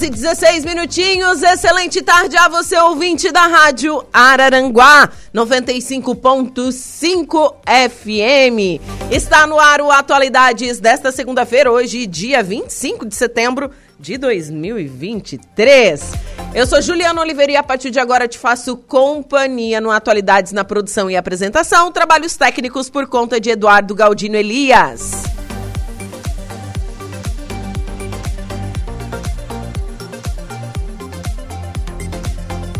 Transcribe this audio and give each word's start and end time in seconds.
Horas 0.00 0.02
e 0.02 0.10
16 0.10 0.64
minutinhos. 0.64 1.42
Excelente 1.42 2.02
tarde 2.02 2.36
a 2.36 2.48
você, 2.48 2.76
ouvinte 2.78 3.30
da 3.30 3.46
Rádio 3.46 4.04
Araranguá, 4.12 5.10
95.5 5.34 7.54
FM. 7.66 8.80
Está 9.10 9.46
no 9.46 9.58
ar 9.58 9.80
o 9.80 9.90
Atualidades 9.90 10.80
desta 10.80 11.12
segunda-feira, 11.12 11.70
hoje, 11.70 12.06
dia 12.06 12.42
25 12.42 13.06
de 13.06 13.14
setembro 13.14 13.70
de 13.98 14.16
2023. 14.16 16.12
Eu 16.54 16.66
sou 16.66 16.80
Juliana 16.80 17.20
Oliveira 17.20 17.52
e 17.52 17.56
a 17.56 17.62
partir 17.62 17.90
de 17.90 18.00
agora 18.00 18.26
te 18.26 18.38
faço 18.38 18.76
companhia 18.76 19.80
no 19.80 19.90
Atualidades 19.90 20.52
na 20.52 20.64
produção 20.64 21.10
e 21.10 21.16
apresentação. 21.16 21.92
Trabalhos 21.92 22.36
técnicos 22.36 22.88
por 22.88 23.06
conta 23.06 23.38
de 23.38 23.50
Eduardo 23.50 23.94
Galdino 23.94 24.36
Elias. 24.36 25.39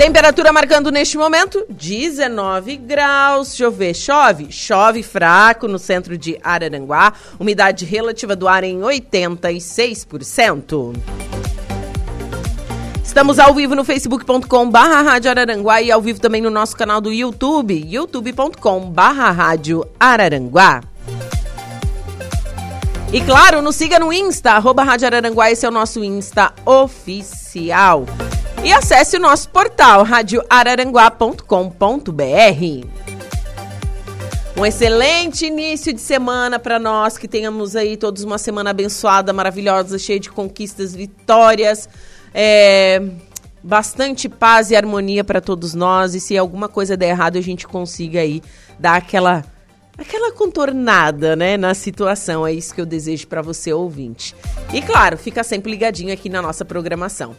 Temperatura 0.00 0.50
marcando 0.50 0.90
neste 0.90 1.18
momento 1.18 1.62
19 1.68 2.78
graus. 2.78 3.48
Deixa 3.48 3.64
eu 3.64 3.70
ver, 3.70 3.94
chove? 3.94 4.50
Chove 4.50 5.02
fraco 5.02 5.68
no 5.68 5.78
centro 5.78 6.16
de 6.16 6.38
Araranguá. 6.42 7.12
Umidade 7.38 7.84
relativa 7.84 8.34
do 8.34 8.48
ar 8.48 8.64
em 8.64 8.80
86%. 8.80 10.96
Estamos 13.04 13.38
ao 13.38 13.52
vivo 13.52 13.74
no 13.74 13.84
facebook.com 13.84 14.70
barra 14.70 15.02
Rádio 15.02 15.32
Araranguá 15.32 15.82
e 15.82 15.92
ao 15.92 16.00
vivo 16.00 16.18
também 16.18 16.40
no 16.40 16.48
nosso 16.48 16.74
canal 16.74 17.02
do 17.02 17.12
YouTube, 17.12 17.84
youtube.com 17.86 18.90
barra 18.90 19.30
Rádio 19.30 19.86
Araranguá. 20.00 20.80
E 23.12 23.20
claro, 23.20 23.60
nos 23.60 23.76
siga 23.76 23.98
no 23.98 24.10
Insta, 24.10 24.52
arroba 24.52 24.82
Rádio 24.82 25.08
Araranguá, 25.08 25.50
esse 25.50 25.66
é 25.66 25.68
o 25.68 25.72
nosso 25.72 26.02
Insta 26.02 26.54
oficial. 26.64 28.06
E 28.62 28.72
acesse 28.72 29.16
o 29.16 29.20
nosso 29.20 29.48
portal 29.48 30.02
radioararanguá.com.br. 30.02 32.86
Um 34.54 34.66
excelente 34.66 35.46
início 35.46 35.94
de 35.94 36.00
semana 36.00 36.58
para 36.58 36.78
nós, 36.78 37.16
que 37.16 37.26
tenhamos 37.26 37.74
aí 37.74 37.96
todos 37.96 38.22
uma 38.22 38.36
semana 38.36 38.68
abençoada, 38.70 39.32
maravilhosa, 39.32 39.98
cheia 39.98 40.20
de 40.20 40.28
conquistas, 40.28 40.94
vitórias, 40.94 41.88
é, 42.34 43.00
bastante 43.62 44.28
paz 44.28 44.70
e 44.70 44.76
harmonia 44.76 45.24
para 45.24 45.40
todos 45.40 45.72
nós. 45.72 46.14
E 46.14 46.20
se 46.20 46.36
alguma 46.36 46.68
coisa 46.68 46.98
der 46.98 47.08
errado, 47.08 47.38
a 47.38 47.40
gente 47.40 47.66
consiga 47.66 48.20
aí 48.20 48.42
dar 48.78 48.96
aquela 48.96 49.42
aquela 49.96 50.32
contornada, 50.32 51.36
né, 51.36 51.56
na 51.56 51.72
situação. 51.74 52.46
É 52.46 52.52
isso 52.52 52.74
que 52.74 52.80
eu 52.80 52.86
desejo 52.86 53.26
para 53.26 53.40
você, 53.40 53.72
ouvinte. 53.72 54.36
E 54.72 54.82
claro, 54.82 55.16
fica 55.16 55.42
sempre 55.42 55.70
ligadinho 55.70 56.12
aqui 56.12 56.28
na 56.28 56.42
nossa 56.42 56.64
programação. 56.64 57.34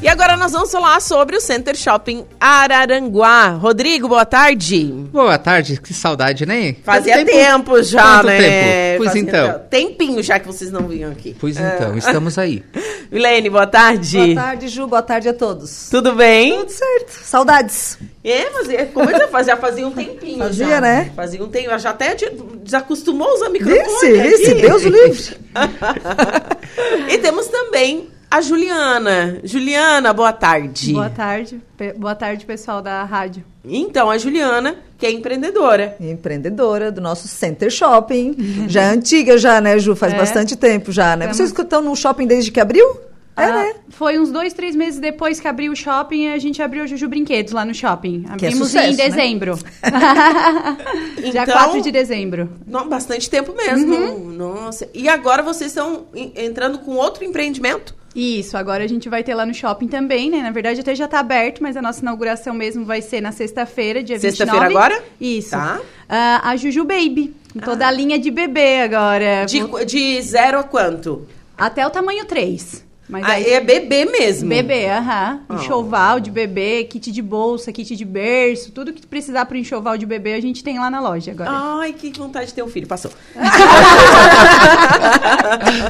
E 0.00 0.08
agora 0.08 0.36
nós 0.36 0.50
vamos 0.50 0.70
falar 0.72 1.00
sobre 1.00 1.36
o 1.36 1.40
Center 1.40 1.76
Shopping 1.76 2.24
Araranguá. 2.40 3.50
Rodrigo, 3.50 4.08
boa 4.08 4.24
tarde. 4.24 4.84
Boa 5.12 5.38
tarde, 5.38 5.80
que 5.80 5.94
saudade, 5.94 6.44
né? 6.44 6.74
Fazia 6.82 7.24
tempo, 7.24 7.30
tempo, 7.30 7.82
já, 7.84 8.02
Quanto 8.16 8.26
né? 8.26 8.38
tempo? 8.38 8.96
Pois 8.98 9.08
Fazia 9.10 9.22
então. 9.22 9.58
Tempinho 9.70 10.22
já 10.22 10.40
que 10.40 10.46
vocês 10.48 10.72
não 10.72 10.88
vinham 10.88 11.12
aqui. 11.12 11.36
Pois 11.38 11.56
então, 11.56 11.96
estamos 11.96 12.36
aí. 12.36 12.64
Milene, 13.12 13.48
boa 13.48 13.66
tarde. 13.66 14.16
Boa 14.18 14.34
tarde, 14.34 14.68
Ju. 14.68 14.86
Boa 14.88 15.02
tarde 15.02 15.28
a 15.28 15.34
todos. 15.34 15.88
Tudo 15.88 16.12
bem? 16.14 16.58
Tudo 16.58 16.70
certo. 16.72 17.10
Saudades. 17.24 17.96
É, 18.24 18.50
mas 18.50 18.68
é, 18.70 18.84
como 18.86 19.08
eu 19.08 19.16
já 19.18 19.28
fazia, 19.28 19.56
fazia 19.56 19.86
um 19.86 19.92
tempinho 19.92 20.38
Fazia, 20.42 20.66
já. 20.66 20.80
né? 20.80 21.12
Fazia 21.14 21.44
um 21.44 21.48
tempinho. 21.48 21.78
Já 21.78 21.90
até 21.90 22.14
de- 22.16 22.30
desacostumou 22.64 23.28
a 23.28 23.34
usar 23.34 23.50
microfone 23.50 24.12
vice, 24.20 24.50
aqui. 24.50 24.60
Deus 24.62 24.82
livre. 24.82 25.36
e 27.08 27.18
temos 27.18 27.46
também 27.46 28.08
a 28.36 28.40
Juliana. 28.40 29.40
Juliana, 29.44 30.12
boa 30.12 30.32
tarde. 30.32 30.92
Boa 30.92 31.10
tarde. 31.10 31.60
Boa 31.96 32.14
tarde, 32.14 32.44
pessoal 32.46 32.80
da 32.82 33.04
rádio. 33.04 33.44
Então, 33.64 34.10
a 34.10 34.18
Juliana, 34.18 34.76
que 34.98 35.06
é 35.06 35.10
empreendedora. 35.12 35.96
Empreendedora 36.00 36.90
do 36.90 37.00
nosso 37.00 37.28
Center 37.28 37.70
Shopping. 37.70 38.66
Já 38.68 38.82
é 38.82 38.86
antiga 38.88 39.36
já, 39.38 39.60
né, 39.60 39.78
Ju? 39.78 39.94
Faz 39.94 40.12
É. 40.12 40.16
bastante 40.16 40.56
tempo 40.56 40.90
já, 40.92 41.16
né? 41.16 41.26
Temos- 41.26 41.36
Vocês 41.36 41.50
estão 41.50 41.80
no 41.82 41.94
shopping 41.94 42.26
desde 42.26 42.50
que 42.50 42.58
abriu? 42.60 42.86
É, 43.34 43.44
Ah, 43.44 43.52
né? 43.62 43.74
Foi 43.88 44.18
uns 44.18 44.30
dois, 44.30 44.52
três 44.52 44.76
meses 44.76 45.00
depois 45.00 45.40
que 45.40 45.48
abriu 45.48 45.72
o 45.72 45.76
shopping, 45.76 46.28
a 46.28 46.38
gente 46.38 46.60
abriu 46.60 46.84
o 46.84 46.86
Juju 46.86 47.08
Brinquedos 47.08 47.52
lá 47.54 47.64
no 47.64 47.74
shopping. 47.74 48.24
É 48.28 48.32
Abrimos 48.34 48.58
sucesso, 48.58 48.88
em 48.92 48.96
né? 48.96 49.08
dezembro. 49.08 49.58
Dia 51.30 51.42
Então- 51.42 51.54
4 51.54 51.80
de 51.80 51.90
dezembro. 51.90 52.50
Não, 52.66 52.88
bastante 52.88 53.30
tempo 53.30 53.54
mesmo. 53.54 53.94
Uhum. 53.94 54.30
Nossa. 54.32 54.86
E 54.92 55.08
agora 55.08 55.42
vocês 55.42 55.70
estão 55.70 56.04
en- 56.14 56.32
entrando 56.36 56.78
com 56.80 56.92
outro 56.96 57.24
empreendimento? 57.24 57.94
Isso, 58.14 58.56
agora 58.58 58.84
a 58.84 58.86
gente 58.86 59.08
vai 59.08 59.22
ter 59.24 59.34
lá 59.34 59.46
no 59.46 59.54
shopping 59.54 59.88
também, 59.88 60.28
né? 60.30 60.42
Na 60.42 60.50
verdade, 60.50 60.80
até 60.80 60.94
já 60.94 61.08
tá 61.08 61.18
aberto, 61.20 61.62
mas 61.62 61.76
a 61.76 61.82
nossa 61.82 62.00
inauguração 62.02 62.52
mesmo 62.54 62.84
vai 62.84 63.00
ser 63.00 63.20
na 63.22 63.32
sexta-feira, 63.32 64.02
dia 64.02 64.16
29. 64.18 64.36
Sexta-feira 64.36 64.66
agora? 64.66 65.02
Isso. 65.20 65.50
Tá. 65.50 65.80
Ah, 66.08 66.50
a 66.50 66.56
Juju 66.56 66.84
Baby. 66.84 67.34
Toda 67.64 67.86
a 67.86 67.90
linha 67.90 68.18
de 68.18 68.30
bebê 68.30 68.80
agora. 68.80 69.44
De, 69.46 69.62
Vou- 69.62 69.84
de 69.84 70.20
zero 70.22 70.58
a 70.58 70.62
quanto? 70.62 71.26
Até 71.56 71.86
o 71.86 71.90
tamanho 71.90 72.24
3. 72.26 72.84
Mas 73.08 73.24
Ah, 73.24 73.32
aí 73.32 73.52
é 73.52 73.60
bebê 73.60 74.04
mesmo. 74.06 74.48
Bebê, 74.48 74.88
aham. 74.88 75.40
Oh. 75.48 75.54
Enxoval 75.54 76.18
de 76.20 76.30
bebê, 76.30 76.84
kit 76.84 77.10
de 77.12 77.20
bolsa, 77.20 77.70
kit 77.72 77.94
de 77.96 78.04
berço, 78.04 78.70
tudo 78.72 78.92
que 78.92 79.06
precisar 79.06 79.44
pro 79.44 79.56
enxoval 79.58 79.98
de 79.98 80.06
bebê 80.06 80.34
a 80.34 80.40
gente 80.40 80.62
tem 80.64 80.78
lá 80.78 80.88
na 80.88 81.00
loja 81.00 81.32
agora. 81.32 81.50
Ai, 81.52 81.92
que 81.92 82.10
vontade 82.18 82.46
de 82.46 82.54
ter 82.54 82.62
um 82.62 82.68
filho. 82.68 82.86
Passou. 82.86 83.10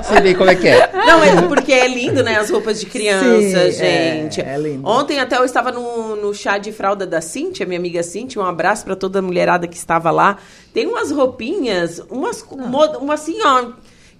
Você 0.03 0.21
vê 0.21 0.35
como 0.35 0.51
é 0.51 0.55
que 0.55 0.69
é. 0.69 0.91
Não, 0.93 1.23
é 1.23 1.43
porque 1.49 1.73
é 1.73 1.87
lindo, 1.89 2.23
né? 2.23 2.37
As 2.39 2.51
roupas 2.51 2.81
de 2.81 2.87
criança, 2.87 3.71
Sim, 3.73 3.79
gente. 3.79 4.41
é, 4.41 4.55
é 4.55 4.59
lindo. 4.59 4.87
Ontem 4.89 5.21
até 5.21 5.37
eu 5.37 5.45
estava 5.45 5.71
no, 5.71 6.17
no 6.17 6.35
chá 6.35 6.59
de 6.59 6.73
fralda 6.73 7.07
da 7.07 7.21
Cintia, 7.21 7.67
minha 7.67 7.79
amiga 7.79 8.03
Cintia. 8.03 8.41
Um 8.43 8.45
abraço 8.47 8.85
para 8.85 8.97
toda 8.97 9.19
a 9.19 9.23
mulherada 9.23 9.67
que 9.69 9.77
estava 9.77 10.11
lá. 10.11 10.39
Tem 10.73 10.87
umas 10.87 11.11
roupinhas, 11.11 12.01
umas, 12.11 12.45
mo- 12.51 12.99
uma 12.99 13.15
assim, 13.15 13.37
ó, 13.45 13.73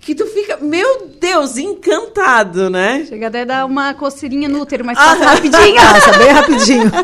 que 0.03 0.15
tu 0.15 0.27
fica, 0.27 0.59
meu 0.61 1.09
Deus, 1.19 1.57
encantado, 1.57 2.69
né? 2.69 3.07
Chega 3.09 3.29
até 3.29 3.43
a 3.43 3.45
dar 3.45 3.65
uma 3.67 3.95
coceirinha 3.95 4.49
no 4.49 4.61
útero, 4.61 4.85
mas 4.85 4.99
Ah. 4.99 5.17
passa 5.17 5.25
rapidinho. 5.25 5.77
Passa 5.81 6.19
bem 6.19 6.29
rapidinho. 6.29 6.91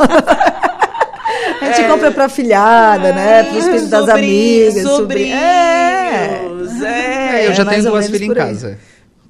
A 1.61 1.73
gente 1.73 1.89
compra 1.89 2.11
pra 2.11 2.29
filhada, 2.29 3.13
né? 3.13 3.43
Para 3.45 3.59
os 3.59 3.65
filhos 3.65 3.89
das 3.89 4.07
Sobrinhos, 4.07 4.75
amigas. 4.77 4.91
sobrinhos. 4.97 5.39
É. 5.41 6.41
Sobrinhos, 6.43 6.83
É, 6.83 7.41
é. 7.45 7.49
eu 7.49 7.55
já 7.55 7.65
mais 7.65 7.77
tenho 7.79 7.91
duas 7.91 8.07
filhas 8.07 8.23
em 8.23 8.35
casa. 8.35 8.79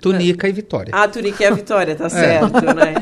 Tunica 0.01 0.49
e 0.49 0.53
Vitória. 0.53 0.93
A 0.95 1.09
Turique 1.09 1.43
é 1.45 1.49
a 1.49 1.51
Vitória, 1.51 1.95
tá 1.97 2.09
certo, 2.09 2.53
né? 2.75 2.95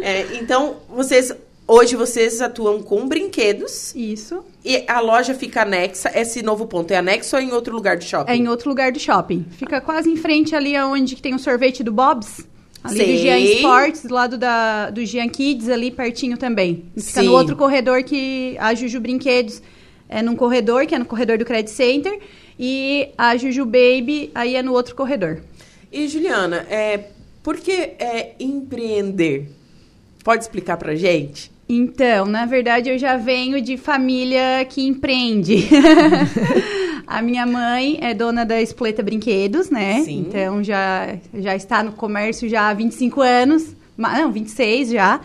É, 0.00 0.26
então, 0.40 0.76
vocês, 0.88 1.34
hoje 1.66 1.96
vocês 1.96 2.40
atuam 2.40 2.82
com 2.82 3.08
brinquedos 3.08 3.94
Isso. 3.94 4.44
e 4.64 4.84
a 4.86 5.00
loja 5.00 5.34
fica 5.34 5.62
anexa, 5.62 6.10
esse 6.14 6.42
novo 6.42 6.66
ponto 6.66 6.90
é 6.90 6.96
anexo 6.96 7.36
ou 7.36 7.42
em 7.42 7.52
outro 7.52 7.74
lugar 7.74 7.96
do 7.96 8.04
shopping? 8.04 8.30
É 8.30 8.36
em 8.36 8.48
outro 8.48 8.68
lugar 8.68 8.92
do 8.92 8.98
shopping. 8.98 9.44
Fica 9.50 9.80
quase 9.80 10.10
em 10.10 10.16
frente 10.16 10.54
ali 10.54 10.78
onde 10.78 11.16
que 11.16 11.22
tem 11.22 11.34
o 11.34 11.38
sorvete 11.38 11.82
do 11.82 11.92
Bob's. 11.92 12.46
Ali 12.84 12.98
Sei. 12.98 13.12
do 13.12 13.18
Gian 13.18 13.38
Sports, 13.38 14.02
do 14.02 14.14
lado 14.14 14.38
da, 14.38 14.90
do 14.90 15.04
Gian 15.04 15.28
Kids, 15.28 15.68
ali 15.68 15.90
pertinho 15.90 16.36
também. 16.36 16.84
Fica 16.96 17.20
Sim. 17.20 17.26
no 17.26 17.32
outro 17.32 17.56
corredor 17.56 18.04
que 18.04 18.56
a 18.60 18.74
Juju 18.74 19.00
Brinquedos 19.00 19.60
é 20.08 20.22
num 20.22 20.36
corredor, 20.36 20.86
que 20.86 20.94
é 20.94 20.98
no 20.98 21.04
corredor 21.04 21.36
do 21.36 21.44
Credit 21.44 21.70
Center, 21.70 22.16
e 22.58 23.08
a 23.18 23.36
Juju 23.36 23.64
Baby 23.64 24.30
aí 24.32 24.54
é 24.54 24.62
no 24.62 24.72
outro 24.72 24.94
corredor. 24.94 25.42
E 25.90 26.06
Juliana, 26.06 26.58
é, 26.70 27.08
por 27.42 27.56
que 27.56 27.72
é 27.72 28.34
empreender? 28.38 29.50
Pode 30.22 30.44
explicar 30.44 30.76
pra 30.76 30.94
gente? 30.94 31.50
Então, 31.68 32.26
na 32.26 32.46
verdade, 32.46 32.90
eu 32.90 32.98
já 32.98 33.16
venho 33.16 33.60
de 33.60 33.76
família 33.76 34.64
que 34.68 34.86
empreende. 34.86 35.68
a 37.06 37.20
minha 37.20 37.44
mãe 37.44 37.98
é 38.00 38.14
dona 38.14 38.44
da 38.44 38.60
Espoleta 38.62 39.02
Brinquedos, 39.02 39.68
né? 39.68 40.02
Sim. 40.02 40.26
Então 40.28 40.62
já, 40.62 41.16
já 41.34 41.56
está 41.56 41.82
no 41.82 41.92
comércio 41.92 42.48
já 42.48 42.68
há 42.68 42.74
25 42.74 43.20
anos. 43.20 43.74
Não, 43.98 44.30
26 44.30 44.90
já. 44.90 45.20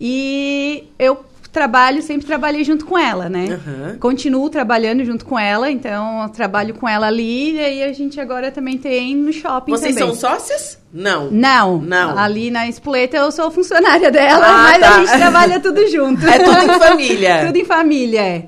E 0.00 0.84
eu 0.98 1.24
trabalho, 1.52 2.00
sempre 2.02 2.26
trabalhei 2.26 2.64
junto 2.64 2.86
com 2.86 2.96
ela, 2.98 3.28
né? 3.28 3.46
Aham. 3.66 3.96
Continuo 4.00 4.48
trabalhando 4.48 5.04
junto 5.04 5.24
com 5.24 5.38
ela, 5.38 5.70
então 5.70 6.26
trabalho 6.30 6.72
com 6.74 6.88
ela 6.88 7.06
ali 7.06 7.52
e 7.56 7.60
aí 7.60 7.82
a 7.84 7.92
gente 7.92 8.18
agora 8.18 8.50
também 8.50 8.78
tem 8.78 9.14
no 9.14 9.32
shopping 9.32 9.70
Vocês 9.70 9.94
também. 9.94 10.14
são 10.14 10.30
sócias? 10.30 10.78
Não. 10.92 11.30
Não, 11.30 11.78
Não. 11.80 12.18
ali 12.18 12.50
na 12.50 12.66
Espoleta 12.66 13.16
eu 13.18 13.30
sou 13.30 13.50
funcionária 13.50 14.10
dela, 14.10 14.46
Ah, 14.46 14.62
mas 14.62 14.80
tá. 14.80 14.94
a 14.96 14.98
gente 15.04 15.16
trabalha 15.18 15.60
tudo 15.60 15.86
junto. 15.88 16.26
É 16.26 16.38
tudo 16.38 16.58
em 16.72 16.78
família. 16.78 17.44
tudo 17.46 17.56
em 17.58 17.64
família, 17.64 18.20
é. 18.20 18.46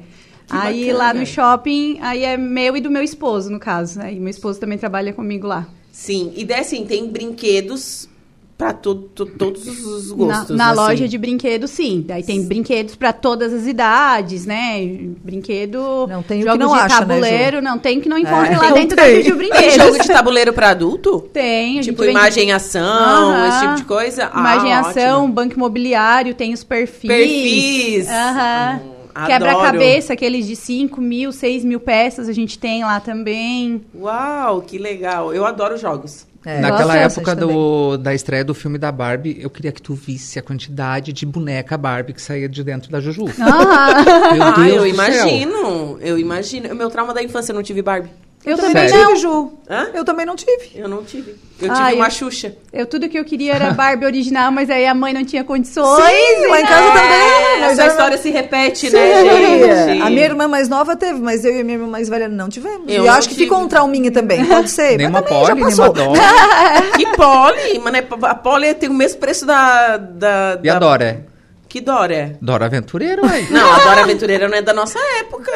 aí 0.51 0.87
bacana. 0.87 0.99
lá 0.99 1.15
no 1.15 1.27
shopping, 1.27 1.99
aí 2.01 2.25
é 2.25 2.37
meu 2.37 2.77
e 2.77 2.81
do 2.81 2.91
meu 2.91 3.03
esposo, 3.03 3.51
no 3.51 3.61
caso, 3.61 3.99
né? 3.99 4.13
E 4.15 4.19
meu 4.19 4.31
esposo 4.31 4.59
também 4.59 4.79
trabalha 4.79 5.13
comigo 5.13 5.47
lá. 5.47 5.67
Sim, 5.93 6.33
e 6.37 6.45
daí 6.45 6.61
assim, 6.61 6.85
tem 6.87 7.07
brinquedos 7.09 8.09
pra 8.57 8.73
to- 8.73 8.95
to- 8.95 9.27
todos 9.27 9.67
os 9.67 10.11
Na, 10.11 10.17
gostos. 10.17 10.57
na 10.57 10.67
assim. 10.71 10.77
loja 10.81 11.09
de 11.09 11.19
brinquedos, 11.19 11.71
sim. 11.73 12.05
Daí 12.07 12.23
tem 12.23 12.45
brinquedos 12.47 12.95
para 12.95 13.13
todas 13.13 13.53
as 13.53 13.67
idades, 13.67 14.47
né? 14.47 14.81
Brinquedo. 15.25 16.07
Não 16.09 16.23
tem 16.23 16.43
jogos 16.43 16.59
não 16.59 16.73
de 16.73 16.79
acha, 16.81 17.01
né, 17.01 17.07
tabuleiro, 17.21 17.61
não 17.63 17.79
tem 17.79 18.01
que 18.01 18.09
não 18.09 18.17
encontre 18.19 18.55
É, 18.55 18.57
lá 18.59 18.69
não 18.71 18.75
dentro 18.75 18.97
tem. 18.97 19.17
da 19.17 19.21
Juju 19.23 19.39
Tem 19.51 19.71
jogo 19.71 19.99
de 19.99 20.09
tabuleiro 20.09 20.53
pra 20.53 20.71
adulto? 20.71 21.21
Tem, 21.33 21.81
Tipo, 21.81 22.05
imagem 22.05 22.49
e 22.51 22.53
ação, 22.53 22.83
Aham. 22.83 23.49
esse 23.49 23.61
tipo 23.61 23.75
de 23.75 23.85
coisa? 23.85 24.31
Ah, 24.33 24.39
Imagem 24.41 24.71
e 24.71 24.73
ação, 24.73 25.21
ótimo. 25.23 25.35
banco 25.35 25.55
imobiliário, 25.55 26.35
tem 26.35 26.53
os 26.55 26.63
perfis. 26.63 27.09
Perfis. 27.11 28.09
Aham. 28.09 28.81
Hum, 28.85 28.91
adoro. 29.15 29.27
Quebra-cabeça, 29.33 30.13
aqueles 30.13 30.47
de 30.47 30.57
5 30.57 31.01
mil, 31.01 31.33
6 31.33 31.65
mil 31.65 31.81
peças, 31.81 32.29
a 32.29 32.33
gente 32.33 32.59
tem 32.59 32.83
lá 32.85 33.01
também. 33.01 33.83
Uau, 33.97 34.63
que 34.63 34.79
legal. 34.79 35.33
Eu 35.35 35.45
adoro 35.45 35.77
jogos. 35.77 36.27
É, 36.45 36.61
Naquela 36.61 36.97
época 36.97 37.35
do, 37.35 37.97
da 37.97 38.13
estreia 38.15 38.45
do 38.45 38.55
filme 38.55 38.77
da 38.77 38.93
Barbie, 38.93 39.39
eu 39.41 39.49
queria 39.49 39.73
que 39.73 39.81
tu 39.81 39.95
visse 39.95 40.39
a 40.39 40.43
quantidade 40.43 41.13
de 41.13 41.25
boneca 41.25 41.79
Barbie 41.79 42.13
que 42.13 42.21
saía 42.21 42.49
de 42.49 42.63
dentro 42.63 42.91
da 42.91 43.01
Juju. 43.01 43.25
Ah, 43.41 44.33
Meu 44.33 44.43
ah, 44.43 44.53
Deus 44.53 44.73
eu 44.75 44.81
do 44.81 44.87
imagino. 44.87 45.99
Eu 46.01 46.19
imagino. 46.19 46.73
O 46.73 46.77
meu 46.77 46.91
trauma 46.91 47.15
da 47.15 47.23
infância, 47.23 47.53
eu 47.53 47.57
não 47.57 47.63
tive 47.63 47.81
Barbie. 47.81 48.11
Eu 48.45 48.57
também 48.59 48.89
Sério? 48.89 48.99
não 49.05 49.07
tive, 49.09 49.21
Ju. 49.21 49.53
Hã? 49.71 49.87
Eu 49.95 50.05
também 50.05 50.27
não 50.27 50.37
tive. 50.37 50.71
Eu 50.75 50.89
não 50.89 51.03
tive. 51.05 51.35
Eu 51.61 51.71
Ah, 51.71 51.75
tive 51.77 51.91
eu- 51.93 51.97
uma 51.97 52.11
Xuxa. 52.11 52.55
Eu, 52.73 52.85
tudo 52.87 53.09
que 53.09 53.19
eu 53.19 53.25
queria 53.25 53.55
era 53.55 53.71
Barbie 53.73 54.05
original, 54.05 54.51
mas 54.53 54.69
aí 54.69 54.87
a 54.87 54.93
mãe 54.95 55.13
não 55.15 55.25
tinha 55.25 55.43
condições. 55.45 56.05
Sim, 56.05 56.47
lá 56.49 56.61
em 56.61 56.67
casa 56.67 56.87
também. 56.89 57.05
É, 57.05 57.61
mas 57.61 57.73
essa 57.73 57.83
eu- 57.85 57.89
história 57.89 58.19
se 58.19 58.31
repete, 58.31 58.91
Sim, 58.91 58.97
né, 58.97 59.87
gente? 59.87 60.03
A 60.03 60.11
minha 60.11 60.25
irmã 60.25 60.47
mais 60.49 60.69
nova 60.69 60.95
teve, 60.97 61.21
mas 61.21 61.45
eu 61.45 61.55
e 61.57 61.61
a 61.61 61.65
minha 61.65 61.77
irmã 61.79 61.87
mais 61.89 62.09
velha 62.09 62.29
não 62.29 62.49
tivemos. 62.49 62.87
Eu 62.93 63.05
e 63.05 63.07
eu 63.07 63.13
acho 63.13 63.29
que 63.29 63.35
tive. 63.35 63.47
ficou 63.47 63.61
um 63.63 63.69
trauminha 63.69 64.11
também. 64.11 64.45
Pode 64.45 64.69
ser. 64.71 64.99
Nem 64.99 65.09
mas 65.09 65.23
uma 65.23 65.23
poli, 65.23 65.55
nem 65.55 65.75
uma 65.75 65.89
dó. 65.91 66.13
Que 66.97 67.07
Polly, 67.17 67.79
mano, 67.79 67.97
é- 67.97 68.07
a 68.29 68.35
Polly 68.35 68.75
tem 68.75 68.89
o 68.89 68.95
mesmo 68.95 69.19
preço 69.21 69.47
da... 69.47 69.97
da 69.97 70.59
E 70.63 70.69
a 70.69 70.75
da- 70.75 70.79
Dora? 70.81 71.27
Que 71.75 71.81
Dora? 71.81 72.39
Dora 72.41 72.67
Aventureira, 72.67 73.21
ué. 73.27 73.47
Não, 73.51 73.73
a 73.73 73.79
Dora 73.81 74.03
Aventureira 74.03 74.47
não 74.47 74.57
é 74.57 74.63
da 74.63 74.73
nossa 74.73 74.97
época. 75.19 75.51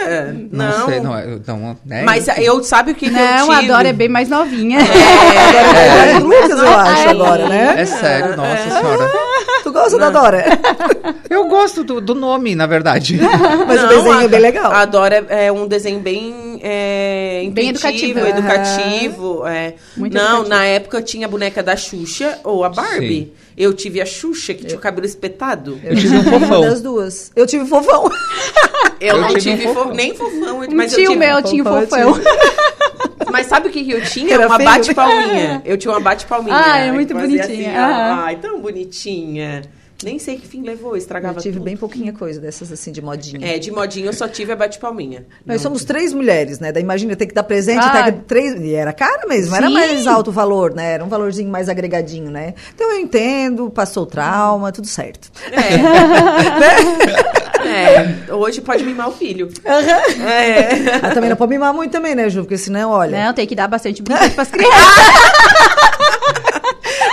Não. 0.50 0.86
sei, 0.86 0.98
não, 0.98 1.16
é- 1.16 1.38
não 1.46 1.78
né? 1.86 2.02
Mas 2.02 2.26
eu, 2.38 2.60
sabe 2.64 2.90
o 2.90 2.94
que, 2.96 3.08
que 3.08 3.14
eu 3.14 3.20
Não, 3.20 3.52
a? 3.52 3.60
Dora 3.62 3.88
é 3.90 3.92
bem 3.92 4.08
mais 4.08 4.28
novinha. 4.28 4.80
É, 4.80 6.16
é. 6.16 6.18
Lucas, 6.18 6.50
eu 6.50 6.68
acho, 6.76 7.08
agora, 7.10 7.48
né? 7.48 7.74
É 7.78 7.84
sério, 7.84 8.36
nossa 8.36 8.68
senhora. 8.68 9.12
Tu 9.62 9.72
gosta 9.72 9.98
da 9.98 10.10
Dora? 10.10 10.44
Eu 11.30 11.46
gosto 11.46 11.84
do, 11.84 12.00
do 12.00 12.14
nome, 12.14 12.54
na 12.54 12.66
verdade. 12.66 13.18
Mas 13.66 13.80
o 13.80 13.82
Não, 13.82 13.88
desenho 13.88 14.18
a- 14.18 14.24
é 14.24 14.28
bem 14.28 14.40
legal. 14.40 14.72
A 14.72 14.84
Dora 14.86 15.24
é 15.28 15.46
é 15.46 15.52
um 15.52 15.66
desenho 15.68 16.00
bem, 16.00 16.47
é, 16.62 17.48
Bem 17.52 17.70
educativo. 17.70 18.18
educativo. 18.20 19.46
é. 19.46 19.74
Muito 19.96 20.14
Não, 20.14 20.22
educativo. 20.42 20.48
na 20.48 20.64
época 20.64 20.96
eu 20.98 21.02
tinha 21.02 21.26
a 21.26 21.30
boneca 21.30 21.62
da 21.62 21.76
Xuxa 21.76 22.38
ou 22.44 22.64
a 22.64 22.68
Barbie. 22.68 23.32
Eu 23.56 23.74
tive 23.74 24.00
a 24.00 24.06
Xuxa, 24.06 24.54
que 24.54 24.64
tinha 24.64 24.78
o 24.78 24.80
cabelo 24.80 25.04
espetado. 25.06 25.80
Eu 25.82 25.96
tive 25.96 26.16
um 26.16 26.20
Uma 26.20 26.40
fofão. 26.40 26.60
das 26.60 26.80
duas. 26.80 27.32
Eu 27.34 27.46
tive 27.46 27.66
fofão. 27.66 28.08
Eu, 29.00 29.14
Eu 29.16 29.20
não 29.20 29.28
tive 29.28 29.40
tive, 29.40 29.66
um 29.66 29.68
fo- 29.68 29.74
fofão. 29.80 29.94
nem 29.94 30.14
fofão, 30.14 30.58
Um 30.60 30.74
mas 30.74 30.92
eu 30.92 30.98
tio 30.98 31.08
tive... 31.12 31.18
meu 31.20 31.42
tinha 31.42 31.62
fofão, 31.62 31.98
eu 32.00 32.14
fofão. 32.14 32.24
Mas 33.30 33.46
sabe 33.46 33.68
o 33.68 33.70
que, 33.70 33.84
que 33.84 33.90
eu 33.92 34.02
tinha? 34.02 34.34
Era 34.34 34.46
uma 34.48 34.58
bate-palminha. 34.58 35.62
Eu 35.64 35.76
tinha 35.76 35.92
uma 35.92 36.00
bate-palminha. 36.00 36.56
Ah, 36.56 36.78
é 36.78 36.90
muito 36.90 37.14
bonitinha. 37.14 37.44
Assim. 37.44 37.66
Ai, 37.76 38.36
tão 38.36 38.60
bonitinha. 38.60 39.62
Nem 40.04 40.16
sei 40.18 40.36
que 40.36 40.46
fim 40.46 40.62
levou, 40.62 40.96
estragava 40.96 41.38
Eu 41.38 41.42
tive 41.42 41.56
tudo. 41.56 41.64
bem 41.64 41.76
pouquinha 41.76 42.12
coisa 42.12 42.40
dessas 42.40 42.70
assim 42.70 42.92
de 42.92 43.02
modinha. 43.02 43.44
É, 43.44 43.58
de 43.58 43.72
modinha 43.72 44.06
eu 44.06 44.12
só 44.12 44.28
tive 44.28 44.52
a 44.52 44.56
bate-palminha. 44.56 45.26
Nós 45.44 45.60
somos 45.60 45.82
três 45.84 46.12
mulheres, 46.12 46.60
né? 46.60 46.70
Daí 46.70 46.84
imagina 46.84 47.16
ter 47.16 47.26
que 47.26 47.34
dar 47.34 47.42
presente, 47.42 47.80
Ah. 47.84 48.04
ter 48.04 48.12
que 48.12 48.20
três. 48.20 48.54
E 48.60 48.74
era 48.74 48.92
cara 48.92 49.26
mesmo, 49.26 49.56
era 49.56 49.66
Sim. 49.66 49.72
mais 49.74 50.06
alto 50.06 50.28
o 50.28 50.32
valor, 50.32 50.72
né? 50.72 50.92
Era 50.92 51.04
um 51.04 51.08
valorzinho 51.08 51.50
mais 51.50 51.68
agregadinho, 51.68 52.30
né? 52.30 52.54
Então 52.74 52.92
eu 52.92 53.00
entendo, 53.00 53.68
passou 53.70 54.04
o 54.04 54.06
trauma, 54.06 54.70
tudo 54.70 54.86
certo. 54.86 55.32
É, 57.66 58.30
hoje 58.32 58.60
pode 58.60 58.84
mimar 58.84 59.08
o 59.08 59.12
filho. 59.12 59.48
É. 59.64 61.00
Mas 61.02 61.12
também 61.14 61.28
não 61.28 61.36
pode 61.36 61.50
mimar 61.50 61.74
muito 61.74 61.90
também, 61.90 62.14
né, 62.14 62.30
Ju? 62.30 62.42
Porque 62.42 62.56
senão, 62.56 62.90
olha. 62.90 63.24
Não, 63.26 63.34
tem 63.34 63.46
que 63.48 63.54
dar 63.56 63.66
bastante 63.66 64.00
brinquedo 64.00 64.32
pras 64.34 64.48
crianças. 64.48 64.78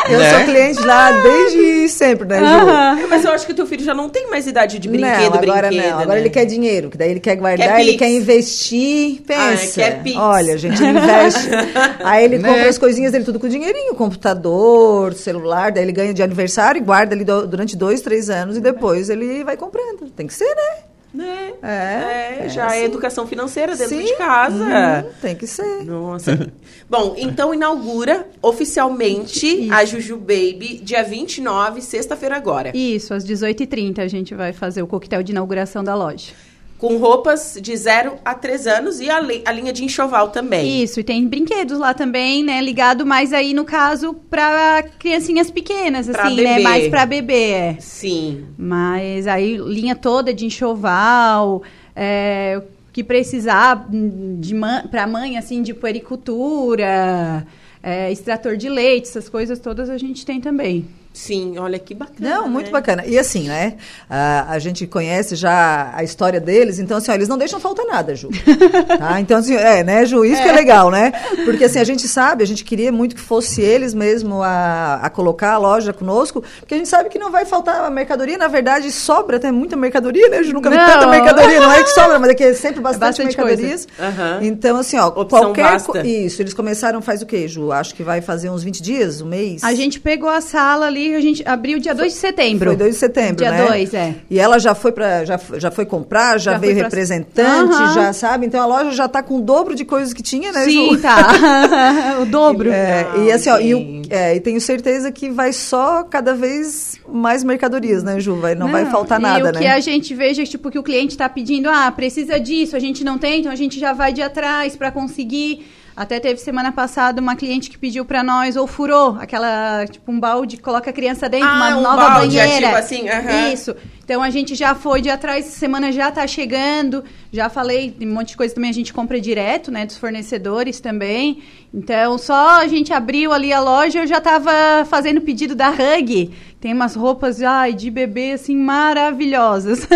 Eu 0.09 0.19
Né? 0.19 0.29
sou 0.35 0.45
cliente 0.45 0.81
lá 0.85 1.11
desde 1.21 1.89
sempre, 1.89 2.27
né, 2.27 2.39
Ju? 2.39 3.07
Mas 3.09 3.25
eu 3.25 3.31
acho 3.31 3.45
que 3.45 3.51
o 3.51 3.55
teu 3.55 3.65
filho 3.65 3.83
já 3.83 3.93
não 3.93 4.07
tem 4.09 4.29
mais 4.29 4.45
idade 4.47 4.77
de 4.79 4.87
não, 4.87 4.95
brinquedo, 4.97 5.35
agora 5.37 5.67
brinquedo, 5.67 5.89
não. 5.91 5.99
Agora 5.99 6.15
né? 6.15 6.21
ele 6.21 6.29
quer 6.29 6.45
dinheiro, 6.45 6.89
que 6.89 6.97
daí 6.97 7.11
ele 7.11 7.19
quer 7.19 7.35
guardar, 7.35 7.67
Quer 7.75 7.81
ele 7.81 7.97
quer 7.97 8.09
investir. 8.09 9.21
Ah, 9.29 9.51
Pensa. 9.51 9.73
quer 9.81 10.03
Pix. 10.03 10.17
Olha, 10.17 10.57
gente, 10.57 10.81
ele 10.81 10.97
investe. 10.99 11.49
Aí 12.03 12.23
ele 12.25 12.37
Né? 12.37 12.47
compra 12.49 12.69
as 12.69 12.77
coisinhas 12.77 13.11
dele 13.11 13.23
tudo 13.23 13.39
com 13.39 13.47
dinheirinho, 13.47 13.95
computador, 13.95 15.13
celular, 15.13 15.71
daí 15.71 15.83
ele 15.83 15.91
ganha 15.91 16.13
de 16.13 16.21
aniversário 16.23 16.79
e 16.79 16.83
guarda 16.83 17.15
ali 17.15 17.23
do- 17.23 17.47
durante 17.47 17.75
dois, 17.75 18.01
três 18.01 18.29
anos 18.29 18.57
e 18.57 18.61
depois 18.61 19.09
ele 19.09 19.43
vai 19.43 19.57
comprando. 19.57 20.09
Tem 20.15 20.27
que 20.27 20.33
ser, 20.33 20.45
né? 20.45 20.83
Né? 21.15 21.53
É, 21.63 21.67
É, 21.67 22.37
é 22.45 22.49
já 22.49 22.65
assim. 22.67 22.77
é 22.77 22.83
educação 22.85 23.25
financeira 23.25 23.75
dentro 23.75 23.95
Sim. 23.97 24.03
de 24.03 24.15
casa. 24.17 24.63
Uhum, 24.63 25.11
tem 25.21 25.35
que 25.35 25.47
ser. 25.47 25.83
Nossa. 25.85 26.51
Bom, 26.89 27.15
então 27.17 27.53
inaugura 27.53 28.27
oficialmente 28.41 29.69
a 29.71 29.85
Juju 29.85 30.17
Baby 30.17 30.79
dia 30.83 31.03
29, 31.03 31.81
sexta-feira 31.81 32.35
agora. 32.35 32.75
Isso, 32.75 33.13
às 33.13 33.25
18h30 33.25 33.99
a 33.99 34.07
gente 34.07 34.35
vai 34.35 34.53
fazer 34.53 34.81
o 34.81 34.87
coquetel 34.87 35.23
de 35.23 35.31
inauguração 35.31 35.83
da 35.83 35.95
loja. 35.95 36.33
Com 36.77 36.97
roupas 36.97 37.57
de 37.61 37.75
0 37.75 38.15
a 38.23 38.33
3 38.35 38.67
anos 38.67 38.99
e 38.99 39.09
a, 39.09 39.17
a 39.17 39.51
linha 39.51 39.71
de 39.71 39.83
enxoval 39.85 40.27
também. 40.29 40.83
Isso, 40.83 40.99
e 40.99 41.03
tem 41.03 41.25
brinquedos 41.25 41.79
lá 41.79 41.93
também, 41.93 42.43
né? 42.43 42.61
Ligado 42.61 43.05
mais 43.05 43.31
aí, 43.31 43.53
no 43.53 43.63
caso, 43.63 44.13
pra 44.29 44.83
criancinhas 44.99 45.49
pequenas, 45.49 46.07
Pra 46.07 46.25
assim, 46.25 46.35
né? 46.35 46.43
bebê. 46.55 46.63
Mais 46.63 46.87
pra 46.89 47.05
bebê, 47.05 47.49
é. 47.51 47.77
Sim. 47.79 48.45
Mas 48.57 49.25
aí, 49.25 49.55
linha 49.57 49.95
toda 49.95 50.33
de 50.33 50.45
enxoval, 50.45 51.63
é, 51.95 52.61
o 52.61 52.91
que 52.91 53.03
precisar 53.03 53.87
de 53.89 54.53
man, 54.53 54.83
pra 54.91 55.07
mãe, 55.07 55.37
assim, 55.37 55.61
de 55.61 55.73
puericultura, 55.73 57.47
é, 57.81 58.11
extrator 58.11 58.57
de 58.57 58.67
leite, 58.69 59.07
essas 59.07 59.29
coisas 59.29 59.59
todas 59.59 59.89
a 59.89 59.97
gente 59.97 60.25
tem 60.25 60.41
também. 60.41 60.85
Sim, 61.15 61.57
olha 61.57 61.79
que 61.79 61.93
bacana. 61.95 62.17
Não, 62.19 62.49
muito 62.49 62.65
né? 62.67 62.71
bacana. 62.73 63.03
E 63.05 63.17
assim, 63.17 63.47
né? 63.47 63.75
A, 64.09 64.51
a 64.51 64.59
gente 64.59 64.85
conhece 64.85 65.35
já 65.35 65.91
a 65.95 66.03
história 66.03 66.41
deles, 66.41 66.77
então 66.77 66.97
assim, 66.97 67.09
ó, 67.09 67.13
eles 67.13 67.29
não 67.29 67.37
deixam 67.37 67.57
faltar 67.59 67.85
nada, 67.85 68.13
Ju. 68.15 68.29
Tá? 68.99 69.19
Então, 69.21 69.37
assim, 69.37 69.55
é, 69.55 69.83
né, 69.83 70.05
Ju? 70.05 70.25
Isso 70.25 70.41
que 70.41 70.47
é 70.47 70.51
legal, 70.51 70.91
né? 70.91 71.11
Porque 71.45 71.63
assim, 71.63 71.79
a 71.79 71.83
gente 71.85 72.05
sabe, 72.07 72.43
a 72.43 72.47
gente 72.47 72.63
queria 72.65 72.91
muito 72.91 73.15
que 73.15 73.21
fosse 73.21 73.61
eles 73.61 73.93
mesmo 73.93 74.43
a, 74.43 74.95
a 75.01 75.09
colocar 75.09 75.53
a 75.53 75.57
loja 75.57 75.93
conosco, 75.93 76.43
porque 76.59 76.75
a 76.75 76.77
gente 76.77 76.89
sabe 76.89 77.09
que 77.09 77.17
não 77.17 77.31
vai 77.31 77.45
faltar 77.45 77.89
mercadoria, 77.89 78.37
na 78.37 78.47
verdade, 78.49 78.91
sobra 78.91 79.37
até 79.37 79.51
muita 79.51 79.75
mercadoria, 79.77 80.27
né? 80.29 80.43
Ju 80.43 80.51
nunca 80.53 80.69
vi 80.69 80.75
Não. 80.75 80.85
tanta 80.85 81.07
mercadoria, 81.07 81.59
não 81.61 81.71
é 81.71 81.81
que 81.81 81.89
sobra, 81.91 82.19
mas 82.19 82.29
é 82.31 82.33
que 82.35 82.43
é 82.43 82.53
sempre 82.53 82.81
bastante, 82.81 83.19
bastante 83.19 83.37
mercadorias. 83.37 83.87
Aham. 83.97 84.39
Então, 84.41 84.77
assim, 84.77 84.97
ó, 84.97 85.07
Opção 85.07 85.27
qualquer. 85.27 85.63
vasta. 85.63 85.91
co- 85.93 85.97
Isso, 85.99 86.41
eles 86.41 86.53
começaram 86.53 87.01
faz 87.01 87.21
o 87.21 87.25
quê, 87.25 87.47
Ju? 87.47 87.71
Acho 87.71 87.95
que 87.95 88.03
vai 88.03 88.21
fazer 88.21 88.49
uns 88.49 88.63
20 88.63 88.81
dias, 88.81 89.21
um 89.21 89.27
mês. 89.27 89.63
A 89.63 89.73
gente 89.73 89.99
pegou 89.99 90.29
a 90.29 90.41
sala 90.41 90.87
ali 90.87 91.04
a 91.13 91.19
gente 91.21 91.43
abriu 91.45 91.77
dia 91.77 91.93
2 91.93 92.13
de 92.13 92.17
setembro. 92.19 92.69
Foi 92.69 92.75
2 92.77 92.93
de 92.93 92.99
setembro, 92.99 93.35
Dia 93.35 93.51
né? 93.51 93.65
2, 93.67 93.93
é. 93.93 94.15
E 94.29 94.39
ela 94.39 94.57
já 94.57 94.73
foi 94.73 94.91
para 94.91 95.25
já, 95.25 95.39
já 95.57 95.69
foi 95.69 95.85
comprar, 95.85 96.39
já, 96.39 96.53
Já 96.53 96.57
veio 96.57 96.73
pra- 96.75 96.83
representante, 96.85 97.73
Aham. 97.73 97.93
já 97.93 98.13
sabe? 98.13 98.45
Então 98.45 98.61
a 98.61 98.65
loja 98.65 98.91
já 98.91 99.07
tá 99.07 99.21
com 99.21 99.37
o 99.37 99.41
dobro 99.41 99.75
de 99.75 99.83
coisas 99.85 100.13
que 100.13 100.23
tinha, 100.23 100.51
né, 100.51 100.63
Sim, 100.65 100.95
Ju? 100.95 101.01
tá. 101.01 102.17
o 102.21 102.25
dobro. 102.25 102.71
É, 102.71 103.05
e 103.25 103.31
assim, 103.31 103.49
ó, 103.49 103.59
e, 103.59 103.75
o- 103.75 104.01
é, 104.09 104.35
e 104.35 104.39
tenho 104.39 104.59
certeza 104.61 105.11
que 105.11 105.29
vai 105.29 105.51
só 105.53 106.03
cada 106.03 106.33
vez 106.33 106.97
mais 107.07 107.43
mercadorias, 107.43 108.03
né, 108.03 108.19
Ju? 108.19 108.35
Vai, 108.37 108.55
não, 108.55 108.69
vai 108.69 108.85
faltar 108.85 109.19
e 109.19 109.23
nada, 109.23 109.49
o 109.49 109.51
né? 109.51 109.59
que 109.59 109.67
a 109.67 109.79
gente 109.79 110.13
veja, 110.15 110.43
tipo, 110.45 110.71
que 110.71 110.79
o 110.79 110.83
cliente 110.83 111.11
está 111.13 111.27
pedindo, 111.27 111.69
ah, 111.69 111.91
precisa 111.91 112.39
disso, 112.39 112.75
a 112.75 112.79
gente 112.79 113.03
não 113.03 113.17
tem, 113.17 113.41
então 113.41 113.51
a 113.51 113.55
gente 113.55 113.79
já 113.79 113.93
vai 113.93 114.13
de 114.13 114.21
atrás 114.21 114.75
para 114.75 114.91
conseguir. 114.91 115.65
Até 115.95 116.19
teve 116.19 116.39
semana 116.39 116.71
passada 116.73 117.21
uma 117.21 117.35
cliente 117.37 117.69
que 117.69 117.77
pediu 117.77 118.03
para 118.03 118.21
nós, 118.21 118.57
ou 118.57 118.67
furou, 118.67 119.17
aquela, 119.19 119.85
tipo, 119.87 120.11
um 120.11 120.19
balde, 120.19 120.57
coloca 120.57 120.89
a 120.89 120.93
criança 120.93 121.29
dentro, 121.29 121.47
Ah, 121.47 121.55
uma 121.55 121.77
um 121.77 121.81
nova 121.81 122.09
balde, 122.09 122.37
é 122.37 122.43
banheira. 122.45 122.65
tipo 122.67 122.77
assim, 122.77 123.07
aham. 123.09 123.53
Isso. 123.53 123.73
Então 124.03 124.21
a 124.21 124.29
gente 124.29 124.55
já 124.55 124.75
foi 124.75 125.01
de 125.01 125.09
atrás, 125.09 125.45
semana 125.45 125.91
já 125.91 126.11
tá 126.11 126.27
chegando. 126.27 127.03
Já 127.35 127.49
falei, 127.49 127.91
tem 127.91 128.07
um 128.07 128.13
monte 128.13 128.29
de 128.29 128.37
coisa 128.37 128.55
também 128.55 128.69
a 128.69 128.73
gente 128.73 128.93
compra 128.93 129.19
direto, 129.19 129.69
né, 129.69 129.85
dos 129.85 129.97
fornecedores 129.97 130.79
também. 130.79 131.43
Então 131.73 132.17
só 132.17 132.61
a 132.61 132.67
gente 132.67 132.93
abriu 132.93 133.33
ali 133.33 133.51
a 133.51 133.59
loja, 133.59 133.99
eu 133.99 134.07
já 134.07 134.21
tava 134.21 134.85
fazendo 134.85 135.19
pedido 135.19 135.53
da 135.53 135.69
Hug. 135.69 136.31
Tem 136.61 136.73
umas 136.73 136.95
roupas, 136.95 137.41
ai, 137.41 137.73
de 137.73 137.91
bebê 137.91 138.31
assim 138.31 138.55
maravilhosas. 138.55 139.85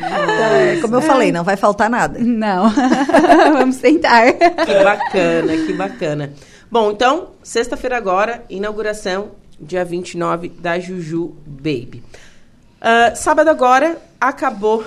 É, 0.00 0.80
como 0.80 0.94
eu 0.94 1.02
falei, 1.02 1.32
não 1.32 1.42
vai 1.42 1.56
faltar 1.56 1.90
nada. 1.90 2.20
Não. 2.20 2.70
Vamos 3.52 3.78
tentar. 3.78 4.32
Que 4.32 4.84
bacana, 4.84 5.56
que 5.66 5.72
bacana. 5.72 6.32
Bom, 6.70 6.92
então, 6.92 7.30
sexta-feira 7.42 7.96
agora, 7.96 8.44
inauguração, 8.48 9.32
dia 9.60 9.84
29, 9.84 10.50
da 10.50 10.78
Juju 10.78 11.36
Baby. 11.44 12.02
Ah, 12.80 13.12
sábado 13.14 13.48
agora, 13.48 13.98
acabou 14.20 14.84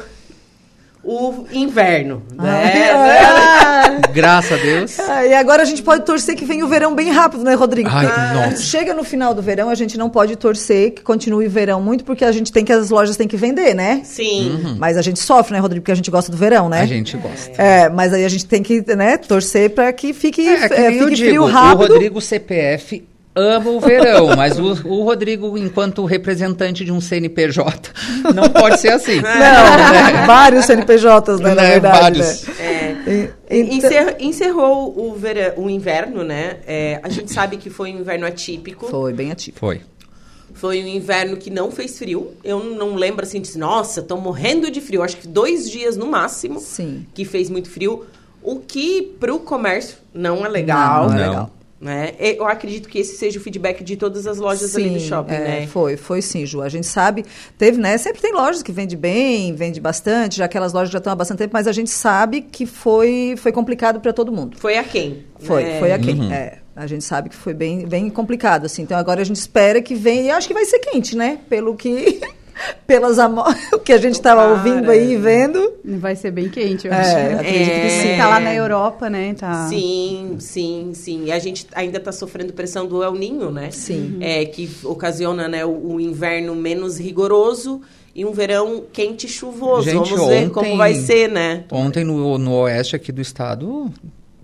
o 1.03 1.46
inverno, 1.51 2.22
né? 2.36 4.01
Graças 4.13 4.51
a 4.51 4.62
Deus. 4.62 5.00
Ah, 5.00 5.25
e 5.25 5.34
agora 5.34 5.63
a 5.63 5.65
gente 5.65 5.81
pode 5.81 6.05
torcer 6.05 6.36
que 6.36 6.46
venha 6.46 6.63
o 6.65 6.67
verão 6.67 6.93
bem 6.93 7.12
rápido, 7.12 7.43
né, 7.43 7.53
Rodrigo? 7.53 7.89
Ai. 7.91 8.55
Chega 8.58 8.93
no 8.93 9.03
final 9.03 9.34
do 9.34 9.41
verão, 9.41 9.70
a 9.70 9.75
gente 9.75 9.98
não 9.98 10.10
pode 10.10 10.36
torcer 10.36 10.91
que 10.91 11.01
continue 11.01 11.48
o 11.48 11.50
verão 11.50 11.81
muito, 11.81 12.03
porque 12.03 12.24
a 12.24 12.31
gente 12.31 12.51
tem 12.51 12.63
que, 12.63 12.72
as 12.72 12.89
lojas 12.89 13.17
têm 13.17 13.27
que 13.27 13.38
vender, 13.38 13.74
né? 13.74 14.01
Sim. 14.03 14.75
Mas 14.77 14.98
a 14.98 15.01
gente 15.01 15.20
sofre, 15.20 15.53
né, 15.53 15.60
Rodrigo? 15.60 15.81
Porque 15.81 15.91
a 15.91 15.96
gente 15.96 16.12
gosta 16.12 16.31
do 16.31 16.38
verão, 16.38 16.70
né? 16.70 16.81
A 16.81 16.86
gente 16.86 17.17
gosta. 17.17 17.62
É, 17.62 17.89
mas 17.89 18.13
aí 18.13 18.24
a 18.24 18.29
gente 18.29 18.46
tem 18.46 18.62
que, 18.62 18.84
né, 18.96 19.17
torcer 19.17 19.72
para 19.72 19.91
que 19.93 20.13
fique, 20.13 20.48
É, 20.48 20.53
é, 20.53 20.88
eu 21.00 21.05
fique 21.05 21.15
digo, 21.15 21.29
frio 21.29 21.43
o 21.43 21.48
rápido. 21.48 21.93
Rodrigo 21.93 22.22
CPF 22.22 23.10
ama 23.35 23.69
o 23.69 23.79
verão, 23.79 24.35
mas 24.35 24.59
o, 24.59 24.88
o 24.88 25.03
Rodrigo, 25.03 25.57
enquanto 25.57 26.03
representante 26.05 26.83
de 26.85 26.91
um 26.91 27.00
CNPJ, 27.00 27.89
não 28.35 28.50
pode 28.50 28.79
ser 28.79 28.89
assim. 28.89 29.21
Não, 29.21 30.25
vários 30.27 30.65
CNPJs, 30.65 31.39
né, 31.39 31.53
na 31.55 31.61
Né, 31.61 31.69
verdade. 31.71 32.00
vários. 32.19 32.47
Né? 32.47 32.53
É. 32.59 32.91
Então- 33.50 33.77
Encer- 33.89 34.15
encerrou 34.19 34.93
o, 34.97 35.15
vera- 35.15 35.53
o 35.57 35.69
inverno, 35.69 36.23
né? 36.23 36.57
É, 36.67 37.00
a 37.03 37.09
gente 37.09 37.31
sabe 37.33 37.57
que 37.57 37.69
foi 37.69 37.93
um 37.93 38.00
inverno 38.00 38.25
atípico. 38.25 38.88
Foi 38.88 39.13
bem 39.13 39.31
ativo. 39.31 39.57
Foi. 39.59 39.81
Foi 40.53 40.83
um 40.83 40.88
inverno 40.88 41.38
que 41.38 41.50
não 41.50 41.71
fez 41.71 41.97
frio. 41.97 42.31
Eu 42.43 42.61
não 42.63 42.95
lembro 42.95 43.25
assim 43.25 43.39
de 43.41 43.57
nossa, 43.57 44.01
estão 44.01 44.17
morrendo 44.19 44.69
de 44.69 44.81
frio. 44.81 45.01
Acho 45.01 45.17
que 45.17 45.27
dois 45.27 45.69
dias 45.69 45.95
no 45.97 46.05
máximo 46.07 46.59
Sim. 46.59 47.05
que 47.13 47.23
fez 47.25 47.50
muito 47.50 47.69
frio. 47.69 48.05
O 48.43 48.57
que 48.59 49.01
pro 49.19 49.39
comércio 49.39 49.97
não 50.13 50.45
é 50.45 50.50
legal. 50.50 51.05
Não, 51.07 51.13
não 51.15 51.23
é 51.23 51.27
legal. 51.27 51.51
Né? 51.81 52.13
Eu 52.19 52.45
acredito 52.45 52.88
que 52.88 53.00
esse 53.00 53.17
seja 53.17 53.39
o 53.39 53.41
feedback 53.41 53.83
de 53.83 53.97
todas 53.97 54.27
as 54.27 54.38
lojas 54.38 54.75
ali 54.75 54.91
do 54.91 55.00
shopping, 55.00 55.33
é, 55.33 55.39
né? 55.39 55.67
Foi, 55.67 55.97
foi 55.97 56.21
sim, 56.21 56.45
Ju. 56.45 56.61
A 56.61 56.69
gente 56.69 56.85
sabe, 56.85 57.25
teve, 57.57 57.79
né? 57.79 57.97
Sempre 57.97 58.21
tem 58.21 58.31
lojas 58.31 58.61
que 58.61 58.71
vendem 58.71 58.95
bem, 58.95 59.55
vende 59.55 59.81
bastante, 59.81 60.38
já 60.38 60.45
aquelas 60.45 60.73
lojas 60.73 60.91
já 60.91 61.00
estão 61.00 61.11
há 61.11 61.15
bastante 61.15 61.39
tempo, 61.39 61.53
mas 61.53 61.65
a 61.65 61.71
gente 61.71 61.89
sabe 61.89 62.41
que 62.41 62.67
foi, 62.67 63.33
foi 63.35 63.51
complicado 63.51 64.00
para 64.00 64.13
todo 64.13 64.31
mundo. 64.31 64.57
Foi 64.59 64.77
a 64.77 64.83
quem? 64.83 65.25
Foi, 65.39 65.63
né? 65.63 65.79
foi 65.79 65.91
aqui. 65.91 66.11
É, 66.31 66.59
a 66.75 66.85
gente 66.85 67.03
sabe 67.03 67.29
que 67.29 67.35
foi 67.35 67.55
bem, 67.55 67.88
bem 67.88 68.11
complicado, 68.11 68.65
assim. 68.65 68.83
Então 68.83 68.95
agora 68.95 69.21
a 69.21 69.25
gente 69.25 69.38
espera 69.38 69.81
que 69.81 69.95
venha, 69.95 70.21
e 70.21 70.29
acho 70.29 70.47
que 70.47 70.53
vai 70.53 70.65
ser 70.65 70.77
quente, 70.77 71.17
né? 71.17 71.39
Pelo 71.50 71.75
que. 71.75 72.21
Pelas 72.87 73.17
o 73.73 73.79
que 73.79 73.93
a 73.93 73.97
gente 73.97 74.15
estava 74.15 74.47
ouvindo 74.51 74.89
aí 74.91 75.13
e 75.13 75.17
vendo. 75.17 75.73
Vai 75.85 76.15
ser 76.15 76.31
bem 76.31 76.49
quente, 76.49 76.87
eu 76.87 76.93
É, 76.93 76.97
acho. 76.99 77.35
acredito 77.39 77.81
que 77.81 77.89
sim. 77.89 78.17
Tá 78.17 78.27
lá 78.29 78.39
na 78.39 78.53
Europa, 78.53 79.09
né? 79.09 79.33
Tá... 79.33 79.67
Sim, 79.67 80.35
sim, 80.39 80.91
sim. 80.93 81.25
E 81.25 81.31
a 81.31 81.39
gente 81.39 81.67
ainda 81.73 81.97
está 81.97 82.11
sofrendo 82.11 82.53
pressão 82.53 82.85
do 82.87 83.03
El 83.03 83.13
Ninho, 83.13 83.51
né? 83.51 83.69
Sim. 83.71 84.17
É, 84.21 84.45
que 84.45 84.69
ocasiona 84.83 85.47
né, 85.47 85.65
o, 85.65 85.93
o 85.95 85.99
inverno 85.99 86.55
menos 86.55 86.99
rigoroso 86.99 87.81
e 88.13 88.25
um 88.25 88.31
verão 88.31 88.83
quente 88.91 89.25
e 89.25 89.29
chuvoso. 89.29 89.83
Gente, 89.89 90.09
Vamos 90.13 90.27
ver 90.27 90.35
ontem- 90.45 90.49
como 90.49 90.77
vai 90.77 90.93
ser, 90.95 91.29
né? 91.29 91.63
Ontem 91.71 92.03
no, 92.03 92.37
no 92.37 92.53
oeste 92.61 92.95
aqui 92.95 93.11
do 93.11 93.21
estado, 93.21 93.89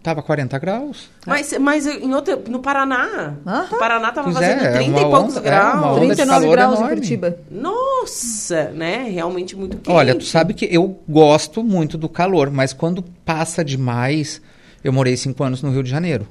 tava 0.07 0.21
40 0.21 0.57
graus. 0.57 1.09
Mas, 1.25 1.53
mas 1.59 1.85
em 1.85 2.13
outra, 2.13 2.37
no 2.47 2.59
Paraná, 2.59 3.35
Aham. 3.45 3.67
no 3.71 3.77
Paraná 3.77 4.11
tava 4.13 4.31
Pois 4.31 4.41
é, 4.41 4.55
fazendo 4.55 4.65
é 4.67 4.71
30 4.77 4.89
uma 4.89 4.99
e 4.99 5.11
poucos 5.11 5.35
onda- 5.35 5.39
é, 5.39 5.43
graus. 5.43 5.85
onda 5.85 5.99
de 5.99 6.05
39 6.15 6.39
calor 6.41 6.51
graus 6.55 6.71
em 6.71 6.77
enorme. 6.77 6.95
Curitiba. 6.95 7.37
Nossa, 7.51 8.63
né? 8.71 9.09
Realmente 9.09 9.55
muito 9.55 9.77
quente. 9.77 9.89
Olha, 9.93 10.15
tu 10.15 10.23
sabe 10.23 10.53
que 10.53 10.65
eu 10.71 10.97
gosto 11.09 11.61
muito 11.61 11.97
do 11.97 12.07
calor, 12.07 12.49
mas 12.49 12.71
quando 12.71 13.03
passa 13.25 13.65
demais, 13.65 14.41
eu 14.83 14.93
morei 14.93 15.17
cinco 15.17 15.43
anos 15.43 15.61
no 15.61 15.71
Rio 15.71 15.83
de 15.83 15.89
Janeiro. 15.89 16.25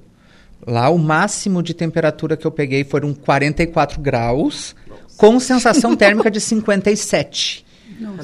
Lá 0.67 0.89
o 0.89 0.99
máximo 0.99 1.63
de 1.63 1.75
temperatura 1.75 2.37
que 2.37 2.47
eu 2.47 2.51
peguei 2.51 2.83
foram 2.85 3.13
44 3.13 4.01
graus, 4.01 4.75
com 5.19 5.39
sensação 5.39 5.95
térmica 5.95 6.31
de 6.31 6.41
57. 6.41 7.66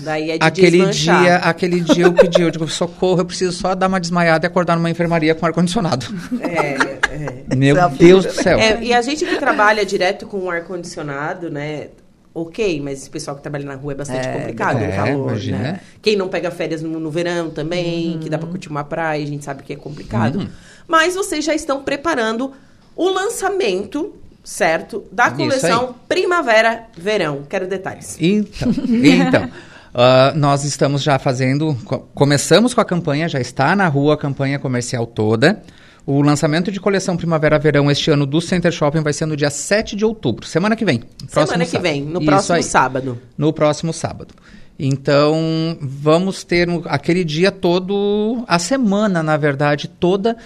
Daí 0.02 0.30
é 0.32 0.38
de 0.38 0.44
Aquele 0.46 0.70
desmanchar. 0.78 1.20
dia, 1.22 1.36
aquele 1.36 1.80
dia 1.80 2.04
eu 2.04 2.12
pedi, 2.12 2.42
eu 2.42 2.50
digo, 2.50 2.68
socorro, 2.68 3.20
eu 3.20 3.24
preciso 3.24 3.52
só 3.52 3.74
dar 3.74 3.88
uma 3.88 3.98
desmaiada 4.00 4.44
e 4.44 4.48
acordar 4.48 4.76
numa 4.76 4.90
enfermaria 4.90 5.34
com 5.34 5.46
ar-condicionado. 5.46 6.06
É, 6.40 7.54
Meu 7.56 7.74
Desafio, 7.74 7.98
Deus 7.98 8.24
né? 8.24 8.30
do 8.30 8.42
céu. 8.42 8.58
É, 8.58 8.82
e 8.82 8.92
a 8.92 9.02
gente 9.02 9.24
que 9.24 9.36
trabalha 9.36 9.84
direto 9.84 10.26
com 10.26 10.50
ar-condicionado, 10.50 11.50
né? 11.50 11.88
Ok, 12.34 12.80
mas 12.82 13.00
esse 13.00 13.10
pessoal 13.10 13.36
que 13.36 13.42
trabalha 13.42 13.64
na 13.66 13.74
rua 13.74 13.92
é 13.92 13.94
bastante 13.94 14.26
É, 14.26 14.32
complicado 14.32 14.78
é, 14.82 14.86
no 14.86 14.92
calor, 14.94 15.28
imagina. 15.32 15.58
né? 15.58 15.80
Quem 16.00 16.16
não 16.16 16.28
pega 16.28 16.50
férias 16.50 16.80
no, 16.80 16.98
no 16.98 17.10
verão 17.10 17.50
também, 17.50 18.18
que 18.20 18.30
dá 18.30 18.36
Uhum. 18.36 18.40
pra 18.40 18.50
curtir 18.50 18.70
uma 18.70 18.84
praia, 18.84 19.22
a 19.22 19.26
gente 19.26 19.44
sabe 19.44 19.62
que 19.62 19.72
é 19.72 19.76
complicado. 19.76 20.48
Mas 20.88 21.14
vocês 21.14 21.44
já 21.44 21.54
estão 21.54 21.82
preparando 21.82 22.52
o 22.96 23.08
lançamento, 23.10 24.14
certo? 24.44 25.04
Da 25.12 25.30
coleção 25.30 25.94
Primavera-Verão. 26.08 27.42
Quero 27.48 27.66
detalhes. 27.66 28.16
Então, 28.20 28.70
então 28.88 29.48
ah, 29.94 30.32
nós 30.34 30.64
estamos 30.64 31.02
já 31.02 31.18
fazendo, 31.18 31.76
co- 31.84 32.08
começamos 32.14 32.74
com 32.74 32.80
a 32.80 32.84
campanha, 32.84 33.28
já 33.28 33.40
está 33.40 33.74
na 33.76 33.86
rua 33.88 34.14
a 34.14 34.16
campanha 34.16 34.58
comercial 34.58 35.06
toda. 35.06 35.62
O 36.04 36.20
lançamento 36.20 36.72
de 36.72 36.80
coleção 36.80 37.16
Primavera-Verão 37.16 37.88
este 37.88 38.10
ano 38.10 38.26
do 38.26 38.40
Center 38.40 38.72
Shopping 38.72 39.02
vai 39.02 39.12
ser 39.12 39.24
no 39.26 39.36
dia 39.36 39.50
7 39.50 39.94
de 39.94 40.04
outubro, 40.04 40.44
semana 40.44 40.74
que 40.74 40.84
vem. 40.84 41.04
Semana 41.28 41.64
que 41.64 41.70
sábado. 41.70 41.82
vem, 41.82 42.02
no 42.02 42.18
Isso 42.18 42.26
próximo 42.26 42.56
aí, 42.56 42.62
sábado. 42.64 43.18
No 43.38 43.52
próximo 43.52 43.92
sábado. 43.92 44.34
Então, 44.76 45.78
vamos 45.80 46.42
ter 46.42 46.68
um- 46.68 46.82
aquele 46.86 47.22
dia 47.22 47.52
todo, 47.52 48.42
a 48.48 48.58
semana, 48.58 49.22
na 49.22 49.36
verdade, 49.36 49.86
toda 49.86 50.36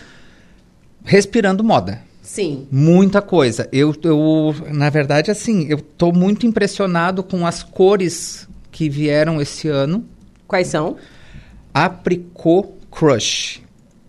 respirando 1.04 1.64
moda. 1.64 2.00
Sim. 2.26 2.66
Muita 2.72 3.22
coisa. 3.22 3.68
Eu, 3.72 3.94
eu, 4.02 4.52
na 4.72 4.90
verdade, 4.90 5.30
assim, 5.30 5.68
eu 5.68 5.78
tô 5.78 6.10
muito 6.10 6.44
impressionado 6.44 7.22
com 7.22 7.46
as 7.46 7.62
cores 7.62 8.48
que 8.72 8.90
vieram 8.90 9.40
esse 9.40 9.68
ano. 9.68 10.04
Quais 10.48 10.66
são? 10.66 10.96
Apricot 11.72 12.68
Crush. 12.90 13.62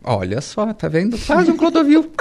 Olha 0.03 0.41
só, 0.41 0.73
tá 0.73 0.87
vendo? 0.87 1.15
Quase 1.27 1.51
um 1.51 1.57
Clodovil. 1.57 2.11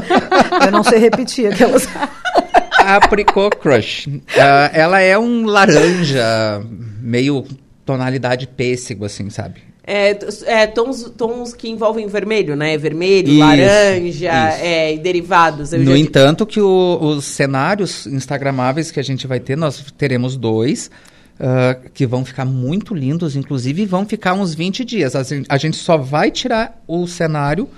Eu 0.64 0.72
não 0.72 0.82
sei 0.82 0.98
repetir 0.98 1.52
aquelas. 1.52 1.86
Apricot 2.78 3.54
Crush. 3.58 4.08
Ah, 4.34 4.70
ela 4.72 5.00
é 5.00 5.18
um 5.18 5.44
laranja, 5.44 6.64
meio 7.00 7.44
tonalidade 7.84 8.46
pêssego, 8.46 9.04
assim, 9.04 9.28
sabe? 9.28 9.71
É, 9.84 10.16
é, 10.44 10.66
tons, 10.68 11.10
tons 11.16 11.54
que 11.54 11.68
envolvem 11.68 12.06
vermelho, 12.06 12.54
né? 12.54 12.78
Vermelho, 12.78 13.28
Isso, 13.30 13.38
laranja 13.40 14.08
isso. 14.50 14.62
É, 14.64 14.94
e 14.94 14.98
derivados. 14.98 15.72
Eu 15.72 15.80
No 15.80 15.90
já- 15.92 15.98
entanto, 15.98 16.46
que 16.46 16.60
o- 16.60 16.98
os 17.00 17.24
cenários 17.24 18.06
instagramáveis 18.06 18.90
que 18.92 19.00
a 19.00 19.02
gente 19.02 19.26
vai 19.26 19.40
ter, 19.40 19.56
nós 19.56 19.84
teremos 19.98 20.36
dois, 20.36 20.88
ah, 21.40 21.76
que 21.92 22.06
vão 22.06 22.24
ficar 22.24 22.44
muito 22.44 22.94
lindos, 22.94 23.34
inclusive 23.34 23.84
vão 23.84 24.06
ficar 24.06 24.34
uns 24.34 24.54
20 24.54 24.84
dias. 24.84 25.16
A 25.16 25.24
gen- 25.24 25.44
a 25.48 25.58
gente 25.58 25.76
só 25.76 25.96
vai 25.96 26.30
tirar 26.30 26.80
o 26.86 27.04
cenário 27.08 27.68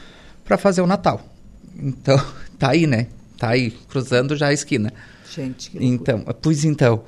para 0.45 0.59
fazer 0.59 0.83
o 0.83 0.87
Natal. 0.87 1.23
Então, 1.83 2.21
tá 2.59 2.71
aí, 2.73 2.87
né? 2.87 3.07
Tá 3.39 3.49
aí, 3.51 3.71
cruzando 3.89 4.37
já 4.37 4.49
a 4.49 4.53
esquina. 4.53 4.93
Gente, 5.35 5.71
que 5.71 5.79
loucura. 5.79 5.95
Então, 6.21 6.35
pois 6.43 6.65
então. 6.67 7.03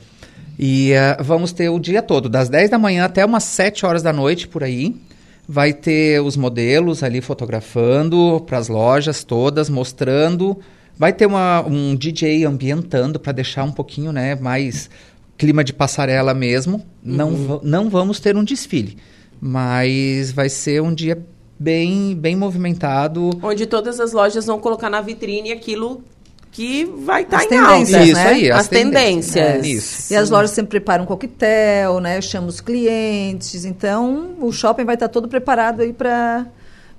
E 0.58 0.94
ah, 0.94 1.18
vamos 1.20 1.52
ter 1.52 1.68
o 1.68 1.78
dia 1.78 2.02
todo, 2.02 2.28
das 2.28 2.48
10 2.48 2.70
da 2.70 2.78
manhã 2.78 3.04
até 3.04 3.25
umas 3.25 3.44
7 3.44 3.84
horas 3.84 4.02
da 4.02 4.12
noite 4.12 4.48
por 4.48 4.62
aí. 4.64 4.96
Vai 5.48 5.72
ter 5.72 6.20
os 6.20 6.36
modelos 6.36 7.02
ali 7.02 7.20
fotografando 7.20 8.42
para 8.46 8.58
as 8.58 8.68
lojas 8.68 9.22
todas, 9.22 9.68
mostrando 9.70 10.58
Vai 10.98 11.12
ter 11.12 11.26
uma, 11.26 11.60
um 11.66 11.94
DJ 11.94 12.46
ambientando 12.46 13.20
para 13.20 13.30
deixar 13.32 13.64
um 13.64 13.70
pouquinho, 13.72 14.12
né, 14.12 14.34
mais 14.34 14.88
clima 15.36 15.62
de 15.62 15.72
passarela 15.75 16.32
mesmo. 16.32 16.82
Não, 17.02 17.36
va- 17.36 17.60
não 17.62 17.90
vamos 17.90 18.18
ter 18.18 18.34
um 18.34 18.42
desfile, 18.42 18.96
mas 19.38 20.32
vai 20.32 20.48
ser 20.48 20.80
um 20.80 20.94
dia 20.94 21.22
bem, 21.58 22.14
bem 22.14 22.34
movimentado. 22.34 23.28
Onde 23.42 23.66
todas 23.66 24.00
as 24.00 24.14
lojas 24.14 24.46
vão 24.46 24.58
colocar 24.58 24.88
na 24.88 25.02
vitrine 25.02 25.52
aquilo 25.52 26.02
que 26.56 26.86
vai 26.86 27.22
estar 27.22 27.36
As 27.36 27.44
em 27.44 27.48
tendências, 27.50 27.94
alta. 27.94 27.98
né? 27.98 28.04
Isso 28.06 28.18
aí, 28.28 28.50
As, 28.50 28.60
as 28.60 28.68
tendências. 28.68 29.34
tendências. 29.34 29.64
É, 29.64 29.68
isso. 29.68 30.12
E 30.14 30.16
as 30.16 30.30
lojas 30.30 30.52
sempre 30.52 30.70
preparam 30.70 31.04
um 31.04 31.06
coquetel, 31.06 32.00
né? 32.00 32.18
Chamam 32.22 32.48
os 32.48 32.62
clientes. 32.62 33.66
Então, 33.66 34.34
o 34.40 34.50
shopping 34.50 34.84
vai 34.86 34.94
estar 34.94 35.08
todo 35.08 35.28
preparado 35.28 35.82
aí 35.82 35.92
para 35.92 36.46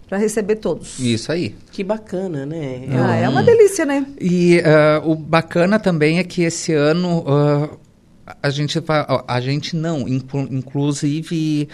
para 0.08 0.18
receber 0.18 0.56
todos. 0.58 0.98
Isso 1.00 1.32
aí. 1.32 1.54
Que 1.72 1.84
bacana, 1.84 2.46
né? 2.46 2.84
Ah, 2.92 3.16
é 3.18 3.28
uma 3.28 3.44
delícia, 3.44 3.84
né? 3.86 4.06
E 4.22 4.62
ah, 4.64 5.02
o 5.04 5.16
bacana 5.16 5.80
também 5.80 6.20
é 6.20 6.24
que 6.24 6.44
esse 6.44 6.72
ano 6.72 7.26
ah, 7.28 7.70
a 8.42 8.50
gente 8.52 8.78
ó, 8.88 9.24
a 9.28 9.42
gente 9.42 9.76
não, 9.76 10.08
inclu- 10.08 10.48
inclusive 10.52 11.68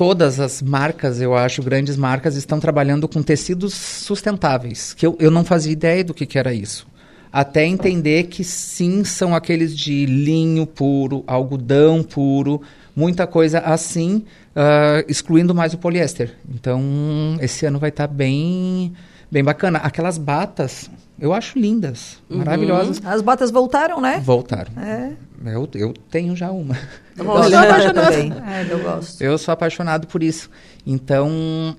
todas 0.00 0.40
as 0.40 0.62
marcas, 0.62 1.20
eu 1.20 1.36
acho, 1.36 1.62
grandes 1.62 1.94
marcas 1.94 2.34
estão 2.34 2.58
trabalhando 2.58 3.06
com 3.06 3.22
tecidos 3.22 3.74
sustentáveis, 3.74 4.94
que 4.94 5.06
eu, 5.06 5.14
eu 5.20 5.30
não 5.30 5.44
fazia 5.44 5.74
ideia 5.74 6.02
do 6.02 6.14
que, 6.14 6.24
que 6.24 6.38
era 6.38 6.54
isso. 6.54 6.86
Até 7.30 7.66
entender 7.66 8.22
que 8.22 8.42
sim, 8.42 9.04
são 9.04 9.34
aqueles 9.34 9.76
de 9.76 10.06
linho 10.06 10.66
puro, 10.66 11.22
algodão 11.26 12.02
puro, 12.02 12.62
muita 12.96 13.26
coisa 13.26 13.58
assim, 13.58 14.24
ah, 14.56 15.04
excluindo 15.06 15.54
mais 15.54 15.74
o 15.74 15.78
poliéster. 15.78 16.34
Então, 16.48 16.80
esse 17.42 17.66
ano 17.66 17.78
vai 17.78 17.90
estar 17.90 18.06
bem, 18.06 18.94
bem 19.30 19.44
bacana. 19.44 19.80
Aquelas 19.80 20.16
batas, 20.16 20.90
eu 21.20 21.32
acho 21.32 21.58
lindas, 21.58 22.18
maravilhosas. 22.28 23.00
As 23.04 23.20
botas 23.22 23.50
voltaram, 23.50 24.00
né? 24.00 24.20
Voltaram. 24.24 24.72
É. 24.82 25.12
Eu, 25.44 25.68
eu 25.74 25.94
tenho 26.10 26.34
já 26.34 26.50
uma. 26.50 26.76
Eu 27.16 27.24
gosto 27.24 27.54
apaixonada 27.56 27.94
também. 28.02 28.32
É, 28.32 28.66
eu 28.72 28.78
gosto. 28.82 29.22
Eu 29.22 29.38
sou 29.38 29.52
apaixonado 29.52 30.06
por 30.06 30.22
isso. 30.22 30.50
Então, 30.86 31.76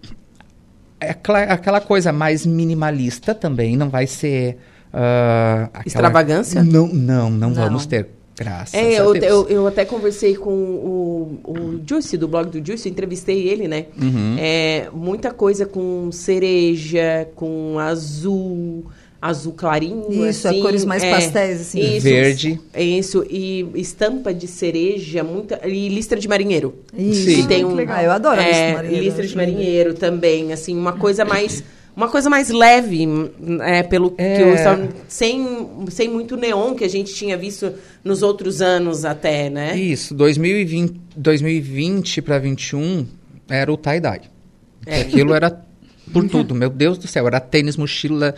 é 1.00 1.10
aquela, 1.12 1.40
aquela 1.44 1.82
coisa 1.82 2.12
mais 2.12 2.46
minimalista 2.46 3.34
também, 3.36 3.76
não 3.76 3.90
vai 3.90 4.08
ser. 4.08 4.58
ah, 4.94 5.66
aquela- 5.74 5.84
Extravagância? 5.88 6.64
Não, 6.64 6.88
não, 6.88 7.30
não, 7.30 7.50
Não. 7.50 7.54
vamos 7.56 7.86
ter. 7.86 8.08
Graças 8.38 8.74
É, 8.74 8.80
a 8.98 9.02
eu, 9.02 9.14
Deus. 9.14 9.26
eu, 9.26 9.50
eu 9.50 9.68
até 9.68 9.86
conversei 9.86 10.36
com 10.36 10.50
o, 10.50 11.40
o 11.46 11.82
Juicy, 11.88 12.18
do 12.18 12.28
blog 12.28 12.50
do 12.50 12.66
Juicy, 12.66 12.90
entrevistei 12.90 13.48
ele, 13.48 13.68
né? 13.68 13.86
Uhum. 14.02 14.36
É, 14.40 14.90
muita 14.92 15.32
coisa 15.32 15.66
com 15.66 16.10
cereja, 16.12 17.28
com 17.36 17.78
azul, 17.78 18.86
azul 19.22 19.54
clarinho, 19.54 20.08
Isso, 20.28 20.48
assim. 20.48 20.60
é 20.60 20.62
cores 20.62 20.84
mais 20.84 21.04
é, 21.04 21.12
pastéis, 21.12 21.62
assim. 21.62 21.80
Isso, 21.98 22.02
Verde. 22.04 22.60
É 22.74 22.84
isso, 22.84 23.24
e 23.30 23.68
estampa 23.76 24.34
de 24.34 24.48
cereja, 24.48 25.24
muita, 25.24 25.62
e 25.68 25.88
listra 25.90 26.20
de 26.20 26.28
marinheiro. 26.28 26.74
Isso. 26.98 27.26
Sim. 27.30 27.36
Que 27.44 27.48
tem 27.48 27.64
um, 27.64 27.70
Que 27.70 27.76
legal. 27.76 27.98
Ah, 27.98 28.04
eu 28.04 28.12
adoro 28.12 28.42
a 28.42 28.44
listra 28.44 28.68
de 28.68 28.74
marinheiro, 28.74 29.04
listra 29.06 29.28
de 29.28 29.36
marinheiro 29.38 29.94
também, 29.94 30.52
assim, 30.52 30.76
uma 30.76 30.94
coisa 30.94 31.24
mais... 31.24 31.64
Uma 31.94 32.08
coisa 32.08 32.30
mais 32.30 32.50
leve, 32.50 33.06
é, 33.64 33.84
pelo 33.84 34.12
que 34.12 34.22
É. 34.22 34.42
eu 34.42 34.54
estava- 34.56 34.88
sem, 35.10 35.68
sem 35.90 36.08
muito 36.08 36.38
neon 36.38 36.74
que 36.74 36.86
a 36.86 36.88
gente 36.88 37.14
tinha 37.14 37.36
visto 37.36 37.70
nos 38.02 38.24
outros 38.24 38.62
anos 38.62 39.04
até, 39.04 39.50
né? 39.50 39.76
Isso, 39.76 40.16
2020, 40.16 40.94
2020 41.18 42.22
para 42.22 42.40
21 42.40 43.06
era 43.50 43.72
o 43.72 43.76
tie-dye. 43.76 44.22
É. 44.86 45.02
Aquilo 45.02 45.34
era 45.34 45.52
por 46.14 46.28
tudo, 46.30 46.56
meu 46.56 46.70
Deus 46.70 46.98
do 46.98 47.08
céu. 47.08 47.28
Era 47.28 47.42
tênis, 47.42 47.76
mochila, 47.76 48.36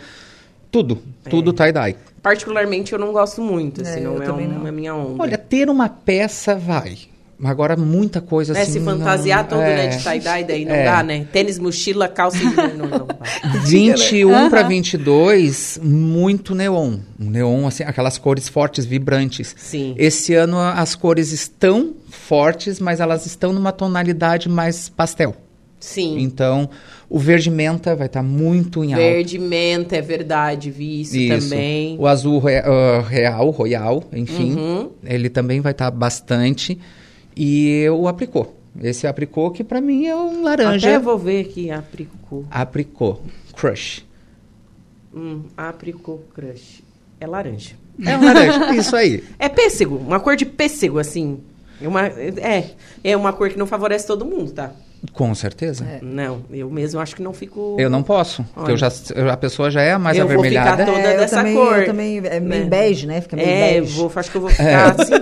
tudo. 0.74 0.98
Tudo 1.30 1.52
tie-dye. 1.52 1.94
Particularmente 2.20 2.92
eu 2.92 2.98
não 2.98 3.12
gosto 3.12 3.40
muito, 3.40 3.82
assim, 3.82 4.00
É, 4.00 4.02
não 4.02 4.14
eu 4.16 4.22
é 4.24 4.30
uma 4.32 4.40
não. 4.64 4.72
minha 4.72 4.92
onda. 4.92 5.22
Olha, 5.22 5.38
ter 5.38 5.70
uma 5.70 5.88
peça 5.88 6.56
vai. 6.56 6.98
Agora, 7.44 7.76
muita 7.76 8.20
coisa 8.20 8.52
né, 8.52 8.62
assim. 8.62 8.72
se 8.72 8.80
fantasiar 8.80 9.42
não- 9.42 9.48
todo, 9.50 9.60
é. 9.62 9.76
né, 9.76 9.86
de 9.88 10.02
tie-dye, 10.02 10.44
daí 10.44 10.64
não 10.64 10.74
É. 10.74 10.84
dá, 10.84 11.02
né? 11.02 11.26
Tênis, 11.32 11.58
mochila, 11.60 12.08
calça 12.08 12.38
e... 12.38 12.44
não, 12.44 12.86
não, 12.88 13.06
vai. 13.06 13.60
21 13.66 14.50
para 14.50 14.62
22, 14.62 15.78
muito 15.82 16.54
neon. 16.54 16.98
Um 17.20 17.30
Neon, 17.30 17.66
assim, 17.66 17.84
aquelas 17.84 18.18
cores 18.18 18.48
fortes, 18.48 18.84
vibrantes. 18.84 19.54
Sim. 19.56 19.94
Esse 19.96 20.34
ano 20.34 20.58
as 20.58 20.94
cores 20.96 21.30
estão 21.32 21.92
fortes, 22.08 22.80
mas 22.80 22.98
elas 23.00 23.26
estão 23.26 23.52
numa 23.52 23.70
tonalidade 23.72 24.48
mais 24.48 24.88
pastel. 24.88 25.36
Sim. 25.78 26.18
Então, 26.20 26.70
o 27.08 27.18
verde 27.18 27.50
menta 27.50 27.94
vai 27.94 28.06
estar 28.06 28.22
muito 28.22 28.82
em 28.84 28.92
alta. 28.94 29.04
Verde, 29.04 29.38
menta, 29.38 29.96
é 29.96 30.00
verdade, 30.02 30.70
vi 30.70 31.00
isso, 31.02 31.16
Isso. 31.16 31.48
também. 31.50 31.96
O 31.98 32.06
azul 32.06 32.38
re- 32.38 32.58
ah, 32.64 33.00
real, 33.06 33.50
royal, 33.50 34.02
enfim, 34.12 34.54
Uhum. 34.54 34.90
ele 35.04 35.28
também 35.28 35.60
vai 35.60 35.72
estar 35.72 35.90
bastante. 35.90 36.78
E 37.36 37.86
o 37.90 38.06
apricot. 38.08 38.50
Esse 38.82 39.06
apricot 39.06 39.56
que 39.56 39.62
para 39.62 39.80
mim 39.80 40.06
é 40.06 40.16
um 40.16 40.42
laranja. 40.42 40.88
Até 40.88 40.98
vou 40.98 41.16
ver 41.18 41.40
aqui, 41.42 41.70
apricot. 41.70 42.44
Apricot, 42.50 43.20
crush. 43.54 44.04
Hum, 45.14 45.42
apricot 45.56 46.20
crush. 46.34 46.82
É 47.20 47.26
laranja. 47.26 47.72
É 48.04 48.16
um 48.16 48.24
laranja, 48.24 48.74
isso 48.74 48.96
aí. 48.96 49.22
É 49.38 49.48
pêssego, 49.48 49.96
uma 49.96 50.18
cor 50.18 50.34
de 50.36 50.44
pêssego, 50.44 50.98
assim. 50.98 51.38
É 51.80 51.86
uma, 51.86 52.06
é, 52.06 52.70
é 53.04 53.16
uma 53.16 53.32
cor 53.32 53.48
que 53.50 53.58
não 53.58 53.66
favorece 53.66 54.06
todo 54.06 54.24
mundo, 54.24 54.50
tá? 54.52 54.72
Com 55.12 55.34
certeza. 55.34 55.86
Não, 56.02 56.40
eu 56.50 56.70
mesmo 56.70 56.98
acho 57.00 57.14
que 57.14 57.22
não 57.22 57.32
fico... 57.32 57.76
Eu 57.78 57.90
não 57.90 58.02
posso, 58.02 58.42
porque 58.54 58.70
eu 58.70 58.74
Olha. 58.74 58.76
já, 58.76 58.92
eu- 59.14 59.30
a 59.30 59.36
pessoa 59.36 59.70
já 59.70 59.82
é 59.82 59.96
mais 59.98 60.16
Eu 60.16 60.26
vou 60.26 60.38
avermelhada. 60.38 60.70
ficar 60.84 60.92
toda 60.92 60.98
É, 61.08 61.14
eu 61.14 61.18
dessa 61.18 61.36
também, 61.36 61.54
cor, 61.54 61.78
Eu 61.78 61.86
também, 61.86 62.18
é 62.24 62.40
meio 62.40 62.62
né? 62.64 62.68
bege, 62.70 63.06
né? 63.06 63.20
Fica 63.20 63.36
meio 63.36 63.48
É, 63.48 63.80
bege. 63.80 63.92
vou, 63.96 64.10
acho 64.14 64.30
que 64.30 64.36
eu 64.36 64.40
vou 64.40 64.50
ficar 64.50 64.92
assim, 65.00 65.12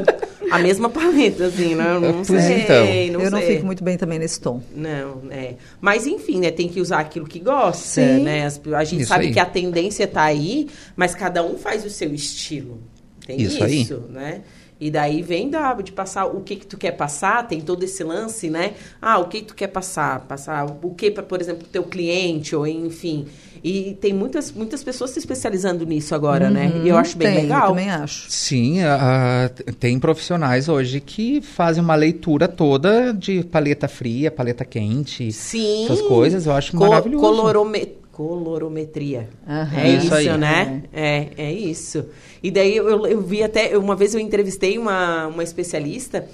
a 0.50 0.58
mesma 0.58 0.88
paleta, 0.88 1.46
assim, 1.46 1.74
né? 1.74 1.84
Não 2.00 2.24
Pois 2.24 2.42
sei, 2.44 2.62
então. 2.62 3.18
não 3.18 3.20
eu 3.26 3.30
não 3.30 3.38
sei. 3.38 3.54
fico 3.54 3.66
muito 3.66 3.82
bem 3.82 3.96
também 3.96 4.18
nesse 4.18 4.40
tom. 4.40 4.60
Não, 4.74 5.22
é. 5.30 5.54
Mas 5.80 6.06
enfim, 6.06 6.40
né? 6.40 6.50
Tem 6.50 6.68
que 6.68 6.80
usar 6.80 7.00
aquilo 7.00 7.26
que 7.26 7.38
gosta, 7.40 7.82
Sim. 7.84 8.20
né? 8.22 8.46
As- 8.46 8.60
a 8.74 8.84
gente 8.84 9.00
Isso 9.02 9.08
sabe 9.08 9.26
aí. 9.26 9.32
que 9.32 9.40
a 9.40 9.46
tendência 9.46 10.06
tá 10.06 10.22
aí, 10.22 10.68
mas 10.94 11.14
cada 11.14 11.42
um 11.42 11.56
faz 11.58 11.84
o 11.84 11.90
seu 11.90 12.12
estilo. 12.14 12.78
Tem 13.26 13.40
Isso 13.40 13.62
aí. 13.64 13.88
né? 14.10 14.40
E 14.84 14.90
daí 14.90 15.22
vem 15.22 15.48
da, 15.48 15.74
de 15.74 15.92
passar 15.92 16.26
o 16.26 16.40
que 16.40 16.56
que 16.56 16.66
tu 16.66 16.76
quer 16.76 16.90
passar, 16.90 17.46
tem 17.46 17.60
todo 17.60 17.84
esse 17.84 18.02
lance, 18.02 18.50
né? 18.50 18.72
Ah, 19.00 19.18
o 19.20 19.28
que 19.28 19.38
que 19.42 19.46
tu 19.46 19.54
quer 19.54 19.68
passar? 19.68 20.18
Passar 20.26 20.66
o 20.82 20.90
que 20.92 21.08
para, 21.08 21.22
por 21.22 21.40
exemplo, 21.40 21.64
teu 21.70 21.84
cliente, 21.84 22.56
ou 22.56 22.66
enfim. 22.66 23.26
E 23.62 23.96
tem 24.00 24.12
muitas, 24.12 24.50
muitas 24.50 24.82
pessoas 24.82 25.10
se 25.10 25.20
especializando 25.20 25.86
nisso 25.86 26.16
agora, 26.16 26.50
né? 26.50 26.82
E 26.84 26.88
eu 26.88 26.96
acho 26.96 27.16
bem 27.16 27.28
Tem, 27.28 27.36
Eu 27.36 27.42
legal. 27.42 27.68
também 27.68 27.90
acho. 27.92 28.26
Sim, 28.28 28.82
a- 28.82 29.44
a- 29.46 29.72
tem 29.78 30.00
profissionais 30.00 30.68
hoje 30.68 31.00
que 31.00 31.40
fazem 31.40 31.80
uma 31.80 31.94
leitura 31.94 32.48
toda 32.48 33.12
de 33.14 33.44
paleta 33.44 33.86
fria, 33.86 34.32
paleta 34.32 34.64
quente, 34.64 35.30
Sim. 35.30 35.84
essas 35.84 36.02
coisas. 36.02 36.44
Eu 36.46 36.54
acho 36.54 36.72
Co- 36.76 36.88
maravilhoso. 36.88 37.24
colorome- 37.24 38.01
colorometria. 38.12 39.28
Aham. 39.48 39.80
É 39.80 39.88
Isso 39.88 40.04
isso, 40.06 40.14
aí. 40.14 40.38
né? 40.38 40.82
É, 40.92 41.28
é 41.36 41.52
isso. 41.52 42.04
E 42.42 42.50
daí 42.50 42.76
eu, 42.76 43.06
eu 43.06 43.20
vi 43.20 43.42
até, 43.42 43.76
uma 43.76 43.96
vez 43.96 44.14
eu 44.14 44.20
entrevistei 44.20 44.78
uma, 44.78 45.26
uma 45.26 45.42
especialista 45.42 46.26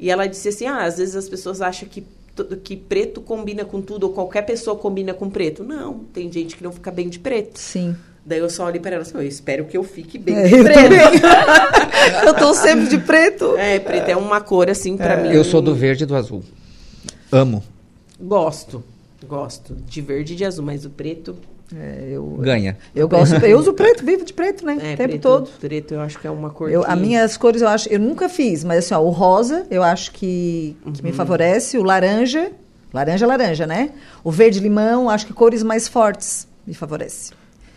e 0.00 0.10
ela 0.10 0.26
disse 0.26 0.48
assim: 0.48 0.66
ah, 0.66 0.84
às 0.84 0.98
vezes 0.98 1.14
as 1.14 1.28
pessoas 1.28 1.60
acham 1.60 1.88
que, 1.88 2.04
que 2.64 2.76
preto 2.76 3.20
combina 3.20 3.64
com 3.64 3.80
tudo, 3.80 4.04
ou 4.04 4.12
qualquer 4.12 4.42
pessoa 4.42 4.76
combina 4.76 5.12
com 5.14 5.28
preto. 5.30 5.62
Não, 5.62 6.00
tem 6.12 6.32
gente 6.32 6.56
que 6.56 6.64
não 6.64 6.72
fica 6.72 6.90
bem 6.90 7.08
de 7.08 7.18
preto. 7.18 7.58
Sim. 7.58 7.94
Daí 8.24 8.40
eu 8.40 8.50
só 8.50 8.66
olhei 8.66 8.80
pra 8.80 8.92
ela 8.92 9.02
assim: 9.02 9.14
eu 9.14 9.22
espero 9.22 9.66
que 9.66 9.76
eu 9.76 9.84
fique 9.84 10.18
bem 10.18 10.34
É, 10.36 10.48
de 10.48 10.54
eu 10.56 10.64
preto. 10.64 10.90
eu 12.26 12.34
tô 12.34 12.54
sempre 12.54 12.88
de 12.88 12.98
preto. 12.98 13.56
É, 13.56 13.78
preto 13.78 14.08
é 14.08 14.16
uma 14.16 14.40
cor 14.40 14.68
assim 14.70 14.96
pra 14.96 15.16
mim. 15.18 15.28
Eu 15.28 15.44
sou 15.44 15.60
do 15.62 15.74
verde 15.74 16.04
e 16.04 16.06
do 16.06 16.16
azul. 16.16 16.42
Amo. 17.30 17.62
Gosto. 18.18 18.82
Gosto 19.26 19.74
de 19.74 20.00
verde 20.00 20.32
e 20.34 20.36
de 20.36 20.44
azul, 20.44 20.64
mas 20.64 20.84
o 20.84 20.90
preto. 20.90 21.36
É, 21.74 22.10
eu, 22.12 22.24
Ganha. 22.40 22.76
eu 22.94 23.08
gosto. 23.08 23.34
Eu 23.44 23.58
uso 23.58 23.72
preto, 23.72 24.04
vivo 24.04 24.24
de 24.24 24.32
preto, 24.32 24.64
né? 24.64 24.74
É, 24.74 24.94
o 24.94 24.96
tempo 24.96 25.08
preto, 25.08 25.22
todo. 25.22 25.50
Preto 25.58 25.94
eu 25.94 26.00
acho 26.00 26.16
que 26.18 26.26
é 26.26 26.30
uma 26.30 26.50
cor. 26.50 26.70
Eu, 26.70 26.82
que... 26.82 26.90
a 26.90 26.94
minhas 26.94 27.36
cores 27.36 27.60
eu 27.60 27.66
acho, 27.68 27.88
eu 27.88 27.98
nunca 27.98 28.28
fiz, 28.28 28.62
mas 28.62 28.84
assim, 28.84 28.94
ó, 28.94 29.00
o 29.00 29.10
rosa 29.10 29.66
eu 29.68 29.82
acho 29.82 30.12
que, 30.12 30.76
que 30.84 30.88
Uhum. 30.88 30.94
me 31.02 31.12
favorece, 31.12 31.76
o 31.76 31.82
laranja, 31.82 32.52
laranja, 32.94 33.26
laranja, 33.26 33.66
né? 33.66 33.90
O 34.22 34.30
verde 34.30 34.60
limão, 34.60 35.10
acho 35.10 35.26
que 35.26 35.32
cores 35.32 35.64
mais 35.64 35.88
fortes 35.88 36.46
me 36.64 36.72
favorece. 36.72 37.32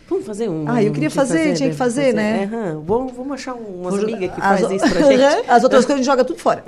Vamos 0.08 0.26
fazer 0.26 0.48
um. 0.48 0.64
Ah, 0.68 0.82
eu 0.82 0.92
queria 0.92 1.08
tinha 1.08 1.10
fazer, 1.24 1.54
tinha 1.54 1.70
que 1.70 1.76
fazer, 1.76 2.12
né? 2.14 2.42
É, 2.42 2.44
aham. 2.56 2.82
vamos, 2.84 3.12
vamos 3.12 3.32
achar 3.32 3.54
umas 3.54 3.94
amigas 3.94 4.32
que 4.34 4.40
faz 4.40 4.70
isso 4.70 4.88
pra 4.90 5.02
gente. 5.02 5.22
As 5.50 5.62
outras 5.64 5.84
coisas 5.86 5.90
a 5.90 5.96
gente 5.96 6.06
joga 6.06 6.24
tudo 6.24 6.38
fora. 6.38 6.64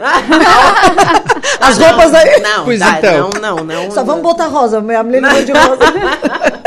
As 1.63 1.79
roupas 1.79 2.15
aí. 2.15 2.41
Não, 2.41 2.65
Pois 2.65 2.79
tá, 2.81 2.99
então. 2.99 3.31
não, 3.41 3.57
não, 3.57 3.65
não. 3.65 3.91
Só 3.91 4.03
vamos 4.05 4.23
botar 4.23 4.47
rosa, 4.49 4.79
a 4.79 4.81
mulher 4.81 5.05
não 5.23 5.45
de 5.45 5.53
rosa. 5.53 5.79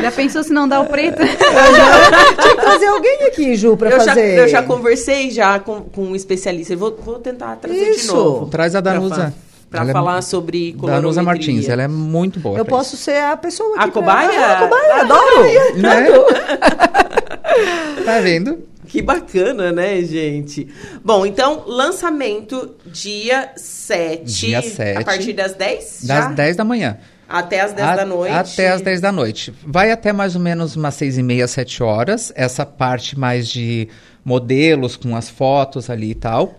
Já 0.00 0.10
pensou 0.12 0.42
se 0.44 0.52
não 0.52 0.68
dá 0.68 0.80
o 0.80 0.86
preto? 0.86 1.16
Tinha 1.24 2.54
que 2.56 2.60
trazer 2.60 2.86
alguém 2.86 3.24
aqui, 3.26 3.56
Ju, 3.56 3.76
pra 3.76 3.90
eu 3.90 3.98
já, 3.98 4.04
fazer. 4.06 4.38
eu 4.38 4.46
já 4.48 4.62
conversei 4.62 5.30
já 5.30 5.58
com, 5.58 5.80
com 5.82 6.02
um 6.04 6.14
especialista. 6.14 6.74
Eu 6.74 6.78
vou, 6.78 6.96
vou 7.02 7.18
tentar 7.18 7.56
trazer 7.56 7.84
de 7.84 7.90
Isso. 7.96 8.14
novo. 8.14 8.46
Traz 8.46 8.74
a 8.76 8.80
Danusa. 8.80 9.34
para 9.70 9.80
Ela 9.80 9.90
é 9.90 9.92
falar 9.92 10.16
mu- 10.16 10.22
sobre 10.22 10.72
Da 10.72 10.78
colorimetria. 10.78 11.08
Nusa 11.08 11.22
Martins, 11.22 11.68
ela 11.68 11.82
é 11.82 11.88
muito 11.88 12.38
boa. 12.38 12.56
Eu 12.58 12.64
posso 12.64 12.96
ser 12.96 13.16
a 13.22 13.36
pessoa 13.36 13.70
A 13.78 13.84
aqui 13.84 13.90
pra- 13.92 14.02
cobaia? 14.02 14.30
Ah, 14.40 14.52
a 14.52 14.56
cobaia, 14.68 14.94
adoro. 15.00 15.46
isso. 15.46 15.76
Né? 15.78 16.06
tá 18.04 18.20
vendo? 18.20 18.58
Que 18.96 19.02
bacana, 19.02 19.70
né, 19.72 20.02
gente? 20.02 20.66
Bom, 21.04 21.26
então, 21.26 21.64
lançamento 21.66 22.76
dia 22.86 23.52
7. 23.54 24.24
Dia 24.24 24.62
7. 24.62 24.96
A 24.96 25.04
partir 25.04 25.34
das 25.34 25.52
10? 25.52 26.04
Das 26.04 26.24
já? 26.24 26.32
10 26.32 26.56
da 26.56 26.64
manhã. 26.64 26.96
Até 27.28 27.60
as 27.60 27.74
10 27.74 27.88
A- 27.90 27.96
da 27.96 28.06
noite. 28.06 28.32
Até 28.34 28.68
as 28.70 28.80
10 28.80 29.00
da 29.02 29.12
noite. 29.12 29.52
Vai 29.66 29.90
até 29.90 30.14
mais 30.14 30.34
ou 30.34 30.40
menos 30.40 30.76
umas 30.76 30.94
6 30.94 31.18
e 31.18 31.22
meia, 31.22 31.46
7 31.46 31.82
horas. 31.82 32.32
Essa 32.34 32.64
parte 32.64 33.18
mais 33.18 33.48
de 33.48 33.86
modelos 34.24 34.96
com 34.96 35.14
as 35.14 35.28
fotos 35.28 35.90
ali 35.90 36.12
e 36.12 36.14
tal. 36.14 36.58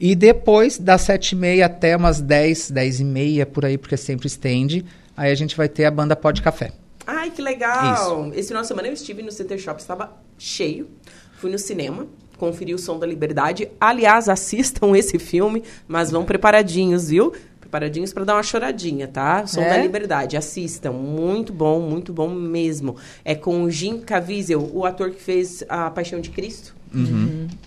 E 0.00 0.16
depois, 0.16 0.78
das 0.78 1.02
7 1.02 1.32
e 1.32 1.36
meia 1.36 1.66
até 1.66 1.96
umas 1.96 2.20
10, 2.20 2.68
10 2.72 2.98
e 2.98 3.04
meia, 3.04 3.46
por 3.46 3.64
aí, 3.64 3.78
porque 3.78 3.96
sempre 3.96 4.26
estende. 4.26 4.84
Aí 5.16 5.30
a 5.30 5.34
gente 5.36 5.56
vai 5.56 5.68
ter 5.68 5.84
a 5.84 5.90
banda 5.92 6.16
Pó 6.16 6.32
de 6.32 6.42
Café. 6.42 6.72
Ai, 7.06 7.30
que 7.30 7.40
legal! 7.40 8.32
Esse 8.34 8.48
final 8.48 8.62
de 8.62 8.66
semana 8.68 8.88
eu 8.88 8.92
estive 8.92 9.22
no 9.22 9.30
Center 9.30 9.56
Shop, 9.56 9.80
estava 9.80 10.12
cheio. 10.36 10.88
Fui 11.36 11.50
no 11.50 11.58
cinema, 11.58 12.06
conferi 12.38 12.74
o 12.74 12.78
Som 12.78 12.98
da 12.98 13.06
Liberdade. 13.06 13.68
Aliás, 13.80 14.28
assistam 14.28 14.94
esse 14.96 15.18
filme, 15.18 15.62
mas 15.88 16.10
vão 16.10 16.24
preparadinhos, 16.24 17.08
viu? 17.08 17.32
Preparadinhos 17.60 18.12
para 18.12 18.24
dar 18.24 18.34
uma 18.34 18.42
choradinha, 18.44 19.08
tá? 19.08 19.46
Som 19.46 19.60
É? 19.60 19.70
da 19.70 19.78
Liberdade, 19.78 20.36
assistam. 20.36 20.92
Muito 20.92 21.52
bom, 21.52 21.80
muito 21.80 22.12
bom 22.12 22.28
mesmo. 22.28 22.96
É 23.24 23.34
com 23.34 23.64
o 23.64 23.70
Jim 23.70 23.98
Caviezel, 23.98 24.70
o 24.72 24.84
ator 24.84 25.10
que 25.10 25.20
fez 25.20 25.64
A 25.68 25.90
Paixão 25.90 26.20
de 26.20 26.30
Cristo. 26.30 26.75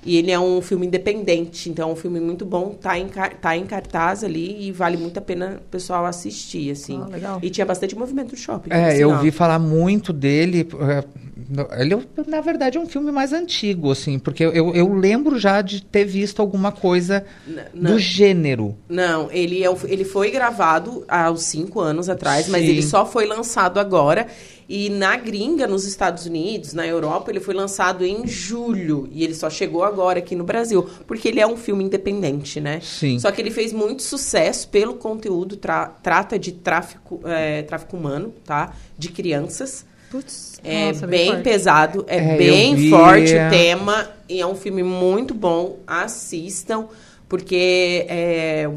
E 0.05 0.17
ele 0.17 0.32
é 0.32 0.39
um 0.39 0.62
filme 0.62 0.88
independente, 0.88 1.69
então 1.69 1.89
é 1.89 1.93
um 1.93 1.95
filme 1.95 2.19
muito 2.19 2.45
bom, 2.45 2.69
tá 2.69 2.97
em, 2.97 3.08
tá 3.08 3.55
em 3.55 3.65
cartaz 3.65 4.23
ali 4.23 4.67
e 4.67 4.71
vale 4.71 4.97
muito 4.97 5.17
a 5.17 5.21
pena 5.21 5.60
o 5.65 5.69
pessoal 5.69 6.05
assistir, 6.05 6.71
assim. 6.71 7.01
Ah, 7.03 7.08
legal. 7.12 7.39
E 7.43 7.49
tinha 7.49 7.65
bastante 7.65 7.95
movimento 7.95 8.32
no 8.32 8.38
shopping. 8.38 8.71
É, 8.71 8.97
eu 8.97 9.12
ouvi 9.12 9.29
falar 9.32 9.60
muito 9.60 10.12
dele. 10.13 10.67
é, 10.82 11.82
Ele, 11.82 11.97
na 12.27 12.41
verdade, 12.41 12.77
é 12.77 12.82
um 12.82 12.88
filme 12.88 13.12
mais 13.12 13.34
antigo, 13.34 13.91
assim, 13.91 14.17
porque 14.17 14.43
eu, 14.43 14.73
eu 14.73 14.93
lembro 14.93 15.38
já 15.38 15.62
de 15.62 15.84
ter 15.84 16.05
visto 16.05 16.41
alguma 16.41 16.71
coisa 16.71 17.25
N- 17.47 17.62
do 17.73 17.82
não. 17.91 17.99
gênero. 17.99 18.77
Não, 18.88 19.29
ele, 19.32 19.63
é, 19.63 19.69
ele 19.86 20.05
foi 20.05 20.32
gravado 20.32 21.03
há 21.08 21.29
uns 21.29 21.43
cinco 21.43 21.79
anos 21.82 22.10
atrás, 22.10 22.47
mas 22.47 22.63
Sim. 22.63 22.69
ele 22.71 22.82
só 22.82 23.05
foi 23.05 23.25
lançado 23.25 23.79
agora. 23.79 24.27
E 24.69 24.88
na 24.88 25.17
gringa, 25.17 25.65
nos 25.65 25.84
Estados 25.84 26.27
Unidos, 26.27 26.73
na 26.73 26.86
Europa, 26.86 27.32
ele 27.32 27.39
foi 27.39 27.55
lançado 27.55 28.05
em 28.05 28.27
julho. 28.27 29.10
E 29.12 29.23
ele 29.23 29.34
só 29.34 29.49
chegou 29.49 29.84
agora 29.84 30.19
aqui 30.19 30.36
no 30.36 30.43
Brasil. 30.43 30.88
Porque 31.08 31.27
ele 31.27 31.39
é 31.39 31.47
um 31.47 31.58
filme 31.58 31.84
independente, 31.84 32.62
né? 32.62 32.79
Sim. 32.79 33.17
Só 33.17 33.32
que 33.32 33.41
ele 33.41 33.49
fez 33.49 33.73
muito 33.73 34.03
sucesso 34.03 34.67
pelo 34.69 34.93
conteúdo, 34.93 35.58
tra- 35.58 35.88
trata 35.88 36.38
de 36.38 36.51
tráfico, 36.51 37.19
é, 37.25 37.63
tráfico 37.63 37.97
humano, 37.97 38.32
tá? 38.45 38.75
De 38.95 39.10
crianças. 39.10 39.84
Putz. 40.12 40.60
É 40.63 40.88
Nossa, 40.91 41.08
bem 41.08 41.32
bem 41.34 41.41
pesado, 41.43 42.05
é, 42.08 42.36
É, 42.36 42.38
bem 42.38 42.89
forte 42.91 43.34
o 43.34 43.49
tema. 43.49 44.08
E 44.27 44.39
é 44.39 44.45
um 44.45 44.55
filme 44.55 44.84
muito 44.84 45.34
bom. 45.34 45.79
Assistam, 45.88 46.88
porque 47.27 48.05
é 48.08 48.69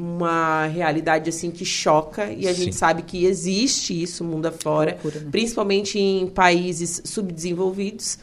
uma 0.00 0.66
realidade 0.66 1.28
assim 1.28 1.50
que 1.50 1.64
choca 1.64 2.30
e 2.30 2.48
a 2.48 2.54
Sim. 2.54 2.64
gente 2.64 2.76
sabe 2.76 3.02
que 3.02 3.24
existe 3.24 4.00
isso 4.00 4.24
mundo 4.24 4.46
afora, 4.46 4.92
Loucura, 4.92 5.20
né? 5.20 5.28
principalmente 5.30 5.98
em 5.98 6.26
países 6.26 7.02
subdesenvolvidos. 7.04 8.18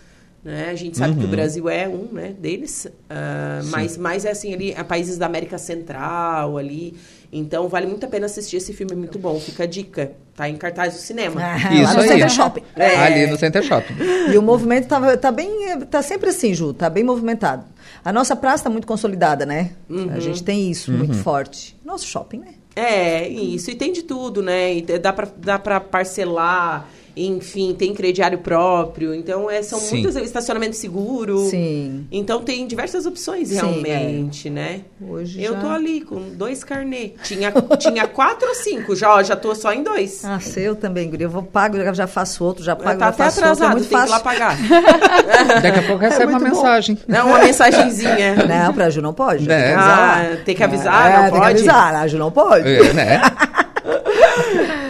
Né? 0.47 0.69
A 0.69 0.75
gente 0.75 0.97
sabe 0.97 1.19
que 1.19 1.25
o 1.25 1.27
Brasil 1.27 1.67
é 1.67 1.89
um 1.89 2.07
né, 2.09 2.33
deles, 2.39 2.87
ah, 3.09 3.59
mas, 3.65 3.97
mas 3.97 4.23
é 4.23 4.31
assim, 4.31 4.53
ali, 4.53 4.73
a 4.73 4.81
países 4.81 5.17
da 5.17 5.25
América 5.25 5.57
Central 5.57 6.57
ali. 6.57 6.95
Então 7.33 7.67
vale 7.67 7.85
muito 7.85 8.05
a 8.05 8.07
pena 8.07 8.27
assistir 8.27 8.55
esse 8.55 8.71
filme, 8.71 8.93
é 8.93 8.95
muito 8.95 9.19
bom. 9.19 9.37
Fica 9.41 9.63
a 9.63 9.65
dica. 9.65 10.13
Tá 10.33 10.47
em 10.47 10.55
cartaz 10.55 10.93
do 10.93 10.99
cinema. 11.01 11.41
Ah, 11.43 11.73
Isso 11.73 11.83
lá 11.83 11.93
no 11.95 11.99
aí. 11.99 12.07
Center 12.07 12.29
Shopping. 12.29 12.63
É. 12.77 12.95
Ali 12.95 13.27
no 13.27 13.37
Center 13.37 13.61
Shopping. 13.61 13.93
E 14.31 14.37
o 14.37 14.41
movimento 14.41 14.87
tá, 14.87 15.17
tá 15.17 15.33
bem, 15.33 15.81
tá 15.91 16.01
sempre 16.01 16.29
assim, 16.29 16.53
Ju, 16.53 16.73
tá 16.73 16.89
bem 16.89 17.03
movimentado. 17.03 17.65
A 18.05 18.13
nossa 18.13 18.33
praça 18.33 18.63
tá 18.63 18.69
muito 18.69 18.87
consolidada, 18.87 19.45
né? 19.45 19.71
Uhum. 19.89 20.11
A 20.13 20.19
gente 20.21 20.41
tem 20.43 20.71
isso 20.71 20.93
muito 20.93 21.15
forte. 21.15 21.75
Nosso 21.83 22.07
shopping, 22.07 22.37
né? 22.39 22.53
É, 22.73 23.27
isso. 23.27 23.69
E 23.69 23.75
tem 23.75 23.91
de 23.91 24.03
tudo, 24.03 24.41
né? 24.41 24.77
E 24.77 24.81
dá 24.81 25.11
pra, 25.11 25.27
dá 25.35 25.59
pra 25.59 25.81
parcelar, 25.81 26.87
enfim, 27.25 27.73
tem 27.73 27.93
crediário 27.93 28.37
próprio. 28.39 29.13
Então, 29.13 29.49
é, 29.49 29.61
são 29.63 29.79
Sim. 29.79 30.01
muitos 30.01 30.15
estacionamento 30.15 30.75
seguro. 30.75 31.39
Sim. 31.49 32.05
Então, 32.11 32.41
tem 32.41 32.67
diversas 32.67 33.05
opções, 33.05 33.49
Sim, 33.49 33.55
realmente, 33.55 34.49
né? 34.49 34.81
Hoje 35.01 35.41
Eu 35.41 35.53
já- 35.53 35.59
tô 35.59 35.67
ali 35.67 36.01
com 36.01 36.29
dois 36.35 36.63
carnê. 36.63 37.11
Tinha, 37.23 37.51
tinha 37.79 38.07
quatro 38.07 38.47
ou 38.47 38.55
cinco, 38.55 38.95
já, 38.95 39.13
ó, 39.15 39.23
já 39.23 39.35
tô 39.35 39.53
só 39.55 39.73
em 39.73 39.83
dois. 39.83 40.23
Ah, 40.25 40.39
eu 40.57 40.75
também, 40.75 41.09
guria. 41.09 41.25
Eu 41.25 41.29
vou 41.31 41.43
pago, 41.43 41.77
já 41.93 42.07
faço 42.07 42.43
outro, 42.43 42.63
já 42.63 42.75
pago, 42.75 42.99
tá 42.99 43.05
já 43.05 43.09
até 43.09 43.23
faço 43.23 43.37
outro. 43.39 43.49
É 43.49 43.51
atrasado, 43.53 43.71
muito 43.77 43.89
tem 43.89 43.97
que 43.99 44.05
ir 44.05 44.09
lá 44.09 44.19
fácil. 44.19 44.23
pagar. 44.23 44.57
Daqui 45.61 45.79
a 45.79 45.83
pouco 45.83 46.01
recebe 46.01 46.25
uma 46.31 46.39
muito 46.39 46.51
bom. 46.55 46.61
mensagem. 46.63 46.97
Não, 47.07 47.27
uma 47.27 47.39
mensagenzinha. 47.39 48.35
Não, 48.47 48.73
pra 48.73 48.89
Ju 48.89 49.01
não 49.01 49.13
pode. 49.13 49.45
Tem 49.45 49.55
que 49.57 49.63
É. 49.63 49.73
avisar 49.75 49.97
lá. 49.97 50.21
Ah, 50.33 50.37
tem 50.45 50.55
que 50.55 50.63
avisar, 50.63 51.09
É, 51.11 51.15
não 51.15 51.21
tem 51.23 51.31
que 51.33 51.37
pode? 51.39 51.51
avisar, 51.57 51.95
a 51.95 52.07
Ju 52.07 52.17
não 52.17 52.31
pode. 52.31 52.67
É, 52.69 52.93
né? 52.93 53.21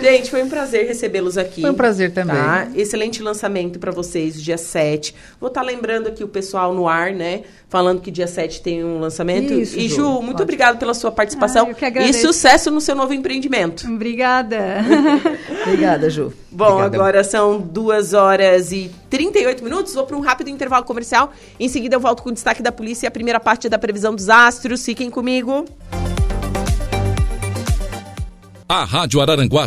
Gente, 0.09 0.31
foi 0.31 0.41
um 0.41 0.47
prazer 0.47 0.87
recebê-los 0.87 1.37
aqui. 1.37 1.59
Foi 1.59 1.69
um 1.69 1.73
prazer 1.73 2.13
também. 2.13 2.33
Tá? 2.33 2.69
Excelente 2.73 3.21
lançamento 3.21 3.77
para 3.77 3.91
vocês, 3.91 4.41
dia 4.41 4.57
7. 4.57 5.13
Vou 5.37 5.49
estar 5.49 5.61
lembrando 5.61 6.07
aqui 6.07 6.23
o 6.23 6.29
pessoal 6.29 6.73
no 6.73 6.87
ar, 6.87 7.11
né? 7.11 7.41
Falando 7.67 7.99
que 7.99 8.09
dia 8.09 8.25
7 8.25 8.61
tem 8.61 8.85
um 8.85 9.01
lançamento. 9.01 9.53
Isso, 9.53 9.77
e 9.77 9.89
Ju, 9.89 9.95
Ju, 9.95 10.11
muito 10.21 10.31
pode. 10.31 10.43
obrigada 10.43 10.77
pela 10.77 10.93
sua 10.93 11.11
participação. 11.11 11.65
Ah, 11.65 11.69
eu 11.71 11.75
que 11.75 11.99
e 11.99 12.13
sucesso 12.13 12.71
no 12.71 12.79
seu 12.79 12.95
novo 12.95 13.13
empreendimento. 13.13 13.85
Obrigada. 13.85 14.77
Obrigada, 15.67 16.09
Ju. 16.09 16.31
Bom, 16.49 16.65
Obrigado. 16.65 16.95
agora 16.95 17.23
são 17.25 17.59
2 17.59 18.13
horas 18.13 18.71
e 18.71 18.89
38 19.09 19.61
minutos. 19.61 19.93
Vou 19.93 20.05
para 20.05 20.15
um 20.15 20.21
rápido 20.21 20.49
intervalo 20.49 20.85
comercial. 20.85 21.33
Em 21.59 21.67
seguida, 21.67 21.97
eu 21.97 21.99
volto 21.99 22.23
com 22.23 22.29
o 22.29 22.33
destaque 22.33 22.63
da 22.63 22.71
polícia 22.71 23.05
e 23.05 23.09
a 23.09 23.11
primeira 23.11 23.41
parte 23.41 23.67
da 23.67 23.77
previsão 23.77 24.15
dos 24.15 24.29
astros. 24.29 24.85
Fiquem 24.85 25.09
comigo. 25.09 25.65
A 28.69 28.83
Rádio 28.83 29.21
Araranguá 29.21 29.65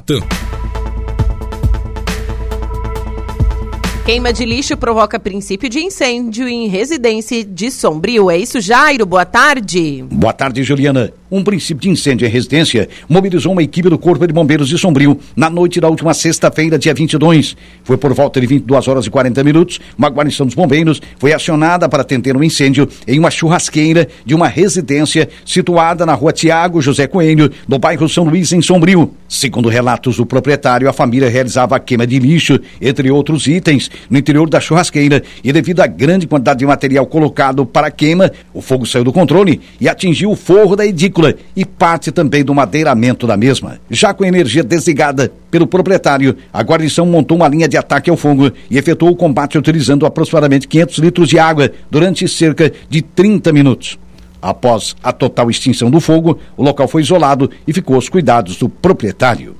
Queima 4.10 4.32
de 4.32 4.44
lixo 4.44 4.76
provoca 4.76 5.20
princípio 5.20 5.68
de 5.68 5.78
incêndio 5.78 6.48
em 6.48 6.66
residência 6.66 7.44
de 7.44 7.70
Sombrio. 7.70 8.28
É 8.28 8.36
isso, 8.36 8.60
Jairo? 8.60 9.06
Boa 9.06 9.24
tarde. 9.24 10.04
Boa 10.10 10.32
tarde, 10.32 10.64
Juliana. 10.64 11.12
Um 11.30 11.44
princípio 11.44 11.82
de 11.82 11.90
incêndio 11.90 12.26
em 12.26 12.28
residência 12.28 12.88
mobilizou 13.08 13.52
uma 13.52 13.62
equipe 13.62 13.88
do 13.88 13.96
Corpo 13.96 14.26
de 14.26 14.32
Bombeiros 14.32 14.68
de 14.68 14.76
Sombrio 14.76 15.16
na 15.36 15.48
noite 15.48 15.80
da 15.80 15.88
última 15.88 16.12
sexta-feira, 16.12 16.76
dia 16.76 16.92
22. 16.92 17.56
Foi 17.84 17.96
por 17.96 18.12
volta 18.12 18.40
de 18.40 18.48
22 18.48 18.88
horas 18.88 19.06
e 19.06 19.10
40 19.10 19.44
minutos. 19.44 19.78
Uma 19.96 20.08
guarnição 20.08 20.44
dos 20.44 20.56
bombeiros 20.56 21.00
foi 21.16 21.32
acionada 21.32 21.88
para 21.88 22.02
atender 22.02 22.36
um 22.36 22.42
incêndio 22.42 22.88
em 23.06 23.16
uma 23.16 23.30
churrasqueira 23.30 24.08
de 24.26 24.34
uma 24.34 24.48
residência 24.48 25.28
situada 25.46 26.04
na 26.04 26.14
rua 26.14 26.32
Tiago 26.32 26.82
José 26.82 27.06
Coelho, 27.06 27.48
no 27.68 27.78
bairro 27.78 28.08
São 28.08 28.24
Luís, 28.24 28.50
em 28.52 28.60
Sombrio. 28.60 29.14
Segundo 29.30 29.68
relatos 29.68 30.16
do 30.16 30.26
proprietário, 30.26 30.88
a 30.88 30.92
família 30.92 31.30
realizava 31.30 31.76
a 31.76 31.78
queima 31.78 32.04
de 32.04 32.18
lixo, 32.18 32.58
entre 32.82 33.12
outros 33.12 33.46
itens, 33.46 33.88
no 34.10 34.18
interior 34.18 34.50
da 34.50 34.58
churrasqueira 34.58 35.22
e 35.44 35.52
devido 35.52 35.78
à 35.78 35.86
grande 35.86 36.26
quantidade 36.26 36.58
de 36.58 36.66
material 36.66 37.06
colocado 37.06 37.64
para 37.64 37.86
a 37.86 37.90
queima, 37.92 38.32
o 38.52 38.60
fogo 38.60 38.84
saiu 38.84 39.04
do 39.04 39.12
controle 39.12 39.60
e 39.80 39.88
atingiu 39.88 40.32
o 40.32 40.36
forro 40.36 40.74
da 40.74 40.84
edícula 40.84 41.32
e 41.54 41.64
parte 41.64 42.10
também 42.10 42.44
do 42.44 42.52
madeiramento 42.52 43.24
da 43.24 43.36
mesma. 43.36 43.80
Já 43.88 44.12
com 44.12 44.24
a 44.24 44.28
energia 44.28 44.64
desligada 44.64 45.30
pelo 45.48 45.64
proprietário, 45.64 46.36
a 46.52 46.60
guarnição 46.60 47.06
montou 47.06 47.36
uma 47.36 47.46
linha 47.46 47.68
de 47.68 47.76
ataque 47.76 48.10
ao 48.10 48.16
fogo 48.16 48.50
e 48.68 48.78
efetuou 48.78 49.12
o 49.12 49.16
combate 49.16 49.56
utilizando 49.56 50.06
aproximadamente 50.06 50.66
500 50.66 50.98
litros 50.98 51.28
de 51.28 51.38
água 51.38 51.70
durante 51.88 52.26
cerca 52.26 52.72
de 52.88 53.00
30 53.00 53.52
minutos. 53.52 53.96
Após 54.40 54.96
a 55.02 55.12
total 55.12 55.50
extinção 55.50 55.90
do 55.90 56.00
fogo, 56.00 56.38
o 56.56 56.62
local 56.62 56.88
foi 56.88 57.02
isolado 57.02 57.50
e 57.66 57.72
ficou 57.72 57.96
aos 57.96 58.08
cuidados 58.08 58.56
do 58.56 58.68
proprietário. 58.68 59.56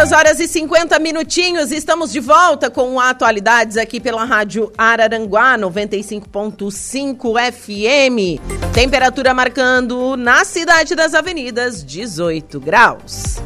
Duas 0.00 0.12
horas 0.12 0.40
e 0.40 0.48
50 0.48 0.98
minutinhos, 0.98 1.70
estamos 1.70 2.10
de 2.10 2.20
volta 2.20 2.70
com 2.70 2.98
atualidades 2.98 3.76
aqui 3.76 4.00
pela 4.00 4.24
Rádio 4.24 4.72
Araranguá 4.78 5.58
95.5 5.58 7.52
FM. 7.52 8.40
Temperatura 8.72 9.34
marcando 9.34 10.16
na 10.16 10.42
cidade 10.42 10.94
das 10.94 11.12
avenidas 11.12 11.84
18 11.84 12.58
graus. 12.60 13.36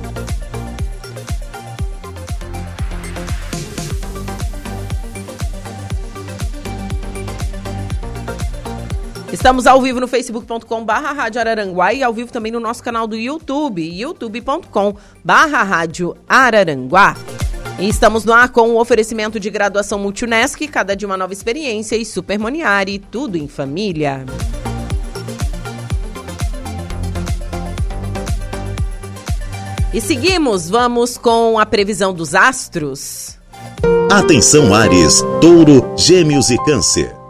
Estamos 9.34 9.66
ao 9.66 9.82
vivo 9.82 9.98
no 9.98 10.06
facebook.com 10.06 10.84
barra 10.84 11.10
Rádio 11.10 11.40
Araranguá 11.40 11.92
e 11.92 12.04
ao 12.04 12.12
vivo 12.12 12.30
também 12.30 12.52
no 12.52 12.60
nosso 12.60 12.80
canal 12.80 13.04
do 13.04 13.16
YouTube, 13.16 13.82
youtube.com 13.82 14.94
barra 15.24 15.60
Rádio 15.64 16.16
Araranguá. 16.28 17.16
E 17.80 17.88
estamos 17.88 18.24
no 18.24 18.32
ar 18.32 18.50
com 18.50 18.70
o 18.70 18.80
oferecimento 18.80 19.40
de 19.40 19.50
graduação 19.50 19.98
Multunesc, 19.98 20.68
cada 20.68 20.94
de 20.94 21.04
uma 21.04 21.16
nova 21.16 21.32
experiência 21.32 21.96
e 21.96 22.04
Supermoniari, 22.04 23.00
tudo 23.00 23.36
em 23.36 23.48
família. 23.48 24.24
E 29.92 30.00
seguimos, 30.00 30.70
vamos 30.70 31.18
com 31.18 31.58
a 31.58 31.66
previsão 31.66 32.14
dos 32.14 32.36
astros. 32.36 33.36
Atenção 34.08 34.72
Ares, 34.72 35.22
Touro, 35.40 35.92
Gêmeos 35.96 36.50
e 36.50 36.58
Câncer. 36.64 37.23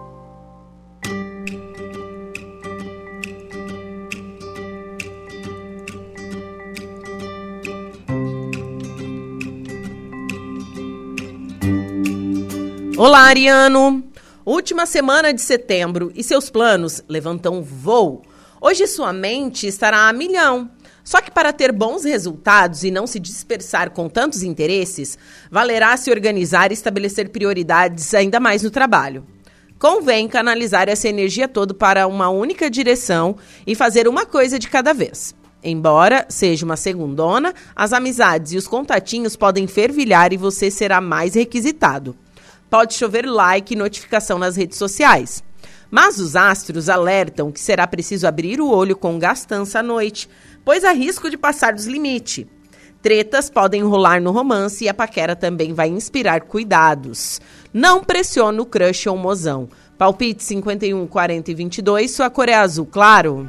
Olá, 13.06 13.24
Ariano! 13.24 14.02
Última 14.46 14.86
semana 14.86 15.30
de 15.30 15.42
setembro 15.42 16.10
e 16.14 16.24
seus 16.24 16.48
planos 16.48 17.04
levantam 17.06 17.62
voo. 17.62 18.22
Hoje 18.58 18.86
sua 18.86 19.12
mente 19.12 19.66
estará 19.66 20.08
a 20.08 20.12
milhão. 20.14 20.70
Só 21.04 21.20
que 21.20 21.30
para 21.30 21.52
ter 21.52 21.70
bons 21.70 22.04
resultados 22.04 22.82
e 22.82 22.90
não 22.90 23.06
se 23.06 23.20
dispersar 23.20 23.90
com 23.90 24.08
tantos 24.08 24.42
interesses, 24.42 25.18
valerá 25.50 25.94
se 25.98 26.10
organizar 26.10 26.70
e 26.70 26.72
estabelecer 26.72 27.28
prioridades 27.28 28.14
ainda 28.14 28.40
mais 28.40 28.62
no 28.62 28.70
trabalho. 28.70 29.26
Convém 29.78 30.26
canalizar 30.26 30.88
essa 30.88 31.06
energia 31.06 31.46
toda 31.46 31.74
para 31.74 32.06
uma 32.06 32.30
única 32.30 32.70
direção 32.70 33.36
e 33.66 33.74
fazer 33.74 34.08
uma 34.08 34.24
coisa 34.24 34.58
de 34.58 34.70
cada 34.70 34.94
vez. 34.94 35.34
Embora 35.62 36.24
seja 36.30 36.64
uma 36.64 36.74
segundona, 36.74 37.52
as 37.76 37.92
amizades 37.92 38.52
e 38.52 38.56
os 38.56 38.66
contatinhos 38.66 39.36
podem 39.36 39.66
fervilhar 39.66 40.32
e 40.32 40.38
você 40.38 40.70
será 40.70 41.02
mais 41.02 41.34
requisitado. 41.34 42.16
Pode 42.74 42.94
chover 42.94 43.24
like 43.24 43.72
e 43.72 43.76
notificação 43.76 44.37
nas 44.37 44.56
redes 44.56 44.78
sociais. 44.78 45.44
Mas 45.92 46.18
os 46.18 46.34
astros 46.34 46.88
alertam 46.88 47.52
que 47.52 47.60
será 47.60 47.87
preciso 47.87 48.26
abrir 48.26 48.60
o 48.60 48.68
olho 48.68 48.96
com 48.96 49.16
gastança 49.16 49.78
à 49.78 49.82
noite, 49.82 50.28
pois 50.64 50.82
há 50.82 50.90
risco 50.90 51.30
de 51.30 51.37
passar 51.37 51.72
dos 51.72 51.87
limites. 51.87 52.46
Tretas 53.00 53.48
podem 53.48 53.84
rolar 53.84 54.20
no 54.20 54.32
romance 54.32 54.82
e 54.82 54.88
a 54.88 54.92
paquera 54.92 55.37
também 55.37 55.72
vai 55.72 55.87
inspirar 55.87 56.40
cuidados. 56.40 57.40
Não 57.72 58.02
pressione 58.02 58.58
o 58.58 58.66
crush 58.66 59.08
ou 59.08 59.16
mozão. 59.16 59.68
Palpite 59.96 60.42
51, 60.42 61.06
40 61.06 61.52
e 61.52 61.54
22, 61.54 62.10
sua 62.10 62.28
cor 62.28 62.48
é 62.48 62.54
azul 62.54 62.87
claro. 62.87 63.48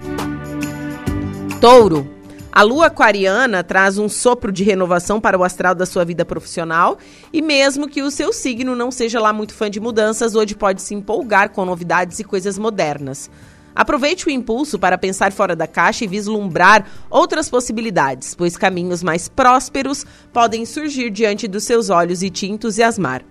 Touro. 1.59 2.07
A 2.55 2.61
lua 2.61 2.85
aquariana 2.85 3.65
traz 3.65 3.97
um 3.97 4.07
sopro 4.07 4.49
de 4.49 4.63
renovação 4.63 5.19
para 5.19 5.37
o 5.37 5.43
astral 5.43 5.75
da 5.75 5.85
sua 5.85 6.05
vida 6.05 6.23
profissional 6.23 6.97
e 7.33 7.41
mesmo 7.41 7.85
que 7.85 8.01
o 8.01 8.09
seu 8.09 8.31
signo 8.31 8.77
não 8.77 8.91
seja 8.91 9.19
lá 9.19 9.33
muito 9.33 9.53
fã 9.53 9.69
de 9.69 9.77
mudanças, 9.77 10.35
hoje 10.35 10.55
pode 10.55 10.81
se 10.81 10.95
empolgar 10.95 11.49
com 11.49 11.65
novidades 11.65 12.17
e 12.17 12.23
coisas 12.23 12.57
modernas. 12.57 13.29
Aproveite 13.75 14.25
o 14.25 14.29
impulso 14.29 14.79
para 14.79 14.97
pensar 14.97 15.33
fora 15.33 15.53
da 15.53 15.67
caixa 15.67 16.05
e 16.05 16.07
vislumbrar 16.07 16.87
outras 17.09 17.49
possibilidades, 17.49 18.33
pois 18.33 18.55
caminhos 18.55 19.03
mais 19.03 19.27
prósperos 19.27 20.05
podem 20.31 20.65
surgir 20.65 21.09
diante 21.09 21.49
dos 21.49 21.65
seus 21.65 21.89
olhos 21.89 22.23
e 22.23 22.29
te 22.29 22.47
entusiasmar. 22.47 23.21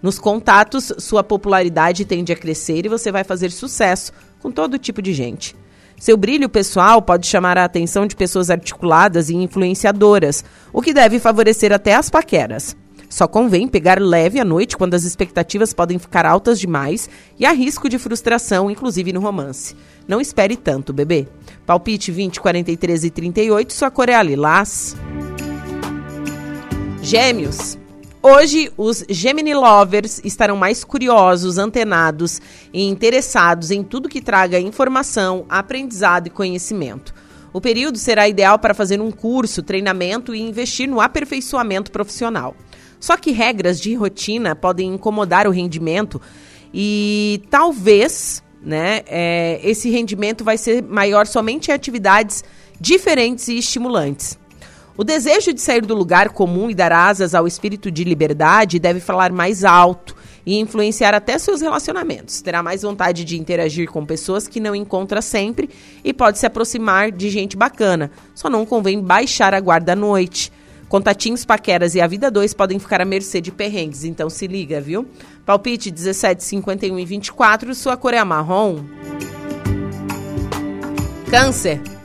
Nos 0.00 0.20
contatos, 0.20 0.92
sua 0.98 1.24
popularidade 1.24 2.04
tende 2.04 2.32
a 2.32 2.36
crescer 2.36 2.86
e 2.86 2.88
você 2.88 3.10
vai 3.10 3.24
fazer 3.24 3.50
sucesso 3.50 4.12
com 4.38 4.52
todo 4.52 4.78
tipo 4.78 5.02
de 5.02 5.12
gente. 5.12 5.56
Seu 5.98 6.16
brilho 6.16 6.48
pessoal 6.48 7.02
pode 7.02 7.26
chamar 7.26 7.58
a 7.58 7.64
atenção 7.64 8.06
de 8.06 8.14
pessoas 8.14 8.50
articuladas 8.50 9.30
e 9.30 9.34
influenciadoras, 9.34 10.44
o 10.72 10.80
que 10.80 10.94
deve 10.94 11.18
favorecer 11.18 11.72
até 11.72 11.94
as 11.94 12.08
paqueras. 12.08 12.76
Só 13.08 13.26
convém 13.26 13.66
pegar 13.66 14.00
leve 14.00 14.38
à 14.38 14.44
noite 14.44 14.76
quando 14.76 14.94
as 14.94 15.04
expectativas 15.04 15.72
podem 15.72 15.98
ficar 15.98 16.26
altas 16.26 16.60
demais 16.60 17.08
e 17.38 17.46
há 17.46 17.52
risco 17.52 17.88
de 17.88 17.98
frustração, 17.98 18.70
inclusive 18.70 19.12
no 19.12 19.20
romance. 19.20 19.74
Não 20.06 20.20
espere 20.20 20.56
tanto, 20.56 20.92
bebê. 20.92 21.26
Palpite 21.66 22.12
20, 22.12 22.40
43 22.40 23.04
e 23.04 23.10
38, 23.10 23.72
sua 23.72 23.90
cor 23.90 24.08
é 24.08 24.22
lilás. 24.22 24.94
Gêmeos. 27.02 27.78
Hoje, 28.20 28.72
os 28.76 29.04
Gemini 29.08 29.54
Lovers 29.54 30.20
estarão 30.24 30.56
mais 30.56 30.82
curiosos, 30.82 31.56
antenados 31.56 32.40
e 32.72 32.82
interessados 32.82 33.70
em 33.70 33.84
tudo 33.84 34.08
que 34.08 34.20
traga 34.20 34.58
informação, 34.58 35.46
aprendizado 35.48 36.26
e 36.26 36.30
conhecimento. 36.30 37.14
O 37.52 37.60
período 37.60 37.96
será 37.96 38.28
ideal 38.28 38.58
para 38.58 38.74
fazer 38.74 39.00
um 39.00 39.12
curso, 39.12 39.62
treinamento 39.62 40.34
e 40.34 40.40
investir 40.40 40.88
no 40.88 41.00
aperfeiçoamento 41.00 41.92
profissional. 41.92 42.56
Só 42.98 43.16
que 43.16 43.30
regras 43.30 43.80
de 43.80 43.94
rotina 43.94 44.56
podem 44.56 44.94
incomodar 44.94 45.46
o 45.46 45.52
rendimento 45.52 46.20
e 46.74 47.40
talvez 47.48 48.42
né, 48.60 49.02
é, 49.06 49.60
esse 49.62 49.88
rendimento 49.90 50.42
vai 50.42 50.58
ser 50.58 50.82
maior 50.82 51.24
somente 51.26 51.70
em 51.70 51.74
atividades 51.74 52.42
diferentes 52.80 53.46
e 53.46 53.58
estimulantes. 53.58 54.36
O 54.98 55.04
desejo 55.04 55.52
de 55.52 55.60
sair 55.60 55.86
do 55.86 55.94
lugar 55.94 56.30
comum 56.30 56.68
e 56.68 56.74
dar 56.74 56.90
asas 56.90 57.32
ao 57.32 57.46
espírito 57.46 57.88
de 57.88 58.02
liberdade 58.02 58.80
deve 58.80 58.98
falar 58.98 59.30
mais 59.30 59.62
alto 59.62 60.16
e 60.44 60.58
influenciar 60.58 61.14
até 61.14 61.38
seus 61.38 61.60
relacionamentos. 61.60 62.42
Terá 62.42 62.64
mais 62.64 62.82
vontade 62.82 63.24
de 63.24 63.38
interagir 63.38 63.88
com 63.88 64.04
pessoas 64.04 64.48
que 64.48 64.58
não 64.58 64.74
encontra 64.74 65.22
sempre 65.22 65.70
e 66.02 66.12
pode 66.12 66.40
se 66.40 66.46
aproximar 66.46 67.12
de 67.12 67.30
gente 67.30 67.56
bacana. 67.56 68.10
Só 68.34 68.50
não 68.50 68.66
convém 68.66 69.00
baixar 69.00 69.54
a 69.54 69.60
guarda 69.60 69.92
à 69.92 69.96
noite. 69.96 70.50
Contatinhos, 70.88 71.44
paqueras 71.44 71.94
e 71.94 72.00
a 72.00 72.06
vida 72.08 72.28
2 72.28 72.52
podem 72.52 72.80
ficar 72.80 73.00
à 73.00 73.04
mercê 73.04 73.40
de 73.40 73.52
perrengues, 73.52 74.02
então 74.02 74.28
se 74.28 74.48
liga, 74.48 74.80
viu? 74.80 75.06
Palpite 75.46 75.92
17, 75.92 76.42
51 76.42 76.98
e 76.98 77.04
24, 77.04 77.72
sua 77.72 77.96
cor 77.96 78.14
é 78.14 78.24
marrom. 78.24 78.80
Câncer. 81.30 81.97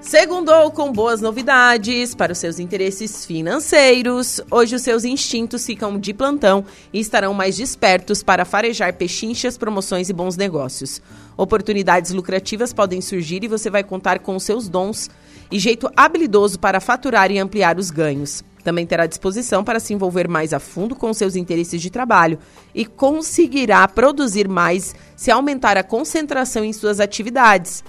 Segundou 0.00 0.70
com 0.70 0.90
boas 0.90 1.20
novidades 1.20 2.14
para 2.14 2.32
os 2.32 2.38
seus 2.38 2.58
interesses 2.58 3.26
financeiros. 3.26 4.40
Hoje 4.50 4.74
os 4.74 4.82
seus 4.82 5.04
instintos 5.04 5.66
ficam 5.66 5.98
de 5.98 6.14
plantão 6.14 6.64
e 6.90 6.98
estarão 6.98 7.34
mais 7.34 7.58
despertos 7.58 8.22
para 8.22 8.46
farejar 8.46 8.94
pechinchas, 8.94 9.58
promoções 9.58 10.08
e 10.08 10.12
bons 10.14 10.38
negócios. 10.38 11.02
Oportunidades 11.36 12.12
lucrativas 12.12 12.72
podem 12.72 13.02
surgir 13.02 13.44
e 13.44 13.48
você 13.48 13.68
vai 13.68 13.84
contar 13.84 14.20
com 14.20 14.34
os 14.34 14.42
seus 14.42 14.70
dons 14.70 15.10
e 15.52 15.58
jeito 15.58 15.90
habilidoso 15.94 16.58
para 16.58 16.80
faturar 16.80 17.30
e 17.30 17.38
ampliar 17.38 17.78
os 17.78 17.90
ganhos. 17.90 18.42
Também 18.64 18.86
terá 18.86 19.06
disposição 19.06 19.62
para 19.62 19.78
se 19.78 19.92
envolver 19.92 20.28
mais 20.28 20.54
a 20.54 20.58
fundo 20.58 20.96
com 20.96 21.12
seus 21.12 21.36
interesses 21.36 21.80
de 21.80 21.90
trabalho 21.90 22.38
e 22.74 22.86
conseguirá 22.86 23.86
produzir 23.86 24.48
mais 24.48 24.94
se 25.14 25.30
aumentar 25.30 25.76
a 25.76 25.84
concentração 25.84 26.64
em 26.64 26.72
suas 26.72 27.00
atividades. 27.00 27.84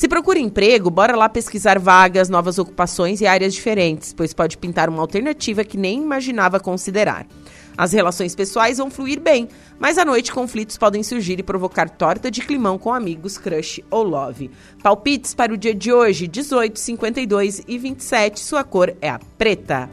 Se 0.00 0.08
procura 0.08 0.38
emprego, 0.38 0.88
bora 0.88 1.14
lá 1.14 1.28
pesquisar 1.28 1.78
vagas, 1.78 2.30
novas 2.30 2.58
ocupações 2.58 3.20
e 3.20 3.26
áreas 3.26 3.52
diferentes, 3.52 4.14
pois 4.14 4.32
pode 4.32 4.56
pintar 4.56 4.88
uma 4.88 5.02
alternativa 5.02 5.62
que 5.62 5.76
nem 5.76 6.02
imaginava 6.02 6.58
considerar. 6.58 7.26
As 7.76 7.92
relações 7.92 8.34
pessoais 8.34 8.78
vão 8.78 8.90
fluir 8.90 9.20
bem, 9.20 9.46
mas 9.78 9.98
à 9.98 10.04
noite 10.06 10.32
conflitos 10.32 10.78
podem 10.78 11.02
surgir 11.02 11.38
e 11.38 11.42
provocar 11.42 11.90
torta 11.90 12.30
de 12.30 12.40
climão 12.40 12.78
com 12.78 12.94
amigos, 12.94 13.36
crush 13.36 13.84
ou 13.90 14.02
love. 14.02 14.50
Palpites 14.82 15.34
para 15.34 15.52
o 15.52 15.56
dia 15.58 15.74
de 15.74 15.92
hoje, 15.92 16.26
18, 16.26 16.80
52 16.80 17.60
e 17.68 17.76
27. 17.76 18.40
Sua 18.40 18.64
cor 18.64 18.94
é 19.02 19.10
a 19.10 19.20
preta. 19.36 19.90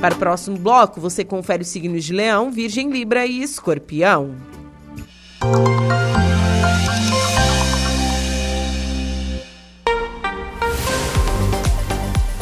Para 0.00 0.14
o 0.14 0.18
próximo 0.18 0.56
bloco, 0.56 1.00
você 1.00 1.24
confere 1.24 1.62
os 1.62 1.68
signos 1.68 2.04
de 2.04 2.12
Leão, 2.12 2.52
Virgem, 2.52 2.92
Libra 2.92 3.26
e 3.26 3.42
Escorpião. 3.42 4.36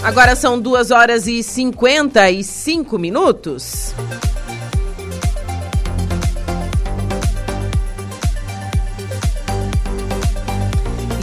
Agora 0.06 0.36
são 0.36 0.60
2 0.60 0.92
horas 0.92 1.26
e 1.26 1.42
55 1.42 2.96
minutos. 2.96 3.92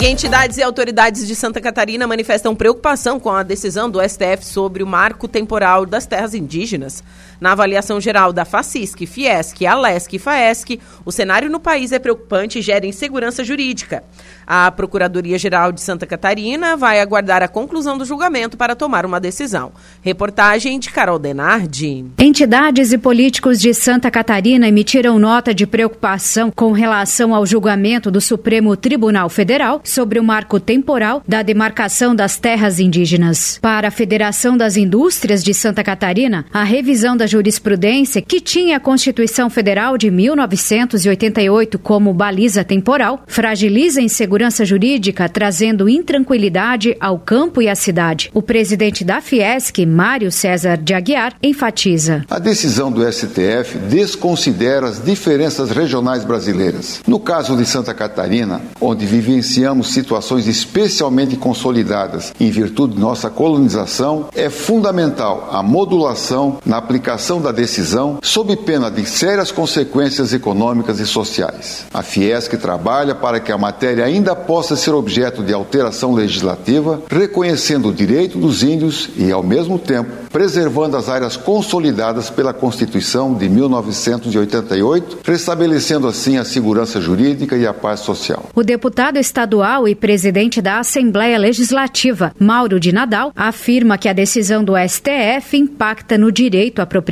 E 0.02 0.06
entidades 0.06 0.58
e 0.58 0.62
autoridades 0.62 1.26
de 1.26 1.34
Santa 1.34 1.62
Catarina 1.62 2.06
manifestam 2.06 2.54
preocupação 2.54 3.22
com 3.22 3.30
a 3.32 3.42
decisão 3.42 3.90
do 3.90 4.02
STF 4.02 4.46
sobre 4.46 4.84
o 4.84 4.86
marco 4.86 5.30
temporal 5.30 5.86
das 5.86 6.06
terras 6.06 6.34
indígenas. 6.34 7.02
Na 7.44 7.52
avaliação 7.52 8.00
geral 8.00 8.32
da 8.32 8.46
FACISC, 8.46 9.06
Fiesc, 9.06 9.66
Alesc 9.66 10.16
e 10.16 10.18
FAESC, 10.18 10.80
o 11.04 11.12
cenário 11.12 11.50
no 11.50 11.60
país 11.60 11.92
é 11.92 12.00
preocupante 12.00 12.58
e 12.58 12.62
gera 12.62 12.86
insegurança 12.86 13.44
jurídica. 13.44 14.02
A 14.48 14.72
Procuradoria-Geral 14.72 15.74
de 15.74 15.82
Santa 15.82 16.06
Catarina 16.06 16.78
vai 16.78 17.02
aguardar 17.02 17.44
a 17.44 17.50
conclusão 17.50 17.98
do 17.98 18.06
julgamento 18.06 18.56
para 18.56 18.78
tomar 18.78 19.06
uma 19.06 19.20
decisão. 19.20 19.74
Reportagem 20.02 20.80
de 20.80 20.90
Carol 20.90 21.20
Denardi. 21.20 22.06
Entidades 22.18 22.94
e 22.94 22.98
políticos 22.98 23.60
de 23.60 23.74
Santa 23.74 24.10
Catarina 24.10 24.66
emitiram 24.66 25.20
nota 25.20 25.54
de 25.54 25.68
preocupação 25.68 26.50
com 26.50 26.72
relação 26.72 27.36
ao 27.36 27.46
julgamento 27.46 28.10
do 28.10 28.22
Supremo 28.22 28.78
Tribunal 28.78 29.28
Federal 29.28 29.82
sobre 29.84 30.18
o 30.18 30.24
marco 30.24 30.62
temporal 30.62 31.22
da 31.28 31.42
demarcação 31.42 32.16
das 32.16 32.38
terras 32.38 32.80
indígenas. 32.80 33.60
Para 33.62 33.90
a 33.90 33.92
Federação 33.92 34.56
das 34.56 34.78
Indústrias 34.78 35.44
de 35.44 35.54
Santa 35.54 35.84
Catarina, 35.84 36.46
a 36.54 36.64
revisão 36.64 37.18
da 37.18 37.33
jurisprudência, 37.34 38.22
que 38.22 38.40
tinha 38.40 38.78
a 38.78 38.80
Constituição 38.80 39.50
Federal 39.50 39.98
de 39.98 40.12
1988 40.12 41.80
como 41.80 42.14
baliza 42.14 42.64
temporal, 42.64 43.24
fragiliza 43.26 44.00
a 44.00 44.04
insegurança 44.04 44.64
jurídica, 44.64 45.28
trazendo 45.28 45.90
intranquilidade 45.90 46.96
ao 47.00 47.18
campo 47.18 47.60
e 47.60 47.68
à 47.68 47.74
cidade. 47.74 48.30
O 48.36 48.42
presidente 48.42 49.04
da 49.04 49.20
Fiesc, 49.20 49.84
Mário 49.84 50.32
César 50.32 50.78
de 50.78 50.94
Aguiar, 50.94 51.34
enfatiza. 51.42 52.24
A 52.30 52.38
decisão 52.38 52.92
do 52.92 53.02
STF 53.12 53.80
desconsidera 53.90 54.88
as 54.88 55.04
diferenças 55.04 55.72
regionais 55.72 56.24
brasileiras. 56.24 57.02
No 57.08 57.20
caso 57.20 57.58
de 57.58 57.66
Santa 57.66 57.96
Catarina, 57.96 58.62
onde 58.80 59.08
vivenciamos 59.08 59.92
situações 59.92 60.48
especialmente 60.48 61.36
consolidadas 61.36 62.32
em 62.40 62.52
virtude 62.52 62.94
de 62.94 63.00
nossa 63.00 63.30
colonização, 63.32 64.28
é 64.36 64.52
fundamental 64.52 65.50
a 65.52 65.64
modulação 65.64 66.60
na 66.64 66.78
aplicação 66.78 67.13
da 67.42 67.52
decisão, 67.52 68.20
sob 68.22 68.56
pena 68.58 68.90
de 68.90 69.06
sérias 69.06 69.52
consequências 69.52 70.34
econômicas 70.34 71.00
e 71.00 71.06
sociais. 71.06 71.86
A 71.94 72.02
Fiesc 72.02 72.58
trabalha 72.58 73.14
para 73.14 73.40
que 73.40 73.52
a 73.52 73.58
matéria 73.58 74.06
ainda 74.06 74.36
possa 74.36 74.76
ser 74.76 74.92
objeto 74.92 75.44
de 75.44 75.54
alteração 75.54 76.14
legislativa, 76.14 77.02
reconhecendo 77.10 77.90
o 77.90 77.94
direito 77.94 78.38
dos 78.38 78.64
índios 78.64 79.10
e, 79.16 79.32
ao 79.32 79.44
mesmo 79.44 79.78
tempo, 79.78 80.12
preservando 80.32 80.98
as 80.98 81.08
áreas 81.08 81.38
consolidadas 81.38 82.30
pela 82.30 82.54
Constituição 82.54 83.34
de 83.34 83.48
1988, 83.48 85.20
restabelecendo 85.24 86.08
assim 86.08 86.38
a 86.38 86.44
segurança 86.44 87.00
jurídica 87.00 87.56
e 87.56 87.68
a 87.68 87.74
paz 87.74 88.00
social. 88.00 88.50
O 88.56 88.64
deputado 88.64 89.18
estadual 89.18 89.88
e 89.88 89.94
presidente 89.94 90.62
da 90.62 90.80
Assembleia 90.80 91.38
Legislativa, 91.38 92.34
Mauro 92.40 92.80
de 92.80 92.92
Nadal, 92.92 93.32
afirma 93.36 93.98
que 93.98 94.10
a 94.10 94.14
decisão 94.14 94.64
do 94.64 94.74
STF 94.76 95.56
impacta 95.56 96.18
no 96.18 96.32
direito 96.32 96.82
à 96.82 96.86
propriedade. 96.86 97.03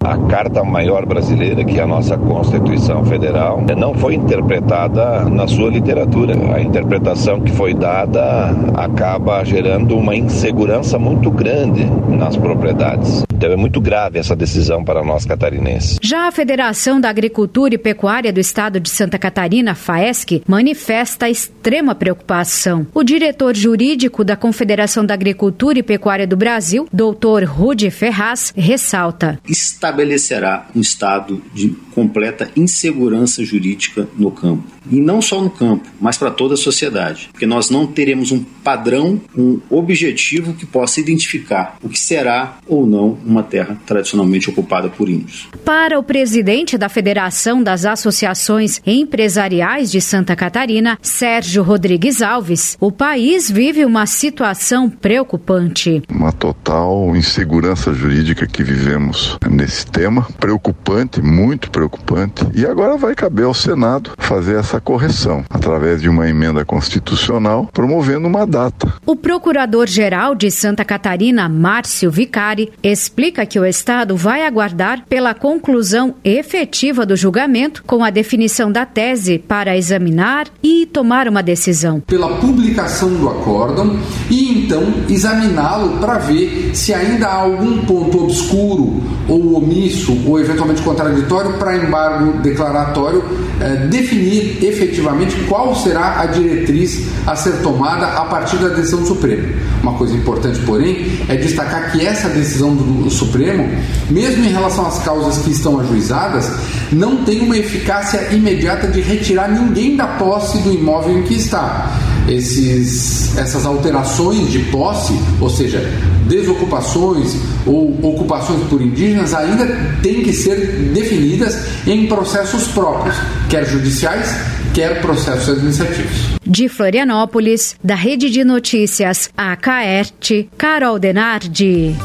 A 0.00 0.16
Carta 0.28 0.64
Maior 0.64 1.06
Brasileira, 1.06 1.64
que 1.64 1.78
é 1.78 1.82
a 1.82 1.86
nossa 1.86 2.16
Constituição 2.16 3.04
Federal, 3.04 3.64
não 3.76 3.94
foi 3.94 4.14
interpretada 4.14 5.24
na 5.24 5.46
sua 5.46 5.70
literatura. 5.70 6.34
A 6.54 6.60
interpretação 6.60 7.40
que 7.40 7.52
foi 7.52 7.74
dada 7.74 8.50
acaba 8.74 9.44
gerando 9.44 9.96
uma 9.96 10.14
insegurança 10.14 10.98
muito 10.98 11.30
grande 11.30 11.84
nas 12.08 12.36
propriedades. 12.36 13.24
Então 13.40 13.52
é 13.52 13.56
muito 13.56 13.80
grave 13.80 14.18
essa 14.18 14.36
decisão 14.36 14.84
para 14.84 15.02
nós 15.02 15.24
catarinenses. 15.24 15.98
Já 16.02 16.28
a 16.28 16.30
Federação 16.30 17.00
da 17.00 17.08
Agricultura 17.08 17.74
e 17.74 17.78
Pecuária 17.78 18.30
do 18.30 18.38
Estado 18.38 18.78
de 18.78 18.90
Santa 18.90 19.18
Catarina, 19.18 19.74
FAESC, 19.74 20.42
manifesta 20.46 21.26
extrema 21.26 21.94
preocupação. 21.94 22.86
O 22.92 23.02
diretor 23.02 23.56
jurídico 23.56 24.24
da 24.24 24.36
Confederação 24.36 25.06
da 25.06 25.14
Agricultura 25.14 25.78
e 25.78 25.82
Pecuária 25.82 26.26
do 26.26 26.36
Brasil, 26.36 26.86
doutor 26.92 27.44
Rudy 27.44 27.90
Ferraz, 27.90 28.52
ressalta: 28.54 29.09
estabelecerá 29.48 30.68
um 30.74 30.80
estado 30.80 31.42
de 31.52 31.70
completa 31.94 32.50
insegurança 32.56 33.44
jurídica 33.44 34.08
no 34.16 34.30
campo. 34.30 34.64
E 34.90 35.00
não 35.00 35.20
só 35.20 35.40
no 35.40 35.50
campo, 35.50 35.88
mas 36.00 36.16
para 36.16 36.30
toda 36.30 36.54
a 36.54 36.56
sociedade. 36.56 37.28
Porque 37.32 37.46
nós 37.46 37.70
não 37.70 37.86
teremos 37.86 38.30
um 38.30 38.42
padrão, 38.42 39.20
um 39.36 39.60
objetivo 39.68 40.54
que 40.54 40.66
possa 40.66 41.00
identificar 41.00 41.76
o 41.82 41.88
que 41.88 41.98
será 41.98 42.58
ou 42.66 42.86
não 42.86 43.18
uma 43.24 43.42
terra 43.42 43.80
tradicionalmente 43.86 44.48
ocupada 44.48 44.88
por 44.88 45.08
índios. 45.08 45.48
Para 45.64 45.98
o 45.98 46.02
presidente 46.02 46.78
da 46.78 46.88
Federação 46.88 47.62
das 47.62 47.84
Associações 47.84 48.80
Empresariais 48.86 49.90
de 49.90 50.00
Santa 50.00 50.36
Catarina, 50.36 50.98
Sérgio 51.02 51.62
Rodrigues 51.62 52.22
Alves, 52.22 52.76
o 52.80 52.92
país 52.92 53.50
vive 53.50 53.84
uma 53.84 54.06
situação 54.06 54.88
preocupante. 54.88 56.02
Uma 56.08 56.32
total 56.32 57.16
insegurança 57.16 57.92
jurídica 57.92 58.46
que 58.46 58.62
vivemos 58.62 59.38
nesse 59.50 59.86
tema, 59.86 60.26
preocupante, 60.38 61.20
muito 61.20 61.70
preocupante. 61.70 62.46
E 62.54 62.64
agora 62.66 62.96
vai 62.96 63.14
caber 63.14 63.46
ao 63.46 63.54
Senado 63.54 64.12
fazer 64.18 64.56
essa 64.56 64.69
correção 64.78 65.42
através 65.48 66.02
de 66.02 66.08
uma 66.08 66.28
emenda 66.28 66.64
constitucional 66.64 67.68
promovendo 67.72 68.28
uma 68.28 68.46
data. 68.46 68.92
O 69.06 69.16
procurador-geral 69.16 70.34
de 70.34 70.50
Santa 70.50 70.84
Catarina, 70.84 71.48
Márcio 71.48 72.10
Vicari, 72.10 72.70
explica 72.82 73.46
que 73.46 73.58
o 73.58 73.64
Estado 73.64 74.16
vai 74.16 74.46
aguardar 74.46 75.04
pela 75.08 75.32
conclusão 75.32 76.14
efetiva 76.22 77.06
do 77.06 77.16
julgamento 77.16 77.82
com 77.84 78.04
a 78.04 78.10
definição 78.10 78.70
da 78.70 78.84
tese 78.84 79.38
para 79.38 79.76
examinar 79.76 80.46
e 80.62 80.84
tomar 80.84 81.26
uma 81.26 81.42
decisão. 81.42 82.00
Pela 82.00 82.36
publicação 82.36 83.08
do 83.14 83.28
acórdão 83.28 83.98
e 84.28 84.64
então 84.64 84.82
examiná-lo 85.08 85.98
para 85.98 86.18
ver 86.18 86.70
se 86.74 86.92
ainda 86.92 87.26
há 87.26 87.34
algum 87.34 87.84
ponto 87.86 88.24
obscuro 88.24 89.02
ou 89.28 89.54
omisso 89.54 90.16
ou 90.26 90.38
eventualmente 90.38 90.82
contraditório 90.82 91.54
para 91.54 91.76
embargo 91.76 92.38
declaratório 92.38 93.24
eh, 93.60 93.86
definir 93.86 94.59
efetivamente 94.66 95.36
qual 95.48 95.74
será 95.74 96.20
a 96.20 96.26
diretriz 96.26 97.06
a 97.26 97.36
ser 97.36 97.62
tomada 97.62 98.06
a 98.06 98.24
partir 98.26 98.56
da 98.56 98.68
decisão 98.68 99.00
do 99.00 99.06
Supremo. 99.06 99.48
Uma 99.82 99.94
coisa 99.94 100.14
importante, 100.14 100.58
porém, 100.60 101.18
é 101.28 101.36
destacar 101.36 101.92
que 101.92 102.04
essa 102.04 102.28
decisão 102.28 102.74
do 102.74 103.10
Supremo, 103.10 103.68
mesmo 104.10 104.44
em 104.44 104.48
relação 104.48 104.86
às 104.86 104.98
causas 104.98 105.38
que 105.38 105.50
estão 105.50 105.80
ajuizadas, 105.80 106.50
não 106.92 107.24
tem 107.24 107.40
uma 107.40 107.56
eficácia 107.56 108.28
imediata 108.32 108.88
de 108.88 109.00
retirar 109.00 109.48
ninguém 109.48 109.96
da 109.96 110.06
posse 110.06 110.58
do 110.58 110.72
imóvel 110.72 111.18
em 111.18 111.22
que 111.22 111.34
está. 111.34 111.90
Esses, 112.28 113.36
essas 113.36 113.66
alterações 113.66 114.50
de 114.50 114.60
posse, 114.70 115.12
ou 115.40 115.50
seja, 115.50 115.80
desocupações 116.28 117.36
ou 117.66 117.98
ocupações 118.02 118.62
por 118.68 118.80
indígenas, 118.80 119.34
ainda 119.34 119.66
têm 120.02 120.22
que 120.22 120.32
ser 120.32 120.56
definidas 120.92 121.58
em 121.86 122.06
processos 122.06 122.68
próprios, 122.68 123.16
quer 123.48 123.66
judiciais, 123.66 124.28
quer 124.72 125.00
processos 125.00 125.48
administrativos. 125.48 126.30
De 126.46 126.68
Florianópolis, 126.68 127.76
da 127.82 127.94
Rede 127.94 128.30
de 128.30 128.44
Notícias 128.44 129.30
AKERT, 129.36 130.48
Carol 130.56 130.98
Denardi. 130.98 131.96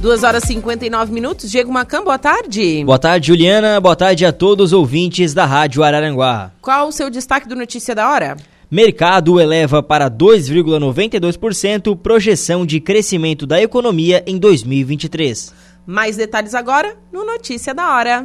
2 0.00 0.22
horas 0.22 0.44
e 0.44 0.48
59 0.48 1.12
minutos. 1.12 1.50
Diego 1.50 1.72
Macan, 1.72 2.04
boa 2.04 2.18
tarde. 2.18 2.84
Boa 2.84 3.00
tarde, 3.00 3.26
Juliana. 3.26 3.80
Boa 3.80 3.96
tarde 3.96 4.24
a 4.24 4.32
todos 4.32 4.66
os 4.66 4.72
ouvintes 4.72 5.34
da 5.34 5.44
Rádio 5.44 5.82
Araranguá. 5.82 6.52
Qual 6.62 6.86
o 6.86 6.92
seu 6.92 7.10
destaque 7.10 7.48
do 7.48 7.56
Notícia 7.56 7.96
da 7.96 8.08
Hora? 8.08 8.36
Mercado 8.70 9.40
eleva 9.40 9.82
para 9.82 10.08
2,92% 10.08 11.96
projeção 11.96 12.64
de 12.64 12.80
crescimento 12.80 13.44
da 13.44 13.60
economia 13.60 14.22
em 14.24 14.38
2023. 14.38 15.52
Mais 15.84 16.16
detalhes 16.16 16.54
agora 16.54 16.96
no 17.10 17.24
Notícia 17.24 17.74
da 17.74 17.92
Hora. 17.92 18.24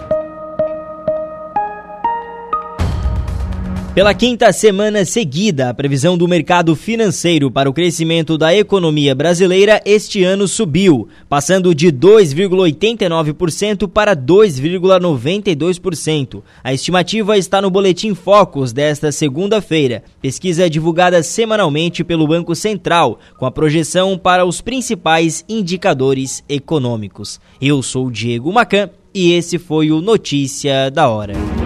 Pela 4.01 4.15
quinta 4.15 4.51
semana 4.51 5.05
seguida, 5.05 5.69
a 5.69 5.75
previsão 5.75 6.17
do 6.17 6.27
mercado 6.27 6.75
financeiro 6.75 7.51
para 7.51 7.69
o 7.69 7.73
crescimento 7.73 8.35
da 8.35 8.51
economia 8.51 9.13
brasileira 9.13 9.79
este 9.85 10.23
ano 10.23 10.47
subiu, 10.47 11.07
passando 11.29 11.75
de 11.75 11.91
2,89% 11.91 13.87
para 13.87 14.15
2,92%. 14.15 16.41
A 16.63 16.73
estimativa 16.73 17.37
está 17.37 17.61
no 17.61 17.69
Boletim 17.69 18.15
Focus 18.15 18.73
desta 18.73 19.11
segunda-feira, 19.11 20.03
pesquisa 20.19 20.67
divulgada 20.67 21.21
semanalmente 21.21 22.03
pelo 22.03 22.27
Banco 22.27 22.55
Central, 22.55 23.19
com 23.37 23.45
a 23.45 23.51
projeção 23.51 24.17
para 24.17 24.43
os 24.43 24.61
principais 24.61 25.45
indicadores 25.47 26.43
econômicos. 26.49 27.39
Eu 27.61 27.83
sou 27.83 28.09
Diego 28.09 28.51
Macan 28.51 28.89
e 29.13 29.33
esse 29.33 29.59
foi 29.59 29.91
o 29.91 30.01
Notícia 30.01 30.89
da 30.89 31.07
Hora. 31.07 31.60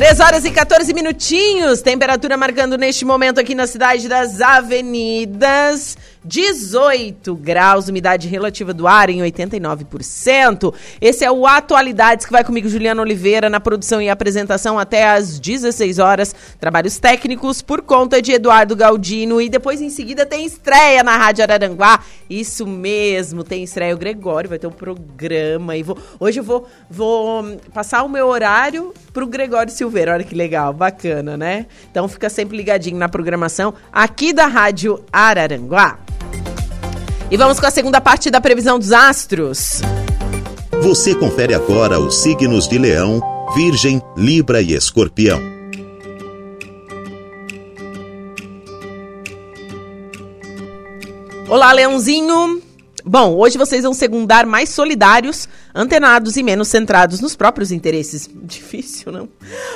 3 0.00 0.18
horas 0.18 0.46
e 0.46 0.50
14 0.50 0.94
minutinhos. 0.94 1.82
Temperatura 1.82 2.34
marcando 2.34 2.78
neste 2.78 3.04
momento 3.04 3.38
aqui 3.38 3.54
na 3.54 3.66
cidade 3.66 4.08
das 4.08 4.40
avenidas. 4.40 5.94
18 6.24 7.34
graus, 7.34 7.88
umidade 7.88 8.28
relativa 8.28 8.74
do 8.74 8.86
ar 8.86 9.08
em 9.08 9.20
89%. 9.20 10.74
Esse 11.00 11.24
é 11.24 11.30
o 11.30 11.46
Atualidades 11.46 12.26
que 12.26 12.32
vai 12.32 12.44
comigo, 12.44 12.68
Juliana 12.68 13.00
Oliveira, 13.00 13.48
na 13.48 13.58
produção 13.58 14.02
e 14.02 14.08
apresentação 14.08 14.78
até 14.78 15.08
às 15.08 15.38
16 15.38 15.98
horas. 15.98 16.34
Trabalhos 16.58 16.98
técnicos 16.98 17.62
por 17.62 17.82
conta 17.82 18.20
de 18.20 18.32
Eduardo 18.32 18.76
Galdino. 18.76 19.40
E 19.40 19.48
depois, 19.48 19.80
em 19.80 19.90
seguida, 19.90 20.26
tem 20.26 20.44
estreia 20.44 21.02
na 21.02 21.16
Rádio 21.16 21.42
Araranguá. 21.42 22.00
Isso 22.28 22.66
mesmo, 22.66 23.42
tem 23.42 23.62
estreia. 23.64 23.94
O 23.94 23.98
Gregório 23.98 24.50
vai 24.50 24.58
ter 24.58 24.66
um 24.66 24.72
programa. 24.72 25.76
E 25.76 25.82
vou, 25.82 25.98
hoje 26.18 26.40
eu 26.40 26.44
vou, 26.44 26.68
vou 26.88 27.58
passar 27.72 28.02
o 28.02 28.08
meu 28.08 28.28
horário 28.28 28.92
pro 29.12 29.26
Gregório 29.26 29.72
Silveira. 29.72 30.12
Olha 30.12 30.24
que 30.24 30.34
legal, 30.34 30.72
bacana, 30.72 31.36
né? 31.36 31.66
Então 31.90 32.06
fica 32.08 32.28
sempre 32.28 32.56
ligadinho 32.56 32.98
na 32.98 33.08
programação 33.08 33.74
aqui 33.92 34.32
da 34.32 34.46
Rádio 34.46 35.02
Araranguá. 35.12 36.09
E 37.30 37.36
vamos 37.36 37.60
com 37.60 37.66
a 37.66 37.70
segunda 37.70 38.00
parte 38.00 38.30
da 38.30 38.40
previsão 38.40 38.78
dos 38.78 38.92
astros. 38.92 39.80
Você 40.82 41.14
confere 41.14 41.54
agora 41.54 42.00
os 42.00 42.22
signos 42.22 42.66
de 42.66 42.78
Leão, 42.78 43.20
Virgem, 43.54 44.02
Libra 44.16 44.62
e 44.62 44.72
Escorpião. 44.74 45.40
Olá, 51.48 51.72
Leãozinho! 51.72 52.69
Bom, 53.04 53.36
hoje 53.36 53.56
vocês 53.56 53.82
vão 53.82 53.94
segundar 53.94 54.46
mais 54.46 54.68
solidários, 54.68 55.48
antenados 55.74 56.36
e 56.36 56.42
menos 56.42 56.68
centrados 56.68 57.20
nos 57.20 57.34
próprios 57.34 57.72
interesses. 57.72 58.28
Difícil, 58.42 59.12
não? 59.12 59.28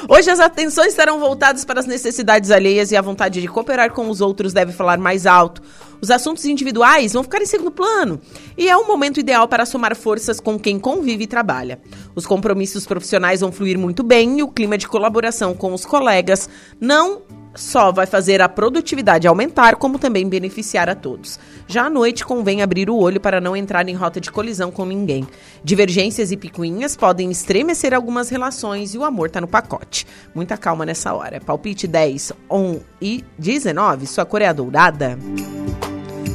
Hoje 0.09 0.31
as 0.31 0.41
atenções 0.41 0.89
estarão 0.89 1.19
voltadas 1.19 1.65
para 1.65 1.81
as 1.81 1.87
necessidades 1.87 2.51
alheias 2.51 2.91
e 2.91 2.97
a 2.97 3.03
vontade 3.03 3.41
de 3.41 3.49
cooperar 3.49 3.93
com 3.93 4.09
os 4.09 4.21
outros 4.21 4.53
deve 4.53 4.73
falar 4.73 4.99
mais 4.99 5.27
alto. 5.27 5.63
Os 6.01 6.11
assuntos 6.11 6.45
individuais 6.45 7.15
vão 7.15 7.23
ficar 7.23 7.41
em 7.41 7.47
segundo 7.47 7.71
plano 7.71 8.21
e 8.59 8.69
é 8.69 8.77
um 8.77 8.87
momento 8.87 9.21
ideal 9.21 9.49
para 9.49 9.65
somar 9.65 9.97
forças 9.97 10.39
com 10.39 10.59
quem 10.59 10.79
convive 10.79 11.25
e 11.25 11.27
trabalha. 11.27 11.81
Os 12.15 12.27
compromissos 12.27 12.87
profissionais 12.87 13.41
vão 13.41 13.51
fluir 13.51 13.79
muito 13.79 14.03
bem 14.03 14.39
e 14.39 14.43
o 14.43 14.49
clima 14.49 14.77
de 14.77 14.87
colaboração 14.87 15.55
com 15.55 15.73
os 15.73 15.87
colegas 15.87 16.49
não 16.81 17.23
só 17.55 17.93
vai 17.93 18.07
fazer 18.07 18.41
a 18.41 18.49
produtividade 18.49 19.27
aumentar, 19.27 19.77
como 19.77 19.99
também 19.99 20.29
beneficiar 20.29 20.89
a 20.89 20.95
todos. 20.95 21.39
Já 21.67 21.87
à 21.87 21.91
noite, 21.91 22.25
convém 22.25 22.63
abrir 22.63 22.91
o 22.91 22.97
olho 22.97 23.21
para 23.21 23.41
não 23.41 23.57
entrar 23.57 23.89
em 23.89 23.95
rota 23.95 24.21
de 24.21 24.31
colisão 24.31 24.71
com 24.71 24.85
ninguém. 24.85 25.27
Divergências 25.63 26.33
e 26.33 26.37
picuinhas 26.37 26.97
podem 26.97 27.31
estremecer 27.31 27.95
algumas 27.95 28.29
relações 28.29 28.95
e 28.95 28.99
o 28.99 29.05
amor 29.05 29.31
tá 29.31 29.41
no 29.41 29.49
pacote. 29.49 30.07
Muita 30.35 30.57
calma 30.57 30.85
nessa 30.85 31.13
hora. 31.15 31.41
Palpite 31.41 31.87
10, 31.87 32.33
1 32.51 32.81
e 33.01 33.25
19, 33.39 34.07
sua 34.07 34.25
cor 34.25 34.43
é 34.43 34.47
a 34.47 34.53
dourada. 34.53 35.19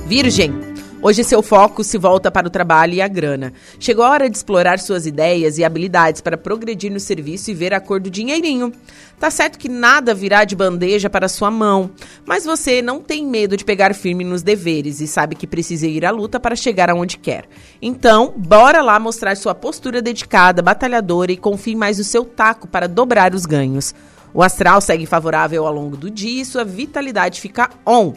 Virgem. 0.07 0.68
Hoje 1.01 1.23
seu 1.23 1.41
foco 1.41 1.81
se 1.81 1.97
volta 1.97 2.29
para 2.29 2.47
o 2.47 2.49
trabalho 2.49 2.93
e 2.93 3.01
a 3.01 3.07
grana. 3.07 3.53
Chegou 3.79 4.03
a 4.03 4.09
hora 4.09 4.29
de 4.29 4.35
explorar 4.35 4.79
suas 4.79 5.05
ideias 5.05 5.57
e 5.57 5.63
habilidades 5.63 6.19
para 6.19 6.37
progredir 6.37 6.91
no 6.91 6.99
serviço 6.99 7.49
e 7.49 7.53
ver 7.53 7.73
a 7.73 7.79
cor 7.79 8.01
do 8.01 8.09
dinheirinho. 8.09 8.73
Tá 9.17 9.31
certo 9.31 9.57
que 9.57 9.69
nada 9.69 10.13
virá 10.13 10.43
de 10.43 10.57
bandeja 10.57 11.09
para 11.09 11.29
sua 11.29 11.49
mão, 11.49 11.89
mas 12.25 12.43
você 12.43 12.81
não 12.81 12.99
tem 12.99 13.25
medo 13.25 13.55
de 13.55 13.63
pegar 13.63 13.95
firme 13.95 14.25
nos 14.25 14.43
deveres 14.43 14.99
e 14.99 15.07
sabe 15.07 15.35
que 15.35 15.47
precisa 15.47 15.87
ir 15.87 16.05
à 16.05 16.11
luta 16.11 16.37
para 16.37 16.53
chegar 16.53 16.89
aonde 16.89 17.17
quer. 17.17 17.45
Então, 17.81 18.33
bora 18.35 18.81
lá 18.81 18.99
mostrar 18.99 19.37
sua 19.37 19.55
postura 19.55 20.01
dedicada, 20.01 20.61
batalhadora 20.61 21.31
e 21.31 21.37
confie 21.37 21.77
mais 21.77 21.97
no 21.97 22.03
seu 22.03 22.25
taco 22.25 22.67
para 22.67 22.89
dobrar 22.89 23.33
os 23.33 23.45
ganhos. 23.45 23.95
O 24.33 24.43
astral 24.43 24.81
segue 24.81 25.05
favorável 25.05 25.65
ao 25.65 25.73
longo 25.73 25.95
do 25.95 26.11
dia 26.11 26.41
e 26.41 26.45
sua 26.45 26.65
vitalidade 26.65 27.39
fica 27.39 27.69
on. 27.85 28.13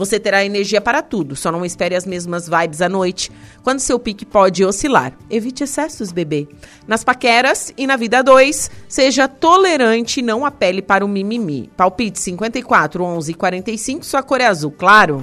Você 0.00 0.18
terá 0.18 0.42
energia 0.42 0.80
para 0.80 1.02
tudo, 1.02 1.36
só 1.36 1.52
não 1.52 1.62
espere 1.62 1.94
as 1.94 2.06
mesmas 2.06 2.48
vibes 2.48 2.80
à 2.80 2.88
noite, 2.88 3.30
quando 3.62 3.80
seu 3.80 3.98
pique 3.98 4.24
pode 4.24 4.64
oscilar. 4.64 5.12
Evite 5.28 5.64
excessos, 5.64 6.10
bebê. 6.10 6.48
Nas 6.88 7.04
paqueras 7.04 7.70
e 7.76 7.86
na 7.86 7.96
vida 7.96 8.22
2, 8.22 8.70
seja 8.88 9.28
tolerante 9.28 10.20
e 10.20 10.22
não 10.22 10.46
apele 10.46 10.80
para 10.80 11.04
o 11.04 11.08
mimimi. 11.08 11.70
Palpite 11.76 12.18
54, 12.18 13.04
11 13.04 13.30
e 13.30 13.34
45, 13.34 14.06
sua 14.06 14.22
cor 14.22 14.40
é 14.40 14.46
azul, 14.46 14.70
claro. 14.70 15.22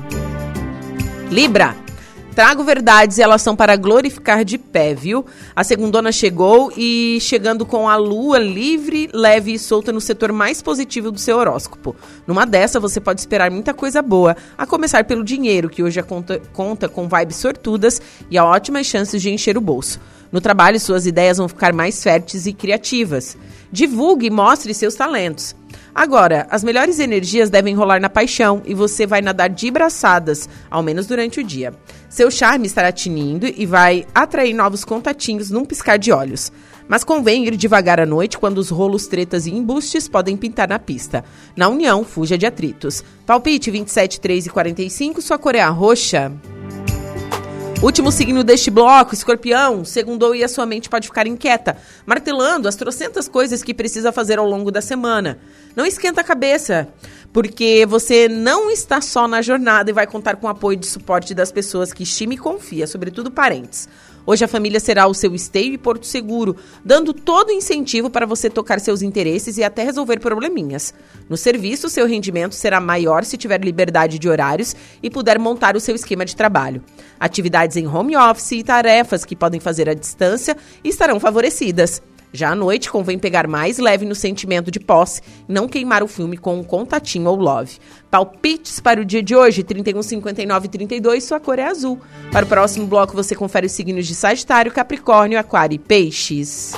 Libra. 1.31 1.86
Trago 2.37 2.63
verdades 2.63 3.17
e 3.17 3.23
elas 3.23 3.41
são 3.41 3.55
para 3.55 3.75
glorificar 3.75 4.45
de 4.45 4.59
pé, 4.59 4.93
viu? 4.93 5.25
A 5.55 5.63
segundona 5.63 6.11
chegou 6.11 6.71
e 6.77 7.17
chegando 7.19 7.65
com 7.65 7.89
a 7.89 7.95
lua 7.95 8.37
livre, 8.37 9.09
leve 9.11 9.53
e 9.53 9.57
solta 9.57 9.91
no 9.91 9.99
setor 9.99 10.31
mais 10.31 10.61
positivo 10.61 11.09
do 11.11 11.17
seu 11.17 11.35
horóscopo. 11.35 11.95
Numa 12.27 12.45
dessa, 12.45 12.79
você 12.79 12.99
pode 12.99 13.21
esperar 13.21 13.49
muita 13.49 13.73
coisa 13.73 14.03
boa, 14.03 14.37
a 14.55 14.67
começar 14.67 15.03
pelo 15.05 15.23
dinheiro, 15.23 15.67
que 15.67 15.81
hoje 15.81 15.99
conta, 16.03 16.39
conta 16.53 16.87
com 16.87 17.09
vibes 17.09 17.37
sortudas 17.37 17.99
e 18.29 18.37
há 18.37 18.45
ótimas 18.45 18.85
chances 18.85 19.19
de 19.19 19.31
encher 19.31 19.57
o 19.57 19.61
bolso. 19.61 19.99
No 20.31 20.39
trabalho, 20.39 20.79
suas 20.79 21.07
ideias 21.07 21.39
vão 21.39 21.47
ficar 21.47 21.73
mais 21.73 22.03
férteis 22.03 22.45
e 22.45 22.53
criativas. 22.53 23.35
Divulgue 23.71 24.27
e 24.27 24.29
mostre 24.29 24.75
seus 24.75 24.93
talentos. 24.93 25.55
Agora, 25.97 26.45
as 26.51 26.63
melhores 26.63 26.99
energias 26.99 27.49
devem 27.49 27.73
rolar 27.73 27.99
na 27.99 28.07
paixão 28.07 28.61
e 28.65 28.75
você 28.75 29.07
vai 29.07 29.19
nadar 29.19 29.49
de 29.49 29.71
braçadas, 29.71 30.47
ao 30.69 30.83
menos 30.83 31.07
durante 31.07 31.39
o 31.39 31.43
dia. 31.43 31.73
Seu 32.07 32.29
charme 32.29 32.67
estará 32.67 32.91
tinindo 32.91 33.47
e 33.47 33.65
vai 33.65 34.05
atrair 34.13 34.53
novos 34.53 34.85
contatinhos 34.85 35.49
num 35.49 35.65
piscar 35.65 35.97
de 35.97 36.11
olhos. 36.11 36.51
Mas 36.87 37.03
convém 37.03 37.47
ir 37.47 37.57
devagar 37.57 37.99
à 37.99 38.05
noite 38.05 38.37
quando 38.37 38.59
os 38.59 38.69
rolos, 38.69 39.07
tretas 39.07 39.47
e 39.47 39.51
embustes 39.51 40.07
podem 40.07 40.37
pintar 40.37 40.69
na 40.69 40.77
pista. 40.77 41.25
Na 41.55 41.67
união, 41.67 42.03
fuja 42.03 42.37
de 42.37 42.45
atritos. 42.45 43.03
Palpite 43.25 43.71
27, 43.71 44.21
3 44.21 44.45
e 44.45 44.49
45, 44.51 45.19
sua 45.19 45.39
cor 45.39 45.55
é 45.55 45.61
a 45.61 45.69
roxa. 45.69 46.31
Último 47.81 48.11
signo 48.11 48.43
deste 48.43 48.71
bloco, 48.71 49.13
escorpião, 49.13 49.85
segundou 49.85 50.33
e 50.33 50.43
a 50.43 50.47
sua 50.47 50.65
mente 50.65 50.89
pode 50.89 51.07
ficar 51.07 51.27
inquieta, 51.27 51.77
martelando 52.07 52.67
as 52.67 52.75
trocentas 52.75 53.29
coisas 53.29 53.61
que 53.61 53.71
precisa 53.71 54.11
fazer 54.11 54.39
ao 54.39 54.47
longo 54.47 54.71
da 54.71 54.81
semana. 54.81 55.37
Não 55.75 55.85
esquenta 55.85 56.21
a 56.21 56.23
cabeça, 56.23 56.87
porque 57.31 57.85
você 57.87 58.27
não 58.27 58.71
está 58.71 58.99
só 58.99 59.27
na 59.27 59.43
jornada 59.43 59.91
e 59.91 59.93
vai 59.93 60.07
contar 60.07 60.37
com 60.37 60.47
o 60.47 60.49
apoio 60.49 60.79
e 60.81 60.85
suporte 60.87 61.35
das 61.35 61.51
pessoas 61.51 61.93
que 61.93 62.01
estima 62.01 62.33
e 62.33 62.37
confia, 62.37 62.87
sobretudo 62.87 63.29
parentes. 63.29 63.87
Hoje 64.29 64.43
a 64.43 64.47
família 64.47 64.77
será 64.81 65.07
o 65.07 65.13
seu 65.13 65.33
esteio 65.33 65.73
e 65.73 65.77
porto 65.77 66.05
seguro, 66.05 66.57
dando 66.83 67.13
todo 67.13 67.47
o 67.47 67.53
incentivo 67.53 68.09
para 68.09 68.25
você 68.25 68.49
tocar 68.49 68.77
seus 68.77 69.01
interesses 69.01 69.57
e 69.57 69.63
até 69.63 69.85
resolver 69.85 70.19
probleminhas. 70.19 70.93
No 71.29 71.37
serviço, 71.37 71.87
seu 71.87 72.05
rendimento 72.05 72.53
será 72.53 72.81
maior 72.81 73.23
se 73.23 73.37
tiver 73.37 73.63
liberdade 73.63 74.19
de 74.19 74.27
horários 74.27 74.75
e 75.01 75.09
puder 75.09 75.39
montar 75.39 75.77
o 75.77 75.79
seu 75.79 75.95
esquema 75.95 76.25
de 76.25 76.35
trabalho. 76.35 76.83
Atividades 77.17 77.77
em 77.77 77.87
home 77.87 78.17
office 78.17 78.51
e 78.51 78.63
tarefas 78.63 79.23
que 79.23 79.33
podem 79.33 79.61
fazer 79.61 79.87
à 79.87 79.93
distância 79.93 80.57
estarão 80.83 81.21
favorecidas. 81.21 82.01
Já 82.37 82.51
à 82.51 82.55
noite, 82.55 82.91
convém 82.91 83.17
pegar 83.17 83.47
mais 83.47 83.79
leve 83.79 84.05
no 84.05 84.13
sentimento 84.13 84.69
de 84.69 84.79
posse 84.79 85.23
não 85.47 85.67
queimar 85.67 86.03
o 86.03 86.07
filme 86.07 86.37
com 86.37 86.59
um 86.59 86.63
contatinho 86.63 87.27
ou 87.31 87.35
love. 87.35 87.79
Palpites 88.11 88.79
para 88.79 89.01
o 89.01 89.05
dia 89.05 89.23
de 89.23 89.35
hoje, 89.35 89.63
31, 89.63 90.03
59 90.03 90.67
e 90.67 90.69
32, 90.69 91.23
sua 91.23 91.39
cor 91.39 91.57
é 91.57 91.65
azul. 91.65 91.99
Para 92.31 92.45
o 92.45 92.47
próximo 92.47 92.85
bloco, 92.85 93.15
você 93.15 93.33
confere 93.33 93.65
os 93.65 93.71
signos 93.71 94.05
de 94.05 94.13
Sagitário, 94.13 94.71
Capricórnio, 94.71 95.39
Aquário 95.39 95.73
e 95.73 95.79
Peixes. 95.79 96.75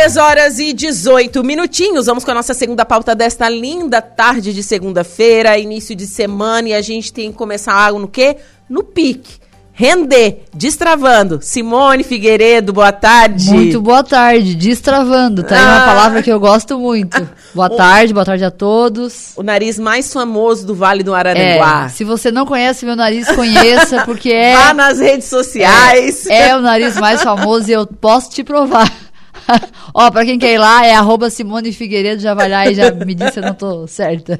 3 0.00 0.16
horas 0.16 0.58
e 0.58 0.72
18 0.72 1.44
minutinhos. 1.44 2.06
Vamos 2.06 2.24
com 2.24 2.30
a 2.30 2.34
nossa 2.34 2.54
segunda 2.54 2.86
pauta 2.86 3.14
desta 3.14 3.50
linda 3.50 4.00
tarde 4.00 4.54
de 4.54 4.62
segunda-feira, 4.62 5.58
início 5.58 5.94
de 5.94 6.06
semana, 6.06 6.70
e 6.70 6.72
a 6.72 6.80
gente 6.80 7.12
tem 7.12 7.30
que 7.30 7.36
começar 7.36 7.74
algo 7.74 7.98
no 7.98 8.08
quê? 8.08 8.38
No 8.66 8.82
pique. 8.82 9.38
Render, 9.74 10.42
destravando. 10.54 11.38
Simone 11.42 12.02
Figueiredo, 12.02 12.72
boa 12.72 12.92
tarde. 12.92 13.50
Muito 13.50 13.80
boa 13.80 14.02
tarde, 14.02 14.54
destravando. 14.54 15.42
Tá 15.42 15.54
aí 15.56 15.62
uma 15.62 15.82
Ah. 15.82 15.86
palavra 15.86 16.22
que 16.22 16.30
eu 16.32 16.40
gosto 16.40 16.78
muito. 16.78 17.28
Boa 17.54 17.66
O- 17.72 17.76
tarde, 17.76 18.12
boa 18.14 18.24
tarde 18.24 18.44
a 18.44 18.50
todos. 18.50 19.32
O 19.36 19.42
nariz 19.42 19.78
mais 19.78 20.10
famoso 20.12 20.66
do 20.66 20.74
Vale 20.74 21.02
do 21.02 21.14
É, 21.14 21.18
Araranguá. 21.18 21.88
se 21.90 22.04
você 22.04 22.30
não 22.30 22.44
conhece 22.46 22.84
meu 22.86 22.96
nariz, 22.96 23.26
conheça, 23.32 24.02
porque 24.06 24.30
é. 24.32 24.54
Vá 24.56 24.72
nas 24.74 24.98
redes 24.98 25.28
sociais. 25.28 26.26
É, 26.26 26.48
é 26.48 26.56
o 26.56 26.60
nariz 26.62 26.98
mais 26.98 27.22
famoso 27.22 27.68
e 27.70 27.72
eu 27.72 27.86
posso 27.86 28.30
te 28.30 28.42
provar. 28.42 28.90
Ó, 29.94 30.10
pra 30.10 30.24
quem 30.24 30.38
quer 30.38 30.54
ir 30.54 30.58
lá, 30.58 30.84
é 30.86 30.94
arroba 30.94 31.30
Simone 31.30 31.72
Figueiredo, 31.72 32.20
já 32.22 32.34
vai 32.34 32.48
lá 32.48 32.66
e 32.70 32.74
já 32.74 32.90
me 32.92 33.14
diz 33.14 33.32
se 33.32 33.40
eu 33.40 33.44
não 33.44 33.54
tô 33.54 33.86
certa. 33.86 34.38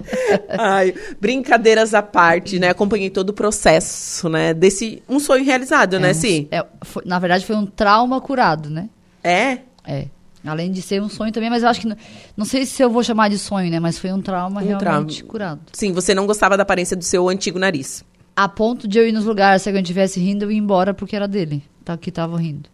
Ai, 0.59 0.95
brincadeiras 1.21 1.95
à 1.95 2.03
parte, 2.03 2.59
né? 2.59 2.69
Acompanhei 2.71 3.11
todo 3.11 3.31
o 3.31 3.33
processo, 3.33 4.29
né? 4.29 4.55
Desse 4.55 5.03
um 5.09 5.19
sonho 5.19 5.45
realizado, 5.45 5.99
né, 5.99 6.11
um- 6.11 6.15
Sim? 6.15 6.49
é, 6.51 6.65
foi- 6.83 7.03
na 7.07 7.19
verdade, 7.19 7.45
foi 7.47 7.57
um 7.57 7.67
trauma 7.67 8.21
curado, 8.21 8.71
né? 8.71 8.89
É? 9.23 9.59
É. 9.87 10.07
Além 10.47 10.73
de 10.73 10.81
ser 10.81 11.03
um 11.03 11.09
sonho 11.09 11.31
também, 11.33 11.51
mas 11.51 11.63
eu 11.63 11.69
acho 11.69 11.81
que. 11.83 11.87
Não, 11.87 11.97
não 12.35 12.45
sei 12.47 12.65
se 12.65 12.83
eu 12.83 12.89
vou 12.89 13.03
chamar 13.05 13.29
de 13.29 13.37
sonho, 13.37 13.71
né? 13.71 13.79
Mas 13.79 13.99
foi 13.99 14.11
um 14.11 14.23
trauma 14.23 14.63
Um 14.63 14.65
realmente 14.65 15.17
trauma. 15.19 15.31
curado. 15.31 15.61
Sim, 15.73 15.93
você 15.93 16.15
não 16.15 16.27
gostava 16.27 16.57
da 16.57 16.63
aparência 16.63 16.97
do 16.97 17.05
seu 17.05 17.29
antigo 17.29 17.59
nariz. 17.59 18.03
A 18.35 18.49
ponto 18.49 18.89
de 18.89 18.99
eu 18.99 19.07
ir 19.07 19.13
nos 19.13 19.27
lugares, 19.27 19.61
se 19.61 19.69
alguém 19.69 19.83
estivesse 19.83 20.19
rindo, 20.19 20.47
eu 20.47 20.51
ia 20.51 20.57
embora 20.57 20.95
porque 20.95 21.15
era 21.15 21.29
dele, 21.29 21.63
tá, 21.85 21.95
que 21.99 22.11
tava 22.11 22.39
rindo. 22.39 22.71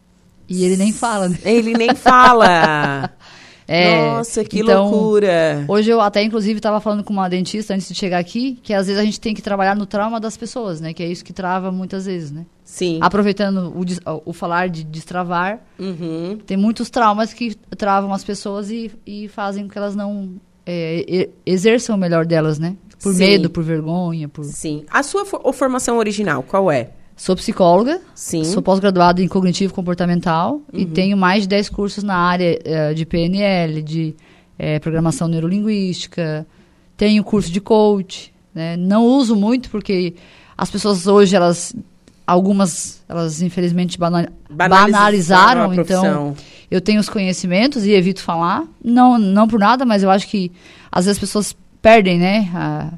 E 0.49 0.64
ele 0.64 0.76
nem 0.76 0.92
fala, 0.92 1.28
né? 1.28 1.38
Ele 1.44 1.72
nem 1.74 1.94
fala. 1.94 3.11
É, 3.68 4.11
Nossa, 4.11 4.44
que 4.44 4.61
então, 4.61 4.88
loucura. 4.88 5.64
Hoje 5.66 5.90
eu 5.90 6.01
até, 6.01 6.22
inclusive, 6.22 6.57
estava 6.61 6.78
falando 6.80 7.03
com 7.03 7.12
uma 7.12 7.28
dentista 7.28 7.74
antes 7.74 7.88
de 7.88 7.97
chegar 7.97 8.18
aqui, 8.20 8.61
que 8.62 8.72
às 8.72 8.86
vezes 8.86 9.03
a 9.03 9.05
gente 9.05 9.20
tem 9.20 9.34
que 9.34 9.42
trabalhar 9.42 9.74
no 9.74 9.84
trauma 9.86 10.20
das 10.20 10.36
pessoas, 10.36 10.80
né? 10.80 10.94
Que 10.94 11.03
é 11.03 11.09
isso 11.09 11.24
que 11.24 11.32
trava 11.32 11.72
muitas 11.72 12.07
vezes, 12.07 12.30
né? 12.30 12.47
Sim. 12.62 13.01
Aproveitando 13.03 13.74
o, 13.76 14.22
o 14.24 14.32
falar 14.32 14.68
de 14.68 14.84
destravar, 14.84 15.59
Uhum. 15.80 16.38
tem 16.47 16.57
muitos 16.57 16.88
traumas 16.90 17.32
que 17.34 17.57
travam 17.76 18.12
as 18.14 18.22
pessoas 18.22 18.70
e, 18.70 18.88
e 19.05 19.26
fazem 19.26 19.64
com 19.64 19.70
que 19.70 19.78
elas 19.78 19.97
não 19.97 20.34
é, 20.64 21.28
exerçam 21.44 21.97
o 21.97 21.99
melhor 21.99 22.24
delas, 22.24 22.61
né? 22.61 22.76
Por 23.03 23.12
Sim. 23.14 23.18
medo, 23.18 23.51
por 23.51 23.64
vergonha, 23.64 24.28
por... 24.28 24.44
Sim. 24.44 24.84
A 24.88 25.03
sua 25.03 25.24
fo- 25.24 25.40
ou 25.42 25.53
formação 25.53 25.99
original, 25.99 26.40
qual 26.44 26.70
é? 26.70 26.90
Sou 27.16 27.34
psicóloga, 27.34 28.00
Sim. 28.14 28.44
sou 28.44 28.60
pós-graduada 28.62 29.22
em 29.22 29.28
cognitivo 29.28 29.72
comportamental 29.72 30.60
e 30.72 30.84
Uhum. 30.84 30.90
tenho 30.90 31.16
mais 31.16 31.42
de 31.44 31.48
10 31.48 31.70
cursos 31.70 32.04
na 32.04 32.14
área 32.16 32.58
eh, 32.62 32.92
de 32.92 33.06
PNL, 33.06 33.80
de 33.82 34.14
eh, 34.58 34.78
programação 34.80 35.26
neurolinguística, 35.26 36.46
tenho 36.96 37.24
curso 37.24 37.50
de 37.50 37.60
coach, 37.60 38.32
né? 38.54 38.76
Não 38.76 39.04
uso 39.06 39.34
muito 39.34 39.70
porque 39.70 40.14
as 40.58 40.70
pessoas 40.70 41.06
hoje, 41.06 41.34
elas 41.34 41.74
algumas, 42.26 43.02
elas 43.08 43.40
infelizmente 43.40 43.98
bana- 43.98 44.30
Banalizaram 44.50 45.72
então 45.74 46.34
eu 46.70 46.80
tenho 46.80 46.98
os 47.00 47.08
conhecimentos 47.08 47.84
e 47.86 47.92
evito 47.92 48.20
falar, 48.22 48.64
não 48.84 49.16
não 49.18 49.46
por 49.48 49.58
nada, 49.60 49.84
mas 49.86 50.02
eu 50.02 50.10
acho 50.10 50.26
que 50.28 50.50
às 50.92 51.04
vezes 51.06 51.16
as 51.16 51.20
pessoas 51.20 51.56
perdem, 51.80 52.18
né? 52.18 52.50
a- 52.54 52.92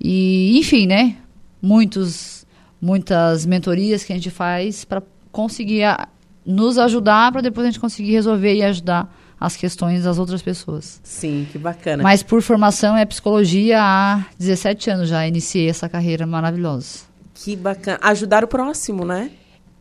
e 0.00 0.58
enfim, 0.58 0.86
né? 0.86 1.16
Muitos 1.62 2.35
muitas 2.80 3.46
mentorias 3.46 4.04
que 4.04 4.12
a 4.12 4.16
gente 4.16 4.30
faz 4.30 4.84
para 4.84 5.02
conseguir 5.32 5.84
a- 5.84 6.08
nos 6.44 6.78
ajudar 6.78 7.32
para 7.32 7.40
depois 7.40 7.66
a 7.66 7.70
gente 7.70 7.80
conseguir 7.80 8.12
resolver 8.12 8.54
e 8.54 8.62
ajudar 8.62 9.12
as 9.38 9.54
questões 9.56 10.04
das 10.04 10.18
outras 10.18 10.40
pessoas. 10.40 11.00
Sim, 11.02 11.46
que 11.52 11.58
bacana. 11.58 12.02
Mas 12.02 12.22
por 12.22 12.40
formação 12.40 12.96
é 12.96 13.04
psicologia 13.04 13.78
há 13.82 14.24
17 14.38 14.88
anos 14.90 15.08
já 15.08 15.26
iniciei 15.26 15.68
essa 15.68 15.88
carreira 15.88 16.26
maravilhosa. 16.26 17.00
Que 17.34 17.54
bacana. 17.54 17.98
Ajudar 18.02 18.44
o 18.44 18.48
próximo, 18.48 19.04
né? 19.04 19.30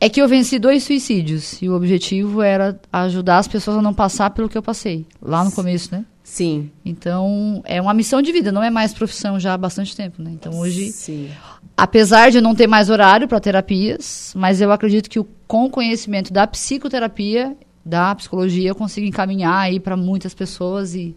É 0.02 0.10
que 0.10 0.22
eu 0.22 0.28
venci 0.28 0.60
dois 0.60 0.84
suicídios 0.84 1.62
e 1.62 1.70
o 1.70 1.74
objetivo 1.76 2.42
era 2.42 2.78
ajudar 2.92 3.38
as 3.38 3.48
pessoas 3.48 3.78
a 3.78 3.82
não 3.82 3.94
passar 3.94 4.30
pelo 4.32 4.50
que 4.50 4.58
eu 4.58 4.62
passei 4.64 5.06
lá 5.22 5.42
no 5.44 5.52
começo, 5.54 5.90
né? 5.96 6.04
Sim. 6.26 6.72
Então, 6.84 7.62
é 7.66 7.80
uma 7.80 7.94
missão 7.94 8.20
de 8.20 8.32
vida, 8.32 8.52
não 8.52 8.64
é 8.64 8.72
mais 8.72 8.92
profissão 8.96 9.40
já 9.40 9.54
há 9.54 9.58
bastante 9.58 9.96
tempo, 9.96 10.24
né? 10.24 10.32
Então, 10.34 10.58
hoje, 10.58 10.92
Sim. 10.92 11.30
apesar 11.78 12.32
de 12.32 12.42
não 12.42 12.56
ter 12.56 12.66
mais 12.66 12.90
horário 12.90 13.28
para 13.28 13.40
terapias, 13.40 14.34
mas 14.36 14.60
eu 14.60 14.72
acredito 14.72 15.08
que 15.08 15.20
o, 15.20 15.28
com 15.48 15.66
o 15.66 15.70
conhecimento 15.70 16.34
da 16.34 16.48
psicoterapia, 16.48 17.56
da 17.86 18.14
psicologia, 18.16 18.68
eu 18.70 18.74
consigo 18.76 19.06
encaminhar 19.06 19.56
aí 19.56 19.80
para 19.80 19.96
muitas 19.96 20.34
pessoas 20.34 20.96
e 20.96 21.16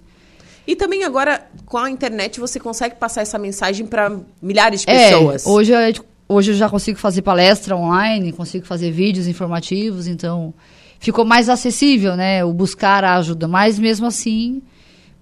E 0.67 0.77
também 0.77 1.03
agora, 1.05 1.47
com 1.65 1.79
a 1.79 1.91
internet, 1.91 2.39
você 2.39 2.61
consegue 2.61 2.97
passar 2.97 3.23
essa 3.23 3.39
mensagem 3.39 3.87
para 3.87 4.15
milhares 4.43 4.83
de 4.83 4.91
É, 4.91 5.13
pessoas. 5.13 5.47
hoje, 5.47 5.73
eu, 5.73 6.05
hoje 6.29 6.51
eu 6.51 6.55
já 6.55 6.69
consigo 6.69 6.99
fazer 6.99 7.23
palestra 7.23 7.75
online, 7.75 8.31
consigo 8.31 8.67
fazer 8.67 8.91
vídeos 8.91 9.27
informativos, 9.27 10.07
então 10.07 10.53
ficou 11.01 11.25
mais 11.25 11.49
acessível, 11.49 12.15
né? 12.15 12.45
O 12.45 12.53
buscar 12.53 13.03
a 13.05 13.17
ajuda. 13.17 13.49
Mas 13.49 13.79
mesmo 13.79 14.07
assim, 14.07 14.61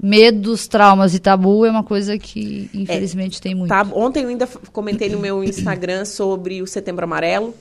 medos, 0.01 0.69
traumas 0.69 1.15
e 1.15 1.19
tabu 1.19 1.65
é 1.65 1.71
uma 1.71 1.83
coisa 1.83 2.19
que 2.19 2.71
infelizmente 2.75 3.41
tem 3.41 3.55
muito. 3.55 3.71
Tá, 3.71 3.83
ontem 3.93 4.23
eu 4.23 4.29
ainda 4.29 4.47
comentei 4.73 5.09
no 5.09 5.19
meu 5.19 5.43
Instagram 5.43 6.05
sobre 6.07 6.61
o 6.63 6.67
Setembro 6.67 7.05
Amarelo, 7.05 7.55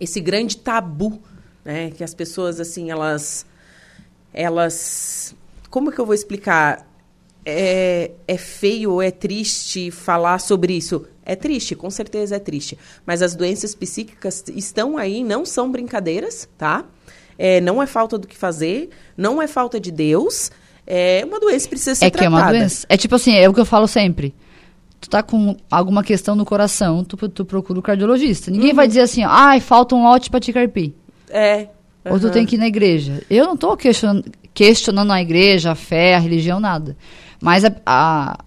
esse 0.00 0.20
grande 0.20 0.56
tabu, 0.56 1.20
né? 1.64 1.90
Que 1.90 2.04
as 2.04 2.14
pessoas, 2.14 2.60
assim, 2.60 2.90
elas. 2.90 3.46
Elas. 4.32 5.34
Como 5.70 5.90
que 5.90 5.98
eu 5.98 6.06
vou 6.06 6.14
explicar? 6.14 6.86
É, 7.46 8.12
é 8.26 8.38
feio 8.38 8.92
ou 8.92 9.02
é 9.02 9.10
triste 9.10 9.90
falar 9.90 10.38
sobre 10.38 10.74
isso? 10.74 11.06
É 11.26 11.36
triste, 11.36 11.74
com 11.74 11.90
certeza 11.90 12.36
é 12.36 12.38
triste. 12.38 12.78
Mas 13.04 13.20
as 13.20 13.34
doenças 13.34 13.74
psíquicas 13.74 14.44
estão 14.54 14.96
aí, 14.96 15.22
não 15.22 15.44
são 15.44 15.70
brincadeiras, 15.70 16.48
tá? 16.56 16.86
É, 17.38 17.60
não 17.60 17.82
é 17.82 17.86
falta 17.86 18.16
do 18.16 18.26
que 18.26 18.36
fazer, 18.36 18.88
não 19.16 19.42
é 19.42 19.46
falta 19.46 19.78
de 19.78 19.90
Deus. 19.90 20.50
É 20.86 21.24
uma 21.26 21.40
doença 21.40 21.64
que 21.66 21.70
precisa 21.70 21.94
ser 21.94 22.04
É 22.06 22.10
que 22.10 22.16
é 22.18 22.20
tratada. 22.28 22.42
uma 22.42 22.50
doença. 22.50 22.86
É 22.88 22.96
tipo 22.96 23.14
assim, 23.14 23.34
é 23.34 23.48
o 23.48 23.54
que 23.54 23.60
eu 23.60 23.64
falo 23.64 23.86
sempre. 23.86 24.34
Tu 25.00 25.08
tá 25.10 25.22
com 25.22 25.56
alguma 25.70 26.02
questão 26.02 26.34
no 26.34 26.44
coração, 26.44 27.04
tu, 27.04 27.16
tu 27.28 27.44
procura 27.44 27.78
o 27.78 27.82
cardiologista. 27.82 28.50
Ninguém 28.50 28.70
Uhum. 28.70 28.76
vai 28.76 28.86
dizer 28.88 29.00
assim, 29.00 29.22
ai, 29.24 29.60
falta 29.60 29.94
um 29.94 30.02
lote 30.04 30.30
pra 30.30 30.40
te 30.40 30.52
carpir. 30.52 30.92
É. 31.30 31.68
Ou 32.10 32.18
tu 32.20 32.30
tem 32.30 32.44
que 32.46 32.56
ir 32.56 32.58
na 32.58 32.66
igreja. 32.66 33.22
Eu 33.30 33.46
não 33.46 33.54
estou 33.54 33.76
questionando, 33.76 34.24
questionando 34.52 35.10
a 35.12 35.20
igreja, 35.22 35.72
a 35.72 35.74
fé, 35.74 36.14
a 36.14 36.18
religião, 36.18 36.60
nada. 36.60 36.96
Mas 37.40 37.64
a- 37.64 37.74
a- 37.86 38.38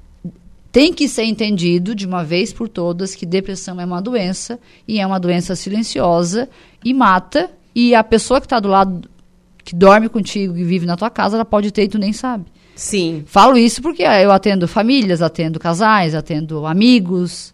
tem 0.71 0.93
que 0.93 1.07
ser 1.07 1.23
entendido 1.23 1.95
de 1.95 2.05
uma 2.05 2.23
vez 2.23 2.53
por 2.53 2.69
todas 2.69 3.15
que 3.15 3.25
depressão 3.25 3.81
é 3.81 3.85
uma 3.85 4.01
doença 4.01 4.59
e 4.87 4.99
é 4.99 5.05
uma 5.07 5.19
doença 5.19 5.55
silenciosa 5.55 6.47
e 6.85 6.93
mata. 6.93 7.49
E 7.73 7.95
a 7.95 8.03
pessoa 8.03 8.39
que 8.39 8.45
está 8.45 8.59
do 8.59 8.67
lado, 8.69 9.09
que 9.67 9.75
dorme 9.75 10.07
contigo 10.07 10.57
e 10.57 10.63
vive 10.63 10.85
na 10.85 10.95
tua 10.95 11.09
casa, 11.09 11.35
ela 11.35 11.43
pode 11.43 11.71
ter 11.71 11.83
e 11.83 11.87
tu 11.89 11.97
nem 11.97 12.13
sabe. 12.13 12.45
Sim. 12.73 13.23
Falo 13.25 13.57
isso 13.57 13.81
porque 13.81 14.03
ah, 14.05 14.21
eu 14.21 14.31
atendo 14.31 14.65
famílias, 14.65 15.21
atendo 15.21 15.59
casais, 15.59 16.15
atendo 16.15 16.65
amigos. 16.65 17.53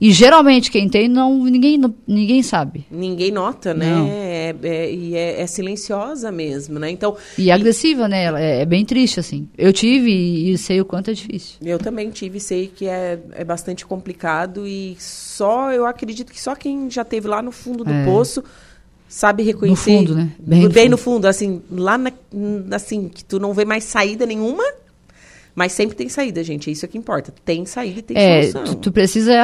E 0.00 0.10
geralmente 0.12 0.70
quem 0.70 0.88
tem, 0.88 1.08
não, 1.08 1.44
ninguém, 1.44 1.80
ninguém 2.06 2.42
sabe. 2.44 2.84
Ninguém 2.90 3.30
nota, 3.32 3.72
né? 3.74 4.08
É, 4.08 4.54
é- 4.62 4.92
e 4.92 5.14
é, 5.16 5.40
é 5.40 5.46
silenciosa 5.46 6.30
mesmo, 6.30 6.78
né? 6.78 6.90
Então, 6.90 7.16
E 7.38 7.50
agressiva, 7.50 8.06
né? 8.08 8.22
Ela 8.24 8.40
É, 8.40 8.62
é 8.62 8.66
bem 8.66 8.84
triste, 8.84 9.18
assim. 9.18 9.48
Eu 9.58 9.72
tive 9.72 10.10
e, 10.10 10.52
e 10.52 10.58
sei 10.58 10.80
o 10.80 10.84
quanto 10.84 11.10
é 11.10 11.14
difícil. 11.14 11.56
eu 11.62 11.78
também 11.78 12.08
tive, 12.10 12.38
sei 12.38 12.68
que 12.68 12.86
é, 12.86 13.18
é 13.32 13.44
bastante 13.44 13.84
complicado 13.86 14.64
e 14.66 14.96
só, 15.00 15.72
eu 15.72 15.86
acredito 15.86 16.32
que 16.32 16.40
só 16.40 16.54
quem 16.54 16.88
já 16.90 17.04
teve 17.04 17.26
lá 17.26 17.40
no 17.42 17.50
fundo 17.52 17.82
do 17.84 17.92
É. 17.92 18.04
poço 18.04 18.44
sabe 19.14 19.42
reconhecer. 19.42 19.98
fundo, 19.98 20.14
né? 20.14 20.32
Bem, 20.38 20.68
Bem 20.68 20.84
no 20.86 20.92
no 20.92 20.96
fundo, 20.98 21.26
assim, 21.26 21.60
lá 21.70 21.98
na, 21.98 22.10
assim, 22.74 23.08
que 23.08 23.22
tu 23.24 23.38
não 23.38 23.52
vê 23.52 23.64
mais 23.64 23.84
saída 23.84 24.24
nenhuma, 24.24 24.64
mas 25.54 25.72
sempre 25.72 25.94
tem 25.94 26.08
saída, 26.08 26.42
gente, 26.42 26.70
é 26.70 26.72
isso 26.72 26.88
que 26.88 26.96
importa. 26.96 27.32
Tem 27.44 27.66
saída 27.66 27.98
e 27.98 28.02
tem 28.02 28.16
É, 28.16 28.42
solução. 28.50 28.64
tu, 28.74 28.80
tu 28.80 28.92
precisa, 28.92 29.34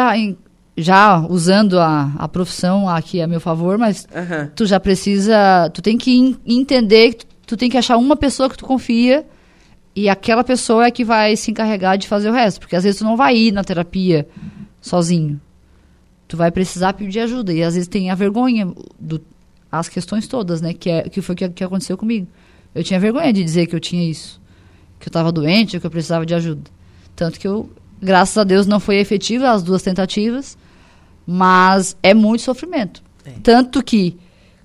já 0.76 1.18
usando 1.28 1.78
a, 1.78 2.12
a 2.16 2.26
profissão 2.28 2.88
aqui 2.88 3.20
a 3.20 3.26
meu 3.26 3.40
favor, 3.40 3.76
mas 3.76 4.06
Aham. 4.14 4.50
tu 4.56 4.64
já 4.64 4.80
precisa, 4.80 5.68
tu 5.74 5.82
tem 5.82 5.98
que 5.98 6.16
en- 6.16 6.36
entender 6.46 7.14
que 7.14 7.26
tu, 7.26 7.36
tu 7.48 7.56
tem 7.56 7.68
que 7.68 7.76
achar 7.76 7.96
uma 7.98 8.16
pessoa 8.16 8.48
que 8.48 8.56
tu 8.56 8.64
confia 8.64 9.26
e 9.94 10.08
aquela 10.08 10.44
pessoa 10.44 10.86
é 10.86 10.90
que 10.90 11.04
vai 11.04 11.36
se 11.36 11.50
encarregar 11.50 11.98
de 11.98 12.06
fazer 12.08 12.30
o 12.30 12.32
resto, 12.32 12.60
porque 12.60 12.76
às 12.76 12.84
vezes 12.84 12.98
tu 13.00 13.04
não 13.04 13.16
vai 13.16 13.36
ir 13.36 13.52
na 13.52 13.62
terapia 13.64 14.26
sozinho. 14.80 15.38
Tu 16.26 16.36
vai 16.36 16.50
precisar 16.50 16.92
pedir 16.92 17.20
ajuda 17.20 17.52
e 17.52 17.62
às 17.62 17.74
vezes 17.74 17.88
tem 17.88 18.10
a 18.10 18.14
vergonha 18.14 18.72
do 19.00 19.20
as 19.70 19.88
questões 19.88 20.26
todas, 20.26 20.60
né, 20.60 20.72
que 20.72 20.90
é 20.90 21.02
que 21.08 21.20
foi 21.20 21.34
o 21.34 21.36
que, 21.36 21.48
que 21.50 21.64
aconteceu 21.64 21.96
comigo. 21.96 22.26
Eu 22.74 22.84
tinha 22.84 22.98
vergonha 23.00 23.32
de 23.32 23.42
dizer 23.42 23.66
que 23.66 23.74
eu 23.74 23.80
tinha 23.80 24.08
isso, 24.08 24.40
que 24.98 25.08
eu 25.08 25.10
estava 25.10 25.32
doente, 25.32 25.78
que 25.78 25.86
eu 25.86 25.90
precisava 25.90 26.24
de 26.24 26.34
ajuda. 26.34 26.70
Tanto 27.14 27.38
que 27.38 27.48
eu, 27.48 27.70
graças 28.00 28.36
a 28.38 28.44
Deus, 28.44 28.66
não 28.66 28.78
foi 28.78 28.96
efetiva 28.96 29.50
as 29.50 29.62
duas 29.62 29.82
tentativas, 29.82 30.56
mas 31.26 31.96
é 32.02 32.14
muito 32.14 32.42
sofrimento. 32.42 33.02
Tanto 33.42 33.82
que, 33.82 34.16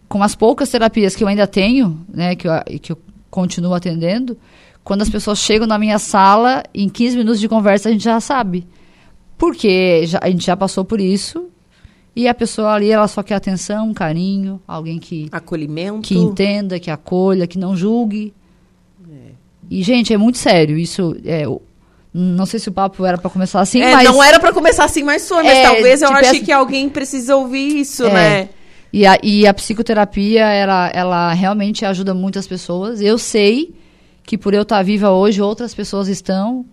com 0.08 0.24
as 0.24 0.36
poucas 0.36 0.70
terapias 0.70 1.16
que 1.16 1.24
eu 1.24 1.28
ainda 1.28 1.46
tenho, 1.46 2.06
né, 2.08 2.36
que 2.36 2.48
eu, 2.48 2.54
que 2.82 2.92
eu 2.92 2.98
continuo 3.30 3.74
atendendo, 3.74 4.38
quando 4.84 5.02
as 5.02 5.10
pessoas 5.10 5.40
chegam 5.40 5.66
na 5.66 5.80
minha 5.80 5.98
sala, 5.98 6.64
em 6.74 6.90
15 6.90 7.18
minutos 7.18 7.40
de 7.40 7.48
conversa 7.48 7.90
a 7.90 7.92
gente 7.92 8.04
já 8.04 8.20
sabe. 8.20 8.68
Porque 9.38 10.06
já, 10.06 10.20
a 10.22 10.30
gente 10.30 10.46
já 10.46 10.56
passou 10.56 10.86
por 10.86 11.00
isso. 11.00 11.50
E 12.16 12.28
a 12.28 12.34
pessoa 12.34 12.74
ali, 12.74 12.92
ela 12.92 13.08
só 13.08 13.24
quer 13.24 13.36
atenção, 13.36 13.92
carinho, 13.94 14.62
alguém 14.68 15.00
que... 15.00 15.28
Acolhimento. 15.32 16.08
Que 16.08 16.16
entenda, 16.16 16.80
que 16.80 16.92
acolha, 16.92 17.48
que 17.48 17.58
não 17.58 17.76
julgue. 17.76 18.34
E, 19.70 19.82
gente, 19.82 20.14
é 20.14 20.18
muito 20.18 20.38
sério. 20.38 20.78
Isso, 20.78 21.16
é, 21.26 21.44
não 22.14 22.46
sei 22.46 22.60
se 22.60 22.70
o 22.70 22.72
papo 22.72 23.04
era 23.06 23.18
para 23.18 23.30
começar 23.30 23.62
assim, 23.62 23.82
É, 23.82 23.94
mas... 23.94 24.04
não 24.08 24.22
era 24.22 24.40
pra 24.40 24.54
começar 24.54 24.84
assim, 24.86 25.02
mas 25.04 25.28
foi, 25.28 25.42
mas 25.44 25.58
É, 25.58 25.64
talvez 25.64 26.02
eu 26.02 26.10
tipo, 26.10 26.20
achei 26.20 26.36
essa- 26.38 26.46
que 26.46 26.52
alguém 26.52 26.88
precisa 26.90 27.36
ouvir 27.36 27.80
isso, 27.80 28.06
É. 28.06 28.14
né? 28.14 28.50
E 28.92 29.08
a, 29.08 29.18
e 29.24 29.48
a 29.48 29.54
psicoterapia, 29.56 30.46
ela, 30.46 30.88
ela 30.94 31.34
realmente 31.34 31.84
ajuda 31.84 32.14
muitas 32.14 32.46
pessoas. 32.46 33.02
Eu 33.02 33.18
sei 33.18 33.74
que 34.24 34.38
por 34.38 34.54
eu 34.54 34.62
estar 34.62 34.84
viva 34.84 35.10
hoje, 35.10 35.42
outras 35.42 35.74
pessoas 35.74 36.08
estão. 36.08 36.64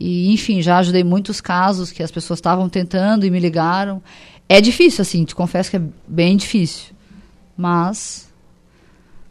E, 0.00 0.32
enfim, 0.32 0.62
já 0.62 0.78
ajudei 0.78 1.04
muitos 1.04 1.42
casos 1.42 1.92
que 1.92 2.02
as 2.02 2.10
pessoas 2.10 2.38
estavam 2.38 2.70
tentando 2.70 3.26
e 3.26 3.30
me 3.30 3.38
ligaram. 3.38 4.02
É 4.48 4.60
difícil, 4.60 5.02
assim, 5.02 5.24
te 5.24 5.34
confesso 5.34 5.70
que 5.70 5.76
é 5.76 5.82
bem 6.06 6.36
difícil. 6.36 6.92
Mas 7.56 8.28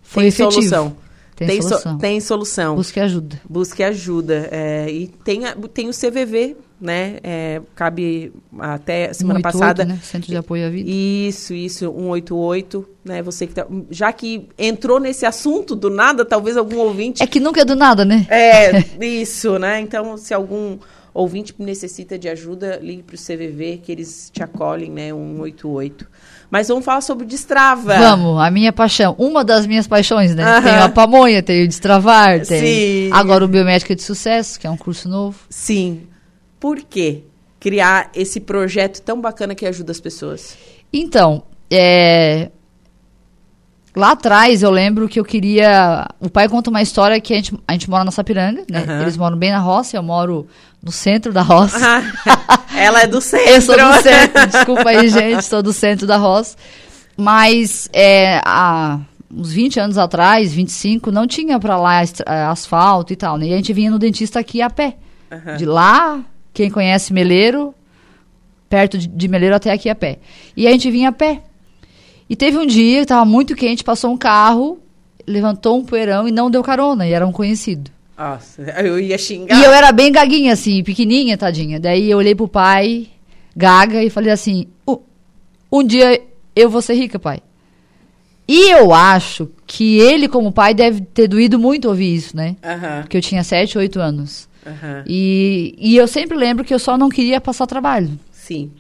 foi 0.02 0.24
tem 0.24 0.28
efetivo. 0.30 0.52
solução. 0.52 0.96
Tem, 1.36 1.60
so- 1.62 1.70
solução. 1.70 1.98
tem 1.98 2.20
solução. 2.20 2.76
Busque 2.76 3.00
ajuda. 3.00 3.42
Busque 3.50 3.84
ajuda. 3.84 4.48
é, 4.52 4.92
e 4.92 5.08
tem, 5.08 5.42
tem 5.74 5.90
o 5.90 5.92
CVV, 5.92 6.56
né? 6.80 7.18
É, 7.24 7.62
cabe 7.76 8.32
até 8.60 9.12
semana 9.12 9.40
188, 9.40 9.42
passada. 9.42 9.86
né? 9.86 10.00
Centro 10.04 10.28
de 10.30 10.38
Apoio 10.38 10.68
à 10.68 10.70
Vida. 10.70 10.88
Isso, 10.90 11.54
isso, 11.56 11.86
188, 11.92 12.88
né? 13.04 13.24
Você 13.24 13.48
que 13.48 13.56
tá, 13.56 13.66
já 13.90 14.14
que 14.14 14.48
entrou 14.58 15.00
nesse 15.00 15.26
assunto 15.26 15.76
do 15.76 15.90
nada, 15.90 16.24
talvez 16.24 16.56
algum 16.58 16.78
ouvinte 16.78 17.24
É 17.24 17.26
que 17.28 17.40
nunca 17.40 17.62
é 17.62 17.66
do 17.66 17.76
nada, 17.76 18.06
né? 18.06 18.28
É, 18.30 19.04
isso, 19.04 19.58
né? 19.58 19.80
Então, 19.82 20.18
se 20.18 20.36
algum 20.36 20.78
ouvinte 21.14 21.54
necessita 21.60 22.18
de 22.18 22.30
ajuda, 22.30 22.80
ligue 22.82 23.04
para 23.04 23.16
o 23.16 23.18
CVV 23.18 23.82
que 23.84 23.92
eles 23.92 24.30
te 24.32 24.42
acolhem, 24.42 24.90
né? 24.90 25.10
188. 25.10 26.08
Mas 26.50 26.68
vamos 26.68 26.84
falar 26.84 27.02
sobre 27.02 27.26
o 27.26 27.28
Destrava. 27.28 27.98
Vamos, 27.98 28.42
a 28.42 28.52
minha 28.52 28.74
paixão. 28.74 29.16
Uma 29.18 29.44
das 29.44 29.66
minhas 29.66 29.88
paixões, 29.88 30.36
né? 30.36 30.44
Aham. 30.44 30.62
Tenho 30.62 30.84
a 30.84 30.90
pamonha, 30.90 31.44
tenho 31.44 31.66
o 31.66 31.68
destravar, 31.68 32.46
tem 32.46 33.08
Sim. 33.08 33.10
agora 33.14 33.46
o 33.46 33.48
Biomédica 33.48 33.96
de 33.96 34.04
Sucesso, 34.04 34.60
que 34.60 34.68
é 34.68 34.70
um 34.70 34.78
curso 34.78 35.08
novo. 35.08 35.40
Sim. 35.50 36.08
Por 36.60 36.82
que 36.82 37.24
criar 37.60 38.12
esse 38.16 38.40
projeto 38.40 39.02
tão 39.02 39.22
bacana 39.22 39.56
que 39.56 39.66
ajuda 39.66 39.92
as 39.92 40.00
pessoas? 40.00 40.58
Então, 40.92 41.44
é, 41.70 42.50
lá 43.96 44.12
atrás 44.12 44.64
eu 44.64 44.72
lembro 44.72 45.08
que 45.08 45.20
eu 45.20 45.26
queria. 45.26 46.08
O 46.20 46.30
pai 46.30 46.48
conta 46.48 46.70
uma 46.70 46.82
história 46.82 47.20
que 47.20 47.34
a 47.34 47.36
gente, 47.38 47.54
a 47.68 47.74
gente 47.74 47.90
mora 47.90 48.04
na 48.04 48.12
Sapiranga, 48.12 48.64
né? 48.70 48.84
Aham. 48.84 49.02
Eles 49.02 49.18
moram 49.18 49.38
bem 49.38 49.52
na 49.52 49.60
roça, 49.60 49.98
eu 49.98 50.04
moro 50.04 50.48
no 50.82 50.92
centro 50.92 51.32
da 51.32 51.42
roça. 51.42 52.04
Ela 52.76 53.04
é 53.04 53.08
do 53.08 53.22
centro. 53.22 53.50
Eu 53.52 53.62
sou 53.62 53.76
do 53.76 54.02
centro, 54.02 54.48
desculpa 54.48 54.90
aí, 54.90 55.08
gente, 55.10 55.44
sou 55.44 55.62
do 55.62 55.74
centro 55.74 56.08
da 56.08 56.18
roça. 56.18 56.58
Mas 57.16 57.90
é, 57.94 58.42
há 58.44 59.00
uns 59.30 59.52
20 59.52 59.80
anos 59.80 59.98
atrás, 59.98 60.54
25, 60.54 61.12
não 61.12 61.28
tinha 61.28 61.60
pra 61.60 61.78
lá 61.78 62.02
eh, 62.04 62.44
asfalto 62.50 63.14
e 63.14 63.16
tal, 63.16 63.38
né? 63.38 63.48
E 63.48 63.54
a 63.54 63.58
gente 63.58 63.74
vinha 63.74 63.92
no 63.92 64.00
dentista 64.00 64.40
aqui 64.40 64.62
a 64.62 64.70
pé. 64.70 64.96
Aham. 65.32 65.58
De 65.58 65.66
lá, 65.66 66.20
quem 66.54 66.70
conhece 66.70 67.14
Meleiro, 67.14 67.74
perto 68.70 68.98
de, 68.98 69.08
de 69.08 69.28
Meleiro 69.28 69.56
até 69.56 69.72
aqui 69.72 69.90
a 69.90 69.96
pé. 69.96 70.20
E 70.56 70.68
a 70.68 70.72
gente 70.72 70.90
vinha 70.90 71.10
a 71.10 71.14
pé. 71.14 71.44
E 72.32 72.36
teve 72.38 72.58
um 72.58 72.66
dia 72.66 73.02
estava 73.02 73.26
muito 73.26 73.54
quente, 73.56 73.84
passou 73.84 74.10
um 74.14 74.18
carro, 74.18 74.80
levantou 75.28 75.78
um 75.78 75.84
poeirão 75.84 76.28
e 76.28 76.32
não 76.32 76.50
deu 76.50 76.64
carona, 76.64 77.06
e 77.06 77.12
era 77.12 77.28
um 77.28 77.32
conhecido. 77.32 77.92
Nossa, 78.18 78.62
eu 78.82 78.98
ia 78.98 79.18
xingar. 79.18 79.60
E 79.60 79.64
eu 79.66 79.74
era 79.74 79.92
bem 79.92 80.12
gaguinha, 80.14 80.54
assim, 80.54 80.82
pequenininha, 80.82 81.38
tadinha. 81.38 81.78
Daí 81.78 82.10
eu 82.10 82.18
olhei 82.18 82.34
pro 82.34 82.48
pai, 82.48 83.08
gaga, 83.54 84.02
e 84.02 84.10
falei 84.10 84.32
assim: 84.32 84.68
"U- 84.88 85.02
um 85.70 85.84
dia 85.84 86.22
eu 86.56 86.70
vou 86.70 86.82
ser 86.82 86.94
rica, 86.94 87.20
pai. 87.20 87.42
E 88.48 88.70
eu 88.72 88.94
acho 88.94 89.50
que 89.68 89.98
ele, 90.00 90.28
como 90.28 90.52
pai, 90.54 90.74
deve 90.74 91.02
ter 91.02 91.28
doído 91.28 91.60
muito 91.60 91.88
ouvir 91.90 92.14
isso, 92.16 92.36
né? 92.36 92.56
Aham. 92.64 93.02
Porque 93.02 93.18
eu 93.18 93.22
tinha 93.22 93.44
7, 93.44 93.78
8 93.78 94.00
anos. 94.00 94.48
Aham. 94.66 95.04
E, 95.08 95.76
e 95.78 95.96
eu 95.98 96.08
sempre 96.08 96.38
lembro 96.38 96.64
que 96.64 96.74
eu 96.74 96.80
só 96.80 96.98
não 96.98 97.10
queria 97.10 97.40
passar 97.42 97.68
trabalho. 97.68 98.18
Sim. 98.32 98.72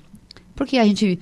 Porque 0.55 0.77
a 0.77 0.83
gente. 0.85 1.19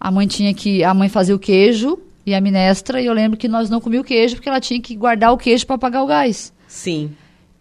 A 0.00 0.10
mãe 0.10 0.26
tinha 0.26 0.52
que. 0.54 0.84
A 0.84 0.94
mãe 0.94 1.08
fazia 1.08 1.34
o 1.34 1.38
queijo 1.38 1.98
e 2.24 2.34
a 2.34 2.40
minestra, 2.40 3.00
e 3.00 3.06
eu 3.06 3.12
lembro 3.12 3.38
que 3.38 3.48
nós 3.48 3.70
não 3.70 3.80
comíamos 3.80 4.04
o 4.04 4.08
queijo 4.08 4.36
porque 4.36 4.48
ela 4.48 4.60
tinha 4.60 4.80
que 4.80 4.94
guardar 4.94 5.32
o 5.32 5.38
queijo 5.38 5.66
para 5.66 5.78
pagar 5.78 6.02
o 6.02 6.06
gás. 6.06 6.52
Sim. 6.66 7.10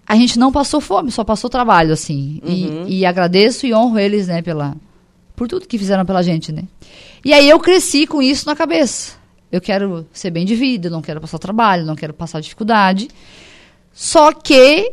A 0.06 0.16
gente 0.16 0.38
não 0.38 0.52
passou 0.52 0.80
fome, 0.82 1.12
só 1.12 1.24
passou 1.24 1.50
trabalho, 1.50 1.94
assim. 1.94 2.42
Uhum. 2.44 2.86
E, 2.88 3.00
e 3.00 3.06
agradeço 3.06 3.66
e 3.66 3.74
honro 3.74 3.98
eles, 4.00 4.28
né, 4.28 4.42
pela, 4.42 4.76
por 5.36 5.48
tudo 5.48 5.68
que 5.68 5.78
fizeram 5.78 6.06
pela 6.06 6.22
gente, 6.22 6.52
né? 6.52 6.64
E 7.24 7.34
aí 7.34 7.50
eu 7.50 7.60
cresci 7.60 8.08
com 8.08 8.22
isso 8.22 8.46
na 8.46 8.56
cabeça. 8.56 9.18
Eu 9.52 9.62
quero 9.62 10.06
ser 10.12 10.32
bem 10.32 10.46
de 10.46 10.56
vida, 10.56 10.90
não 10.90 11.02
quero 11.02 11.22
passar 11.22 11.40
trabalho, 11.40 11.86
não 11.86 11.96
quero 11.96 12.14
passar 12.14 12.42
dificuldade. 12.42 13.08
Só 13.94 14.32
que 14.34 14.92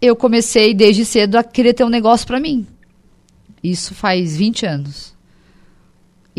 eu 0.00 0.14
comecei 0.14 0.74
desde 0.74 1.04
cedo 1.04 1.36
a 1.36 1.44
querer 1.44 1.74
ter 1.74 1.84
um 1.84 1.88
negócio 1.88 2.26
para 2.26 2.38
mim. 2.38 2.66
Isso 3.62 3.94
faz 3.94 4.36
20 4.36 4.66
anos. 4.66 5.17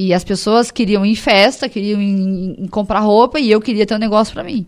E 0.01 0.13
as 0.13 0.23
pessoas 0.23 0.71
queriam 0.71 1.05
ir 1.05 1.11
em 1.11 1.15
festa, 1.15 1.67
queriam 1.67 2.01
ir 2.01 2.69
comprar 2.69 3.01
roupa 3.01 3.37
e 3.37 3.51
eu 3.51 3.59
queria 3.59 3.85
ter 3.85 3.95
um 3.95 3.97
negócio 3.97 4.33
para 4.33 4.45
mim. 4.45 4.65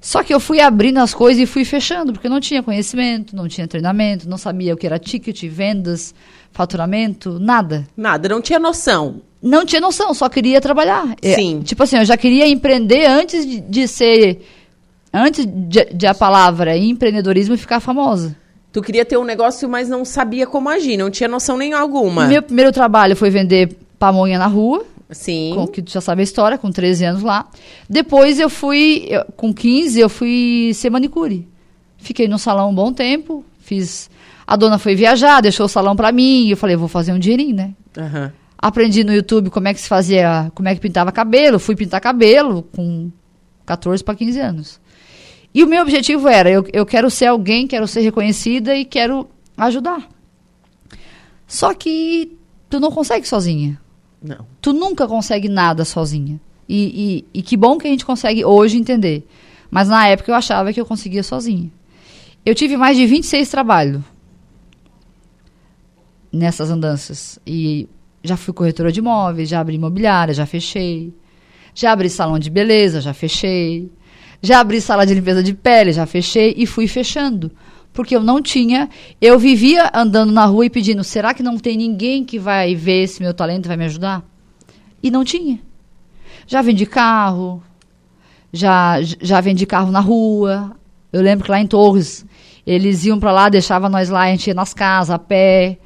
Só 0.00 0.22
que 0.22 0.32
eu 0.32 0.38
fui 0.38 0.60
abrindo 0.60 0.98
as 0.98 1.12
coisas 1.12 1.42
e 1.42 1.46
fui 1.46 1.64
fechando, 1.64 2.12
porque 2.12 2.28
eu 2.28 2.30
não 2.30 2.38
tinha 2.38 2.62
conhecimento, 2.62 3.34
não 3.34 3.48
tinha 3.48 3.66
treinamento, 3.66 4.28
não 4.28 4.38
sabia 4.38 4.72
o 4.72 4.76
que 4.76 4.86
era 4.86 4.96
ticket, 4.96 5.42
vendas, 5.48 6.14
faturamento, 6.52 7.40
nada. 7.40 7.84
Nada, 7.96 8.28
não 8.28 8.40
tinha 8.40 8.60
noção. 8.60 9.22
Não 9.42 9.66
tinha 9.66 9.80
noção, 9.80 10.14
só 10.14 10.28
queria 10.28 10.60
trabalhar. 10.60 11.16
É, 11.20 11.34
Sim. 11.34 11.60
tipo 11.62 11.82
assim, 11.82 11.96
eu 11.96 12.04
já 12.04 12.16
queria 12.16 12.46
empreender 12.46 13.06
antes 13.06 13.44
de, 13.44 13.60
de 13.60 13.88
ser. 13.88 14.40
Antes 15.12 15.44
de, 15.46 15.84
de 15.86 16.06
a 16.06 16.14
palavra 16.14 16.76
empreendedorismo 16.76 17.58
ficar 17.58 17.80
famosa. 17.80 18.36
Tu 18.72 18.80
queria 18.82 19.04
ter 19.04 19.16
um 19.16 19.24
negócio, 19.24 19.68
mas 19.68 19.88
não 19.88 20.04
sabia 20.04 20.46
como 20.46 20.68
agir, 20.68 20.96
não 20.96 21.10
tinha 21.10 21.28
noção 21.28 21.56
nem 21.56 21.72
alguma. 21.72 22.26
Meu 22.26 22.42
primeiro 22.42 22.70
trabalho 22.70 23.16
foi 23.16 23.30
vender 23.30 23.76
pamonha 24.04 24.38
na 24.38 24.46
rua. 24.46 24.84
Sim. 25.10 25.52
Com, 25.54 25.66
que 25.66 25.80
tu 25.80 25.90
já 25.92 26.00
sabe 26.00 26.20
a 26.20 26.24
história, 26.24 26.58
com 26.58 26.70
13 26.70 27.04
anos 27.04 27.22
lá. 27.22 27.48
Depois 27.88 28.38
eu 28.38 28.50
fui, 28.50 29.06
eu- 29.08 29.24
com 29.36 29.52
15, 29.54 29.98
eu 30.00 30.08
fui 30.08 30.72
ser 30.74 30.90
manicure. 30.90 31.48
Fiquei 31.96 32.28
no 32.28 32.38
salão 32.38 32.70
um 32.70 32.74
bom 32.74 32.92
tempo, 32.92 33.44
fiz... 33.60 34.10
A 34.46 34.56
dona 34.56 34.78
foi 34.78 34.94
viajar, 34.94 35.40
deixou 35.40 35.64
o 35.64 35.68
salão 35.70 35.96
pra 35.96 36.12
mim, 36.12 36.44
e 36.44 36.50
eu 36.50 36.56
falei, 36.56 36.76
vou 36.76 36.86
fazer 36.88 37.12
um 37.14 37.18
dinheirinho, 37.18 37.56
né? 37.56 37.72
Aham. 37.96 38.30
Aprendi 38.58 39.02
no 39.04 39.14
YouTube 39.14 39.48
como 39.48 39.68
é 39.68 39.72
que 39.72 39.80
se 39.80 39.88
fazia, 39.88 40.50
como 40.54 40.68
é 40.68 40.74
que 40.74 40.80
pintava 40.82 41.10
cabelo, 41.10 41.58
fui 41.58 41.74
pintar 41.74 41.98
cabelo 42.00 42.62
com 42.74 43.10
14 43.64 44.04
para 44.04 44.14
15 44.14 44.38
anos. 44.40 44.80
E 45.54 45.64
o 45.64 45.66
meu 45.66 45.80
objetivo 45.80 46.28
era, 46.28 46.50
eu, 46.50 46.62
eu 46.74 46.84
quero 46.84 47.08
ser 47.10 47.26
alguém, 47.26 47.66
quero 47.66 47.86
ser 47.88 48.00
reconhecida 48.02 48.74
e 48.76 48.84
quero 48.84 49.26
ajudar. 49.56 50.06
Só 51.46 51.72
que 51.72 52.36
tu 52.68 52.78
não 52.80 52.90
consegue 52.90 53.26
sozinha. 53.26 53.80
Não. 54.24 54.46
Tu 54.62 54.72
nunca 54.72 55.06
consegue 55.06 55.50
nada 55.50 55.84
sozinha. 55.84 56.40
E, 56.66 57.24
e, 57.34 57.40
e 57.40 57.42
que 57.42 57.58
bom 57.58 57.76
que 57.76 57.86
a 57.86 57.90
gente 57.90 58.06
consegue 58.06 58.42
hoje 58.42 58.78
entender. 58.78 59.28
Mas 59.70 59.88
na 59.88 60.08
época 60.08 60.30
eu 60.30 60.34
achava 60.34 60.72
que 60.72 60.80
eu 60.80 60.86
conseguia 60.86 61.22
sozinha. 61.22 61.70
Eu 62.44 62.54
tive 62.54 62.74
mais 62.76 62.96
de 62.96 63.06
26 63.06 63.48
trabalhos 63.50 64.02
nessas 66.32 66.70
andanças. 66.70 67.38
E 67.46 67.86
já 68.22 68.36
fui 68.36 68.54
corretora 68.54 68.90
de 68.90 69.00
imóveis, 69.00 69.50
já 69.50 69.60
abri 69.60 69.76
imobiliária, 69.76 70.32
já 70.32 70.46
fechei. 70.46 71.12
Já 71.74 71.92
abri 71.92 72.08
salão 72.08 72.38
de 72.38 72.48
beleza, 72.48 73.02
já 73.02 73.12
fechei. 73.12 73.92
Já 74.40 74.60
abri 74.60 74.80
sala 74.80 75.04
de 75.04 75.14
limpeza 75.14 75.42
de 75.42 75.52
pele, 75.52 75.92
já 75.92 76.06
fechei 76.06 76.54
e 76.56 76.66
fui 76.66 76.86
fechando. 76.88 77.50
Porque 77.94 78.14
eu 78.14 78.22
não 78.22 78.42
tinha. 78.42 78.90
Eu 79.20 79.38
vivia 79.38 79.90
andando 79.94 80.32
na 80.32 80.44
rua 80.44 80.66
e 80.66 80.70
pedindo: 80.70 81.02
será 81.04 81.32
que 81.32 81.42
não 81.42 81.56
tem 81.56 81.78
ninguém 81.78 82.24
que 82.24 82.38
vai 82.38 82.74
ver 82.74 83.04
esse 83.04 83.22
meu 83.22 83.32
talento 83.32 83.64
e 83.64 83.68
vai 83.68 83.76
me 83.76 83.84
ajudar? 83.84 84.22
E 85.02 85.10
não 85.10 85.24
tinha. 85.24 85.60
Já 86.46 86.60
vendi 86.60 86.84
carro, 86.84 87.62
já, 88.52 89.00
já 89.00 89.40
vendi 89.40 89.64
carro 89.64 89.92
na 89.92 90.00
rua. 90.00 90.76
Eu 91.12 91.22
lembro 91.22 91.44
que 91.44 91.50
lá 91.50 91.60
em 91.60 91.66
Torres, 91.66 92.26
eles 92.66 93.04
iam 93.04 93.20
pra 93.20 93.30
lá, 93.30 93.48
deixavam 93.48 93.88
nós 93.88 94.10
lá, 94.10 94.22
a 94.22 94.30
gente 94.30 94.48
ia 94.48 94.54
nas 94.54 94.74
casas, 94.74 95.10
a 95.10 95.18
pé. 95.18 95.78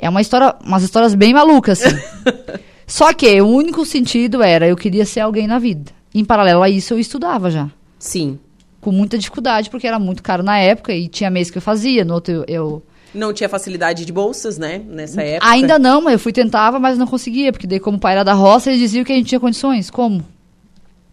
É 0.00 0.08
uma 0.10 0.20
história, 0.20 0.56
umas 0.64 0.82
histórias 0.82 1.14
bem 1.14 1.32
malucas, 1.32 1.82
assim. 1.82 1.96
Só 2.86 3.12
que 3.12 3.40
o 3.40 3.46
único 3.46 3.84
sentido 3.84 4.42
era 4.42 4.66
eu 4.66 4.76
queria 4.76 5.04
ser 5.04 5.20
alguém 5.20 5.46
na 5.46 5.58
vida. 5.58 5.92
Em 6.12 6.24
paralelo 6.24 6.62
a 6.62 6.70
isso, 6.70 6.94
eu 6.94 6.98
estudava 6.98 7.50
já. 7.50 7.70
Sim. 7.98 8.40
Com 8.80 8.92
muita 8.92 9.18
dificuldade, 9.18 9.70
porque 9.70 9.86
era 9.86 9.98
muito 9.98 10.22
caro 10.22 10.42
na 10.42 10.58
época 10.58 10.92
e 10.94 11.08
tinha 11.08 11.30
mês 11.30 11.50
que 11.50 11.58
eu 11.58 11.62
fazia, 11.62 12.04
no 12.04 12.14
outro 12.14 12.32
eu- 12.32 12.44
eu 12.48 12.82
Não 13.14 13.32
tinha 13.32 13.48
facilidade 13.48 14.04
de 14.04 14.12
bolsas, 14.12 14.58
né? 14.58 14.82
Nessa 14.86 15.22
época. 15.22 15.50
Ainda 15.50 15.78
não, 15.78 16.00
mas 16.02 16.12
eu 16.12 16.18
fui 16.18 16.32
tentava, 16.32 16.78
mas 16.78 16.96
não 16.98 17.06
conseguia, 17.06 17.50
porque 17.52 17.66
daí 17.66 17.80
como 17.80 17.96
o 17.96 18.00
pai 18.00 18.12
era 18.12 18.22
da 18.22 18.34
roça, 18.34 18.70
eles 18.70 18.80
diziam 18.80 19.04
que 19.04 19.12
a 19.12 19.16
gente 19.16 19.26
tinha 19.28 19.40
condições. 19.40 19.90
Como? 19.90 20.24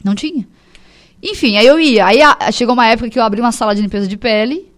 Não 0.04 0.14
tinha. 0.14 0.46
Enfim, 1.24 1.58
aí 1.58 1.66
eu 1.66 1.80
ia. 1.80 2.06
Aí 2.06 2.22
a- 2.22 2.52
chegou 2.52 2.74
uma 2.74 2.86
época 2.88 3.10
que 3.10 3.18
eu 3.18 3.24
abri 3.24 3.42
uma 3.42 3.52
sala 3.52 3.74
de 3.74 3.82
limpeza 3.82 4.08
de 4.08 4.18
pele, 4.18 4.70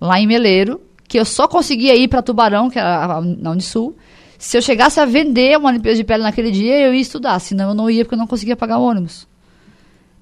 lá 0.00 0.20
em 0.20 0.26
Meleiro, 0.26 0.80
que 1.08 1.18
eu 1.18 1.24
só 1.24 1.48
conseguia 1.48 1.94
ir 1.96 2.08
para 2.08 2.20
Tubarão, 2.20 2.68
que 2.68 2.78
era 2.78 3.20
na 3.22 3.52
Unisul. 3.52 3.96
Se 4.36 4.56
eu 4.58 4.62
chegasse 4.62 4.98
a 5.00 5.04
vender 5.04 5.56
uma 5.56 5.70
limpeza 5.72 5.96
de 5.96 6.04
pele 6.04 6.22
naquele 6.22 6.50
dia, 6.50 6.80
eu 6.80 6.92
ia 6.94 7.00
estudar, 7.00 7.38
senão 7.38 7.70
eu 7.70 7.74
não 7.74 7.88
ia 7.90 8.04
porque 8.04 8.14
eu 8.14 8.18
não 8.18 8.26
conseguia 8.26 8.56
pagar 8.56 8.78
o 8.78 8.82
ônibus. 8.82 9.26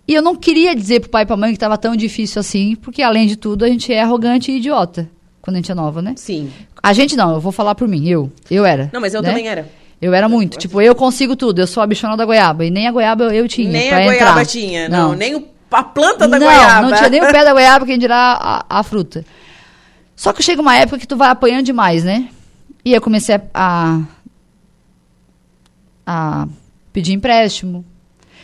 E 0.08 0.14
eu 0.14 0.22
não 0.22 0.34
queria 0.34 0.74
dizer 0.74 1.00
pro 1.00 1.10
pai 1.10 1.24
e 1.24 1.26
pra 1.26 1.36
mãe 1.36 1.50
que 1.50 1.56
estava 1.56 1.76
tão 1.76 1.94
difícil 1.94 2.40
assim, 2.40 2.74
porque 2.76 3.02
além 3.02 3.26
de 3.26 3.36
tudo 3.36 3.66
a 3.66 3.68
gente 3.68 3.92
é 3.92 4.00
arrogante 4.00 4.50
e 4.50 4.56
idiota 4.56 5.06
quando 5.42 5.56
a 5.56 5.58
gente 5.58 5.70
é 5.70 5.74
nova, 5.74 6.00
né? 6.00 6.14
Sim. 6.16 6.50
A 6.82 6.94
gente 6.94 7.14
não, 7.14 7.34
eu 7.34 7.40
vou 7.40 7.52
falar 7.52 7.74
por 7.74 7.86
mim, 7.86 8.08
eu. 8.08 8.32
Eu 8.50 8.64
era. 8.64 8.88
Não, 8.92 9.02
mas 9.02 9.12
eu 9.12 9.20
né? 9.20 9.28
também 9.28 9.48
era. 9.48 9.68
Eu 10.00 10.14
era 10.14 10.28
muito. 10.28 10.56
Tipo, 10.56 10.80
eu 10.80 10.94
consigo 10.94 11.36
tudo. 11.36 11.58
Eu 11.60 11.66
sou 11.66 11.82
a 11.82 11.86
bichona 11.86 12.16
da 12.16 12.24
goiaba. 12.24 12.64
E 12.64 12.70
nem 12.70 12.86
a 12.86 12.92
goiaba 12.92 13.24
eu, 13.24 13.30
eu 13.32 13.48
tinha. 13.48 13.70
Nem 13.70 13.92
a 13.92 14.04
goiaba 14.04 14.14
entrar. 14.14 14.46
tinha, 14.46 14.88
não. 14.88 15.12
Nem 15.14 15.34
o- 15.34 15.46
a 15.70 15.82
planta 15.82 16.26
da 16.26 16.38
não, 16.38 16.46
goiaba. 16.46 16.88
Não 16.88 16.96
tinha 16.96 17.10
nem 17.10 17.20
o 17.20 17.30
pé 17.30 17.44
da 17.44 17.52
goiaba, 17.52 17.84
quem 17.84 17.98
dirá 17.98 18.38
a, 18.40 18.78
a 18.78 18.82
fruta. 18.82 19.24
Só 20.16 20.32
que 20.32 20.42
chega 20.42 20.62
uma 20.62 20.76
época 20.76 20.98
que 20.98 21.06
tu 21.06 21.16
vai 21.16 21.28
apanhando 21.28 21.64
demais, 21.64 22.04
né? 22.04 22.28
E 22.84 22.94
eu 22.94 23.00
comecei 23.00 23.34
a, 23.34 23.42
a, 23.54 24.00
a 26.06 26.48
pedir 26.92 27.12
empréstimo. 27.12 27.84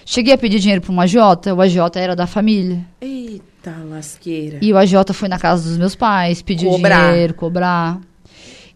Cheguei 0.05 0.35
a 0.35 0.39
pedir 0.39 0.59
dinheiro 0.61 0.81
para 0.83 0.93
um 0.93 1.01
agiota. 1.01 1.55
O 1.55 1.61
agiota 1.61 1.99
era 1.99 2.15
da 2.15 2.27
família. 2.27 2.85
Eita 3.01 3.75
lasqueira. 3.89 4.59
E 4.61 4.73
o 4.73 4.77
agiota 4.77 5.13
foi 5.15 5.29
na 5.29 5.39
casa 5.39 5.69
dos 5.69 5.79
meus 5.79 5.95
pais, 5.95 6.43
pediu 6.43 6.71
Cobrar. 6.71 7.11
dinheiro, 7.13 7.35
cobrar. 7.35 8.01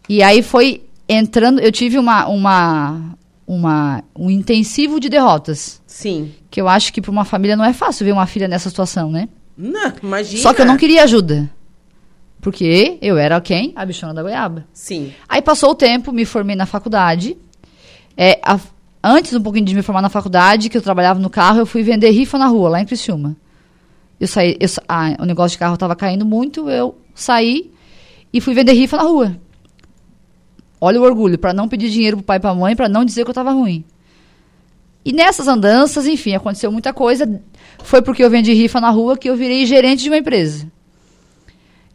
E 0.07 0.23
aí 0.23 0.41
foi 0.41 0.83
entrando, 1.07 1.59
eu 1.59 1.71
tive 1.71 1.97
uma, 1.99 2.27
uma, 2.27 3.15
uma 3.47 4.03
um 4.15 4.29
intensivo 4.29 4.99
de 4.99 5.07
derrotas. 5.09 5.81
Sim. 5.85 6.31
Que 6.49 6.59
eu 6.59 6.67
acho 6.67 6.91
que 6.91 7.01
para 7.01 7.11
uma 7.11 7.25
família 7.25 7.55
não 7.55 7.63
é 7.65 7.73
fácil 7.73 8.05
ver 8.05 8.11
uma 8.11 8.25
filha 8.25 8.47
nessa 8.47 8.69
situação, 8.69 9.11
né? 9.11 9.29
Não, 9.55 9.93
imagina. 10.01 10.41
Só 10.41 10.53
que 10.53 10.61
eu 10.61 10.65
não 10.65 10.77
queria 10.77 11.03
ajuda. 11.03 11.49
Porque 12.41 12.97
eu 13.01 13.17
era 13.17 13.39
quem? 13.41 13.73
A 13.75 13.85
bichona 13.85 14.13
da 14.13 14.23
goiaba. 14.23 14.65
Sim. 14.73 15.13
Aí 15.27 15.41
passou 15.41 15.71
o 15.71 15.75
tempo, 15.75 16.11
me 16.13 16.23
formei 16.25 16.55
na 16.55 16.65
faculdade. 16.65 17.35
É, 18.15 18.39
a- 18.41 18.59
antes 19.03 19.33
um 19.33 19.41
pouquinho 19.41 19.65
de 19.65 19.75
me 19.75 19.81
formar 19.81 20.01
na 20.01 20.09
faculdade, 20.09 20.69
que 20.69 20.77
eu 20.77 20.81
trabalhava 20.81 21.19
no 21.19 21.29
carro, 21.29 21.59
eu 21.59 21.65
fui 21.65 21.83
vender 21.83 22.09
rifa 22.11 22.37
na 22.37 22.47
rua, 22.47 22.69
lá 22.69 22.81
em 22.81 22.85
Criciúma. 22.85 23.35
Eu 24.19 24.27
saí, 24.27 24.57
eu 24.59 24.67
ah, 24.87 25.15
o 25.19 25.25
negócio 25.25 25.55
de 25.55 25.59
carro 25.59 25.75
estava 25.75 25.95
caindo 25.95 26.25
muito, 26.25 26.69
eu 26.69 26.97
saí 27.15 27.71
e 28.33 28.41
fui 28.41 28.53
vender 28.53 28.73
rifa 28.73 28.97
na 28.97 29.03
rua. 29.03 29.35
Olha 30.81 30.99
o 30.99 31.03
orgulho, 31.03 31.37
para 31.37 31.53
não 31.53 31.67
pedir 31.67 31.89
dinheiro 31.89 32.17
pro 32.17 32.25
pai 32.25 32.37
e 32.37 32.39
pra 32.39 32.53
mãe, 32.53 32.75
para 32.75 32.87
não 32.87 33.03
dizer 33.03 33.23
que 33.23 33.29
eu 33.29 33.31
estava 33.31 33.51
ruim. 33.51 33.83
E 35.03 35.13
nessas 35.13 35.47
andanças, 35.47 36.05
enfim, 36.05 36.35
aconteceu 36.35 36.71
muita 36.71 36.93
coisa. 36.93 37.41
Foi 37.79 38.01
porque 38.01 38.23
eu 38.23 38.29
vendi 38.29 38.53
rifa 38.53 38.79
na 38.79 38.89
rua 38.89 39.17
que 39.17 39.29
eu 39.29 39.35
virei 39.35 39.65
gerente 39.65 40.03
de 40.03 40.09
uma 40.09 40.17
empresa. 40.17 40.69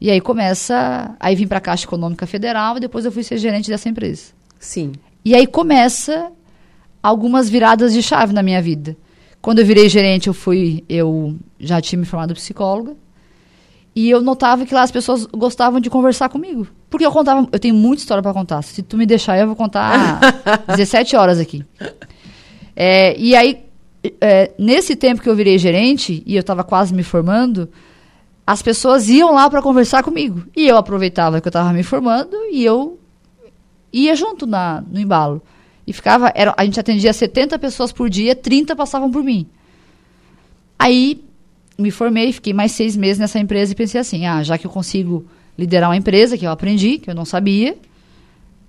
E 0.00 0.10
aí 0.10 0.20
começa. 0.20 1.14
Aí 1.20 1.34
vim 1.34 1.46
para 1.46 1.58
a 1.58 1.60
Caixa 1.60 1.86
Econômica 1.86 2.26
Federal 2.26 2.76
e 2.76 2.80
depois 2.80 3.04
eu 3.04 3.12
fui 3.12 3.22
ser 3.22 3.38
gerente 3.38 3.70
dessa 3.70 3.88
empresa. 3.88 4.32
Sim. 4.58 4.92
E 5.24 5.34
aí 5.34 5.46
começa 5.46 6.30
algumas 7.04 7.50
viradas 7.50 7.92
de 7.92 8.02
chave 8.02 8.32
na 8.32 8.42
minha 8.42 8.62
vida. 8.62 8.96
Quando 9.42 9.58
eu 9.58 9.66
virei 9.66 9.90
gerente, 9.90 10.28
eu 10.28 10.32
fui. 10.32 10.82
Eu 10.88 11.36
já 11.60 11.78
tinha 11.78 11.98
me 11.98 12.06
formado 12.06 12.32
psicóloga. 12.32 12.96
E 13.94 14.08
eu 14.08 14.22
notava 14.22 14.64
que 14.64 14.72
lá 14.72 14.82
as 14.82 14.90
pessoas 14.90 15.26
gostavam 15.26 15.78
de 15.80 15.90
conversar 15.90 16.30
comigo. 16.30 16.66
Porque 16.88 17.04
eu 17.04 17.12
contava. 17.12 17.46
Eu 17.52 17.58
tenho 17.58 17.74
muita 17.74 18.00
história 18.00 18.22
para 18.22 18.32
contar. 18.32 18.62
Se 18.62 18.82
tu 18.82 18.96
me 18.96 19.04
deixar, 19.04 19.38
eu 19.38 19.46
vou 19.46 19.54
contar 19.54 20.18
17 20.74 21.14
horas 21.14 21.38
aqui. 21.38 21.62
É, 22.74 23.14
e 23.18 23.36
aí, 23.36 23.62
é, 24.18 24.52
nesse 24.58 24.96
tempo 24.96 25.20
que 25.20 25.28
eu 25.28 25.36
virei 25.36 25.58
gerente, 25.58 26.22
e 26.24 26.34
eu 26.34 26.40
estava 26.40 26.64
quase 26.64 26.94
me 26.94 27.02
formando, 27.02 27.68
as 28.46 28.62
pessoas 28.62 29.10
iam 29.10 29.34
lá 29.34 29.50
para 29.50 29.60
conversar 29.60 30.02
comigo. 30.02 30.42
E 30.56 30.66
eu 30.66 30.78
aproveitava 30.78 31.38
que 31.38 31.46
eu 31.46 31.50
estava 31.50 31.70
me 31.70 31.82
formando 31.82 32.34
e 32.50 32.64
eu 32.64 32.98
ia 33.92 34.16
junto 34.16 34.46
na, 34.46 34.82
no 34.90 34.98
embalo. 34.98 35.42
E 35.86 35.92
ficava. 35.92 36.32
Era, 36.34 36.54
a 36.56 36.64
gente 36.64 36.78
atendia 36.80 37.12
70 37.12 37.58
pessoas 37.58 37.92
por 37.92 38.08
dia, 38.08 38.34
30 38.34 38.74
passavam 38.74 39.10
por 39.10 39.22
mim. 39.22 39.46
Aí 40.78 41.22
me 41.78 41.90
formei, 41.90 42.32
fiquei 42.32 42.52
mais 42.52 42.72
seis 42.72 42.96
meses 42.96 43.18
nessa 43.18 43.38
empresa 43.38 43.72
e 43.72 43.76
pensei 43.76 44.00
assim: 44.00 44.26
ah, 44.26 44.42
já 44.42 44.56
que 44.56 44.66
eu 44.66 44.70
consigo 44.70 45.26
liderar 45.56 45.90
uma 45.90 45.96
empresa, 45.96 46.36
que 46.36 46.46
eu 46.46 46.50
aprendi, 46.50 46.98
que 46.98 47.10
eu 47.10 47.14
não 47.14 47.24
sabia, 47.24 47.76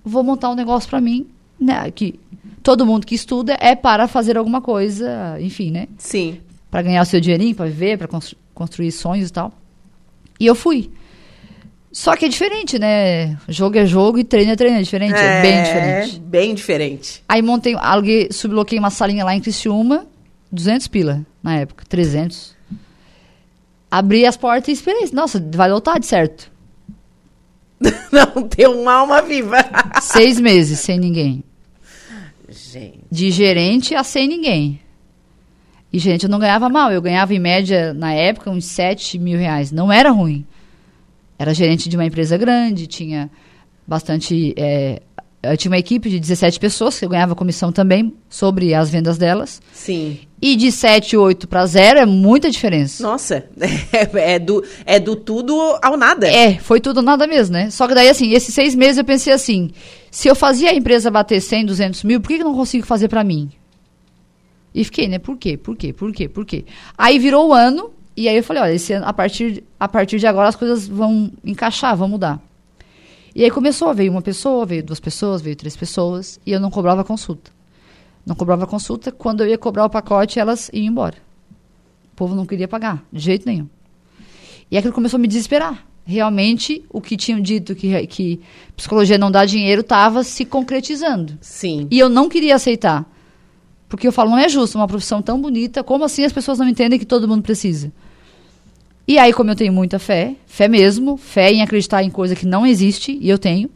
vou 0.04 0.22
montar 0.22 0.50
um 0.50 0.54
negócio 0.54 0.88
para 0.88 1.00
mim, 1.00 1.26
né? 1.58 1.90
Que 1.90 2.18
todo 2.62 2.86
mundo 2.86 3.06
que 3.06 3.14
estuda 3.14 3.56
é 3.60 3.74
para 3.74 4.06
fazer 4.06 4.36
alguma 4.36 4.60
coisa, 4.60 5.38
enfim, 5.40 5.70
né? 5.70 5.88
Sim. 5.98 6.40
Para 6.70 6.82
ganhar 6.82 7.02
o 7.02 7.06
seu 7.06 7.20
dinheirinho, 7.20 7.54
para 7.54 7.66
viver, 7.66 7.98
para 7.98 8.08
constru 8.08 8.36
construir 8.54 8.90
sonhos 8.90 9.28
e 9.28 9.32
tal. 9.32 9.52
E 10.40 10.46
eu 10.46 10.54
fui. 10.54 10.90
Só 11.96 12.14
que 12.14 12.26
é 12.26 12.28
diferente, 12.28 12.78
né? 12.78 13.38
Jogo 13.48 13.78
é 13.78 13.86
jogo 13.86 14.18
e 14.18 14.22
treino 14.22 14.52
é 14.52 14.54
treino, 14.54 14.76
é 14.76 14.82
diferente, 14.82 15.14
é, 15.14 15.40
bem 15.40 15.62
diferente. 15.62 16.20
bem 16.20 16.54
diferente. 16.54 17.24
Aí 17.26 17.40
montei, 17.40 17.74
aluguei, 17.74 18.28
subloquei 18.30 18.78
uma 18.78 18.90
salinha 18.90 19.24
lá 19.24 19.34
em 19.34 19.40
Criciúma, 19.40 20.06
200 20.52 20.88
pila 20.88 21.24
na 21.42 21.56
época, 21.56 21.86
300. 21.88 22.54
Abri 23.90 24.26
as 24.26 24.36
portas 24.36 24.68
e 24.68 24.72
esperei. 24.72 25.08
Nossa, 25.10 25.42
vai 25.54 25.70
lotar 25.70 25.98
de 25.98 26.04
certo. 26.04 26.52
Não, 28.12 28.46
tem 28.46 28.66
uma 28.66 28.92
alma 28.92 29.22
viva. 29.22 29.56
Seis 30.02 30.38
meses 30.38 30.80
sem 30.80 30.98
ninguém. 31.00 31.42
Gente. 32.46 33.00
De 33.10 33.30
gerente 33.30 33.94
a 33.94 34.04
sem 34.04 34.28
ninguém. 34.28 34.78
E, 35.90 35.98
gente, 35.98 36.24
eu 36.24 36.28
não 36.28 36.38
ganhava 36.38 36.68
mal. 36.68 36.92
Eu 36.92 37.00
ganhava, 37.00 37.32
em 37.32 37.38
média, 37.38 37.94
na 37.94 38.12
época, 38.12 38.50
uns 38.50 38.66
7 38.66 39.18
mil 39.18 39.38
reais. 39.38 39.72
Não 39.72 39.90
era 39.90 40.10
ruim. 40.10 40.44
Era 41.38 41.52
gerente 41.52 41.88
de 41.88 41.96
uma 41.96 42.04
empresa 42.04 42.36
grande, 42.36 42.86
tinha 42.86 43.30
bastante. 43.86 44.54
é, 44.56 45.02
eu 45.42 45.56
tinha 45.56 45.70
uma 45.70 45.78
equipe 45.78 46.08
de 46.10 46.18
17 46.18 46.58
pessoas, 46.58 46.98
que 46.98 47.04
eu 47.04 47.08
ganhava 47.08 47.34
comissão 47.34 47.70
também 47.70 48.12
sobre 48.28 48.74
as 48.74 48.90
vendas 48.90 49.16
delas. 49.16 49.60
Sim. 49.72 50.18
E 50.40 50.56
de 50.56 50.70
7, 50.72 51.16
8 51.16 51.46
para 51.48 51.64
0 51.64 52.00
é 52.00 52.06
muita 52.06 52.50
diferença. 52.50 53.02
Nossa, 53.02 53.46
é, 53.92 54.34
é 54.34 54.38
do, 54.38 54.64
é 54.84 54.98
do 54.98 55.16
tudo 55.16 55.54
ao 55.82 55.96
nada. 55.96 56.28
É, 56.28 56.58
foi 56.58 56.80
tudo 56.80 56.98
ou 56.98 57.02
nada 57.02 57.26
mesmo, 57.26 57.54
né? 57.54 57.70
Só 57.70 57.86
que 57.86 57.94
daí, 57.94 58.08
assim, 58.08 58.32
esses 58.32 58.54
seis 58.54 58.74
meses 58.74 58.98
eu 58.98 59.04
pensei 59.04 59.32
assim: 59.32 59.70
se 60.10 60.28
eu 60.28 60.34
fazia 60.34 60.70
a 60.70 60.74
empresa 60.74 61.10
bater 61.10 61.40
100, 61.40 61.66
200 61.66 62.04
mil, 62.04 62.20
por 62.20 62.28
que 62.28 62.36
que 62.36 62.42
eu 62.42 62.46
não 62.48 62.54
consigo 62.54 62.86
fazer 62.86 63.08
para 63.08 63.24
mim? 63.24 63.50
E 64.74 64.84
fiquei, 64.84 65.08
né? 65.08 65.18
Por 65.18 65.38
quê? 65.38 65.56
Por 65.56 65.74
quê? 65.74 65.92
Por 65.92 66.12
quê? 66.12 66.28
Por 66.28 66.44
quê? 66.44 66.64
Aí 66.98 67.18
virou 67.18 67.48
o 67.48 67.54
ano, 67.54 67.92
e 68.16 68.28
aí 68.28 68.36
eu 68.36 68.42
falei: 68.42 68.62
olha, 68.62 68.74
esse 68.74 68.92
ano, 68.92 69.06
a, 69.06 69.12
partir, 69.12 69.62
a 69.78 69.86
partir 69.86 70.18
de 70.18 70.26
agora 70.26 70.48
as 70.48 70.56
coisas 70.56 70.88
vão 70.88 71.30
encaixar, 71.44 71.96
vão 71.96 72.08
mudar. 72.08 72.40
E 73.34 73.44
aí 73.44 73.50
começou, 73.50 73.92
veio 73.92 74.10
uma 74.10 74.22
pessoa, 74.22 74.64
veio 74.64 74.82
duas 74.82 74.98
pessoas, 74.98 75.42
veio 75.42 75.54
três 75.54 75.76
pessoas, 75.76 76.40
e 76.46 76.52
eu 76.52 76.58
não 76.58 76.70
cobrava 76.70 77.04
consulta. 77.04 77.50
Não 78.24 78.34
cobrava 78.34 78.66
consulta, 78.66 79.12
quando 79.12 79.42
eu 79.42 79.48
ia 79.48 79.58
cobrar 79.58 79.84
o 79.84 79.90
pacote, 79.90 80.40
elas 80.40 80.70
iam 80.72 80.86
embora. 80.86 81.16
O 82.12 82.16
povo 82.16 82.34
não 82.34 82.46
queria 82.46 82.66
pagar, 82.66 83.04
de 83.12 83.20
jeito 83.20 83.46
nenhum. 83.46 83.68
E 84.70 84.78
aquilo 84.78 84.94
começou 84.94 85.18
a 85.18 85.20
me 85.20 85.28
desesperar. 85.28 85.86
Realmente, 86.04 86.84
o 86.88 87.00
que 87.00 87.16
tinham 87.16 87.40
dito 87.40 87.74
que, 87.74 88.06
que 88.06 88.40
psicologia 88.74 89.18
não 89.18 89.30
dá 89.30 89.44
dinheiro 89.44 89.82
estava 89.82 90.24
se 90.24 90.44
concretizando. 90.44 91.36
Sim. 91.40 91.86
E 91.90 91.98
eu 91.98 92.08
não 92.08 92.28
queria 92.28 92.54
aceitar. 92.54 93.04
Porque 93.88 94.06
eu 94.06 94.12
falo, 94.12 94.30
não 94.30 94.38
é 94.38 94.48
justo 94.48 94.78
uma 94.78 94.88
profissão 94.88 95.20
tão 95.20 95.40
bonita, 95.40 95.84
como 95.84 96.04
assim 96.04 96.24
as 96.24 96.32
pessoas 96.32 96.58
não 96.58 96.68
entendem 96.68 96.98
que 96.98 97.04
todo 97.04 97.28
mundo 97.28 97.42
precisa? 97.42 97.92
E 99.08 99.18
aí, 99.18 99.32
como 99.32 99.50
eu 99.50 99.56
tenho 99.56 99.72
muita 99.72 99.98
fé, 99.98 100.34
fé 100.46 100.66
mesmo, 100.66 101.16
fé 101.16 101.52
em 101.52 101.62
acreditar 101.62 102.02
em 102.02 102.10
coisa 102.10 102.34
que 102.34 102.46
não 102.46 102.66
existe, 102.66 103.16
e 103.20 103.28
eu 103.28 103.38
tenho. 103.38 103.70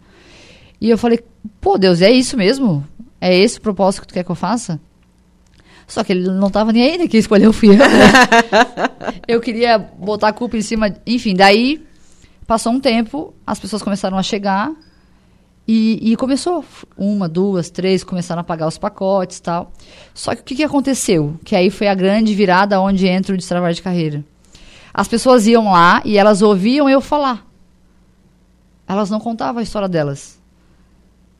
E 0.81 0.91
eu 0.91 0.99
falei, 0.99 1.20
pô, 1.61 1.78
Deus, 1.78 2.03
é 2.03 2.11
isso 2.11 2.37
mesmo? 2.37 2.85
É 3.20 3.37
esse 3.37 3.59
o 3.59 3.61
propósito 3.61 4.01
que 4.01 4.09
tu 4.09 4.14
quer 4.14 4.24
que 4.24 4.31
eu 4.31 4.35
faça? 4.35 4.81
Só 5.87 6.03
que 6.03 6.12
ele 6.12 6.28
não 6.31 6.47
estava 6.47 6.72
nem 6.72 6.83
aí, 6.83 6.99
né? 6.99 7.09
Quem 7.09 7.20
escolheu 7.20 7.53
fui 7.53 7.70
eu. 7.70 7.78
né? 7.78 7.87
eu 9.26 9.41
queria 9.41 9.76
botar 9.76 10.28
a 10.28 10.33
culpa 10.33 10.57
em 10.57 10.62
cima. 10.62 10.95
Enfim, 11.07 11.35
daí 11.35 11.85
passou 12.47 12.72
um 12.72 12.81
tempo, 12.81 13.35
as 13.47 13.59
pessoas 13.59 13.83
começaram 13.83 14.16
a 14.16 14.22
chegar 14.22 14.72
e, 15.66 16.12
e 16.12 16.16
começou. 16.16 16.64
Uma, 16.97 17.28
duas, 17.28 17.70
três, 17.70 18.05
começaram 18.05 18.41
a 18.41 18.45
pagar 18.45 18.68
os 18.68 18.78
pacotes 18.78 19.39
e 19.39 19.43
tal. 19.43 19.72
Só 20.14 20.35
que 20.35 20.41
o 20.41 20.45
que, 20.45 20.55
que 20.55 20.64
aconteceu? 20.64 21.39
Que 21.45 21.57
aí 21.57 21.70
foi 21.70 21.89
a 21.89 21.95
grande 21.95 22.35
virada 22.35 22.81
onde 22.81 23.07
entra 23.07 23.35
o 23.35 23.39
destravar 23.39 23.72
de 23.72 23.83
carreira. 23.83 24.24
As 24.93 25.09
pessoas 25.09 25.47
iam 25.47 25.72
lá 25.72 26.03
e 26.05 26.18
elas 26.18 26.43
ouviam 26.43 26.88
eu 26.88 27.01
falar. 27.01 27.47
Elas 28.86 29.09
não 29.09 29.20
contavam 29.20 29.61
a 29.61 29.62
história 29.62 29.88
delas. 29.88 30.41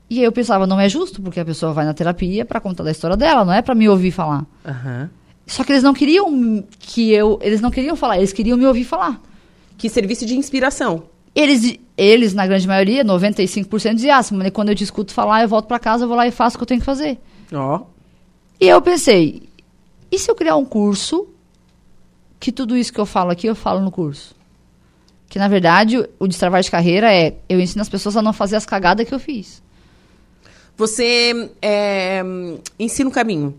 E 0.09 0.19
aí 0.19 0.25
eu 0.25 0.33
pensava, 0.33 0.67
não 0.67 0.81
é 0.81 0.89
justo, 0.89 1.23
porque 1.23 1.39
a 1.39 1.45
pessoa 1.45 1.73
vai 1.73 1.85
na 1.85 1.95
terapia 1.95 2.45
para 2.45 2.61
contar 2.61 2.83
da 2.83 2.91
história 2.91 3.17
dela, 3.17 3.45
não 3.45 3.53
é 3.53 3.63
para 3.63 3.75
me 3.75 3.89
ouvir 3.89 4.11
falar. 4.11 4.45
Aham. 4.67 5.11
Só 5.47 5.65
que 5.65 5.73
eles 5.73 5.83
não 5.83 5.93
queriam 5.93 6.65
que 6.79 7.13
eu, 7.13 7.39
eles 7.43 7.61
não 7.61 7.71
queriam 7.71 7.97
falar, 7.97 8.19
eles 8.19 8.33
queriam 8.33 8.57
me 8.57 8.67
ouvir 8.67 8.85
falar. 8.85 9.21
Que 9.77 9.89
serviço 9.89 10.27
de 10.27 10.37
inspiração. 10.37 11.05
Eles, 11.35 11.79
eles 11.97 12.35
na 12.35 12.47
grande 12.47 12.67
maioria, 12.67 13.05
95% 13.05 13.95
diziam, 13.95 14.17
ah, 14.17 14.23
Simone, 14.23 14.51
quando 14.51 14.69
eu 14.69 14.75
te 14.75 14.85
escuto 14.85 15.13
falar, 15.13 15.43
eu 15.43 15.49
volto 15.49 15.67
para 15.67 15.79
casa, 15.79 16.05
eu 16.05 16.09
vou 16.09 16.17
lá 16.17 16.27
e 16.27 16.31
faço 16.31 16.57
o 16.57 16.59
que 16.59 16.63
eu 16.65 16.67
tenho 16.69 16.81
que 16.81 16.87
fazer. 16.87 17.19
Ó. 17.53 17.83
E 18.61 18.69
eu 18.69 18.81
pensei, 18.83 19.49
e 20.11 20.19
se 20.19 20.31
eu 20.31 20.35
criar 20.35 20.57
um 20.57 20.65
curso 20.65 21.29
que 22.41 22.51
tudo 22.51 22.77
isso 22.77 22.93
que 22.93 22.99
eu 22.99 23.07
falo 23.07 23.31
aqui, 23.31 23.47
eu 23.47 23.55
falo 23.55 23.81
no 23.81 23.91
curso? 23.91 24.35
Que, 25.29 25.39
na 25.39 25.47
verdade, 25.47 25.97
o, 26.19 26.27
destravar 26.27 26.63
de 26.63 26.71
carreira 26.71 27.13
é, 27.15 27.37
eu 27.49 27.61
ensino 27.61 27.83
as 27.83 27.89
pessoas 27.89 28.17
a 28.17 28.23
não 28.23 28.33
fazer 28.33 28.57
as 28.57 28.67
cagadas 28.67 29.07
que 29.07 29.15
eu 29.15 29.21
fiz. 29.21 29.63
Você 30.77 31.51
é, 31.61 32.23
ensina 32.79 33.09
o 33.09 33.13
caminho. 33.13 33.55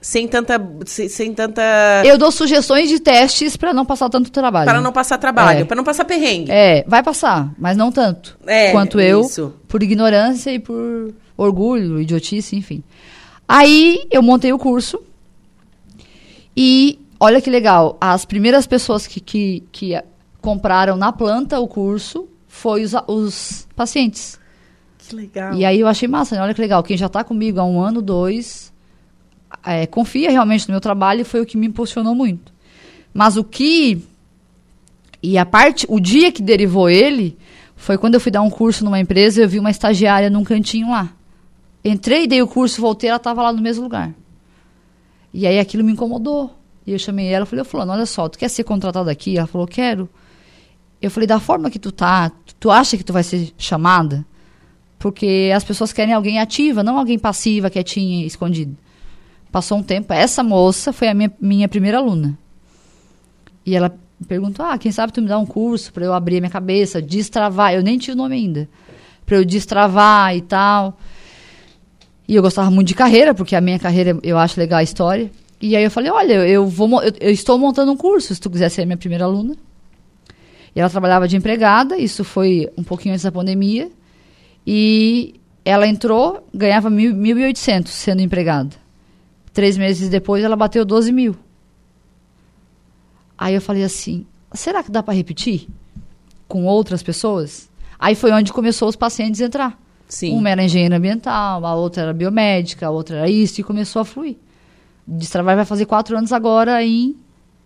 Sem 0.00 0.28
tanta. 0.28 0.60
Sem, 0.84 1.08
sem 1.08 1.32
tanta. 1.32 1.62
Eu 2.04 2.18
dou 2.18 2.30
sugestões 2.30 2.90
de 2.90 3.00
testes 3.00 3.56
para 3.56 3.72
não 3.72 3.86
passar 3.86 4.10
tanto 4.10 4.30
trabalho. 4.30 4.66
Para 4.66 4.82
não 4.82 4.92
passar 4.92 5.16
trabalho, 5.16 5.60
É. 5.60 5.64
para 5.64 5.76
não 5.76 5.84
passar 5.84 6.04
perrengue. 6.04 6.50
É, 6.50 6.84
vai 6.86 7.02
passar, 7.02 7.54
mas 7.58 7.74
não 7.74 7.90
tanto. 7.90 8.36
É, 8.46 8.70
quanto 8.70 9.00
eu, 9.00 9.22
isso. 9.22 9.54
por 9.66 9.82
ignorância 9.82 10.50
e 10.50 10.58
por 10.58 11.14
orgulho, 11.38 11.98
idiotice, 12.00 12.54
enfim. 12.54 12.82
Aí 13.48 14.04
eu 14.10 14.22
montei 14.22 14.52
o 14.52 14.58
curso 14.58 15.02
e 16.56 16.98
olha 17.18 17.40
que 17.40 17.50
legal, 17.50 17.96
as 18.00 18.24
primeiras 18.24 18.66
pessoas 18.66 19.06
que, 19.06 19.20
que, 19.20 19.64
que 19.72 20.02
compraram 20.40 20.96
na 20.96 21.12
planta 21.12 21.58
o 21.60 21.68
curso 21.68 22.28
foi 22.46 22.82
os, 22.82 22.92
os 23.06 23.68
pacientes. 23.74 24.38
Que 24.98 25.14
legal. 25.14 25.54
E 25.54 25.64
aí 25.64 25.80
eu 25.80 25.86
achei 25.86 26.08
massa, 26.08 26.34
né? 26.34 26.42
olha 26.42 26.54
que 26.54 26.60
legal, 26.60 26.82
quem 26.82 26.96
já 26.96 27.06
está 27.06 27.22
comigo 27.22 27.60
há 27.60 27.64
um 27.64 27.80
ano, 27.80 28.00
dois, 28.00 28.72
é, 29.64 29.86
confia 29.86 30.30
realmente 30.30 30.68
no 30.68 30.72
meu 30.72 30.80
trabalho 30.80 31.20
e 31.20 31.24
foi 31.24 31.40
o 31.40 31.46
que 31.46 31.56
me 31.56 31.66
impulsionou 31.66 32.14
muito. 32.14 32.52
Mas 33.12 33.36
o 33.36 33.44
que. 33.44 34.02
E 35.22 35.38
a 35.38 35.46
parte. 35.46 35.86
O 35.88 36.00
dia 36.00 36.32
que 36.32 36.42
derivou 36.42 36.90
ele 36.90 37.38
Foi 37.76 37.98
quando 37.98 38.14
eu 38.14 38.20
fui 38.20 38.32
dar 38.32 38.42
um 38.42 38.50
curso 38.50 38.84
numa 38.84 38.98
empresa, 38.98 39.42
eu 39.42 39.48
vi 39.48 39.58
uma 39.58 39.70
estagiária 39.70 40.30
num 40.30 40.44
cantinho 40.44 40.90
lá. 40.90 41.12
Entrei, 41.84 42.26
dei 42.26 42.40
o 42.40 42.46
curso, 42.46 42.80
voltei, 42.80 43.10
ela 43.10 43.18
estava 43.18 43.42
lá 43.42 43.52
no 43.52 43.60
mesmo 43.60 43.84
lugar. 43.84 44.14
E 45.32 45.46
aí 45.46 45.58
aquilo 45.58 45.84
me 45.84 45.92
incomodou. 45.92 46.54
E 46.86 46.92
eu 46.92 46.98
chamei 46.98 47.28
ela 47.28 47.46
falei, 47.46 47.64
fulano, 47.64 47.92
olha 47.92 48.06
só, 48.06 48.28
tu 48.28 48.38
quer 48.38 48.48
ser 48.48 48.64
contratada 48.64 49.10
aqui? 49.10 49.38
Ela 49.38 49.46
falou, 49.46 49.66
quero. 49.66 50.08
Eu 51.00 51.10
falei, 51.10 51.26
da 51.26 51.40
forma 51.40 51.70
que 51.70 51.78
tu 51.78 51.90
tá, 51.90 52.30
tu 52.60 52.70
acha 52.70 52.96
que 52.96 53.04
tu 53.04 53.12
vai 53.12 53.22
ser 53.22 53.52
chamada? 53.56 54.24
Porque 54.98 55.50
as 55.54 55.64
pessoas 55.64 55.92
querem 55.92 56.14
alguém 56.14 56.40
ativa, 56.40 56.82
não 56.82 56.98
alguém 56.98 57.18
passiva, 57.18 57.70
quietinha, 57.70 58.26
escondido. 58.26 58.76
Passou 59.52 59.78
um 59.78 59.82
tempo, 59.82 60.12
essa 60.12 60.42
moça 60.42 60.92
foi 60.92 61.08
a 61.08 61.14
minha, 61.14 61.32
minha 61.40 61.68
primeira 61.68 61.98
aluna. 61.98 62.38
E 63.64 63.74
ela 63.74 63.94
perguntou, 64.26 64.64
ah, 64.64 64.76
quem 64.78 64.90
sabe 64.92 65.12
tu 65.12 65.22
me 65.22 65.28
dá 65.28 65.38
um 65.38 65.46
curso 65.46 65.92
para 65.92 66.04
eu 66.04 66.12
abrir 66.12 66.38
a 66.38 66.40
minha 66.40 66.50
cabeça, 66.50 67.00
destravar. 67.00 67.74
Eu 67.74 67.82
nem 67.82 67.98
tinha 67.98 68.14
o 68.14 68.16
nome 68.16 68.34
ainda. 68.34 68.68
Para 69.24 69.36
eu 69.36 69.44
destravar 69.44 70.34
e 70.36 70.40
tal. 70.40 70.98
E 72.26 72.34
eu 72.34 72.42
gostava 72.42 72.70
muito 72.70 72.88
de 72.88 72.94
carreira, 72.94 73.34
porque 73.34 73.54
a 73.54 73.60
minha 73.60 73.78
carreira 73.78 74.18
eu 74.22 74.38
acho 74.38 74.58
legal 74.58 74.78
a 74.78 74.82
história. 74.82 75.30
E 75.60 75.76
aí 75.76 75.84
eu 75.84 75.90
falei, 75.90 76.10
olha, 76.10 76.46
eu, 76.46 76.66
vou, 76.66 77.02
eu, 77.02 77.12
eu 77.20 77.30
estou 77.30 77.58
montando 77.58 77.92
um 77.92 77.96
curso, 77.96 78.34
se 78.34 78.40
tu 78.40 78.50
quiser 78.50 78.68
ser 78.68 78.84
minha 78.84 78.96
primeira 78.96 79.24
aluna. 79.24 79.56
E 80.74 80.80
ela 80.80 80.90
trabalhava 80.90 81.28
de 81.28 81.36
empregada, 81.36 81.96
isso 81.96 82.24
foi 82.24 82.68
um 82.76 82.82
pouquinho 82.82 83.14
antes 83.14 83.24
da 83.24 83.30
pandemia. 83.30 83.90
E 84.66 85.34
ela 85.64 85.86
entrou, 85.86 86.46
ganhava 86.52 86.90
1.800 86.90 87.88
sendo 87.88 88.20
empregada. 88.20 88.76
Três 89.52 89.76
meses 89.76 90.08
depois, 90.08 90.42
ela 90.42 90.56
bateu 90.56 90.84
12 90.84 91.12
mil. 91.12 91.36
Aí 93.38 93.54
eu 93.54 93.60
falei 93.60 93.84
assim, 93.84 94.26
será 94.52 94.82
que 94.82 94.90
dá 94.90 95.02
para 95.02 95.14
repetir 95.14 95.68
com 96.48 96.64
outras 96.64 97.02
pessoas? 97.02 97.70
Aí 97.98 98.14
foi 98.14 98.32
onde 98.32 98.52
começou 98.52 98.88
os 98.88 98.96
pacientes 98.96 99.40
a 99.40 99.46
entrar. 99.46 99.78
Sim. 100.08 100.36
Uma 100.36 100.50
era 100.50 100.62
engenheira 100.62 100.96
ambiental, 100.96 101.64
a 101.64 101.74
outra 101.74 102.02
era 102.02 102.12
biomédica, 102.12 102.86
a 102.86 102.90
outra 102.90 103.18
era 103.18 103.30
isso, 103.30 103.60
e 103.60 103.64
começou 103.64 104.02
a 104.02 104.04
fluir. 104.04 104.36
Destravar 105.06 105.56
vai 105.56 105.64
fazer 105.64 105.86
quatro 105.86 106.16
anos 106.16 106.32
agora 106.32 106.82
em 106.82 107.16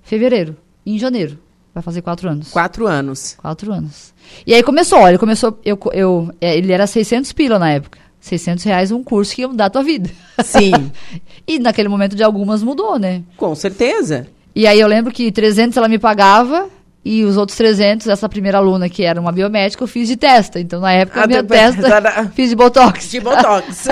fevereiro, 0.03 0.57
em 0.84 0.99
janeiro. 0.99 1.39
Vai 1.74 1.82
fazer 1.82 2.03
quatro 2.03 2.28
anos. 2.28 2.51
Quatro 2.51 2.86
anos. 2.86 3.36
Quatro 3.41 3.72
anos. 3.72 4.12
E 4.47 4.53
aí 4.53 4.62
começou, 4.62 4.99
olha, 4.99 5.18
começou, 5.18 5.59
eu, 5.64 5.78
eu, 5.93 6.34
é, 6.41 6.57
ele 6.57 6.72
era 6.72 6.86
600 6.86 7.32
pila 7.32 7.59
na 7.59 7.70
época. 7.70 7.99
600 8.20 8.64
reais 8.64 8.91
um 8.91 9.03
curso 9.05 9.34
que 9.34 9.43
ia 9.43 9.49
mudar 9.49 9.66
a 9.66 9.70
tua 9.70 9.82
vida. 9.82 10.11
Sim. 10.43 10.91
e 11.47 11.59
naquele 11.59 11.89
momento 11.89 12.16
de 12.16 12.22
algumas 12.22 12.62
mudou, 12.62 12.99
né? 12.99 13.22
Com 13.36 13.55
certeza. 13.55 14.26
E 14.55 14.66
aí 14.66 14.80
eu 14.80 14.89
lembro 14.89 15.12
que 15.12 15.30
300 15.30 15.76
ela 15.76 15.89
me 15.89 15.99
pagava 15.99 16.68
e 17.05 17.24
os 17.24 17.36
outros 17.36 17.57
300, 17.57 18.09
essa 18.09 18.28
primeira 18.28 18.59
aluna 18.59 18.89
que 18.89 19.05
era 19.05 19.20
uma 19.20 19.30
biomédica, 19.30 19.82
eu 19.82 19.89
fiz 19.89 20.09
de 20.09 20.16
testa. 20.16 20.59
Então 20.59 20.80
na 20.80 20.93
época 20.93 21.22
a 21.22 21.26
minha 21.26 21.45
testa 21.45 22.28
fiz 22.34 22.51
de 22.51 22.57
botox. 22.57 23.11
De 23.11 23.20
botox. 23.20 23.86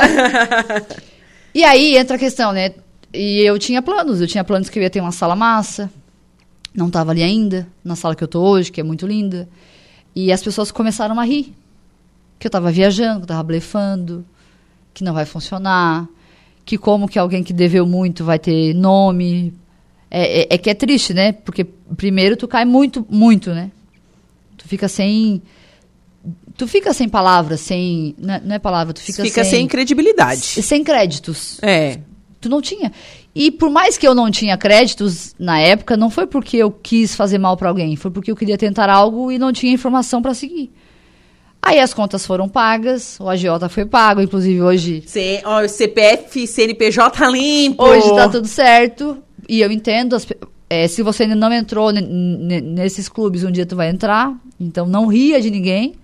e 1.55 1.63
aí 1.63 1.97
entra 1.97 2.17
a 2.17 2.19
questão, 2.19 2.53
né? 2.53 2.75
E 3.13 3.41
eu 3.41 3.59
tinha 3.59 3.81
planos, 3.81 4.21
eu 4.21 4.27
tinha 4.27 4.45
planos 4.45 4.69
que 4.69 4.79
eu 4.79 4.83
ia 4.83 4.91
ter 4.91 5.01
uma 5.01 5.13
sala 5.13 5.35
massa. 5.35 5.91
Não 6.75 6.89
estava 6.89 7.11
ali 7.11 7.23
ainda, 7.23 7.67
na 7.83 7.97
sala 7.97 8.15
que 8.15 8.23
eu 8.23 8.29
tô 8.29 8.41
hoje, 8.43 8.71
que 8.71 8.81
é 8.81 8.85
muito 8.85 9.07
linda. 9.07 9.49
E 10.15 10.31
as 10.33 10.43
pessoas 10.43 10.71
começaram 10.71 11.19
a 11.19 11.25
rir. 11.25 11.55
Que 12.39 12.47
eu 12.47 12.49
estava 12.49 12.71
viajando, 12.71 13.15
que 13.15 13.23
eu 13.23 13.25
estava 13.25 13.43
blefando, 13.43 14.25
que 14.93 15.03
não 15.03 15.15
vai 15.15 15.25
funcionar, 15.25 16.07
que 16.65 16.77
como 16.77 17.09
que 17.09 17.19
alguém 17.19 17.43
que 17.43 17.53
deveu 17.53 17.87
muito 17.87 18.25
vai 18.25 18.39
ter 18.39 18.75
nome. 18.75 19.55
É, 20.11 20.43
é, 20.43 20.47
é 20.51 20.59
que 20.59 20.69
é 20.69 20.75
triste, 20.75 21.15
né? 21.15 21.33
Porque 21.33 21.65
primeiro 21.97 22.37
tu 22.37 22.47
cai 22.47 22.65
muito, 22.65 23.07
muito, 23.09 23.55
né? 23.55 23.71
Tu 24.59 24.69
fica 24.69 24.87
sem 24.89 25.43
tu 26.57 26.67
fica 26.67 26.93
sem 26.93 27.09
palavras, 27.09 27.61
sem. 27.61 28.15
Não 28.19 28.35
é, 28.35 28.57
é 28.57 28.59
palavra, 28.59 28.93
tu 28.93 29.01
fica, 29.01 29.23
fica 29.23 29.45
sem. 29.45 29.61
sem 29.61 29.69
credibilidade. 29.69 30.41
Sem 30.41 30.83
créditos. 30.83 31.59
É. 31.63 32.01
Tu 32.47 32.51
não 32.51 32.63
tinha. 32.63 32.93
E 33.35 33.51
por 33.51 33.69
mais 33.69 33.99
que 33.99 34.07
eu 34.07 34.15
não 34.15 34.31
tinha 34.31 34.57
créditos 34.57 35.35
na 35.37 35.59
época, 35.59 35.97
não 35.97 36.09
foi 36.09 36.27
porque 36.27 36.57
eu 36.57 36.71
quis 36.71 37.15
fazer 37.15 37.39
mal 37.39 37.57
para 37.57 37.69
alguém, 37.69 37.97
foi 37.97 38.11
porque 38.11 38.31
eu 38.31 38.37
queria 38.37 38.57
tentar 38.57 38.89
algo 38.89 39.33
e 39.33 39.39
não 39.39 39.53
tinha 39.53 39.73
informação 39.73 40.23
para 40.23 40.33
seguir. 40.33 40.73
Aí 41.61 41.81
as 41.81 41.93
contas 41.93 42.25
foram 42.25 42.49
pagas, 42.49 43.19
o 43.19 43.29
agiota 43.29 43.69
foi 43.69 43.85
pago, 43.85 44.21
inclusive 44.21 44.63
hoje. 44.63 45.03
C, 45.07 45.43
ó, 45.45 45.67
CPF, 45.67 46.47
CNPJ 46.47 47.29
limpo. 47.29 47.83
Hoje 47.83 48.15
tá 48.15 48.29
tudo 48.29 48.47
certo. 48.47 49.19
E 49.49 49.61
eu 49.61 49.73
entendo, 49.73 50.15
as, 50.15 50.25
é, 50.71 50.87
se 50.87 51.03
você 51.03 51.25
ainda 51.25 51.35
não 51.35 51.53
entrou 51.53 51.91
nesses 51.91 53.09
clubes, 53.09 53.43
um 53.43 53.51
dia 53.51 53.67
tu 53.67 53.75
vai 53.75 53.91
entrar. 53.91 54.33
Então 54.61 54.87
não 54.87 55.09
ria 55.09 55.41
de 55.41 55.51
ninguém. 55.51 55.97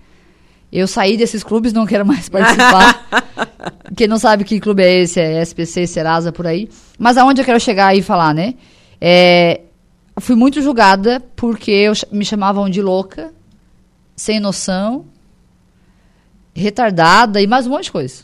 Eu 0.73 0.87
saí 0.87 1.15
desses 1.15 1.43
clubes, 1.43 1.71
não 1.71 1.85
quero 1.85 2.03
mais 2.03 2.27
participar. 2.27 3.07
Quem 3.95 4.07
não 4.07 4.17
sabe 4.17 4.43
que 4.43 4.59
clube 4.59 4.81
é 4.81 5.01
esse, 5.01 5.19
é 5.19 5.39
SPC, 5.39 5.85
Serasa, 5.85 6.31
por 6.31 6.47
aí. 6.47 6.67
Mas 6.97 7.15
aonde 7.15 7.39
eu 7.39 7.45
quero 7.45 7.59
chegar 7.59 7.95
e 7.95 8.01
falar, 8.01 8.33
né? 8.33 8.55
É, 8.99 9.61
fui 10.19 10.35
muito 10.35 10.63
julgada 10.63 11.23
porque 11.35 11.69
eu, 11.69 11.93
me 12.11 12.25
chamavam 12.25 12.67
de 12.67 12.81
louca, 12.81 13.31
sem 14.15 14.39
noção, 14.39 15.05
retardada 16.55 17.39
e 17.39 17.45
mais 17.45 17.67
um 17.67 17.69
monte 17.69 17.83
de 17.83 17.91
coisa. 17.91 18.23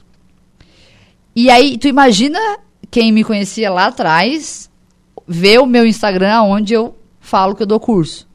E 1.35 1.51
aí, 1.51 1.77
tu 1.77 1.87
imagina 1.87 2.39
quem 2.89 3.11
me 3.11 3.23
conhecia 3.23 3.69
lá 3.69 3.85
atrás, 3.85 4.71
ver 5.27 5.59
o 5.59 5.67
meu 5.67 5.85
Instagram 5.85 6.41
onde 6.41 6.73
eu 6.73 6.97
falo 7.19 7.55
que 7.55 7.61
eu 7.61 7.67
dou 7.67 7.79
curso. 7.79 8.27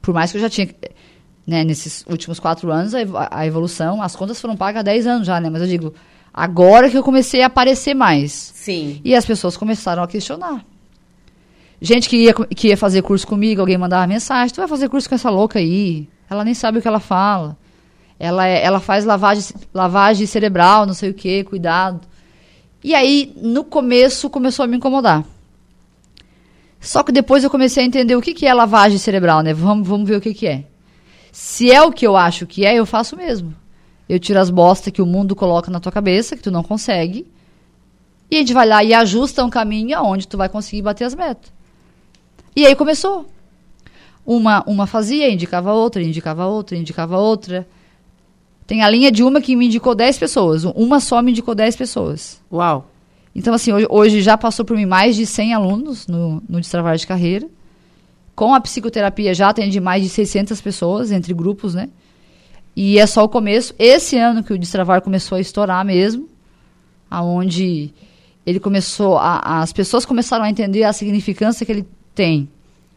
Por 0.00 0.12
mais 0.12 0.32
que 0.32 0.38
eu 0.38 0.42
já 0.42 0.50
tinha 0.50 0.68
né, 1.46 1.64
nesses 1.64 2.04
últimos 2.08 2.38
quatro 2.38 2.70
anos, 2.70 2.94
a, 2.94 3.46
evolução, 3.46 4.00
as 4.00 4.14
contas 4.14 4.40
foram 4.40 4.56
pagas 4.56 4.80
há 4.80 4.82
10 4.82 5.06
anos 5.06 5.26
já, 5.26 5.40
né? 5.40 5.50
Mas 5.50 5.62
eu 5.62 5.68
digo, 5.68 5.94
agora 6.32 6.88
que 6.88 6.96
eu 6.96 7.02
comecei 7.02 7.42
a 7.42 7.46
aparecer 7.46 7.94
mais. 7.94 8.32
Sim. 8.32 9.00
E 9.04 9.14
as 9.14 9.24
pessoas 9.24 9.56
começaram 9.56 10.02
a 10.02 10.08
questionar. 10.08 10.64
Gente 11.80 12.08
que 12.08 12.16
ia, 12.16 12.32
que 12.32 12.68
ia 12.68 12.76
fazer 12.76 13.02
curso 13.02 13.26
comigo, 13.26 13.60
alguém 13.60 13.76
mandava 13.76 14.06
mensagem, 14.06 14.54
tu 14.54 14.60
vai 14.60 14.68
fazer 14.68 14.88
curso 14.88 15.08
com 15.08 15.16
essa 15.16 15.30
louca 15.30 15.58
aí, 15.58 16.08
ela 16.30 16.44
nem 16.44 16.54
sabe 16.54 16.78
o 16.78 16.82
que 16.82 16.86
ela 16.86 17.00
fala. 17.00 17.56
Ela, 18.20 18.46
é, 18.46 18.64
ela 18.64 18.78
faz 18.78 19.04
lavagem, 19.04 19.42
lavagem 19.74 20.26
cerebral, 20.26 20.86
não 20.86 20.94
sei 20.94 21.10
o 21.10 21.14
que, 21.14 21.42
cuidado. 21.42 22.00
E 22.84 22.94
aí, 22.94 23.32
no 23.36 23.64
começo, 23.64 24.30
começou 24.30 24.64
a 24.64 24.68
me 24.68 24.76
incomodar. 24.76 25.24
Só 26.80 27.02
que 27.02 27.10
depois 27.10 27.42
eu 27.42 27.50
comecei 27.50 27.82
a 27.82 27.86
entender 27.86 28.14
o 28.14 28.20
que, 28.20 28.32
que 28.32 28.46
é 28.46 28.54
lavagem 28.54 28.98
cerebral, 28.98 29.40
né? 29.40 29.52
Vamos, 29.52 29.86
vamos 29.86 30.08
ver 30.08 30.16
o 30.16 30.20
que, 30.20 30.34
que 30.34 30.46
é. 30.46 30.64
Se 31.32 31.72
é 31.72 31.82
o 31.82 31.90
que 31.90 32.06
eu 32.06 32.14
acho 32.14 32.46
que 32.46 32.66
é, 32.66 32.74
eu 32.74 32.84
faço 32.84 33.16
mesmo. 33.16 33.54
Eu 34.06 34.20
tiro 34.20 34.38
as 34.38 34.50
bostas 34.50 34.92
que 34.92 35.00
o 35.00 35.06
mundo 35.06 35.34
coloca 35.34 35.70
na 35.70 35.80
tua 35.80 35.90
cabeça, 35.90 36.36
que 36.36 36.42
tu 36.42 36.50
não 36.50 36.62
consegue. 36.62 37.26
E 38.30 38.36
a 38.36 38.38
gente 38.40 38.52
vai 38.52 38.68
lá 38.68 38.84
e 38.84 38.92
ajusta 38.92 39.42
um 39.42 39.48
caminho 39.48 39.96
aonde 39.96 40.28
tu 40.28 40.36
vai 40.36 40.50
conseguir 40.50 40.82
bater 40.82 41.04
as 41.04 41.14
metas. 41.14 41.50
E 42.54 42.66
aí 42.66 42.76
começou. 42.76 43.26
Uma, 44.24 44.62
uma 44.66 44.86
fazia, 44.86 45.32
indicava 45.32 45.72
outra, 45.72 46.02
indicava 46.02 46.46
outra, 46.46 46.76
indicava 46.76 47.16
outra. 47.16 47.66
Tem 48.66 48.82
a 48.82 48.90
linha 48.90 49.10
de 49.10 49.22
uma 49.22 49.40
que 49.40 49.56
me 49.56 49.66
indicou 49.66 49.94
10 49.94 50.18
pessoas. 50.18 50.64
Uma 50.64 51.00
só 51.00 51.22
me 51.22 51.30
indicou 51.30 51.54
10 51.54 51.74
pessoas. 51.76 52.40
Uau! 52.52 52.90
Então, 53.34 53.54
assim, 53.54 53.72
hoje, 53.72 53.86
hoje 53.88 54.20
já 54.20 54.36
passou 54.36 54.64
por 54.64 54.76
mim 54.76 54.86
mais 54.86 55.16
de 55.16 55.24
100 55.24 55.54
alunos 55.54 56.06
no, 56.06 56.42
no 56.46 56.60
Destravar 56.60 56.96
de 56.96 57.06
Carreira. 57.06 57.48
Com 58.34 58.54
a 58.54 58.60
psicoterapia 58.60 59.34
já 59.34 59.50
atende 59.50 59.78
mais 59.80 60.02
de 60.02 60.08
600 60.08 60.60
pessoas, 60.60 61.12
entre 61.12 61.34
grupos, 61.34 61.74
né? 61.74 61.88
E 62.74 62.98
é 62.98 63.06
só 63.06 63.24
o 63.24 63.28
começo. 63.28 63.74
Esse 63.78 64.16
ano 64.16 64.42
que 64.42 64.52
o 64.52 64.58
Destravar 64.58 65.02
começou 65.02 65.36
a 65.36 65.40
estourar 65.40 65.84
mesmo, 65.84 66.28
aonde 67.10 67.92
ele 68.46 68.58
começou, 68.58 69.18
a, 69.18 69.60
as 69.60 69.72
pessoas 69.72 70.04
começaram 70.04 70.44
a 70.44 70.50
entender 70.50 70.84
a 70.84 70.92
significância 70.92 71.64
que 71.64 71.72
ele 71.72 71.86
tem 72.14 72.48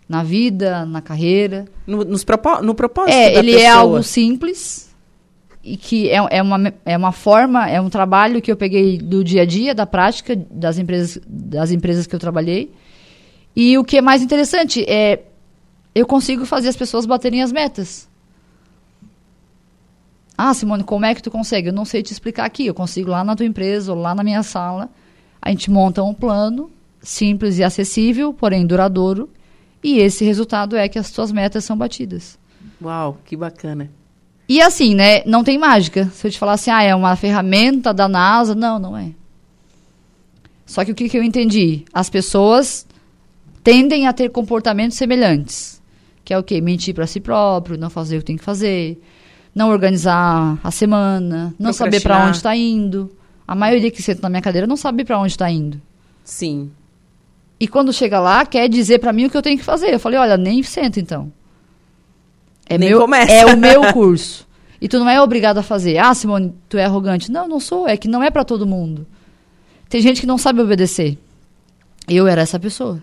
na 0.08 0.24
vida, 0.24 0.86
na 0.86 1.02
carreira. 1.02 1.66
No, 1.86 2.04
nos 2.04 2.24
propó 2.24 2.62
no 2.62 2.74
propósito 2.74 3.14
É, 3.14 3.36
ele 3.38 3.54
pessoa. 3.54 3.64
é 3.64 3.70
algo 3.70 4.04
simples 4.04 4.86
e 5.64 5.76
que 5.76 6.10
é, 6.10 6.18
é, 6.30 6.42
uma, 6.42 6.74
é 6.86 6.96
uma 6.96 7.12
forma, 7.12 7.68
é 7.68 7.82
um 7.82 7.90
trabalho 7.90 8.40
que 8.42 8.52
eu 8.52 8.56
peguei 8.56 9.00
do 9.00 9.24
dia 9.24 9.42
a 9.42 9.46
dia, 9.46 9.74
da 9.74 9.86
prática 9.86 10.36
das 10.50 10.78
empresas, 10.78 11.20
das 11.28 11.72
empresas 11.72 12.06
que 12.06 12.16
eu 12.16 12.20
trabalhei 12.20 12.72
e 13.56 13.78
o 13.78 13.84
que 13.84 13.98
é 13.98 14.02
mais 14.02 14.22
interessante 14.22 14.84
é 14.88 15.24
eu 15.94 16.06
consigo 16.06 16.46
fazer 16.46 16.68
as 16.68 16.76
pessoas 16.76 17.06
baterem 17.06 17.42
as 17.42 17.52
metas. 17.52 18.10
Ah, 20.38 20.54
Simone, 20.54 20.84
como 20.84 21.06
é 21.06 21.16
que 21.16 21.24
tu 21.24 21.32
consegue? 21.32 21.70
Eu 21.70 21.74
não 21.74 21.86
sei 21.86 22.04
te 22.04 22.12
explicar 22.12 22.44
aqui. 22.44 22.66
Eu 22.66 22.74
consigo 22.74 23.10
lá 23.10 23.24
na 23.24 23.36
tua 23.36 23.46
empresa 23.46 23.94
ou 23.94 24.00
lá 24.00 24.14
na 24.14 24.24
minha 24.24 24.44
sala. 24.44 24.90
A 25.42 25.50
gente 25.50 25.72
monta 25.72 26.04
um 26.04 26.14
plano 26.14 26.70
simples 27.02 27.58
e 27.58 27.64
acessível, 27.64 28.34
porém 28.34 28.68
duradouro. 28.68 29.30
E 29.82 30.00
esse 30.00 30.26
resultado 30.26 30.76
é 30.76 30.90
que 30.90 31.00
as 31.00 31.10
tuas 31.12 31.32
metas 31.32 31.64
são 31.64 31.78
batidas. 31.78 32.38
Uau, 32.82 33.18
que 33.24 33.38
bacana. 33.38 33.90
E 34.50 34.62
assim, 34.62 34.94
né? 34.94 35.24
Não 35.26 35.44
tem 35.44 35.58
mágica. 35.58 36.10
Se 36.14 36.28
eu 36.28 36.32
te 36.32 36.38
falar 36.38 36.54
assim, 36.54 36.72
ah, 36.72 36.84
é 36.84 36.94
uma 36.94 37.16
ferramenta 37.16 37.94
da 37.94 38.10
NASA. 38.10 38.54
Não, 38.54 38.78
não 38.78 38.98
é. 38.98 39.12
Só 40.66 40.84
que 40.84 40.92
o 40.92 40.96
que, 40.96 41.08
que 41.08 41.18
eu 41.18 41.24
entendi? 41.24 41.86
As 41.94 42.10
pessoas 42.10 42.86
tendem 43.66 44.06
a 44.08 44.14
ter 44.14 44.30
comportamentos 44.30 44.96
semelhantes. 44.96 45.82
Que 46.24 46.34
é 46.34 46.38
o 46.38 46.44
quê? 46.44 46.62
Mentir 46.62 46.94
para 46.94 47.08
si 47.08 47.20
próprio, 47.20 47.78
não 47.78 47.90
fazer 47.90 48.18
o 48.18 48.20
que 48.20 48.26
tem 48.26 48.38
que 48.38 48.44
fazer, 48.44 49.02
não 49.54 49.70
organizar 49.70 50.58
a 50.64 50.70
semana, 50.72 51.54
não 51.60 51.74
saber 51.74 52.02
para 52.02 52.26
onde 52.26 52.38
está 52.38 52.56
indo. 52.56 53.12
A 53.48 53.56
maioria 53.56 53.90
que 53.92 54.02
senta 54.02 54.22
na 54.22 54.30
minha 54.30 54.42
cadeira 54.42 54.68
não 54.68 54.78
sabe 54.78 55.04
para 55.04 55.20
onde 55.20 55.32
está 55.32 55.50
indo. 55.50 55.82
Sim. 56.24 56.72
E 57.60 57.68
quando 57.68 57.92
chega 57.92 58.20
lá, 58.20 58.46
quer 58.46 58.70
dizer 58.70 59.00
para 59.00 59.12
mim 59.12 59.26
o 59.26 59.30
que 59.30 59.38
eu 59.38 59.42
tenho 59.42 59.58
que 59.58 59.64
fazer. 59.64 59.94
Eu 59.94 60.00
falei, 60.00 60.20
olha, 60.20 60.38
nem 60.38 60.62
senta 60.62 61.00
então. 61.00 61.32
É, 62.68 62.78
Nem 62.78 62.90
meu, 62.90 63.02
começa. 63.02 63.32
é 63.32 63.46
o 63.46 63.58
meu 63.58 63.82
curso. 63.94 64.48
E 64.80 64.88
tu 64.88 65.00
não 65.00 65.10
é 65.10 65.20
obrigado 65.22 65.58
a 65.58 65.64
fazer. 65.64 65.98
Ah, 65.98 66.14
Simone, 66.14 66.54
tu 66.70 66.78
é 66.78 66.86
arrogante. 66.86 67.32
Não, 67.32 67.48
não 67.48 67.60
sou. 67.60 67.88
É 67.88 67.98
que 67.98 68.08
não 68.08 68.22
é 68.22 68.30
para 68.30 68.44
todo 68.44 68.66
mundo. 68.66 69.08
Tem 69.90 70.02
gente 70.02 70.22
que 70.22 70.28
não 70.28 70.38
sabe 70.38 70.62
obedecer. 70.62 71.18
Eu 72.08 72.28
era 72.28 72.42
essa 72.42 72.60
pessoa. 72.60 73.02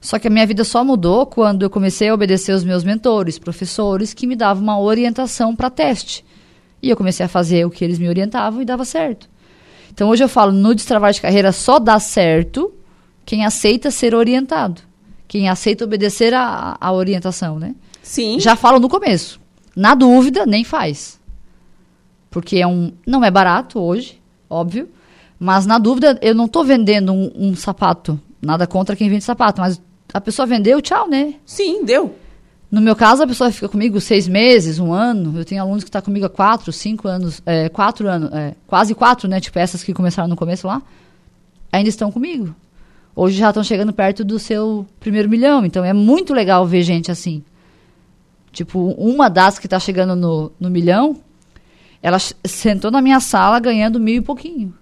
Só 0.00 0.18
que 0.18 0.28
a 0.28 0.30
minha 0.30 0.46
vida 0.46 0.64
só 0.64 0.84
mudou 0.84 1.26
quando 1.26 1.62
eu 1.62 1.70
comecei 1.70 2.08
a 2.08 2.14
obedecer 2.14 2.52
os 2.52 2.64
meus 2.64 2.84
mentores, 2.84 3.38
professores, 3.38 4.12
que 4.14 4.26
me 4.26 4.36
davam 4.36 4.62
uma 4.62 4.78
orientação 4.78 5.54
para 5.54 5.70
teste. 5.70 6.24
E 6.82 6.90
eu 6.90 6.96
comecei 6.96 7.24
a 7.24 7.28
fazer 7.28 7.64
o 7.66 7.70
que 7.70 7.84
eles 7.84 7.98
me 7.98 8.08
orientavam 8.08 8.62
e 8.62 8.64
dava 8.64 8.84
certo. 8.84 9.28
Então 9.92 10.08
hoje 10.08 10.22
eu 10.22 10.28
falo, 10.28 10.52
no 10.52 10.74
destravar 10.74 11.12
de 11.12 11.20
carreira 11.20 11.52
só 11.52 11.78
dá 11.78 11.98
certo 11.98 12.72
quem 13.24 13.44
aceita 13.44 13.90
ser 13.90 14.14
orientado. 14.14 14.82
Quem 15.26 15.48
aceita 15.48 15.84
obedecer 15.84 16.32
a, 16.32 16.76
a 16.80 16.92
orientação, 16.92 17.58
né? 17.58 17.74
Sim. 18.02 18.38
Já 18.38 18.54
falo 18.54 18.78
no 18.78 18.88
começo. 18.88 19.40
Na 19.74 19.94
dúvida, 19.94 20.46
nem 20.46 20.62
faz. 20.62 21.20
Porque 22.30 22.58
é 22.58 22.66
um, 22.66 22.92
não 23.06 23.24
é 23.24 23.30
barato 23.30 23.80
hoje, 23.80 24.20
óbvio. 24.48 24.88
Mas 25.38 25.66
na 25.66 25.78
dúvida, 25.78 26.18
eu 26.22 26.34
não 26.34 26.44
estou 26.44 26.64
vendendo 26.64 27.12
um, 27.12 27.32
um 27.34 27.56
sapato. 27.56 28.20
Nada 28.40 28.66
contra 28.66 28.94
quem 28.94 29.08
vende 29.08 29.24
sapato. 29.24 29.60
Mas 29.60 29.80
a 30.16 30.20
pessoa 30.20 30.46
vendeu, 30.46 30.80
tchau, 30.80 31.06
né? 31.06 31.34
Sim, 31.44 31.84
deu. 31.84 32.16
No 32.70 32.80
meu 32.80 32.96
caso, 32.96 33.22
a 33.22 33.26
pessoa 33.26 33.52
fica 33.52 33.68
comigo 33.68 34.00
seis 34.00 34.26
meses, 34.26 34.78
um 34.78 34.90
ano. 34.90 35.38
Eu 35.38 35.44
tenho 35.44 35.60
alunos 35.60 35.84
que 35.84 35.88
estão 35.88 36.00
comigo 36.00 36.24
há 36.24 36.30
quatro, 36.30 36.72
cinco 36.72 37.06
anos, 37.06 37.42
é, 37.44 37.68
quatro 37.68 38.08
anos, 38.08 38.32
é, 38.32 38.54
quase 38.66 38.94
quatro, 38.94 39.28
né? 39.28 39.40
Tipo 39.40 39.58
essas 39.58 39.84
que 39.84 39.92
começaram 39.92 40.26
no 40.26 40.34
começo 40.34 40.66
lá, 40.66 40.80
ainda 41.70 41.90
estão 41.90 42.10
comigo. 42.10 42.56
Hoje 43.14 43.36
já 43.36 43.50
estão 43.50 43.62
chegando 43.62 43.92
perto 43.92 44.24
do 44.24 44.38
seu 44.38 44.86
primeiro 44.98 45.28
milhão. 45.28 45.66
Então 45.66 45.84
é 45.84 45.92
muito 45.92 46.32
legal 46.32 46.66
ver 46.66 46.82
gente 46.82 47.10
assim. 47.10 47.44
Tipo, 48.52 48.92
uma 48.92 49.28
das 49.28 49.58
que 49.58 49.66
está 49.66 49.78
chegando 49.78 50.16
no, 50.16 50.50
no 50.58 50.70
milhão, 50.70 51.18
ela 52.02 52.18
sentou 52.18 52.90
na 52.90 53.02
minha 53.02 53.20
sala 53.20 53.60
ganhando 53.60 54.00
mil 54.00 54.16
e 54.16 54.22
pouquinho. 54.22 54.72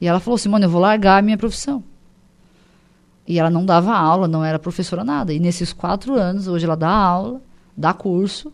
E 0.00 0.06
ela 0.06 0.20
falou, 0.20 0.38
Simone, 0.38 0.62
eu 0.62 0.70
vou 0.70 0.80
largar 0.80 1.18
a 1.18 1.22
minha 1.22 1.36
profissão. 1.36 1.82
E 3.26 3.38
ela 3.38 3.50
não 3.50 3.64
dava 3.64 3.94
aula, 3.94 4.28
não 4.28 4.44
era 4.44 4.58
professora 4.58 5.02
nada. 5.02 5.32
E 5.32 5.38
nesses 5.38 5.72
quatro 5.72 6.14
anos, 6.14 6.46
hoje 6.46 6.64
ela 6.64 6.76
dá 6.76 6.90
aula, 6.90 7.40
dá 7.76 7.92
curso, 7.92 8.52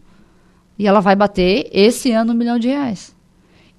e 0.79 0.87
ela 0.87 1.01
vai 1.01 1.17
bater 1.17 1.69
esse 1.73 2.13
ano 2.13 2.33
um 2.33 2.37
milhão 2.37 2.59
de 2.59 2.69
reais. 2.69 3.15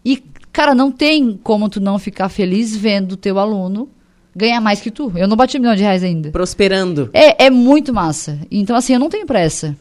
E, 0.04 0.18
cara, 0.52 0.76
não 0.76 0.92
tem 0.92 1.39
como 1.42 1.70
tu 1.70 1.80
não 1.80 1.98
ficar 1.98 2.30
feliz 2.30 2.76
vendo 2.76 3.14
o 3.14 3.18
teu 3.18 3.39
aluno 3.39 3.89
ganhar 4.36 4.62
mais 4.62 4.82
que 4.82 4.92
tu. 4.92 5.12
Eu 5.16 5.28
não 5.28 5.38
bati 5.38 5.58
um 5.58 5.62
milhão 5.62 5.76
de 5.76 5.82
reais 5.84 6.04
ainda. 6.04 6.32
Prosperando. 6.32 7.10
É, 7.14 7.46
é 7.46 7.50
muito 7.50 7.94
massa. 7.94 8.39
Então, 8.50 8.76
assim, 8.76 8.94
eu 8.94 9.00
não 9.00 9.10
tenho 9.10 9.26
pressa. 9.26 9.76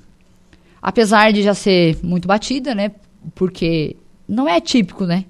Apesar 0.80 1.32
de 1.32 1.42
já 1.42 1.54
ser 1.54 1.98
muito 2.02 2.26
batida, 2.26 2.74
né? 2.74 2.92
Porque 3.34 3.96
não 4.28 4.48
é 4.48 4.60
típico, 4.60 5.04
né? 5.04 5.24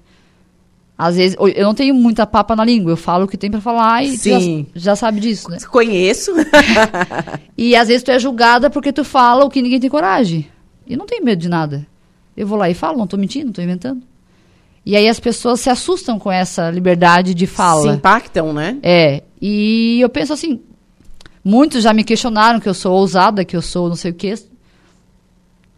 Às 1.03 1.15
vezes, 1.15 1.35
eu- 1.39 1.63
não 1.63 1.73
tenho 1.73 1.95
muita 1.95 2.27
papa 2.27 2.55
na 2.55 2.63
língua. 2.63 2.91
Eu 2.91 2.97
falo 2.97 3.25
o 3.25 3.27
que 3.27 3.35
tem 3.35 3.49
pra 3.49 3.59
falar 3.59 4.03
e 4.05 4.15
tu 4.19 4.29
já, 4.29 4.39
Sim. 4.39 4.67
já 4.75 4.95
sabe 4.95 5.19
disso, 5.19 5.49
né? 5.49 5.57
Conheço. 5.69 6.31
E 7.57 7.75
às 7.75 7.87
vezes 7.87 8.03
tu 8.03 8.11
é 8.11 8.19
julgada 8.19 8.69
porque 8.69 8.91
tu 8.93 9.03
fala 9.03 9.43
o 9.45 9.49
que 9.49 9.61
ninguém 9.61 9.79
tem 9.79 9.89
coragem. 9.89 10.47
E 10.85 10.95
não 10.95 11.05
tenho 11.07 11.23
medo 11.25 11.39
de 11.41 11.49
nada. 11.49 11.87
Eu 12.37 12.45
vou 12.45 12.57
lá 12.57 12.69
e 12.69 12.73
falo, 12.75 12.97
não 12.99 13.07
tô 13.07 13.17
mentindo, 13.17 13.47
não 13.47 13.53
tô 13.53 13.61
inventando. 13.63 14.01
E 14.85 14.95
aí 14.95 15.07
as 15.09 15.19
pessoas 15.19 15.59
se 15.59 15.69
assustam 15.69 16.19
com 16.19 16.31
essa 16.31 16.69
liberdade 16.71 17.33
de 17.33 17.47
fala. 17.47 17.81
Se 17.81 17.87
impactam, 17.97 18.51
né? 18.53 18.77
É. 18.83 19.23
E 19.41 19.99
eu 20.01 20.09
penso 20.09 20.33
assim, 20.33 20.59
muitos 21.43 21.83
já 21.83 21.93
me 21.93 22.03
questionaram 22.03 22.59
que 22.59 22.69
eu 22.69 22.73
sou 22.75 22.93
ousada, 22.93 23.43
que 23.45 23.55
eu 23.55 23.61
sou 23.61 23.89
não 23.89 23.95
sei 23.95 24.11
o 24.11 24.13
quê. 24.15 24.33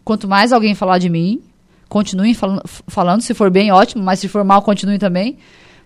Quanto 0.04 0.28
mais 0.28 0.52
alguém 0.52 0.74
falar 0.74 0.98
de 0.98 1.08
mim, 1.08 1.40
continuem 1.94 2.34
falando, 2.34 2.62
falando, 2.88 3.20
se 3.20 3.32
for 3.34 3.48
bem, 3.50 3.70
ótimo, 3.70 4.02
mas 4.02 4.18
se 4.18 4.26
for 4.26 4.42
mal, 4.42 4.62
continuem 4.62 4.98
também. 4.98 5.38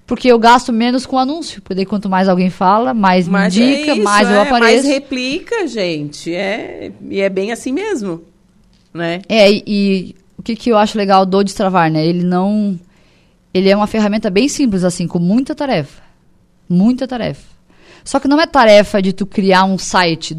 Porque 0.07 0.29
eu 0.29 0.39
gasto 0.39 0.73
menos 0.73 1.05
com 1.05 1.19
anúncio. 1.19 1.61
Porque 1.61 1.85
quanto 1.85 2.09
mais 2.09 2.31
alguém 2.31 2.49
fala, 2.49 2.95
mais 2.95 3.27
me 3.27 3.33
Mas 3.33 3.55
indica, 3.55 3.91
é 3.91 3.95
isso, 3.95 4.03
mais 4.03 4.27
eu 4.27 4.37
é, 4.37 4.41
apareço. 4.41 4.73
Mais 4.73 4.87
replica, 4.87 5.67
gente. 5.67 6.35
É, 6.35 6.91
e 7.11 7.21
é 7.21 7.29
bem 7.29 7.53
assim 7.53 7.73
mesmo. 7.73 8.23
Né? 8.95 9.21
É, 9.29 9.53
e, 9.53 9.63
e 9.67 10.17
o 10.39 10.43
que, 10.43 10.57
que 10.57 10.71
eu 10.71 10.79
acho 10.79 10.97
legal 10.97 11.27
do 11.27 11.45
Destravar, 11.45 11.91
né? 11.91 12.07
Ele 12.07 12.25
não. 12.25 12.81
Ele 13.53 13.69
é 13.69 13.77
uma 13.77 13.87
ferramenta 13.87 14.31
bem 14.31 14.49
simples, 14.49 14.85
assim, 14.85 15.07
com 15.07 15.19
muita 15.19 15.55
tarefa. 15.55 16.03
Muita 16.67 17.07
tarefa. 17.07 17.47
Só 18.03 18.19
que 18.19 18.29
não 18.29 18.41
é 18.41 18.47
tarefa 18.47 19.03
de 19.03 19.13
tu 19.13 19.27
criar 19.27 19.65
um 19.65 19.77
site. 19.77 20.39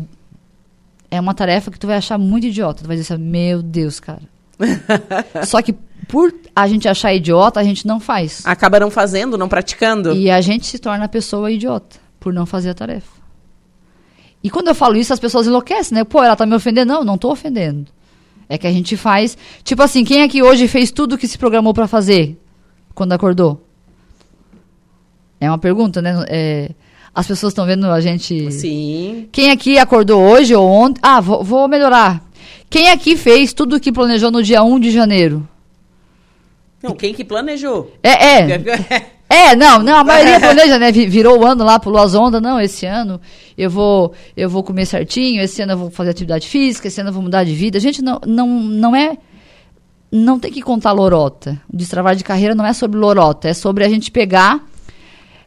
É 1.12 1.22
uma 1.22 1.36
tarefa 1.36 1.70
que 1.70 1.78
tu 1.78 1.86
vai 1.86 1.98
achar 1.98 2.18
muito 2.18 2.48
idiota. 2.48 2.82
Tu 2.82 2.88
vai 2.88 2.98
dizer 2.98 3.14
assim, 3.14 3.24
meu 3.24 3.62
Deus, 3.62 4.00
cara. 4.00 4.39
Só 5.46 5.62
que 5.62 5.74
por 6.08 6.34
a 6.56 6.68
gente 6.68 6.88
achar 6.88 7.14
idiota, 7.14 7.60
a 7.60 7.64
gente 7.64 7.86
não 7.86 8.00
faz. 8.00 8.42
Acaba 8.46 8.80
não 8.80 8.90
fazendo, 8.90 9.38
não 9.38 9.48
praticando. 9.48 10.14
E 10.14 10.30
a 10.30 10.42
gente 10.42 10.66
se 10.66 10.80
torna 10.80 11.06
a 11.06 11.10
pessoa 11.10 11.52
idiota 11.52 11.98
por 12.20 12.34
não 12.34 12.46
fazer 12.46 12.70
a 12.70 12.74
tarefa. 12.74 13.20
E 14.44 14.50
quando 14.50 14.70
eu 14.70 14.76
falo 14.76 14.96
isso, 14.96 15.14
as 15.14 15.20
pessoas 15.20 15.48
enlouquecem, 15.48 15.96
né? 15.96 16.04
Pô, 16.04 16.24
ela 16.24 16.36
tá 16.36 16.46
me 16.46 16.56
ofendendo. 16.56 16.92
Não, 16.92 17.04
não 17.04 17.18
tô 17.18 17.32
ofendendo. 17.32 17.88
É 18.48 18.58
que 18.58 18.66
a 18.66 18.72
gente 18.72 18.98
faz. 18.98 19.38
Tipo 19.64 19.84
assim, 19.84 20.04
quem 20.04 20.24
aqui 20.24 20.42
hoje 20.42 20.68
fez 20.68 20.92
tudo 20.92 21.14
o 21.14 21.18
que 21.18 21.28
se 21.28 21.38
programou 21.38 21.74
pra 21.74 21.88
fazer 21.88 22.40
quando 22.96 23.14
acordou? 23.14 23.64
É 25.40 25.50
uma 25.50 25.58
pergunta, 25.58 26.02
né? 26.02 26.26
É, 26.28 26.72
as 27.14 27.28
pessoas 27.28 27.52
estão 27.52 27.66
vendo 27.66 27.86
a 27.88 28.02
gente. 28.02 28.52
Sim. 28.52 29.28
Quem 29.32 29.52
aqui 29.52 29.78
acordou 29.78 30.22
hoje 30.22 30.56
ou 30.56 30.68
ontem? 30.68 31.00
Ah, 31.04 31.22
vou, 31.22 31.44
vou 31.44 31.68
melhorar. 31.68 32.24
Quem 32.70 32.90
aqui 32.90 33.16
fez 33.16 33.52
tudo 33.54 33.76
o 33.76 33.80
que 33.80 33.92
planejou 33.92 34.30
no 34.32 34.44
dia 34.44 34.64
1 34.64 34.80
de 34.80 34.92
janeiro? 34.92 35.48
Não, 36.82 36.96
quem 36.96 37.14
que 37.14 37.24
planejou? 37.26 37.94
É, 38.04 38.40
é. 38.42 39.10
É, 39.32 39.56
não, 39.56 39.78
não, 39.84 39.98
a 39.98 40.04
maioria 40.04 40.40
planeja, 40.40 40.80
né? 40.80 40.92
Vi- 40.92 41.06
Virou 41.06 41.38
o 41.40 41.46
ano 41.46 41.64
lá, 41.64 41.78
pulou 41.80 42.02
as 42.02 42.16
ondas. 42.16 42.42
Não, 42.42 42.60
esse 42.60 42.88
ano 42.88 43.22
eu 43.56 43.70
vou, 43.70 44.12
eu 44.36 44.50
vou 44.50 44.64
comer 44.64 44.88
certinho, 44.88 45.40
esse 45.40 45.62
ano 45.62 45.74
eu 45.74 45.78
vou 45.78 45.92
fazer 45.92 46.10
atividade 46.10 46.48
física, 46.48 46.88
esse 46.88 47.00
ano 47.00 47.10
eu 47.12 47.14
vou 47.14 47.22
mudar 47.22 47.44
de 47.44 47.54
vida. 47.54 47.80
Gente, 47.80 48.02
não, 48.02 48.20
não, 48.26 48.48
não 48.48 48.96
é. 48.96 49.20
Não 50.12 50.40
tem 50.40 50.52
que 50.52 50.64
contar 50.64 50.94
lorota. 50.94 51.62
O 51.72 51.78
destravar 51.78 52.16
de 52.16 52.24
carreira 52.24 52.56
não 52.56 52.66
é 52.66 52.74
sobre 52.74 52.98
lorota, 52.98 53.48
é 53.50 53.54
sobre 53.54 53.84
a 53.86 53.88
gente 53.90 54.10
pegar 54.10 54.68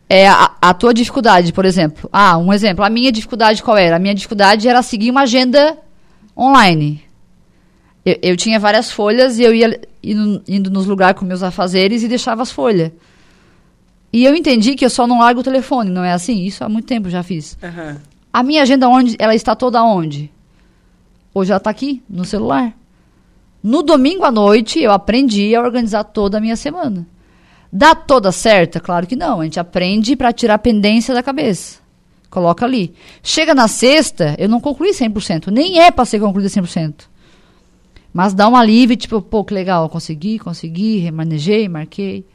é, 0.08 0.28
a, 0.28 0.52
a 0.62 0.72
tua 0.72 0.94
dificuldade, 0.94 1.52
por 1.52 1.64
exemplo. 1.64 2.08
Ah, 2.12 2.38
um 2.38 2.52
exemplo. 2.52 2.84
A 2.84 2.88
minha 2.88 3.10
dificuldade 3.10 3.64
qual 3.64 3.76
era? 3.76 3.96
A 3.96 3.98
minha 3.98 4.14
dificuldade 4.14 4.68
era 4.68 4.80
seguir 4.80 5.10
uma 5.10 5.22
agenda 5.22 5.76
online. 6.38 7.02
Eu, 8.04 8.18
eu 8.22 8.36
tinha 8.36 8.58
várias 8.58 8.90
folhas 8.90 9.38
e 9.38 9.42
eu 9.42 9.54
ia 9.54 9.80
indo, 10.02 10.42
indo 10.46 10.70
nos 10.70 10.86
lugares 10.86 11.18
com 11.18 11.24
meus 11.24 11.42
afazeres 11.42 12.02
e 12.02 12.08
deixava 12.08 12.42
as 12.42 12.50
folhas. 12.50 12.92
E 14.12 14.24
eu 14.24 14.34
entendi 14.34 14.74
que 14.74 14.84
eu 14.84 14.90
só 14.90 15.06
não 15.06 15.20
largo 15.20 15.40
o 15.40 15.44
telefone, 15.44 15.90
não 15.90 16.04
é 16.04 16.12
assim? 16.12 16.44
Isso 16.44 16.62
há 16.62 16.68
muito 16.68 16.86
tempo 16.86 17.08
já 17.08 17.22
fiz. 17.22 17.56
Aham. 17.62 18.00
A 18.32 18.42
minha 18.42 18.62
agenda 18.62 18.88
onde 18.88 19.16
ela 19.18 19.34
está 19.34 19.54
toda 19.54 19.82
onde? 19.82 20.30
Hoje 21.34 21.50
ela 21.50 21.58
está 21.58 21.70
aqui, 21.70 22.02
no 22.08 22.24
celular. 22.24 22.74
No 23.62 23.82
domingo 23.82 24.24
à 24.24 24.30
noite 24.30 24.80
eu 24.80 24.90
aprendi 24.90 25.54
a 25.54 25.62
organizar 25.62 26.04
toda 26.04 26.38
a 26.38 26.40
minha 26.40 26.56
semana. 26.56 27.06
Dá 27.72 27.94
toda 27.94 28.32
certa? 28.32 28.80
Claro 28.80 29.06
que 29.06 29.16
não. 29.16 29.40
A 29.40 29.44
gente 29.44 29.60
aprende 29.60 30.14
para 30.14 30.32
tirar 30.32 30.54
a 30.54 30.58
pendência 30.58 31.14
da 31.14 31.22
cabeça. 31.22 31.80
Coloca 32.28 32.66
ali. 32.66 32.94
Chega 33.22 33.54
na 33.54 33.68
sexta, 33.68 34.34
eu 34.38 34.48
não 34.48 34.60
concluí 34.60 34.90
100%. 34.90 35.48
Nem 35.48 35.80
é 35.80 35.90
para 35.90 36.04
ser 36.04 36.18
concluída 36.20 36.48
100%. 36.48 37.11
Mas 38.12 38.34
dá 38.34 38.48
um 38.48 38.56
alívio, 38.56 38.96
tipo, 38.96 39.22
pô, 39.22 39.42
que 39.44 39.54
legal, 39.54 39.88
consegui, 39.88 40.38
consegui, 40.38 40.98
remanejei, 40.98 41.68
marquei. 41.68 42.26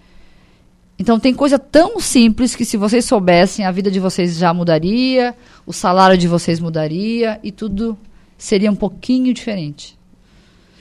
Então 0.99 1.19
tem 1.19 1.33
coisa 1.33 1.59
tão 1.59 1.99
simples 1.99 2.55
que 2.55 2.65
se 2.65 2.75
vocês 2.75 3.05
soubessem, 3.05 3.65
a 3.65 3.71
vida 3.71 3.91
de 3.91 3.99
vocês 3.99 4.37
já 4.37 4.51
mudaria, 4.53 5.35
o 5.65 5.71
salário 5.71 6.17
de 6.17 6.27
vocês 6.27 6.59
mudaria 6.59 7.39
e 7.43 7.51
tudo 7.51 7.95
seria 8.37 8.71
um 8.71 8.75
pouquinho 8.75 9.31
diferente. 9.33 9.97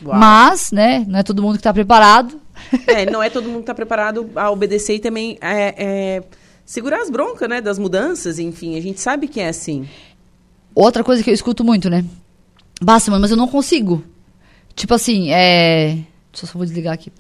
Uau. 0.03 0.19
Mas, 0.19 0.71
né, 0.73 1.05
não 1.07 1.19
é 1.19 1.23
todo 1.23 1.43
mundo 1.43 1.53
que 1.53 1.61
está 1.61 1.73
preparado. 1.73 2.41
É, 2.87 3.09
não 3.11 3.23
é 3.23 3.29
todo 3.29 3.51
mundo 3.51 3.61
que 3.61 3.67
tá 3.67 3.75
preparado 3.75 4.31
a 4.35 4.51
obedecer 4.51 4.95
e 4.95 4.99
também 4.99 5.37
é, 5.43 5.75
é, 5.77 6.23
segurar 6.65 7.03
as 7.03 7.11
broncas, 7.11 7.47
né? 7.47 7.61
Das 7.61 7.79
mudanças, 7.79 8.39
enfim. 8.39 8.79
A 8.79 8.81
gente 8.81 8.99
sabe 8.99 9.29
que 9.29 9.41
é 9.41 9.49
assim. 9.49 9.87
Outra 10.75 11.05
coisa 11.05 11.23
que 11.23 11.29
eu 11.29 11.35
escuto 11.35 11.63
muito, 11.63 11.91
né? 11.91 12.03
Basta, 12.81 13.11
mas 13.11 13.31
eu 13.31 13.37
não 13.37 13.47
consigo. 13.47 14.03
Tipo 14.77 14.95
assim, 14.95 15.31
é. 15.31 15.95
Deixa 16.31 16.45
eu 16.45 16.47
só 16.47 16.59
vou 16.59 16.67
desligar 16.67 16.93
aqui. 16.93 17.11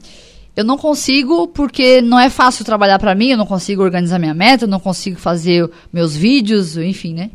Eu 0.54 0.64
não 0.64 0.76
consigo 0.76 1.48
porque 1.48 2.00
não 2.00 2.20
é 2.20 2.30
fácil 2.30 2.64
trabalhar 2.64 2.98
pra 2.98 3.14
mim, 3.14 3.30
eu 3.30 3.36
não 3.36 3.46
consigo 3.46 3.82
organizar 3.82 4.18
minha 4.18 4.34
meta, 4.34 4.64
eu 4.64 4.68
não 4.68 4.80
consigo 4.80 5.18
fazer 5.18 5.68
meus 5.92 6.14
vídeos, 6.14 6.76
enfim, 6.76 7.14
né? 7.14 7.30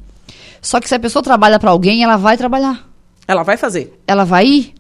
Só 0.62 0.80
que 0.80 0.88
se 0.88 0.96
a 0.96 1.00
pessoa 1.00 1.22
trabalha 1.22 1.60
pra 1.60 1.72
alguém, 1.72 2.04
ela 2.04 2.18
vai 2.18 2.38
trabalhar. 2.38 2.88
Ela 3.28 3.44
vai 3.44 3.58
fazer. 3.58 4.00
ela 4.08 4.24
vai 4.24 4.46
ir? 4.46 4.74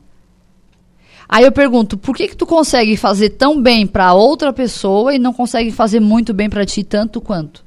Aí 1.28 1.46
eu 1.46 1.52
pergunto, 1.52 1.98
por 1.98 2.16
que 2.16 2.28
que 2.28 2.36
tu 2.36 2.46
consegue 2.46 2.98
fazer 2.98 3.30
tão 3.30 3.62
bem 3.62 3.88
para 3.88 4.14
outra 4.14 4.52
pessoa 4.52 5.16
e 5.16 5.20
não 5.20 5.32
consegue 5.32 5.72
fazer 5.72 6.00
muito 6.00 6.34
bem 6.34 6.50
para 6.50 6.66
ti 6.66 6.84
tanto 6.84 7.22
quanto? 7.22 7.64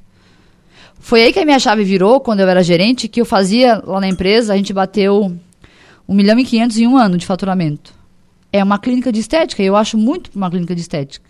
Foi 0.98 1.22
aí 1.22 1.32
que 1.32 1.38
a 1.38 1.44
minha 1.44 1.58
chave 1.58 1.82
virou 1.82 2.20
quando 2.20 2.40
eu 2.40 2.48
era 2.48 2.62
gerente, 2.62 3.08
que 3.08 3.20
eu 3.20 3.24
fazia 3.24 3.82
lá 3.86 4.00
na 4.00 4.08
empresa, 4.08 4.52
a 4.52 4.56
gente 4.56 4.72
bateu 4.72 5.34
1 6.08 6.14
milhão 6.14 6.38
e 6.38 6.44
500 6.44 6.78
em 6.78 6.86
um 6.86 6.96
ano 6.96 7.16
de 7.16 7.26
faturamento. 7.26 7.94
É 8.52 8.62
uma 8.62 8.78
clínica 8.78 9.10
de 9.10 9.20
estética, 9.20 9.62
eu 9.62 9.74
acho 9.74 9.98
muito 9.98 10.30
uma 10.34 10.50
clínica 10.50 10.74
de 10.74 10.80
estética. 10.80 11.28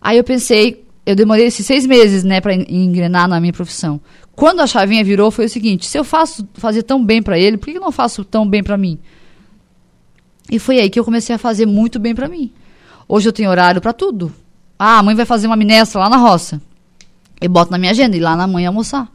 Aí 0.00 0.16
eu 0.16 0.24
pensei, 0.24 0.84
eu 1.04 1.14
demorei 1.14 1.46
esses 1.46 1.66
seis 1.66 1.86
meses, 1.86 2.24
né, 2.24 2.40
para 2.40 2.54
engrenar 2.54 3.28
na 3.28 3.40
minha 3.40 3.52
profissão. 3.52 4.00
Quando 4.34 4.60
a 4.60 4.66
chavinha 4.66 5.04
virou, 5.04 5.30
foi 5.30 5.44
o 5.46 5.48
seguinte: 5.48 5.86
se 5.86 5.98
eu 5.98 6.04
faço 6.04 6.46
fazer 6.54 6.82
tão 6.82 7.04
bem 7.04 7.22
para 7.22 7.38
ele, 7.38 7.56
por 7.56 7.66
que 7.66 7.76
eu 7.76 7.80
não 7.80 7.92
faço 7.92 8.24
tão 8.24 8.48
bem 8.48 8.62
para 8.62 8.76
mim? 8.76 8.98
E 10.50 10.58
foi 10.58 10.78
aí 10.80 10.90
que 10.90 10.98
eu 10.98 11.04
comecei 11.04 11.34
a 11.34 11.38
fazer 11.38 11.66
muito 11.66 11.98
bem 11.98 12.14
para 12.14 12.28
mim. 12.28 12.52
Hoje 13.08 13.28
eu 13.28 13.32
tenho 13.32 13.50
horário 13.50 13.80
para 13.80 13.92
tudo. 13.92 14.32
Ah, 14.78 14.98
a 14.98 15.02
mãe 15.02 15.14
vai 15.14 15.24
fazer 15.24 15.46
uma 15.46 15.56
minestra 15.56 16.00
lá 16.00 16.08
na 16.08 16.16
roça. 16.16 16.60
Eu 17.40 17.48
boto 17.48 17.70
na 17.70 17.78
minha 17.78 17.92
agenda 17.92 18.16
e 18.16 18.20
lá 18.20 18.36
na 18.36 18.46
mãe 18.46 18.66
almoçar. 18.66 19.10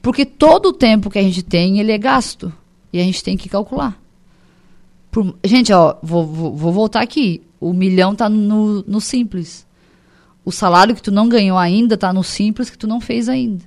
Porque 0.00 0.24
todo 0.24 0.66
o 0.66 0.72
tempo 0.72 1.10
que 1.10 1.18
a 1.18 1.22
gente 1.22 1.42
tem, 1.42 1.78
ele 1.78 1.92
é 1.92 1.98
gasto. 1.98 2.52
E 2.92 3.00
a 3.00 3.02
gente 3.04 3.22
tem 3.24 3.36
que 3.36 3.48
calcular. 3.48 3.98
Por- 5.10 5.34
gente, 5.44 5.72
ó, 5.72 5.96
vou, 6.02 6.26
vou, 6.26 6.56
vou 6.56 6.72
voltar 6.72 7.02
aqui. 7.02 7.42
O 7.60 7.72
milhão 7.72 8.14
tá 8.14 8.28
no, 8.28 8.82
no 8.82 9.00
simples. 9.00 9.66
O 10.44 10.50
salário 10.50 10.94
que 10.94 11.02
tu 11.02 11.12
não 11.12 11.28
ganhou 11.28 11.56
ainda 11.56 11.96
tá 11.96 12.12
no 12.12 12.24
simples 12.24 12.68
que 12.68 12.76
tu 12.78 12.86
não 12.86 13.00
fez 13.00 13.28
ainda. 13.28 13.64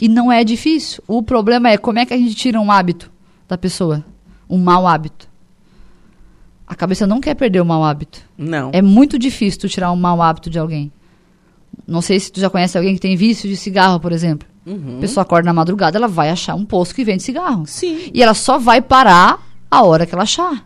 E 0.00 0.08
não 0.08 0.30
é 0.30 0.44
difícil. 0.44 1.02
O 1.06 1.22
problema 1.22 1.70
é 1.70 1.76
como 1.78 1.98
é 1.98 2.06
que 2.06 2.14
a 2.14 2.18
gente 2.18 2.34
tira 2.34 2.60
um 2.60 2.70
hábito 2.70 3.10
da 3.48 3.56
pessoa. 3.58 4.04
Um 4.48 4.58
mau 4.58 4.86
hábito. 4.86 5.28
A 6.66 6.74
cabeça 6.74 7.06
não 7.06 7.20
quer 7.20 7.34
perder 7.34 7.60
o 7.60 7.64
mau 7.64 7.82
hábito. 7.84 8.20
Não. 8.36 8.70
É 8.72 8.82
muito 8.82 9.18
difícil 9.18 9.60
tu 9.60 9.68
tirar 9.68 9.90
um 9.92 9.96
mau 9.96 10.20
hábito 10.20 10.50
de 10.50 10.58
alguém. 10.58 10.92
Não 11.86 12.00
sei 12.00 12.18
se 12.20 12.30
tu 12.30 12.40
já 12.40 12.50
conhece 12.50 12.76
alguém 12.76 12.94
que 12.94 13.00
tem 13.00 13.16
vício 13.16 13.48
de 13.48 13.56
cigarro, 13.56 13.98
por 14.00 14.12
exemplo. 14.12 14.46
Uhum. 14.66 14.96
A 14.98 15.00
pessoa 15.00 15.22
acorda 15.22 15.46
na 15.46 15.52
madrugada, 15.52 15.96
ela 15.96 16.08
vai 16.08 16.28
achar 16.28 16.54
um 16.56 16.64
posto 16.64 16.94
que 16.94 17.04
vende 17.04 17.22
cigarro. 17.22 17.64
Sim. 17.66 18.10
E 18.12 18.22
ela 18.22 18.34
só 18.34 18.58
vai 18.58 18.82
parar 18.82 19.40
a 19.70 19.82
hora 19.82 20.04
que 20.04 20.14
ela 20.14 20.24
achar. 20.24 20.64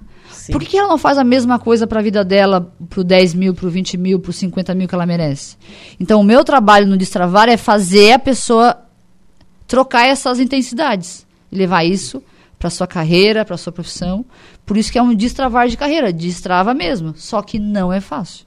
Por 0.50 0.60
que, 0.60 0.68
que 0.68 0.78
ela 0.78 0.88
não 0.88 0.98
faz 0.98 1.18
a 1.18 1.24
mesma 1.24 1.58
coisa 1.58 1.86
para 1.86 2.00
a 2.00 2.02
vida 2.02 2.24
dela, 2.24 2.72
pro 2.88 3.04
10 3.04 3.34
mil, 3.34 3.54
pro 3.54 3.70
20 3.70 3.96
mil, 3.96 4.18
pro 4.18 4.32
50 4.32 4.74
mil 4.74 4.88
que 4.88 4.94
ela 4.94 5.06
merece? 5.06 5.56
Então, 5.98 6.20
o 6.20 6.24
meu 6.24 6.42
trabalho 6.42 6.86
no 6.86 6.96
Destravar 6.96 7.48
é 7.48 7.56
fazer 7.56 8.12
a 8.12 8.18
pessoa 8.18 8.76
trocar 9.66 10.06
essas 10.08 10.40
intensidades. 10.40 11.26
E 11.52 11.56
levar 11.56 11.84
isso 11.84 12.22
para 12.58 12.70
sua 12.70 12.86
carreira, 12.86 13.44
para 13.44 13.56
sua 13.56 13.72
profissão. 13.72 14.24
Por 14.66 14.76
isso 14.76 14.90
que 14.90 14.98
é 14.98 15.02
um 15.02 15.14
destravar 15.14 15.68
de 15.68 15.76
carreira. 15.76 16.12
Destrava 16.12 16.74
mesmo. 16.74 17.14
Só 17.16 17.42
que 17.42 17.58
não 17.58 17.92
é 17.92 18.00
fácil. 18.00 18.44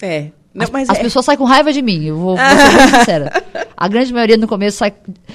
É. 0.00 0.30
Não, 0.52 0.64
As, 0.64 0.70
mas 0.70 0.90
as 0.90 0.98
é. 0.98 1.02
pessoas 1.02 1.24
saem 1.24 1.38
com 1.38 1.44
raiva 1.44 1.72
de 1.72 1.82
mim, 1.82 2.04
eu 2.04 2.16
vou, 2.16 2.36
vou 2.36 2.46
ser 2.56 2.76
bem 2.76 2.88
sincera. 2.88 3.44
A 3.76 3.88
grande 3.88 4.12
maioria 4.12 4.36
no 4.36 4.48
começo 4.48 4.78
sai, 4.78 4.92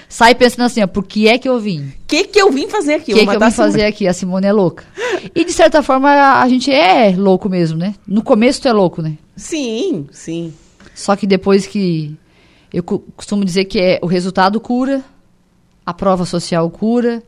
sai 0.10 0.34
pensando 0.36 0.66
assim, 0.66 0.82
ó, 0.82 0.88
por 0.88 1.06
que 1.06 1.28
é 1.28 1.38
que 1.38 1.48
eu 1.48 1.60
vim? 1.60 1.82
O 1.82 1.94
que, 2.08 2.24
que 2.24 2.42
eu 2.42 2.52
vim 2.52 2.68
fazer 2.68 2.96
aqui? 2.96 3.14
O 3.14 3.16
que, 3.16 3.26
que 3.26 3.36
eu 3.36 3.40
vim 3.40 3.52
fazer 3.52 3.86
aqui? 3.86 4.08
A 4.08 4.14
Simone 4.14 4.48
é 4.48 4.52
louca. 4.52 4.84
E 5.36 5.46
de 5.46 5.54
certa 5.54 5.84
forma 5.84 6.10
a, 6.10 6.42
a 6.42 6.50
gente 6.50 6.72
é 6.72 7.14
louco 7.16 7.48
mesmo, 7.48 7.78
né? 7.78 7.94
No 8.08 8.24
começo 8.24 8.62
tu 8.62 8.68
é 8.68 8.74
louco, 8.74 9.02
né? 9.02 9.18
Sim, 9.36 10.08
sim. 10.12 10.54
Só 10.96 11.16
que 11.16 11.28
depois 11.28 11.68
que. 11.68 12.16
Eu 12.74 12.84
costumo 12.84 13.44
dizer 13.44 13.66
que 13.66 13.80
é 13.80 14.00
o 14.02 14.08
resultado 14.08 14.60
cura, 14.60 15.04
a 15.86 15.94
prova 15.94 16.26
social 16.26 16.70
cura, 16.70 17.22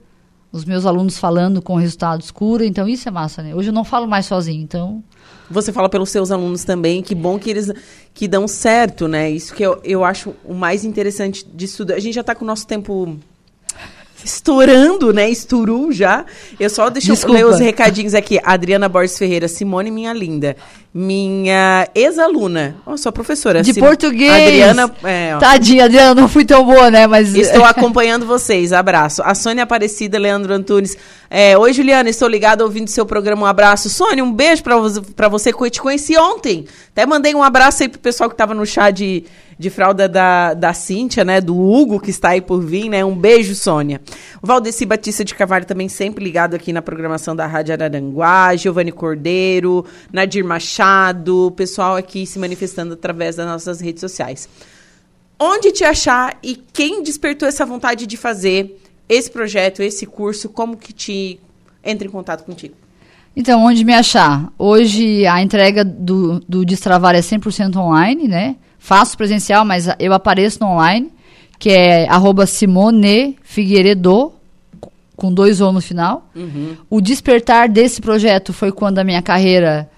os 0.54 0.64
meus 0.64 0.86
alunos 0.86 1.18
falando 1.18 1.64
com 1.64 1.76
resultados 1.76 2.30
cura, 2.30 2.64
então 2.64 2.88
isso 2.88 3.10
é 3.10 3.12
massa, 3.12 3.42
né? 3.42 3.56
Hoje 3.56 3.70
eu 3.70 3.74
não 3.74 3.84
falo 3.84 4.08
mais 4.08 4.28
sozinho, 4.28 4.62
então. 4.62 5.04
Você 5.50 5.74
fala 5.74 5.90
pelos 5.90 6.12
seus 6.12 6.30
alunos 6.32 6.64
também, 6.64 7.02
que 7.02 7.16
bom 7.16 7.40
que 7.40 7.50
eles 7.50 7.72
que 8.14 8.28
dão 8.28 8.48
certo, 8.48 9.08
né? 9.08 9.32
Isso 9.32 9.54
que 9.56 9.64
eu, 9.64 9.82
eu 9.84 10.06
acho 10.06 10.36
o 10.46 10.54
mais 10.54 10.86
interessante 10.86 11.44
disso. 11.54 11.84
A 11.92 12.00
gente 12.00 12.14
já 12.14 12.24
tá 12.24 12.36
com 12.36 12.46
o 12.46 12.48
nosso 12.48 12.68
tempo 12.68 13.18
estourando, 14.24 15.14
né? 15.14 15.30
Estourou 15.30 15.92
já. 15.92 16.26
Eu 16.60 16.70
só 16.70 16.90
deixa 16.90 17.12
eu 17.12 17.16
Desculpa. 17.16 17.38
ler 17.38 17.46
os 17.46 17.60
recadinhos 17.60 18.14
aqui. 18.14 18.40
Adriana 18.44 18.88
Borges 18.90 19.18
Ferreira, 19.18 19.48
Simone, 19.48 19.92
minha 19.92 20.14
linda. 20.14 20.56
Minha 20.94 21.88
ex-aluna. 21.96 22.76
Ó, 22.86 22.96
sua 22.96 23.12
professora. 23.12 23.64
De 23.64 23.74
Sim- 23.74 23.80
português! 23.80 24.32
Adriana, 24.32 24.92
é, 25.04 25.34
ó. 25.36 25.40
Tadinha, 25.40 25.86
Adriana, 25.86 26.14
não 26.22 26.30
fui 26.30 26.46
tão 26.46 26.64
boa, 26.64 26.92
né? 26.92 27.08
Mas. 27.08 27.34
Estou 27.36 27.64
acompanhando 27.66 28.26
vocês. 28.28 28.72
Abraço. 28.72 29.22
A 29.24 29.34
Sônia 29.34 29.64
Aparecida, 29.64 30.20
Leandro 30.20 30.54
Antunes. 30.54 30.96
É, 31.36 31.58
Oi, 31.58 31.74
Juliana, 31.74 32.08
estou 32.12 32.28
ligada 32.28 32.64
ouvindo 32.64 32.88
seu 32.88 33.08
programa. 33.08 33.42
Um 33.42 33.46
abraço. 33.48 33.90
Sônia, 33.90 34.24
um 34.24 34.32
beijo 34.32 34.62
pra 35.16 35.28
você, 35.28 35.52
que 35.52 35.64
eu 35.64 35.70
te 35.72 35.82
conheci 35.82 36.16
ontem. 36.16 36.68
Até 36.92 37.08
mandei 37.08 37.34
um 37.34 37.42
abraço 37.42 37.82
aí 37.82 37.90
pro 37.90 38.00
pessoal 38.00 38.30
que 38.30 38.36
tava 38.36 38.54
no 38.54 38.64
chá 38.68 38.92
de, 38.92 39.24
de 39.58 39.72
fralda 39.72 40.08
da, 40.08 40.54
da 40.54 40.76
Cíntia, 40.76 41.26
né? 41.26 41.42
Do 41.42 41.60
Hugo, 41.60 42.00
que 42.00 42.12
está 42.12 42.30
aí 42.30 42.42
por 42.42 42.62
vir, 42.62 42.88
né? 42.88 43.04
Um 43.04 43.16
beijo, 43.16 43.56
Sônia. 43.56 44.00
O 44.44 44.46
Valdeci 44.46 44.86
Batista 44.86 45.26
de 45.26 45.34
Carvalho 45.34 45.66
também 45.66 45.90
sempre 45.90 46.24
ligado 46.24 46.56
aqui 46.56 46.72
na 46.72 46.84
programação 46.84 47.36
da 47.36 47.48
Rádio 47.48 47.74
Araranguá. 47.74 48.56
Giovanni 48.56 48.92
Cordeiro, 48.92 49.84
Nadir 50.12 50.46
Machado. 50.46 51.52
Pessoal 51.58 51.96
aqui 51.96 52.28
se 52.28 52.38
manifestando 52.38 52.94
através 52.94 53.38
das 53.38 53.48
nossas 53.48 53.82
redes 53.82 54.02
sociais 54.02 54.48
onde 55.40 55.72
te 55.74 55.84
achar 55.84 56.38
e 56.42 56.56
quem 56.56 57.04
despertou 57.04 57.50
essa 57.50 57.66
vontade 57.66 58.06
de 58.06 58.16
fazer 58.16 58.80
esse 59.08 59.30
projeto, 59.30 59.82
esse 59.82 60.06
curso, 60.06 60.50
como 60.50 60.78
que 60.78 60.94
te 60.94 61.40
entra 61.84 62.08
em 62.08 62.12
contato 62.12 62.44
contigo? 62.44 62.76
Então, 63.36 63.64
onde 63.66 63.84
me 63.84 63.94
achar? 63.94 64.52
Hoje 64.60 65.26
a 65.26 65.42
entrega 65.42 65.84
do, 65.84 66.40
do 66.48 66.64
Destravar 66.64 67.16
é 67.16 67.20
100% 67.20 67.76
online, 67.78 68.28
né? 68.28 68.56
Faço 68.78 69.18
presencial, 69.18 69.66
mas 69.66 69.88
eu 70.00 70.14
apareço 70.14 70.60
no 70.62 70.68
online, 70.68 71.12
que 71.58 71.70
é 71.70 72.08
arroba 72.10 72.46
Simone 72.46 73.38
Figueiredo, 73.42 74.34
com 75.16 75.34
dois 75.34 75.62
O 75.62 75.72
no 75.72 75.82
final. 75.82 76.30
Uhum. 76.36 76.76
O 76.90 77.02
despertar 77.02 77.68
desse 77.70 78.02
projeto 78.02 78.54
foi 78.54 78.72
quando 78.72 79.00
a 79.00 79.04
minha 79.04 79.22
carreira 79.22 79.90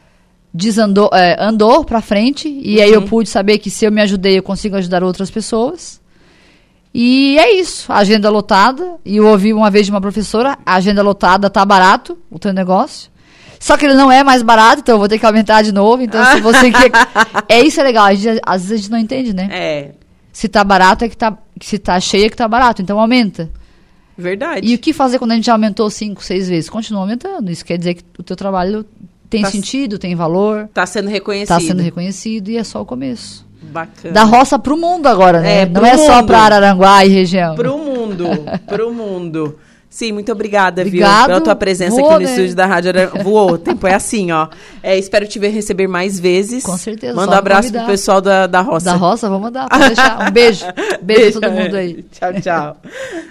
desandou, 0.53 1.09
é, 1.13 1.35
andou 1.39 1.83
para 1.83 2.01
frente, 2.01 2.47
e 2.47 2.81
aí 2.81 2.91
eu 2.91 3.01
Uhum. 3.01 3.07
pude 3.07 3.27
saber 3.29 3.57
que 3.57 3.69
se 3.69 3.83
eu 3.85 3.91
me 3.91 4.01
ajudei, 4.01 4.37
eu 4.37 4.43
consigo 4.43 4.77
ajudar 4.77 5.03
outras 5.03 5.29
pessoas. 5.29 5.99
E 6.97 7.37
é 7.37 7.53
isso, 7.59 7.91
agenda 7.91 8.29
lotada. 8.29 8.95
E 9.03 9.17
eu 9.17 9.27
ouvi 9.27 9.51
uma 9.53 9.69
vez 9.69 9.85
de 9.85 9.91
uma 9.91 9.99
professora, 9.99 10.57
agenda 10.65 11.01
lotada 11.03 11.49
tá 11.49 11.65
barato, 11.65 12.17
o 12.31 12.39
teu 12.39 12.53
negócio. 12.53 13.11
Só 13.59 13.75
que 13.75 13.85
ele 13.85 13.95
não 13.95 14.09
é 14.09 14.23
mais 14.23 14.41
barato, 14.41 14.79
então 14.79 14.95
eu 14.95 14.99
vou 14.99 15.07
ter 15.09 15.19
que 15.19 15.25
aumentar 15.25 15.61
de 15.61 15.73
novo. 15.73 16.01
Então, 16.01 16.23
se 16.31 16.39
você 16.39 16.71
quer. 16.71 16.91
É 17.49 17.59
isso 17.61 17.81
é 17.81 17.83
legal. 17.83 18.15
Gente, 18.15 18.39
às 18.45 18.61
vezes 18.61 18.71
a 18.71 18.77
gente 18.77 18.91
não 18.91 18.97
entende, 18.97 19.33
né? 19.33 19.49
É, 19.51 19.91
Se 20.31 20.47
tá 20.47 20.63
barato 20.63 21.03
é 21.03 21.09
que 21.09 21.17
tá. 21.17 21.37
Se 21.61 21.77
tá 21.77 21.99
cheio 21.99 22.27
é 22.27 22.29
que 22.29 22.35
tá 22.37 22.47
barato. 22.47 22.81
Então 22.81 22.97
aumenta. 22.97 23.49
verdade. 24.17 24.65
E 24.65 24.73
o 24.75 24.79
que 24.79 24.93
fazer 24.93 25.19
quando 25.19 25.31
a 25.31 25.35
gente 25.35 25.45
já 25.47 25.53
aumentou 25.53 25.89
cinco, 25.89 26.23
seis 26.23 26.47
vezes? 26.47 26.69
Continua 26.69 27.01
aumentando. 27.01 27.51
Isso 27.51 27.65
quer 27.65 27.77
dizer 27.77 27.95
que 27.95 28.03
o 28.17 28.23
teu 28.23 28.35
trabalho 28.37 28.85
tem 29.29 29.41
Tá- 29.41 29.51
sentido, 29.51 29.97
tem 29.99 30.15
valor, 30.15 30.69
Tá 30.73 30.85
sendo 30.85 31.09
reconhecido. 31.09 31.47
tá 31.49 31.59
sendo 31.59 31.81
reconhecido 31.81 32.49
e 32.49 32.57
é 32.57 32.63
só 32.63 32.81
o 32.81 32.85
começo. 32.85 33.44
Bacana. 33.71 34.13
Da 34.13 34.23
roça 34.23 34.57
pro 34.57 34.77
mundo 34.77 35.07
agora, 35.07 35.41
né? 35.41 35.61
É, 35.61 35.65
não 35.65 35.85
é 35.85 35.97
só 35.97 36.23
pra 36.23 36.39
Araranguá 36.39 37.05
e 37.05 37.09
região. 37.09 37.55
Pro 37.55 37.77
mundo, 37.77 38.27
pro 38.67 38.93
mundo. 38.93 39.59
Sim, 39.95 40.11
muito 40.11 40.29
obrigada, 40.29 40.83
viu, 40.83 40.89
Obrigado. 40.89 41.27
pela 41.27 41.39
tua 41.39 41.55
presença 41.55 41.95
Voou, 41.95 42.15
aqui 42.15 42.23
no 42.23 42.29
né? 42.29 42.35
estúdio 42.35 42.53
da 42.53 42.65
Rádio 42.65 42.89
Aran... 42.89 43.23
Voou, 43.23 43.51
o 43.53 43.57
tempo 43.57 43.87
é 43.87 43.93
assim, 43.93 44.29
ó. 44.29 44.49
É, 44.83 44.97
espero 44.97 45.25
te 45.25 45.39
ver 45.39 45.51
receber 45.51 45.87
mais 45.87 46.19
vezes. 46.19 46.65
Com 46.65 46.77
certeza, 46.77 47.15
Manda 47.15 47.31
um 47.31 47.37
abraço 47.37 47.69
convidar. 47.69 47.83
pro 47.83 47.91
pessoal 47.93 48.19
da, 48.19 48.45
da 48.45 48.59
roça. 48.59 48.85
Da 48.87 48.95
roça, 48.97 49.29
vamos 49.29 49.43
mandar. 49.43 49.69
Pode 49.69 49.85
deixar. 49.85 50.27
Um 50.27 50.31
beijo. 50.31 50.65
Beijo 51.01 51.39
pra 51.39 51.49
todo 51.49 51.57
mundo 51.61 51.75
aí. 51.77 52.03
Tchau, 52.11 52.33
tchau. 52.41 52.77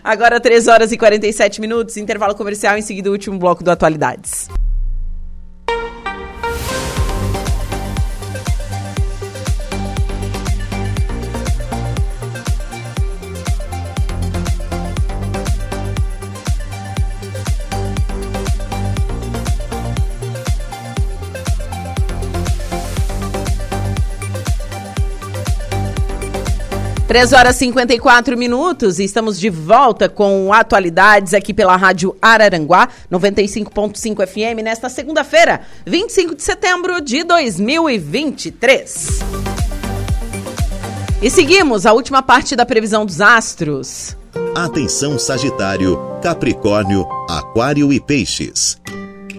Agora, 0.02 0.40
3 0.40 0.66
horas 0.66 0.90
e 0.90 0.96
47 0.96 1.60
minutos, 1.60 1.98
intervalo 1.98 2.34
comercial, 2.34 2.78
em 2.78 2.82
seguida 2.82 3.10
o 3.10 3.12
último 3.12 3.38
bloco 3.38 3.62
do 3.62 3.70
Atualidades. 3.70 4.48
Três 27.14 27.32
horas 27.32 27.54
e 27.54 27.58
54 27.66 28.36
minutos 28.36 28.98
e 28.98 29.04
estamos 29.04 29.38
de 29.38 29.48
volta 29.48 30.08
com 30.08 30.52
atualidades 30.52 31.32
aqui 31.32 31.54
pela 31.54 31.76
Rádio 31.76 32.16
Araranguá, 32.20 32.88
95.5 33.08 34.26
FM, 34.26 34.64
nesta 34.64 34.88
segunda-feira, 34.88 35.60
25 35.86 36.34
de 36.34 36.42
setembro 36.42 37.00
de 37.00 37.22
2023. 37.22 39.20
E 41.22 41.30
seguimos 41.30 41.86
a 41.86 41.92
última 41.92 42.20
parte 42.20 42.56
da 42.56 42.66
previsão 42.66 43.06
dos 43.06 43.20
astros. 43.20 44.16
Atenção 44.52 45.16
Sagitário, 45.16 45.96
Capricórnio, 46.20 47.06
Aquário 47.30 47.92
e 47.92 48.00
Peixes. 48.00 48.76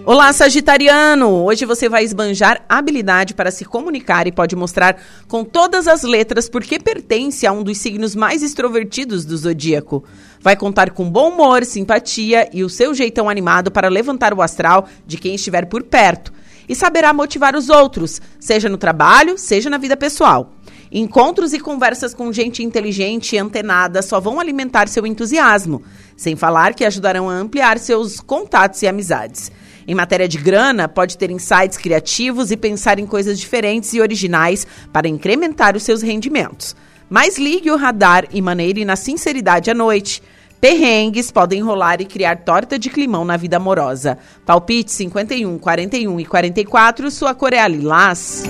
Olá, 0.08 0.32
Sagitariano! 0.32 1.42
Hoje 1.42 1.64
você 1.64 1.88
vai 1.88 2.04
esbanjar 2.04 2.64
habilidade 2.68 3.34
para 3.34 3.50
se 3.50 3.64
comunicar 3.64 4.28
e 4.28 4.30
pode 4.30 4.54
mostrar 4.54 5.02
com 5.26 5.42
todas 5.42 5.88
as 5.88 6.04
letras 6.04 6.48
porque 6.48 6.78
pertence 6.78 7.44
a 7.44 7.50
um 7.50 7.64
dos 7.64 7.78
signos 7.78 8.14
mais 8.14 8.40
extrovertidos 8.40 9.24
do 9.24 9.36
zodíaco. 9.36 10.04
Vai 10.40 10.54
contar 10.54 10.92
com 10.92 11.10
bom 11.10 11.30
humor, 11.30 11.64
simpatia 11.64 12.48
e 12.52 12.62
o 12.62 12.70
seu 12.70 12.94
jeitão 12.94 13.28
animado 13.28 13.68
para 13.68 13.88
levantar 13.88 14.32
o 14.32 14.42
astral 14.42 14.86
de 15.04 15.16
quem 15.16 15.34
estiver 15.34 15.66
por 15.66 15.82
perto. 15.82 16.32
E 16.68 16.74
saberá 16.76 17.12
motivar 17.12 17.56
os 17.56 17.68
outros, 17.68 18.22
seja 18.38 18.68
no 18.68 18.78
trabalho, 18.78 19.36
seja 19.36 19.68
na 19.68 19.76
vida 19.76 19.96
pessoal. 19.96 20.52
Encontros 20.92 21.52
e 21.52 21.58
conversas 21.58 22.14
com 22.14 22.32
gente 22.32 22.62
inteligente 22.62 23.34
e 23.34 23.38
antenada 23.40 24.00
só 24.02 24.20
vão 24.20 24.38
alimentar 24.38 24.86
seu 24.86 25.04
entusiasmo, 25.04 25.82
sem 26.16 26.36
falar 26.36 26.74
que 26.74 26.84
ajudarão 26.84 27.28
a 27.28 27.34
ampliar 27.34 27.76
seus 27.80 28.20
contatos 28.20 28.82
e 28.82 28.86
amizades. 28.86 29.50
Em 29.88 29.94
matéria 29.94 30.26
de 30.26 30.38
grana, 30.38 30.88
pode 30.88 31.16
ter 31.16 31.30
insights 31.30 31.78
criativos 31.78 32.50
e 32.50 32.56
pensar 32.56 32.98
em 32.98 33.06
coisas 33.06 33.38
diferentes 33.38 33.92
e 33.94 34.00
originais 34.00 34.66
para 34.92 35.06
incrementar 35.06 35.76
os 35.76 35.84
seus 35.84 36.02
rendimentos. 36.02 36.74
Mas 37.08 37.38
ligue 37.38 37.70
o 37.70 37.76
radar 37.76 38.24
e 38.32 38.42
maneire 38.42 38.84
na 38.84 38.96
sinceridade 38.96 39.70
à 39.70 39.74
noite. 39.74 40.20
Perrengues 40.60 41.30
podem 41.30 41.62
rolar 41.62 42.00
e 42.00 42.04
criar 42.04 42.38
torta 42.38 42.78
de 42.78 42.90
climão 42.90 43.24
na 43.24 43.36
vida 43.36 43.58
amorosa. 43.58 44.18
Palpite 44.44 44.90
51, 44.90 45.58
41 45.58 46.18
e 46.18 46.24
44, 46.24 47.10
sua 47.10 47.34
cor 47.34 47.52
é 47.52 47.60
a 47.60 47.68
lilás. 47.68 48.42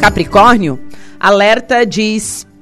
Capricórnio, 0.00 0.80
alerta 1.20 1.84
de 1.84 2.02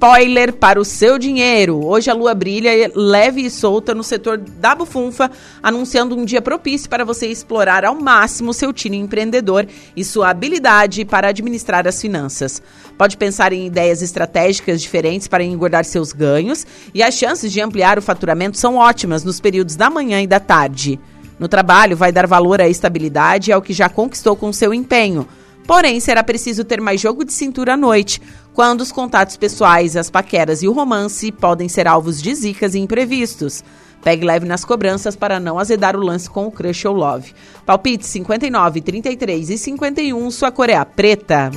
spoiler 0.07 0.53
para 0.53 0.81
o 0.81 0.85
seu 0.85 1.19
dinheiro. 1.19 1.85
Hoje 1.85 2.09
a 2.09 2.15
lua 2.15 2.33
brilha 2.33 2.71
leve 2.95 3.45
e 3.45 3.51
solta 3.51 3.93
no 3.93 4.05
setor 4.05 4.39
da 4.39 4.73
bufunfa, 4.73 5.29
anunciando 5.61 6.17
um 6.17 6.25
dia 6.25 6.41
propício 6.41 6.89
para 6.89 7.05
você 7.05 7.27
explorar 7.27 7.85
ao 7.85 7.97
máximo 7.97 8.55
seu 8.55 8.73
tino 8.73 8.95
empreendedor 8.95 9.67
e 9.97 10.05
sua 10.05 10.31
habilidade 10.31 11.05
para 11.05 11.29
administrar 11.29 11.89
as 11.89 12.01
finanças. 12.01 12.63
Pode 12.97 13.17
pensar 13.17 13.53
em 13.53 13.67
ideias 13.67 14.01
estratégicas 14.01 14.81
diferentes 14.81 15.27
para 15.27 15.43
engordar 15.43 15.85
seus 15.85 16.13
ganhos 16.13 16.65
e 16.95 17.03
as 17.03 17.15
chances 17.15 17.51
de 17.51 17.61
ampliar 17.61 17.99
o 17.99 18.03
faturamento 18.03 18.57
são 18.57 18.77
ótimas 18.77 19.25
nos 19.25 19.41
períodos 19.41 19.75
da 19.75 19.91
manhã 19.91 20.23
e 20.23 20.27
da 20.29 20.39
tarde. 20.39 21.01
No 21.37 21.49
trabalho, 21.49 21.97
vai 21.97 22.13
dar 22.13 22.29
valor 22.29 22.61
à 22.61 22.69
estabilidade 22.69 23.51
e 23.51 23.53
ao 23.53 23.61
que 23.61 23.73
já 23.73 23.89
conquistou 23.89 24.37
com 24.37 24.53
seu 24.53 24.73
empenho. 24.73 25.27
Porém, 25.67 25.99
será 25.99 26.23
preciso 26.23 26.65
ter 26.65 26.81
mais 26.81 27.01
jogo 27.01 27.25
de 27.25 27.33
cintura 27.33 27.75
à 27.75 27.77
noite, 27.77 28.23
quando 28.57 28.81
os 28.81 28.91
contatos 28.91 29.37
pessoais, 29.37 29.97
as 29.97 30.09
paqueras 30.09 30.63
e 30.63 30.67
o 30.67 30.73
romance 30.73 31.31
podem 31.31 31.69
ser 31.69 31.87
alvos 31.87 32.23
de 32.23 32.35
zicas 32.35 32.75
e 32.75 32.79
imprevistos. 32.79 33.63
Pegue 34.03 34.25
leve 34.25 34.47
nas 34.47 34.65
cobranças 34.65 35.15
para 35.15 35.39
não 35.39 35.59
azedar 35.59 35.95
o 35.95 36.01
lance 36.01 36.31
com 36.31 36.47
o 36.47 36.51
crush 36.51 36.87
ou 36.87 36.95
love. 36.95 37.35
Palpite 37.67 38.07
59, 38.07 38.81
33 38.81 39.51
e 39.51 39.59
51, 39.59 40.31
sua 40.31 40.51
cor 40.51 40.71
é 40.71 40.75
a 40.75 40.87
preta. 40.87 41.51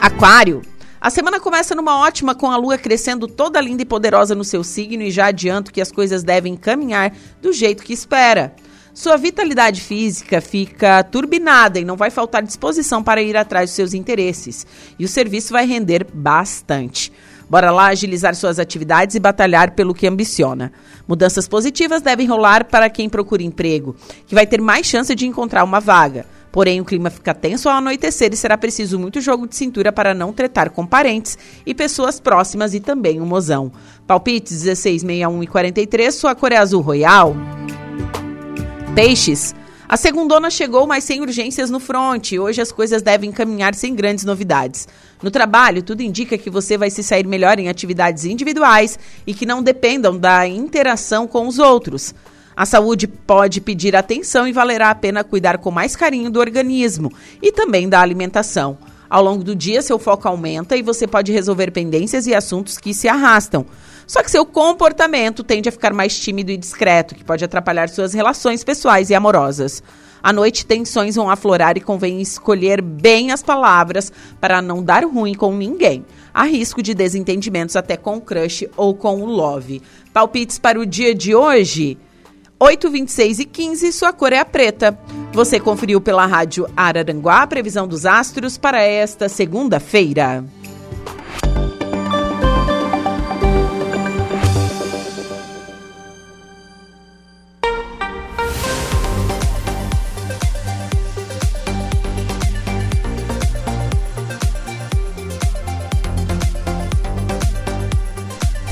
Aquário. 0.00 0.62
A 1.00 1.10
semana 1.10 1.40
começa 1.40 1.74
numa 1.74 1.98
ótima 1.98 2.32
com 2.32 2.48
a 2.48 2.56
lua 2.56 2.78
crescendo 2.78 3.26
toda 3.26 3.60
linda 3.60 3.82
e 3.82 3.84
poderosa 3.84 4.36
no 4.36 4.44
seu 4.44 4.62
signo 4.62 5.02
e 5.02 5.10
já 5.10 5.26
adianto 5.26 5.72
que 5.72 5.80
as 5.80 5.90
coisas 5.90 6.22
devem 6.22 6.54
caminhar 6.54 7.12
do 7.40 7.52
jeito 7.52 7.82
que 7.82 7.92
espera. 7.92 8.54
Sua 8.94 9.16
vitalidade 9.16 9.80
física 9.80 10.40
fica 10.40 11.02
turbinada 11.02 11.80
e 11.80 11.84
não 11.84 11.96
vai 11.96 12.10
faltar 12.10 12.42
disposição 12.42 13.02
para 13.02 13.22
ir 13.22 13.36
atrás 13.36 13.70
dos 13.70 13.76
seus 13.76 13.94
interesses. 13.94 14.66
E 14.98 15.04
o 15.04 15.08
serviço 15.08 15.52
vai 15.52 15.66
render 15.66 16.06
bastante. 16.12 17.10
Bora 17.48 17.70
lá 17.70 17.86
agilizar 17.86 18.34
suas 18.34 18.58
atividades 18.58 19.16
e 19.16 19.20
batalhar 19.20 19.72
pelo 19.72 19.94
que 19.94 20.06
ambiciona. 20.06 20.72
Mudanças 21.08 21.48
positivas 21.48 22.02
devem 22.02 22.26
rolar 22.26 22.66
para 22.66 22.90
quem 22.90 23.08
procura 23.08 23.42
emprego, 23.42 23.96
que 24.26 24.34
vai 24.34 24.46
ter 24.46 24.60
mais 24.60 24.86
chance 24.86 25.14
de 25.14 25.26
encontrar 25.26 25.64
uma 25.64 25.80
vaga. 25.80 26.26
Porém, 26.50 26.78
o 26.80 26.84
clima 26.84 27.08
fica 27.08 27.32
tenso 27.32 27.70
ao 27.70 27.76
anoitecer 27.76 28.30
e 28.32 28.36
será 28.36 28.58
preciso 28.58 28.98
muito 28.98 29.22
jogo 29.22 29.48
de 29.48 29.56
cintura 29.56 29.90
para 29.90 30.12
não 30.12 30.34
tretar 30.34 30.68
com 30.68 30.86
parentes 30.86 31.38
e 31.64 31.74
pessoas 31.74 32.20
próximas 32.20 32.74
e 32.74 32.80
também 32.80 33.22
um 33.22 33.26
mozão. 33.26 33.72
Palpites 34.06 34.62
16, 34.62 35.00
61 35.00 35.42
e 35.42 35.46
43, 35.46 36.14
sua 36.14 36.34
cor 36.34 36.52
é 36.52 36.58
azul 36.58 36.82
royal. 36.82 37.34
Peixes. 38.94 39.54
A 39.88 39.96
segundona 39.96 40.50
chegou, 40.50 40.86
mas 40.86 41.02
sem 41.04 41.22
urgências 41.22 41.70
no 41.70 41.80
front. 41.80 42.32
Hoje 42.32 42.60
as 42.60 42.70
coisas 42.70 43.00
devem 43.00 43.32
caminhar 43.32 43.74
sem 43.74 43.94
grandes 43.94 44.22
novidades. 44.22 44.86
No 45.22 45.30
trabalho, 45.30 45.82
tudo 45.82 46.02
indica 46.02 46.36
que 46.36 46.50
você 46.50 46.76
vai 46.76 46.90
se 46.90 47.02
sair 47.02 47.26
melhor 47.26 47.58
em 47.58 47.70
atividades 47.70 48.26
individuais 48.26 48.98
e 49.26 49.32
que 49.32 49.46
não 49.46 49.62
dependam 49.62 50.18
da 50.18 50.46
interação 50.46 51.26
com 51.26 51.48
os 51.48 51.58
outros. 51.58 52.14
A 52.54 52.66
saúde 52.66 53.06
pode 53.06 53.62
pedir 53.62 53.96
atenção 53.96 54.46
e 54.46 54.52
valerá 54.52 54.90
a 54.90 54.94
pena 54.94 55.24
cuidar 55.24 55.56
com 55.56 55.70
mais 55.70 55.96
carinho 55.96 56.30
do 56.30 56.38
organismo 56.38 57.10
e 57.40 57.50
também 57.50 57.88
da 57.88 57.98
alimentação. 57.98 58.76
Ao 59.08 59.22
longo 59.22 59.42
do 59.42 59.56
dia, 59.56 59.80
seu 59.80 59.98
foco 59.98 60.28
aumenta 60.28 60.76
e 60.76 60.82
você 60.82 61.06
pode 61.06 61.32
resolver 61.32 61.70
pendências 61.70 62.26
e 62.26 62.34
assuntos 62.34 62.76
que 62.76 62.92
se 62.92 63.08
arrastam. 63.08 63.64
Só 64.06 64.22
que 64.22 64.30
seu 64.30 64.44
comportamento 64.44 65.42
tende 65.42 65.68
a 65.68 65.72
ficar 65.72 65.92
mais 65.92 66.18
tímido 66.18 66.50
e 66.50 66.56
discreto, 66.56 67.14
que 67.14 67.24
pode 67.24 67.44
atrapalhar 67.44 67.88
suas 67.88 68.12
relações 68.12 68.64
pessoais 68.64 69.10
e 69.10 69.14
amorosas. 69.14 69.82
À 70.22 70.32
noite, 70.32 70.64
tensões 70.64 71.16
vão 71.16 71.28
aflorar 71.28 71.76
e 71.76 71.80
convém 71.80 72.20
escolher 72.20 72.80
bem 72.80 73.32
as 73.32 73.42
palavras 73.42 74.12
para 74.40 74.62
não 74.62 74.82
dar 74.82 75.04
ruim 75.04 75.34
com 75.34 75.52
ninguém. 75.54 76.04
Há 76.32 76.44
risco 76.44 76.80
de 76.80 76.94
desentendimentos 76.94 77.74
até 77.74 77.96
com 77.96 78.16
o 78.16 78.20
crush 78.20 78.68
ou 78.76 78.94
com 78.94 79.20
o 79.20 79.26
love. 79.26 79.82
Palpites 80.12 80.58
para 80.58 80.78
o 80.78 80.86
dia 80.86 81.12
de 81.12 81.34
hoje? 81.34 81.98
8, 82.60 82.88
26 82.88 83.38
e 83.40 83.44
15, 83.44 83.92
sua 83.92 84.12
cor 84.12 84.32
é 84.32 84.38
a 84.38 84.44
preta. 84.44 84.96
Você 85.32 85.58
conferiu 85.58 86.00
pela 86.00 86.26
rádio 86.26 86.68
Araranguá 86.76 87.42
a 87.42 87.46
previsão 87.48 87.88
dos 87.88 88.06
astros 88.06 88.56
para 88.56 88.80
esta 88.80 89.28
segunda-feira. 89.28 90.44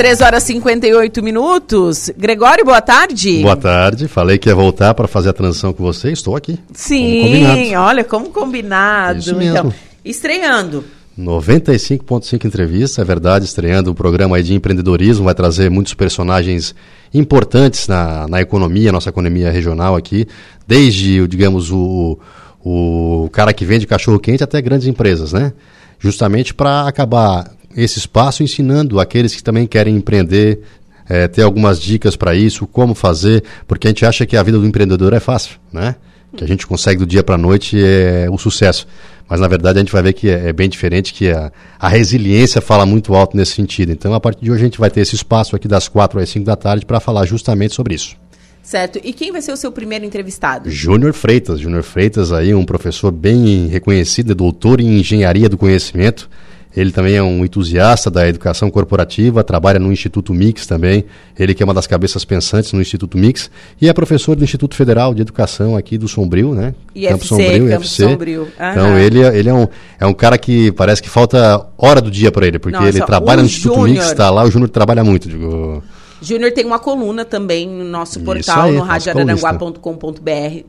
Três 0.01 0.22
horas 0.22 0.44
e 0.44 0.55
58 0.55 1.22
minutos. 1.22 2.10
Gregório, 2.16 2.64
boa 2.64 2.81
tarde. 2.81 3.43
Boa 3.43 3.55
tarde. 3.55 4.09
Falei 4.09 4.39
que 4.39 4.48
ia 4.48 4.55
voltar 4.55 4.94
para 4.94 5.06
fazer 5.06 5.28
a 5.28 5.32
transição 5.35 5.74
com 5.74 5.82
você. 5.82 6.10
Estou 6.10 6.35
aqui. 6.35 6.59
Sim, 6.72 7.77
olha, 7.77 8.02
como 8.02 8.31
combinado. 8.31 9.18
Isso 9.18 9.36
mesmo. 9.36 9.59
Então, 9.59 9.74
estreando. 10.02 10.82
95.5 11.18 12.47
entrevistas, 12.47 12.98
é 12.98 13.05
verdade, 13.05 13.44
estreando 13.44 13.90
um 13.90 13.94
programa 13.94 14.39
aí 14.39 14.43
de 14.43 14.55
empreendedorismo, 14.55 15.27
vai 15.27 15.35
trazer 15.35 15.68
muitos 15.68 15.93
personagens 15.93 16.74
importantes 17.12 17.86
na, 17.86 18.27
na 18.27 18.40
economia, 18.40 18.90
nossa 18.90 19.10
economia 19.10 19.51
regional 19.51 19.97
aqui, 19.97 20.27
desde, 20.66 21.28
digamos, 21.28 21.70
o, 21.70 22.18
o 22.64 23.28
cara 23.31 23.52
que 23.52 23.66
vende 23.66 23.86
cachorro-quente 23.86 24.43
até 24.43 24.62
grandes 24.62 24.86
empresas, 24.86 25.35
né? 25.35 25.52
Justamente 25.98 26.55
para 26.55 26.89
acabar 26.89 27.60
esse 27.77 27.99
espaço 27.99 28.43
ensinando 28.43 28.99
aqueles 28.99 29.35
que 29.35 29.43
também 29.43 29.67
querem 29.67 29.97
empreender, 29.97 30.61
é, 31.09 31.29
ter 31.29 31.43
algumas 31.43 31.81
dicas 31.81 32.17
para 32.17 32.35
isso, 32.35 32.67
como 32.67 32.95
fazer, 32.95 33.43
porque 33.67 33.87
a 33.87 33.91
gente 33.91 34.05
acha 34.05 34.27
que 34.27 34.37
a 34.37 34.43
vida 34.43 34.59
do 34.59 34.67
empreendedor 34.67 35.13
é 35.13 35.21
fácil, 35.21 35.57
né? 35.73 35.97
Que 36.37 36.45
a 36.45 36.47
gente 36.47 36.67
consegue 36.67 37.01
do 37.01 37.07
dia 37.07 37.25
para 37.25 37.35
a 37.35 37.39
noite 37.39 37.77
é 37.83 38.29
o 38.31 38.39
sucesso. 38.39 38.87
Mas 39.29 39.41
na 39.41 39.49
verdade 39.49 39.79
a 39.79 39.83
gente 39.83 39.93
vai 39.93 40.03
ver 40.03 40.13
que 40.13 40.29
é, 40.29 40.49
é 40.49 40.53
bem 40.53 40.69
diferente, 40.69 41.13
que 41.13 41.31
a, 41.31 41.53
a, 41.79 41.89
resiliência 41.89 42.61
fala 42.61 42.85
muito 42.87 43.15
alto 43.15 43.37
nesse 43.37 43.53
sentido. 43.53 43.91
Então 43.93 44.15
a 44.15 44.21
partir 44.21 44.45
de 44.45 44.51
hoje 44.51 44.63
a 44.63 44.65
gente 44.65 44.79
vai 44.79 44.91
ter 44.91 45.01
esse 45.01 45.15
espaço 45.15 45.55
aqui 45.55 45.67
das 45.67 45.89
4 45.89 46.21
às 46.21 46.29
5 46.29 46.45
da 46.45 46.57
tarde 46.57 46.87
para 46.87 47.01
falar 47.01 47.25
justamente 47.27 47.75
sobre 47.75 47.95
isso. 47.95 48.17
Certo. 48.63 49.01
E 49.03 49.13
quem 49.13 49.33
vai 49.33 49.41
ser 49.41 49.53
o 49.53 49.57
seu 49.57 49.73
primeiro 49.73 50.05
entrevistado? 50.05 50.71
Júnior 50.71 51.13
Freitas. 51.13 51.59
Júnior 51.59 51.83
Freitas 51.83 52.33
aí, 52.33 52.55
um 52.55 52.65
professor 52.65 53.11
bem 53.11 53.67
reconhecido, 53.67 54.33
é 54.33 54.35
doutor 54.35 54.81
em 54.81 54.99
engenharia 54.99 55.49
do 55.49 55.57
conhecimento. 55.57 56.29
Ele 56.75 56.93
também 56.93 57.17
é 57.17 57.23
um 57.23 57.45
entusiasta 57.45 58.11
da 58.11 58.29
educação 58.29 58.71
corporativa, 58.71 59.43
trabalha 59.43 59.79
no 59.79 59.93
Instituto 59.93 60.33
Mix 60.33 60.67
também. 60.67 61.05
Ele 61.37 61.53
que 61.53 61.63
é 61.63 61.65
uma 61.65 61.75
das 61.75 61.87
cabeças 61.87 62.25
pensantes 62.25 62.73
no 62.73 62.81
Instituto 62.81 63.19
Mix 63.19 63.51
e 63.81 63.89
é 63.89 63.93
professor 63.93 64.37
do 64.37 64.45
Instituto 64.45 64.77
Federal 64.77 65.13
de 65.13 65.23
Educação 65.23 65.77
aqui 65.77 65.99
do 65.99 66.07
Sombrio, 66.07 66.55
né? 66.55 66.75
IFC, 66.95 67.09
Campo 67.13 67.25
Sombrio, 67.25 67.69
Campo 67.69 67.83
IFC. 67.83 68.03
Sombrio. 68.05 68.49
Então 68.55 68.99
ele, 68.99 69.23
é, 69.23 69.37
ele 69.37 69.49
é, 69.49 69.55
um, 69.55 69.67
é 69.99 70.07
um 70.07 70.15
cara 70.15 70.39
que 70.39 70.71
parece 70.73 71.03
que 71.03 71.11
falta 71.11 71.67
hora 71.77 72.01
do 72.01 72.11
dia 72.11 72.31
para 72.31 72.47
ele, 72.47 72.59
porque 72.61 72.79
Nossa, 72.79 72.89
ele 72.89 73.05
trabalha 73.05 73.43
no 73.43 73.49
Instituto 73.49 73.75
Júnior. 73.75 73.97
Mix, 73.97 74.07
está 74.07 74.31
lá, 74.31 74.45
o 74.45 74.51
Júnior 74.51 74.71
trabalha 74.71 75.03
muito. 75.03 75.29
Digo... 75.29 75.83
Júnior 76.23 76.53
tem 76.53 76.65
uma 76.65 76.79
coluna 76.79 77.25
também 77.25 77.67
no 77.69 77.85
nosso 77.85 78.21
portal, 78.21 78.71
no 78.71 78.83
radioararanguá.com.br. 78.83 80.65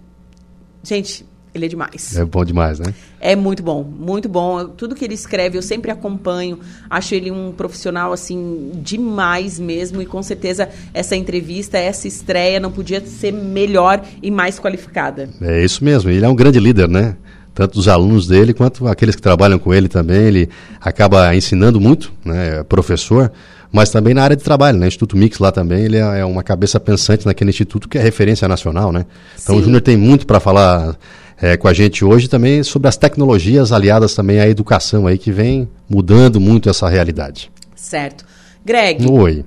Gente, 0.84 1.26
Ele 1.54 1.66
é 1.66 1.68
demais. 1.68 2.16
É 2.16 2.24
bom 2.24 2.46
demais, 2.46 2.80
né? 2.80 2.94
É 3.20 3.36
muito 3.36 3.62
bom, 3.62 3.84
muito 3.84 4.30
bom. 4.30 4.66
Tudo 4.70 4.96
que 4.96 5.04
ele 5.04 5.14
escreve 5.14 5.58
eu 5.58 5.62
sempre 5.62 5.92
acompanho. 5.92 6.60
Acho 6.90 7.14
ele 7.14 7.30
um 7.30 7.52
profissional 7.52 8.14
assim 8.14 8.72
demais 8.76 9.60
mesmo 9.60 10.02
e 10.02 10.06
com 10.06 10.24
certeza 10.24 10.70
essa 10.94 11.16
entrevista, 11.16 11.78
essa 11.78 12.08
estreia 12.08 12.60
não 12.60 12.72
podia 12.72 13.06
ser 13.06 13.34
melhor 13.34 14.02
e 14.24 14.32
mais 14.32 14.60
qualificada. 14.60 15.30
É 15.42 15.64
isso 15.64 15.84
mesmo. 15.84 16.10
Ele 16.10 16.26
é 16.26 16.30
um 16.30 16.36
grande 16.36 16.60
líder, 16.60 16.88
né? 16.88 17.18
Tanto 17.54 17.74
dos 17.74 17.90
alunos 17.90 18.28
dele 18.28 18.54
quanto 18.54 18.88
aqueles 18.88 19.14
que 19.14 19.22
trabalham 19.22 19.60
com 19.60 19.74
ele 19.74 19.90
também. 19.90 20.22
Ele 20.22 20.50
acaba 20.80 21.36
ensinando 21.36 21.82
muito, 21.82 22.14
né? 22.24 22.60
É 22.60 22.64
professor, 22.64 23.30
mas 23.74 23.90
também 23.90 24.14
na 24.14 24.24
área 24.24 24.38
de 24.38 24.44
trabalho, 24.44 24.78
né? 24.78 24.88
Instituto 24.88 25.18
Mix 25.18 25.38
lá 25.38 25.52
também, 25.52 25.84
ele 25.84 25.98
é 25.98 26.20
é 26.20 26.26
uma 26.26 26.44
cabeça 26.44 26.80
pensante 26.80 27.26
naquele 27.26 27.50
instituto 27.50 27.90
que 27.90 27.98
é 27.98 28.02
referência 28.02 28.48
nacional, 28.48 28.92
né? 28.94 29.06
Então 29.42 29.56
Sim. 29.56 29.62
o 29.62 29.64
Júnior 29.66 29.82
tem 29.82 29.98
muito 29.98 30.26
para 30.26 30.40
falar 30.40 30.96
é, 31.42 31.58
com 31.58 31.68
a 31.68 31.74
gente 31.74 32.06
hoje 32.06 32.28
também 32.28 32.62
sobre 32.64 32.88
as 32.88 32.96
tecnologias 32.96 33.72
aliadas 33.72 34.14
também 34.14 34.40
à 34.40 34.48
educação 34.48 35.08
aí 35.08 35.18
que 35.18 35.32
vem 35.32 35.68
mudando 35.90 36.40
muito 36.40 36.70
essa 36.70 36.88
realidade. 36.88 37.52
Certo. 37.76 38.24
Greg, 38.64 39.10
Oi. 39.10 39.44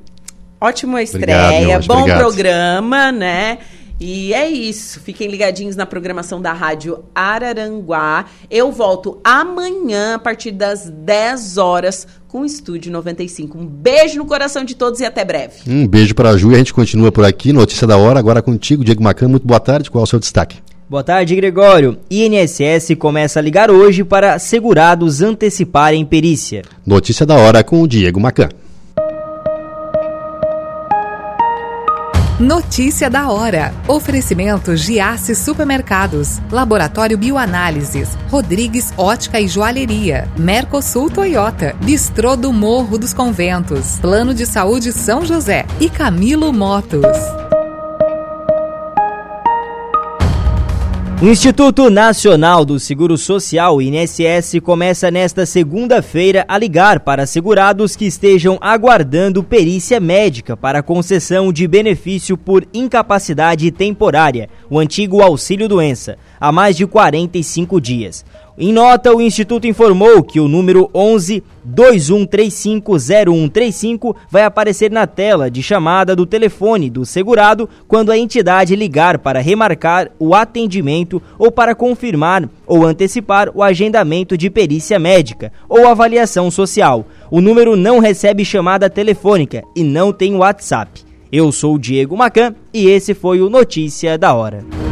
ótima 0.61 1.01
Obrigado, 1.01 1.53
estreia, 1.53 1.79
anjo, 1.79 1.87
bom 1.87 2.01
obrigado. 2.01 2.19
programa, 2.19 3.13
né? 3.13 3.59
E 4.01 4.35
é 4.35 4.49
isso. 4.51 4.99
Fiquem 4.99 5.29
ligadinhos 5.29 5.77
na 5.77 5.87
programação 5.87 6.43
da 6.43 6.53
Rádio 6.53 7.05
Araranguá. 7.15 8.25
Eu 8.51 8.73
volto 8.73 9.21
amanhã, 9.23 10.17
a 10.17 10.19
partir 10.19 10.51
das 10.51 10.91
10 10.91 11.59
horas, 11.59 12.07
com 12.27 12.41
o 12.41 12.45
Estúdio 12.45 12.91
95. 12.91 13.57
Um 13.57 13.65
beijo 13.65 14.19
no 14.19 14.27
coração 14.27 14.65
de 14.65 14.75
todos 14.75 14.99
e 14.99 15.05
até 15.05 15.25
breve. 15.25 15.59
Um 15.69 15.87
beijo 15.87 16.13
para 16.13 16.31
a 16.31 16.37
Ju 16.37 16.51
e 16.51 16.55
a 16.57 16.59
gente 16.59 16.75
continua 16.75 17.13
por 17.13 17.25
aqui. 17.25 17.53
Notícia 17.53 17.87
da 17.87 17.97
hora, 17.97 18.19
agora 18.19 18.43
contigo, 18.43 18.85
Diego 18.85 19.03
Macan. 19.03 19.29
Muito 19.29 19.47
boa 19.47 19.61
tarde. 19.61 19.89
Qual 19.89 20.03
é 20.03 20.05
o 20.05 20.09
seu 20.09 20.19
destaque? 20.19 20.64
Boa 20.89 21.03
tarde, 21.03 21.35
Gregório. 21.35 21.99
INSS 22.11 22.95
começa 22.99 23.39
a 23.39 23.43
ligar 23.43 23.71
hoje 23.71 24.05
para 24.05 24.39
segurados 24.39 25.23
anteciparem 25.23 26.05
perícia. 26.05 26.63
Notícia 26.87 27.25
da 27.25 27.37
hora 27.37 27.65
com 27.65 27.81
o 27.81 27.89
Diego 27.89 28.21
Macan. 28.21 28.51
Notícia 32.39 33.09
da 33.09 33.31
hora. 33.31 33.73
Oferecimento 33.89 34.77
Giasse 34.77 35.35
Supermercados, 35.35 36.39
Laboratório 36.51 37.17
Bioanálises, 37.17 38.11
Rodrigues 38.29 38.93
Ótica 38.99 39.41
e 39.41 39.49
Joalheria, 39.49 40.29
Mercosul 40.37 41.09
Toyota, 41.09 41.75
Bistrô 41.83 42.37
do 42.37 42.53
Morro 42.53 42.99
dos 42.99 43.15
Conventos, 43.15 43.99
Plano 44.01 44.35
de 44.35 44.45
Saúde 44.45 44.93
São 44.93 45.25
José 45.25 45.65
e 45.81 45.89
Camilo 45.89 46.53
Motos. 46.53 47.07
O 51.23 51.27
Instituto 51.27 51.89
Nacional 51.89 52.65
do 52.65 52.79
Seguro 52.79 53.17
Social, 53.17 53.81
INSS, 53.81 54.61
começa 54.63 55.11
nesta 55.11 55.47
segunda-feira 55.47 56.45
a 56.49 56.59
ligar 56.59 57.01
para 57.01 57.25
segurados 57.25 57.97
que 57.97 58.05
estejam 58.05 58.59
aguardando 58.61 59.43
perícia 59.43 60.01
médica 60.01 60.57
para 60.57 60.83
concessão 60.83 61.53
de 61.53 61.67
benefício 61.69 62.37
por 62.37 62.67
incapacidade 62.75 63.71
temporária, 63.71 64.51
o 64.69 64.79
antigo 64.79 65.23
auxílio-doença, 65.23 66.19
há 66.45 66.53
mais 66.53 66.77
de 66.77 66.87
45 66.87 67.81
dias. 67.81 68.23
Em 68.57 68.71
nota, 68.71 69.13
o 69.13 69.21
Instituto 69.21 69.67
informou 69.67 70.23
que 70.23 70.39
o 70.39 70.47
número 70.47 70.89
11 70.95 71.43
21350135 71.67 74.15
vai 74.31 74.45
aparecer 74.45 74.89
na 74.91 75.07
tela 75.07 75.51
de 75.51 75.63
chamada 75.63 76.15
do 76.15 76.27
telefone 76.27 76.91
do 76.91 77.07
segurado 77.07 77.67
quando 77.89 78.13
a 78.13 78.19
entidade 78.19 78.77
ligar 78.77 79.19
para 79.19 79.41
remarcar 79.41 80.11
o 80.19 80.35
atendimento 80.35 81.23
ou 81.39 81.51
para 81.51 81.75
confirmar 81.75 82.47
ou 82.67 82.85
antecipar 82.85 83.49
o 83.55 83.63
agendamento 83.63 84.37
de 84.37 84.51
perícia 84.51 84.99
médica 84.99 85.51
ou 85.67 85.89
avaliação 85.89 86.51
social. 86.51 87.07
O 87.31 87.41
número 87.41 87.75
não 87.75 88.01
recebe 88.01 88.45
chamada 88.45 88.91
telefônica 88.91 89.63
e 89.75 89.83
não 89.83 90.13
tem 90.13 90.37
WhatsApp. 90.37 91.03
Eu 91.33 91.51
sou 91.51 91.77
o 91.77 91.79
Diego 91.79 92.15
Macan 92.17 92.55
e 92.73 92.87
esse 92.87 93.13
foi 93.15 93.41
o 93.41 93.49
Notícia 93.49 94.19
da 94.19 94.35
Hora. 94.35 94.84